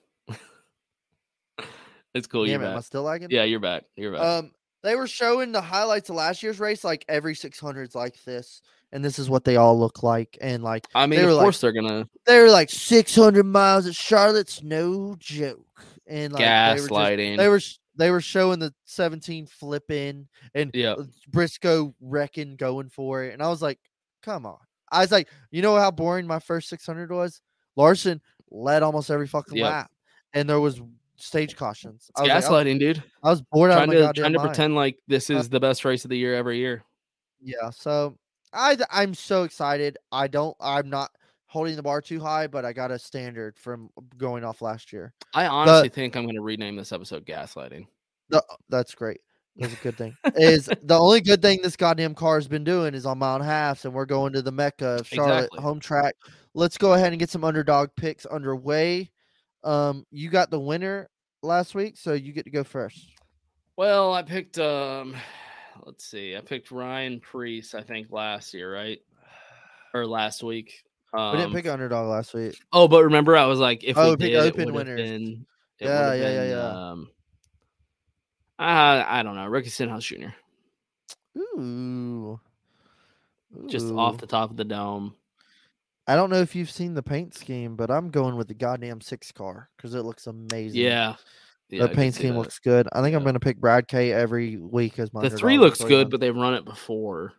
It's 2.14 2.28
cool. 2.28 2.46
Damn 2.46 2.62
you're 2.62 2.62
it, 2.62 2.66
am 2.66 2.72
I 2.74 2.76
back. 2.78 2.86
still 2.86 3.04
lagging? 3.04 3.30
Yeah, 3.32 3.44
you're 3.44 3.60
back. 3.60 3.84
You're 3.96 4.12
back. 4.14 4.22
Um, 4.22 4.52
they 4.84 4.96
were 4.96 5.08
showing 5.08 5.52
the 5.52 5.62
highlights 5.62 6.10
of 6.10 6.16
last 6.16 6.42
year's 6.42 6.60
race, 6.60 6.84
like 6.84 7.04
every 7.10 7.36
600s 7.36 7.96
like 7.96 8.24
this, 8.24 8.62
and 8.92 9.04
this 9.04 9.20
is 9.20 9.30
what 9.30 9.44
they 9.44 9.58
all 9.58 9.78
look 9.78 10.04
like, 10.04 10.38
and 10.42 10.64
like 10.64 10.88
I 10.96 11.06
mean, 11.06 11.20
of 11.20 11.26
were 11.26 11.34
like- 11.34 11.44
course 11.44 11.60
they're 11.62 11.74
gonna 11.74 12.08
they 12.26 12.40
were 12.40 12.50
like 12.50 12.70
600 12.70 13.44
miles 13.46 13.86
at 13.88 13.96
Charlotte's 13.96 14.64
no 14.64 15.16
joke, 15.20 15.84
and 16.08 16.32
like 16.34 16.40
they 16.42 16.46
were 16.74 16.78
just- 16.78 16.90
gaslighting. 16.90 17.38
they 17.38 17.48
were 17.50 17.60
they 17.96 18.12
were 18.12 18.22
showing 18.22 18.60
the 18.60 18.74
17 18.86 19.46
flipping 19.48 20.26
and 20.56 20.72
Yeah. 20.74 20.94
uh, 20.94 21.04
Briscoe 21.28 21.94
wrecking 22.00 22.56
going 22.56 22.88
for 22.90 23.24
it, 23.26 23.34
and 23.34 23.44
I 23.44 23.50
was 23.50 23.62
like, 23.62 23.80
come 24.24 24.46
on. 24.46 24.58
I 24.92 25.02
was 25.02 25.12
like, 25.12 25.28
you 25.52 25.62
know 25.62 25.76
how 25.76 25.92
boring 25.92 26.26
my 26.26 26.40
first 26.40 26.70
600 26.70 27.12
was. 27.12 27.42
Larson 27.76 28.22
led 28.50 28.82
almost 28.84 29.12
every 29.12 29.28
fucking 29.28 29.58
Yep. 29.58 29.66
lap, 29.70 29.92
and 30.34 30.50
there 30.50 30.62
was 30.62 30.80
stage 31.20 31.56
cautions. 31.56 32.10
I 32.16 32.22
was, 32.22 32.30
like, 32.30 32.38
I, 32.38 32.42
gaslighting, 32.42 32.80
dude. 32.80 33.04
I 33.24 33.30
was 33.30 33.42
bored 33.42 33.72
out 33.72 33.84
of 33.84 33.90
my 33.90 33.96
to 33.96 34.14
trying 34.14 34.34
to 34.34 34.40
mind. 34.40 34.50
pretend 34.50 34.76
like 34.76 34.98
this 35.08 35.30
Uh, 35.30 35.36
is 35.36 35.50
the 35.50 35.60
best 35.60 35.86
race 35.86 36.04
of 36.06 36.10
the 36.10 36.18
year 36.18 36.36
every 36.36 36.58
year. 36.58 36.84
Yeah, 37.42 37.70
so 37.70 38.18
I 38.54 38.78
I'm 38.92 39.14
so 39.14 39.44
excited. 39.44 39.98
I 40.12 40.28
don't 40.28 40.56
I'm 40.60 40.90
not 40.90 41.12
holding 41.46 41.76
the 41.76 41.84
bar 41.84 42.02
too 42.02 42.20
high, 42.20 42.48
but 42.48 42.66
I 42.66 42.74
got 42.74 42.92
a 42.92 43.00
standard 43.00 43.58
from 43.58 43.90
going 44.18 44.44
off 44.44 44.62
last 44.62 44.92
year. 44.94 45.14
I 45.34 45.46
honestly 45.48 45.90
think 45.90 46.16
I'm 46.16 46.26
gonna 46.26 46.42
rename 46.42 46.76
this 46.76 46.92
episode 46.92 47.26
"Gaslighting." 47.26 47.88
The, 48.30 48.44
that's 48.70 48.94
great. 48.94 49.22
That's 49.56 49.74
a 49.74 49.78
good 49.78 49.98
thing. 49.98 50.16
is 50.36 50.70
the 50.84 50.98
only 50.98 51.20
good 51.22 51.42
thing 51.42 51.60
this 51.62 51.76
goddamn 51.76 52.16
car 52.16 52.36
has 52.36 52.48
been 52.48 52.64
doing 52.64 52.94
is 52.94 53.06
on 53.06 53.18
mile 53.18 53.42
and 53.42 53.80
and 53.84 53.94
we're 53.94 54.06
going 54.06 54.32
to 54.34 54.42
the 54.42 54.52
Mecca 54.52 55.00
of 55.00 55.08
Charlotte 55.08 55.36
Exactly. 55.46 55.62
home 55.62 55.80
track. 55.80 56.16
Let's 56.54 56.78
go 56.78 56.94
ahead 56.94 57.12
and 57.12 57.20
get 57.20 57.30
some 57.30 57.44
underdog 57.44 57.90
picks 57.98 58.26
underway. 58.26 59.10
Um, 59.64 60.06
you 60.12 60.30
got 60.30 60.50
the 60.52 60.60
winner 60.60 61.10
last 61.44 61.76
week, 61.76 61.98
so 61.98 62.14
you 62.14 62.32
get 62.34 62.46
to 62.46 62.52
go 62.52 62.64
first. 62.64 63.00
Well, 63.78 64.14
I 64.14 64.24
picked 64.24 64.60
um, 64.60 65.16
let's 65.86 66.06
see, 66.06 66.36
I 66.36 66.42
picked 66.42 66.72
Ryan 66.72 67.20
Preece. 67.20 67.74
I 67.76 67.82
think 67.82 68.08
last 68.12 68.54
year, 68.54 68.74
right, 68.74 69.00
or 69.94 70.06
last 70.06 70.44
week. 70.44 70.84
Um, 71.14 71.32
We 71.32 71.38
didn't 71.40 71.54
pick 71.54 71.68
underdog 71.68 72.08
last 72.08 72.34
week. 72.34 72.56
Oh, 72.72 72.88
but 72.88 73.04
remember, 73.04 73.36
I 73.36 73.46
was 73.46 73.60
like, 73.60 73.84
if 73.84 73.98
Oh, 73.98 74.12
we 74.12 74.18
pick 74.18 74.32
did, 74.32 74.54
open 74.54 74.74
winners. 74.74 75.10
been. 75.10 75.46
it 75.80 75.86
Yeah, 75.86 76.10
would've 76.10 76.22
yeah, 76.22 76.44
yeah, 76.44 76.50
yeah. 76.50 76.90
Um, 76.92 77.10
uh, 78.60 79.04
I 79.08 79.24
don't 79.24 79.36
know, 79.36 79.48
Ricky 79.48 79.70
Stenhouse 79.70 80.04
Jr. 80.04 80.28
Ooh. 81.38 82.40
Just 83.68 83.92
off 83.92 84.18
the 84.20 84.28
top 84.28 84.52
of 84.52 84.58
the 84.58 84.66
dome. 84.66 85.16
I 86.10 86.16
don't 86.16 86.32
know 86.32 86.42
if 86.42 86.56
you've 86.56 86.72
seen 86.72 86.96
the 86.96 87.04
paint 87.04 87.36
scheme, 87.36 87.76
but 87.76 87.92
I'm 87.92 88.10
going 88.10 88.36
with 88.36 88.48
the 88.48 88.56
goddamn 88.56 89.00
six 89.00 89.32
car 89.32 89.70
because 89.78 89.94
it 89.94 90.02
looks 90.02 90.26
amazing. 90.26 90.82
Yeah, 90.82 91.14
yeah. 91.70 91.84
The 91.84 91.90
paint 91.90 92.16
scheme 92.16 92.34
that. 92.34 92.40
looks 92.40 92.58
good. 92.58 92.88
I 92.94 93.04
think 93.04 93.16
I'm 93.16 93.22
going 93.22 93.36
to 93.36 93.40
pick 93.40 93.58
Brad 93.58 93.88
K 93.88 94.12
every 94.12 94.58
week 94.58 94.98
as 94.98 95.14
my 95.14 95.22
The 95.22 95.30
three 95.30 95.60
looks 95.60 95.80
until 95.80 95.98
good, 96.00 96.08
he 96.08 96.10
but 96.10 96.20
they've 96.20 96.36
run 96.36 96.56
it 96.56 96.66
before. 96.66 97.34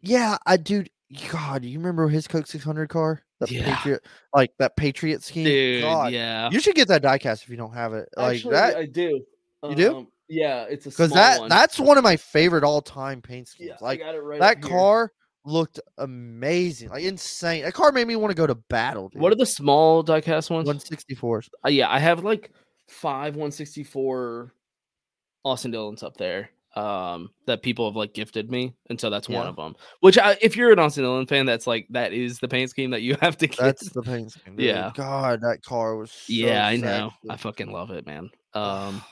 Yeah, 0.00 0.38
I 0.46 0.56
dude. 0.56 0.88
God, 1.30 1.66
you 1.66 1.78
remember 1.78 2.08
his 2.08 2.26
Coke 2.26 2.46
600 2.46 2.88
car? 2.88 3.22
That 3.40 3.50
Yeah. 3.50 3.76
Patriot, 3.76 4.06
like 4.34 4.52
that 4.58 4.74
Patriot 4.76 5.22
scheme. 5.22 5.44
Dude, 5.44 5.82
God, 5.82 6.12
yeah. 6.14 6.48
you 6.50 6.60
should 6.60 6.74
get 6.74 6.88
that 6.88 7.02
diecast 7.02 7.42
if 7.42 7.50
you 7.50 7.58
don't 7.58 7.74
have 7.74 7.92
it. 7.92 8.08
Like 8.16 8.42
that, 8.44 8.76
I 8.76 8.86
do. 8.86 9.20
You 9.68 9.74
do? 9.74 9.96
Um, 9.96 10.08
Yeah, 10.28 10.62
it's 10.62 10.86
a 10.86 10.88
because 10.88 11.10
that 11.10 11.40
one. 11.40 11.50
that's 11.50 11.78
one 11.78 11.98
of 11.98 12.04
my 12.04 12.16
favorite 12.16 12.64
all 12.64 12.80
time 12.80 13.20
paint 13.20 13.48
schemes. 13.48 13.68
yeah, 13.68 13.76
like 13.82 14.00
I 14.00 14.04
got 14.04 14.14
it 14.14 14.20
right 14.20 14.40
that 14.40 14.62
car. 14.62 15.12
here. 15.12 15.12
Looked 15.46 15.80
amazing, 15.98 16.90
like 16.90 17.04
insane. 17.04 17.62
That 17.62 17.72
car 17.72 17.92
made 17.92 18.06
me 18.06 18.16
want 18.16 18.30
to 18.30 18.36
go 18.36 18.46
to 18.46 18.54
battle. 18.54 19.08
Dude. 19.08 19.22
What 19.22 19.32
are 19.32 19.36
the 19.36 19.46
small 19.46 20.04
diecast 20.04 20.50
ones? 20.50 20.68
164s? 20.68 21.48
Uh, 21.64 21.68
yeah, 21.70 21.90
I 21.90 21.98
have 21.98 22.24
like 22.24 22.50
five 22.88 23.34
164 23.34 24.52
Austin 25.44 25.70
Dillons 25.70 26.02
up 26.02 26.16
there 26.16 26.50
um 26.74 27.30
that 27.46 27.62
people 27.62 27.88
have 27.88 27.96
like 27.96 28.12
gifted 28.12 28.50
me 28.50 28.74
and 28.90 29.00
so 29.00 29.08
that's 29.08 29.30
one 29.30 29.46
of 29.46 29.56
them 29.56 29.74
which 30.00 30.18
I, 30.18 30.36
if 30.42 30.58
you're 30.58 30.72
an 30.72 30.78
Austin 30.78 31.04
Dillon 31.04 31.24
fan 31.26 31.46
that's 31.46 31.66
like 31.66 31.86
that 31.88 32.12
is 32.12 32.38
the 32.38 32.48
paint 32.48 32.68
scheme 32.68 32.90
that 32.90 33.00
you 33.00 33.16
have 33.22 33.38
to 33.38 33.46
get 33.46 33.56
That's 33.58 33.90
the 33.92 34.02
paint 34.02 34.32
scheme. 34.32 34.56
dude. 34.56 34.66
Yeah. 34.66 34.90
God, 34.94 35.40
that 35.40 35.62
car 35.62 35.96
was. 35.96 36.10
So 36.12 36.24
yeah 36.28 36.66
I 36.66 36.76
know 36.76 37.12
sexy. 37.22 37.30
I 37.30 37.36
fucking 37.38 37.72
love 37.72 37.90
it 37.92 38.04
man 38.06 38.28
um 38.52 39.02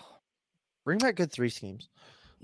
Bring 0.85 0.99
back 0.99 1.17
good 1.17 1.33
three 1.33 1.49
schemes. 1.49 1.89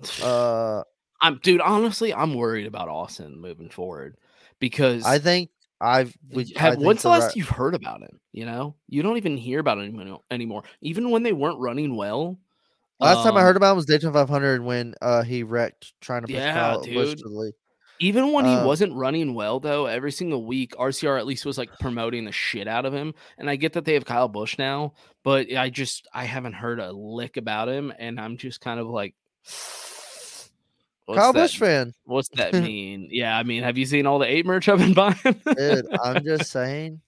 Uh, 0.22 0.82
I'm 1.20 1.38
dude 1.42 1.60
honestly 1.60 2.12
I'm 2.14 2.34
worried 2.34 2.66
about 2.66 2.88
Austin 2.88 3.40
moving 3.40 3.68
forward 3.70 4.16
because 4.58 5.04
I 5.04 5.18
think 5.18 5.50
I've. 5.80 6.14
we- 6.30 6.52
have, 6.56 6.74
think 6.74 6.84
when's 6.86 7.02
the 7.02 7.08
last 7.08 7.22
ra- 7.28 7.32
you've 7.36 7.48
heard 7.48 7.74
about 7.74 8.02
him 8.02 8.20
you 8.32 8.44
know 8.46 8.74
you 8.88 9.02
don't 9.02 9.16
even 9.16 9.36
hear 9.36 9.58
about 9.60 9.78
it 9.78 9.92
anymore- 10.30 10.64
even 10.80 11.10
when 11.10 11.22
they 11.22 11.32
weren't 11.32 11.58
running 11.58 11.96
well 11.96 12.38
Last 12.98 13.22
time 13.22 13.34
I 13.34 13.40
um, 13.40 13.46
heard 13.46 13.56
about 13.56 13.70
him 13.70 13.76
was 13.76 13.86
Daytona 13.86 14.12
500 14.12 14.62
when 14.62 14.94
uh 15.00 15.22
he 15.22 15.42
wrecked 15.42 15.94
trying 16.02 16.20
to 16.20 16.26
push 16.26 16.36
Yeah, 16.36 16.52
Kyle 16.52 16.82
dude. 16.82 17.16
to 17.18 17.24
the. 17.24 17.52
Even 17.98 18.32
when 18.32 18.44
he 18.46 18.52
Uh, 18.54 18.66
wasn't 18.66 18.92
running 18.94 19.32
well, 19.34 19.58
though, 19.60 19.84
every 19.86 20.12
single 20.12 20.44
week, 20.44 20.72
RCR 20.78 21.18
at 21.18 21.26
least 21.26 21.44
was 21.46 21.56
like 21.58 21.70
promoting 21.80 22.24
the 22.26 22.32
shit 22.32 22.66
out 22.68 22.84
of 22.86 22.92
him. 22.94 23.14
And 23.38 23.48
I 23.48 23.56
get 23.56 23.72
that 23.74 23.84
they 23.86 23.92
have 23.94 24.04
Kyle 24.06 24.28
Busch 24.28 24.58
now, 24.58 24.92
but 25.24 25.50
I 25.54 25.68
just 25.70 26.08
I 26.12 26.24
haven't 26.24 26.52
heard 26.54 26.78
a 26.78 26.92
lick 26.92 27.36
about 27.38 27.68
him, 27.70 27.90
and 27.98 28.18
I'm 28.20 28.36
just 28.38 28.60
kind 28.60 28.80
of 28.80 28.86
like, 28.86 29.14
what's 31.10 31.18
Kyle 31.20 31.32
that, 31.32 31.40
Busch 31.42 31.58
fan, 31.58 31.92
What's 32.04 32.28
that 32.30 32.52
mean? 32.62 33.08
yeah, 33.10 33.36
I 33.36 33.42
mean, 33.42 33.62
have 33.62 33.76
you 33.78 33.86
seen 33.86 34.06
all 34.06 34.18
the 34.18 34.26
eight 34.26 34.46
merch 34.46 34.68
I've 34.68 34.78
been 34.78 34.94
buying? 34.94 35.16
dude. 35.56 35.86
I'm 36.02 36.24
just 36.24 36.50
saying. 36.50 37.00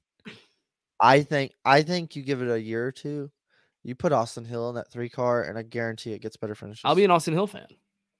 I 1.00 1.22
think 1.22 1.52
I 1.64 1.82
think 1.82 2.14
you 2.16 2.22
give 2.22 2.42
it 2.42 2.50
a 2.50 2.60
year 2.60 2.86
or 2.86 2.92
two, 2.92 3.30
you 3.82 3.94
put 3.94 4.12
Austin 4.12 4.44
Hill 4.44 4.68
in 4.70 4.74
that 4.76 4.90
three 4.90 5.08
car, 5.08 5.42
and 5.42 5.58
I 5.58 5.62
guarantee 5.62 6.12
it 6.12 6.20
gets 6.22 6.36
better 6.36 6.54
finishes. 6.54 6.82
I'll 6.84 6.94
be 6.94 7.04
an 7.04 7.10
Austin 7.10 7.34
Hill 7.34 7.46
fan. 7.46 7.66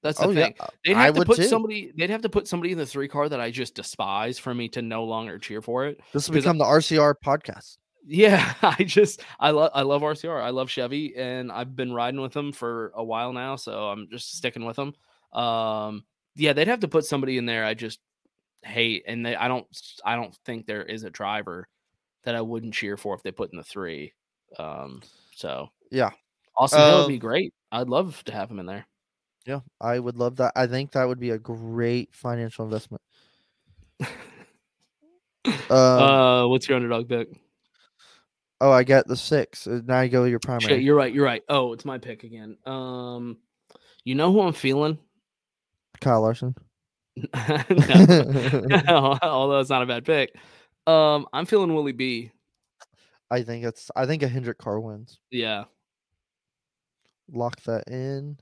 That's 0.01 0.19
the 0.19 0.25
oh 0.25 0.33
thing. 0.33 0.53
yeah, 0.59 0.67
They'd 0.83 0.95
I 0.97 1.05
have 1.05 1.13
to 1.13 1.19
would 1.19 1.27
put 1.27 1.37
too. 1.37 1.43
somebody. 1.43 1.93
They'd 1.97 2.09
have 2.09 2.23
to 2.23 2.29
put 2.29 2.45
somebody 2.47 2.73
in 2.73 2.77
the 2.77 2.85
three 2.85 3.07
car 3.07 3.29
that 3.29 3.39
I 3.39 3.51
just 3.51 3.73
despise 3.75 4.37
for 4.37 4.53
me 4.53 4.67
to 4.69 4.81
no 4.81 5.05
longer 5.05 5.39
cheer 5.39 5.61
for 5.61 5.85
it. 5.85 6.01
this 6.11 6.27
will 6.27 6.33
'cause 6.35 6.43
I- 6.45 6.49
become 6.49 6.57
the 6.57 6.65
RCR 6.65 7.15
podcast. 7.25 7.77
Yeah, 8.05 8.53
I 8.61 8.83
just 8.83 9.21
I 9.39 9.51
love 9.51 9.71
I 9.73 9.83
love 9.83 10.01
RCR. 10.01 10.41
I 10.43 10.49
love 10.49 10.69
Chevy, 10.69 11.15
and 11.15 11.49
I've 11.49 11.73
been 11.77 11.93
riding 11.93 12.19
with 12.19 12.33
them 12.33 12.51
for 12.51 12.91
a 12.95 13.03
while 13.03 13.31
now, 13.31 13.55
so 13.55 13.87
I'm 13.87 14.09
just 14.11 14.35
sticking 14.35 14.65
with 14.65 14.75
them. 14.75 14.93
Um, 15.33 16.03
yeah, 16.35 16.53
they'd 16.53 16.67
have 16.67 16.81
to 16.81 16.87
put 16.87 17.05
somebody 17.05 17.37
in 17.37 17.45
there 17.45 17.65
I 17.65 17.73
just 17.73 17.99
hate, 18.63 19.03
and 19.07 19.25
they 19.25 19.35
I 19.35 19.47
don't 19.47 19.67
I 20.05 20.15
don't 20.15 20.35
think 20.45 20.65
there 20.65 20.83
is 20.83 21.03
a 21.03 21.09
driver 21.09 21.67
that 22.23 22.35
I 22.35 22.41
wouldn't 22.41 22.73
cheer 22.73 22.97
for 22.97 23.15
if 23.15 23.23
they 23.23 23.31
put 23.31 23.51
in 23.51 23.57
the 23.57 23.63
three. 23.63 24.13
Um, 24.57 25.01
so 25.35 25.69
Yeah, 25.91 26.11
Austin 26.57 26.81
Hill 26.81 26.99
would 26.99 27.07
be 27.07 27.19
great. 27.19 27.53
I'd 27.71 27.89
love 27.89 28.23
to 28.25 28.31
have 28.31 28.49
him 28.49 28.59
in 28.59 28.65
there. 28.65 28.85
yeah, 29.45 29.59
I 29.81 29.99
would 29.99 30.17
love 30.17 30.37
that. 30.37 30.53
I 30.55 30.67
think 30.67 30.91
that 30.91 31.07
would 31.07 31.19
be 31.19 31.31
a 31.31 31.39
great 31.39 32.13
financial 32.13 32.65
investment. 32.65 33.01
Um, 35.69 35.77
uh, 35.77 36.47
what's 36.47 36.67
your 36.67 36.75
underdog 36.77 37.09
pick? 37.09 37.29
oh, 38.61 38.71
I 38.71 38.83
got 38.83 39.07
the 39.07 39.17
six. 39.17 39.67
Uh, 39.67 39.81
Now 39.85 40.01
you 40.01 40.09
go 40.09 40.23
your 40.23 40.39
primary. 40.39 40.75
Shit, 40.75 40.83
you're 40.83 40.95
right. 40.95 41.13
You're 41.13 41.25
right. 41.25 41.43
Oh, 41.49 41.73
it's 41.73 41.85
my 41.85 41.97
pick 41.97 42.23
again. 42.23 42.57
Um, 42.65 43.37
you 44.03 44.15
know 44.15 44.31
who 44.31 44.41
I'm 44.41 44.53
feeling? 44.53 44.99
Kyle 46.03 46.21
Larson. 46.21 46.55
no. 47.17 47.33
although 49.23 49.59
it's 49.59 49.69
not 49.69 49.83
a 49.83 49.85
bad 49.85 50.05
pick. 50.05 50.35
Um, 50.87 51.27
I'm 51.33 51.45
feeling 51.45 51.73
Willie 51.73 51.91
B. 51.91 52.31
I 53.31 53.41
think 53.43 53.65
it's. 53.65 53.89
I 53.95 54.05
think 54.05 54.21
a 54.23 54.27
Hendrick 54.27 54.57
car 54.57 54.79
wins. 54.79 55.19
Yeah, 55.31 55.65
Lock 57.31 57.61
that 57.63 57.87
in. 57.87 58.37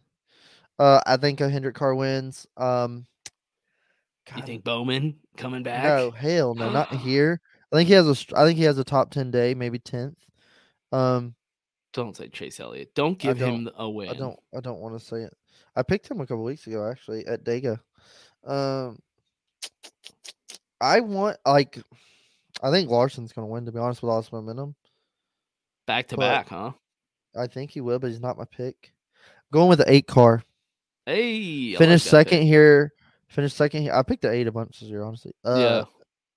Uh, 0.79 0.99
I 1.05 1.17
think 1.17 1.39
a 1.41 1.49
Hendrick 1.49 1.75
car 1.75 1.93
wins. 1.95 2.47
Um, 2.57 3.05
You 4.35 4.41
think 4.41 4.63
Bowman 4.63 5.17
coming 5.37 5.63
back? 5.63 5.83
No, 5.83 6.11
hell 6.11 6.55
no, 6.55 6.71
not 6.71 6.93
here. 6.95 7.39
I 7.71 7.77
think 7.77 7.87
he 7.87 7.93
has 7.93 8.07
a. 8.07 8.35
I 8.37 8.43
think 8.45 8.57
he 8.57 8.63
has 8.65 8.77
a 8.79 8.83
top 8.83 9.11
ten 9.11 9.31
day, 9.31 9.53
maybe 9.53 9.79
tenth. 9.79 10.17
Um, 10.91 11.35
Don't 11.93 12.17
say 12.17 12.27
Chase 12.27 12.59
Elliott. 12.59 12.93
Don't 12.95 13.17
give 13.17 13.37
him 13.37 13.65
don't- 13.65 13.75
a 13.77 13.89
win. 13.89 14.09
I 14.09 14.13
don't. 14.13 14.39
I 14.55 14.59
don't 14.59 14.79
want 14.79 14.99
to 14.99 15.05
say 15.05 15.17
it. 15.21 15.33
I 15.75 15.83
picked 15.83 16.09
him 16.09 16.19
a 16.19 16.27
couple 16.27 16.43
weeks 16.43 16.67
ago, 16.67 16.89
actually, 16.89 17.25
at 17.27 17.43
Dega. 17.43 17.79
Um, 18.45 18.99
I 20.81 20.99
want 20.99 21.37
like, 21.45 21.79
I 22.63 22.71
think 22.71 22.89
Larson's 22.89 23.33
gonna 23.33 23.47
win. 23.47 23.65
To 23.65 23.71
be 23.71 23.79
honest, 23.79 24.01
with 24.01 24.09
all 24.11 24.21
this 24.21 24.31
momentum, 24.31 24.75
Back 25.87 26.07
to 26.09 26.15
but- 26.17 26.21
back, 26.21 26.49
huh? 26.49 26.71
I 27.37 27.47
think 27.47 27.71
he 27.71 27.79
will, 27.79 27.97
but 27.99 28.09
he's 28.09 28.19
not 28.19 28.37
my 28.37 28.43
pick. 28.51 28.91
Going 29.53 29.69
with 29.69 29.79
the 29.79 29.89
eight 29.91 30.05
car. 30.07 30.43
Hey, 31.05 31.69
like 31.71 31.77
Finished 31.77 32.05
pick. 32.05 32.11
second 32.11 32.41
here. 32.43 32.91
Finished 33.29 33.55
second 33.55 33.83
here. 33.83 33.93
I 33.93 34.03
picked 34.03 34.23
the 34.23 34.31
eight 34.31 34.47
a 34.47 34.51
bunch 34.51 34.79
this 34.81 34.89
year, 34.89 35.03
honestly. 35.03 35.31
Uh, 35.45 35.57
Yeah. 35.57 35.83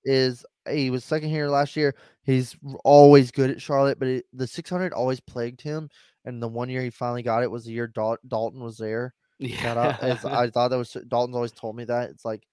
is 0.05 0.45
he 0.71 0.89
was 0.89 1.03
second 1.03 1.29
here 1.29 1.49
last 1.49 1.75
year. 1.75 1.95
He's 2.23 2.55
always 2.85 3.31
good 3.31 3.49
at 3.51 3.61
Charlotte, 3.61 3.99
but 3.99 4.07
it, 4.07 4.25
the 4.31 4.47
600 4.47 4.93
always 4.93 5.19
plagued 5.19 5.61
him. 5.61 5.89
And 6.23 6.41
the 6.41 6.47
one 6.47 6.69
year 6.69 6.81
he 6.81 6.89
finally 6.89 7.21
got 7.23 7.43
it 7.43 7.51
was 7.51 7.65
the 7.65 7.73
year 7.73 7.87
Dal- 7.87 8.17
Dalton 8.27 8.61
was 8.63 8.77
there. 8.77 9.13
As 9.41 10.23
Yeah. 10.23 10.29
I 10.31 10.49
thought 10.49 10.69
that 10.69 10.77
was 10.77 10.95
Dalton's 11.07 11.35
always 11.35 11.51
told 11.51 11.75
me 11.75 11.83
that 11.85 12.09
it's 12.09 12.25
like 12.25 12.47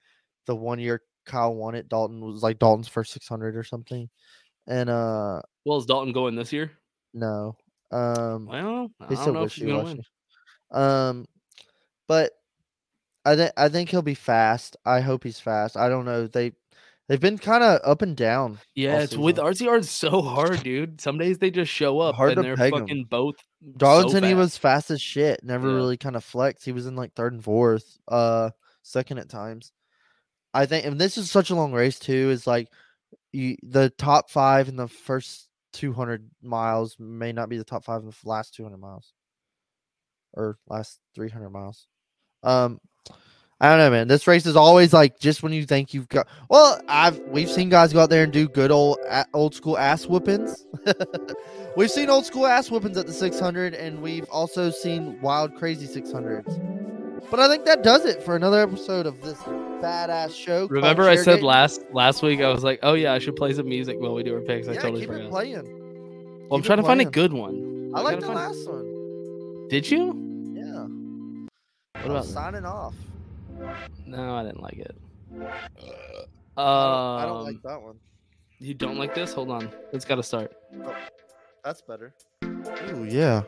the 0.47 0.57
one 0.57 0.79
year 0.79 1.03
Kyle 1.25 1.55
won 1.55 1.75
it, 1.75 1.89
Dalton 1.89 2.21
was 2.21 2.43
like 2.43 2.59
Dalton's 2.59 2.89
first 2.89 3.13
600 3.13 3.57
or 3.57 3.63
something. 3.63 4.09
And 4.67 4.91
uh, 4.91 5.43
well, 5.65 5.79
is 5.79 5.87
Dalton 5.87 6.13
going 6.13 6.35
this 6.35 6.53
year? 6.53 6.73
no, 7.15 7.57
um, 7.91 8.47
Well, 8.47 8.91
I 9.01 9.07
he's 9.09 9.19
don't 9.19 9.23
still 9.23 9.33
know 9.35 9.45
if 9.45 9.55
he's 9.55 9.67
gonna 9.67 9.85
win. 9.85 10.03
Um, 10.71 11.27
but 12.09 12.33
I 13.25 13.37
think 13.37 13.53
I 13.57 13.69
think 13.69 13.91
he'll 13.91 14.03
be 14.03 14.15
fast. 14.15 14.77
I 14.85 15.01
hope 15.01 15.25
he's 15.25 15.41
fast. 15.41 15.77
I 15.77 15.89
don't 15.89 16.05
know. 16.05 16.27
They 16.27 16.53
they've 17.09 17.21
been 17.21 17.39
kind 17.39 17.63
of 17.65 17.81
up 17.85 18.03
and 18.03 18.17
down. 18.17 18.59
Yeah, 18.75 19.01
it's 19.01 19.17
with. 19.17 19.37
RCR. 19.37 19.79
It's 19.79 19.91
so 19.91 20.23
hard, 20.23 20.63
dude. 20.63 21.01
Some 21.01 21.19
days 21.19 21.39
they 21.39 21.51
just 21.51 21.71
show 21.73 22.01
up 22.01 22.15
Hard 22.15 22.33
and 22.39 22.45
they're 22.45 22.57
fucking 22.57 23.05
both. 23.05 23.37
Darlington, 23.77 24.23
so 24.23 24.29
he 24.29 24.35
was 24.35 24.57
fast 24.57 24.91
as 24.91 25.01
shit. 25.01 25.43
Never 25.45 25.69
Yeah. 25.69 25.75
really 25.77 25.97
kind 25.97 26.17
of 26.17 26.25
flexed. 26.25 26.65
He 26.65 26.73
was 26.73 26.87
in 26.87 26.97
like 26.97 27.15
third 27.15 27.33
and 27.33 27.43
fourth, 27.45 27.99
uh, 28.09 28.51
second 28.83 29.19
at 29.19 29.29
times. 29.29 29.73
I 30.55 30.67
think, 30.67 30.85
and 30.85 31.01
this 31.01 31.17
is 31.17 31.31
such 31.31 31.51
a 31.51 31.55
long 31.55 31.73
race 31.73 31.99
too. 31.99 32.31
Is 32.31 32.47
like 32.47 32.69
you 33.33 33.57
the 33.63 33.91
top 33.91 34.31
five 34.31 34.69
in 34.69 34.77
the 34.77 34.89
first 34.89 35.49
two 35.73 35.93
hundred 35.93 36.29
miles 36.43 36.97
may 36.99 37.33
not 37.33 37.49
be 37.49 37.57
the 37.57 37.65
top 37.65 37.85
five 37.85 38.03
in 38.03 38.09
the 38.09 38.17
last 38.25 38.55
two 38.55 38.63
hundred 38.63 38.79
miles, 38.81 39.13
or 40.35 40.59
last 40.69 40.99
three 41.15 41.31
hundred 41.31 41.51
miles. 41.51 41.87
Um, 42.43 42.81
I 43.63 43.69
don't 43.69 43.79
know, 43.79 43.91
man. 43.91 44.09
This 44.09 44.27
race 44.27 44.45
is 44.45 44.57
always 44.57 44.93
like 44.93 45.21
just 45.21 45.45
when 45.45 45.53
you 45.53 45.65
think 45.65 45.95
you've 45.95 46.09
got. 46.09 46.27
Well, 46.49 46.81
I've 46.89 47.21
we've 47.29 47.49
seen 47.49 47.69
guys 47.69 47.93
go 47.93 48.01
out 48.01 48.11
there 48.11 48.25
and 48.25 48.33
do 48.33 48.49
good 48.49 48.73
old 48.73 48.99
old 49.35 49.55
school 49.55 49.79
ass 49.79 50.05
whoopings. 50.05 50.67
we've 51.77 51.91
seen 51.91 52.11
old 52.11 52.27
school 52.27 52.45
ass 52.45 52.73
whoopings 52.73 52.99
at 52.99 53.07
the 53.07 53.13
600, 53.13 53.75
and 53.75 54.03
we've 54.03 54.29
also 54.31 54.71
seen 54.71 55.17
wild, 55.21 55.55
crazy 55.55 55.87
600s. 55.87 57.31
But 57.31 57.39
I 57.39 57.47
think 57.47 57.65
that 57.67 57.85
does 57.85 58.05
it 58.05 58.21
for 58.21 58.35
another 58.35 58.61
episode 58.61 59.07
of 59.07 59.23
this 59.23 59.39
badass 59.39 60.35
show. 60.35 60.67
Remember, 60.67 61.09
I 61.09 61.15
said 61.15 61.45
last 61.45 61.83
last 61.93 62.21
week 62.21 62.41
I 62.41 62.49
was 62.49 62.65
like, 62.65 62.81
"Oh 62.83 62.95
yeah, 62.95 63.13
I 63.13 63.21
should 63.21 63.37
play 63.37 63.55
some 63.55 63.69
music 63.69 63.97
while 64.01 64.15
we 64.15 64.25
do 64.25 64.35
our 64.35 64.41
picks." 64.41 64.67
I 64.67 64.73
yeah, 64.73 64.81
totally 64.81 65.03
keep 65.03 65.11
it 65.11 65.13
forgot. 65.19 65.31
playing. 65.31 65.55
Well, 65.55 66.57
I'm 66.57 66.63
keep 66.63 66.65
it 66.65 66.67
trying 66.67 66.79
to 66.79 66.83
find 66.83 67.01
a 67.01 67.05
good 67.05 67.33
one. 67.33 67.93
I 67.95 68.01
like 68.01 68.19
the 68.19 68.27
last 68.27 68.69
one. 68.69 69.69
Did 69.69 69.89
you? 69.89 70.53
Yeah. 70.53 70.83
What 72.03 72.05
I'm 72.07 72.11
about? 72.11 72.25
signing 72.25 72.65
off? 72.65 72.95
No, 74.07 74.37
I 74.37 74.43
didn't 74.43 74.63
like 74.63 74.79
it. 74.79 74.97
Um, 75.35 76.67
I 76.67 77.25
don't, 77.25 77.45
like 77.45 77.63
that 77.63 77.81
one. 77.81 77.97
You 78.59 78.75
don't 78.75 78.99
like 78.99 79.15
this? 79.15 79.33
Hold 79.33 79.51
on. 79.51 79.71
It's 79.93 80.05
got 80.05 80.17
to 80.17 80.23
start. 80.23 80.53
That's 81.65 81.81
better. 81.81 82.13
Ooh, 82.45 83.07
yeah. 83.09 83.43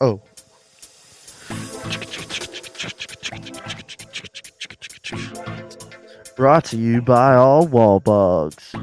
Oh. 0.00 0.20
Brought 6.36 6.66
to 6.66 6.76
you 6.76 7.02
by 7.02 7.34
all 7.34 7.66
wall 7.66 7.98
bugs. 7.98 8.72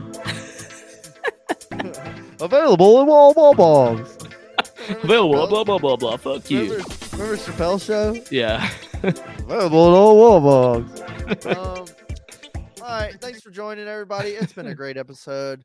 Available 2.41 3.01
in 3.01 3.09
all 3.09 3.33
wall 3.33 3.53
bugs. 3.53 4.17
Blah 5.03 5.27
blah 5.27 5.47
blah 5.47 5.63
blah 5.63 5.77
blah 5.77 5.95
blah. 5.95 6.17
Fuck 6.17 6.51
you. 6.51 6.63
Remember, 6.63 6.85
remember 7.13 7.37
Chappelle 7.37 7.81
show? 7.81 8.21
Yeah. 8.29 8.69
Available 9.05 9.87
in 9.87 9.93
all 9.93 10.17
wall 10.17 10.41
bugs. 10.41 11.01
um, 11.45 11.85
all 12.81 12.89
right. 12.89 13.15
Thanks 13.21 13.41
for 13.41 13.51
joining, 13.51 13.87
everybody. 13.87 14.29
It's 14.29 14.53
been 14.53 14.67
a 14.67 14.73
great 14.75 14.97
episode. 14.97 15.63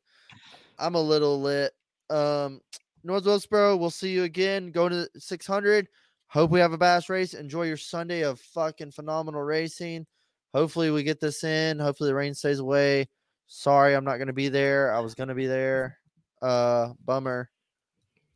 I'm 0.78 0.95
a 0.95 1.01
little 1.01 1.41
lit. 1.41 1.72
Um, 2.11 2.61
North 3.03 3.24
Wilkesboro, 3.24 3.78
we'll 3.78 3.88
see 3.88 4.11
you 4.11 4.24
again. 4.24 4.70
Go 4.70 4.91
to 4.91 5.09
600. 5.16 5.88
Hope 6.28 6.51
we 6.51 6.61
have 6.61 6.74
a 6.74 6.78
bass 6.78 7.09
race. 7.09 7.32
Enjoy 7.32 7.62
your 7.62 7.78
Sunday 7.78 8.22
of 8.24 8.38
fucking 8.41 8.91
phenomenal 8.91 9.43
racing. 9.43 10.07
Hopefully, 10.53 10.91
we 10.91 11.03
get 11.03 11.18
this 11.18 11.43
in. 11.43 11.78
Hopefully, 11.78 12.11
the 12.11 12.14
rain 12.14 12.34
stays 12.34 12.59
away. 12.59 13.09
Sorry, 13.47 13.95
I'm 13.95 14.05
not 14.05 14.18
going 14.18 14.26
to 14.26 14.34
be 14.34 14.49
there. 14.49 14.95
I 14.95 15.01
was 15.01 15.14
going 15.14 15.28
to 15.28 15.34
be 15.34 15.47
there. 15.47 15.99
Uh, 16.43 16.91
bummer. 17.05 17.49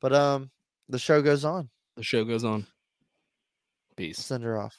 But 0.01 0.15
um, 0.15 0.51
the 0.89 0.99
show 0.99 1.21
goes 1.21 1.45
on. 1.45 1.69
The 1.97 2.03
show 2.03 2.25
goes 2.25 2.45
on. 2.45 2.67
Peace. 3.97 4.19
Send 4.19 4.45
her 4.45 4.59
off. 4.59 4.79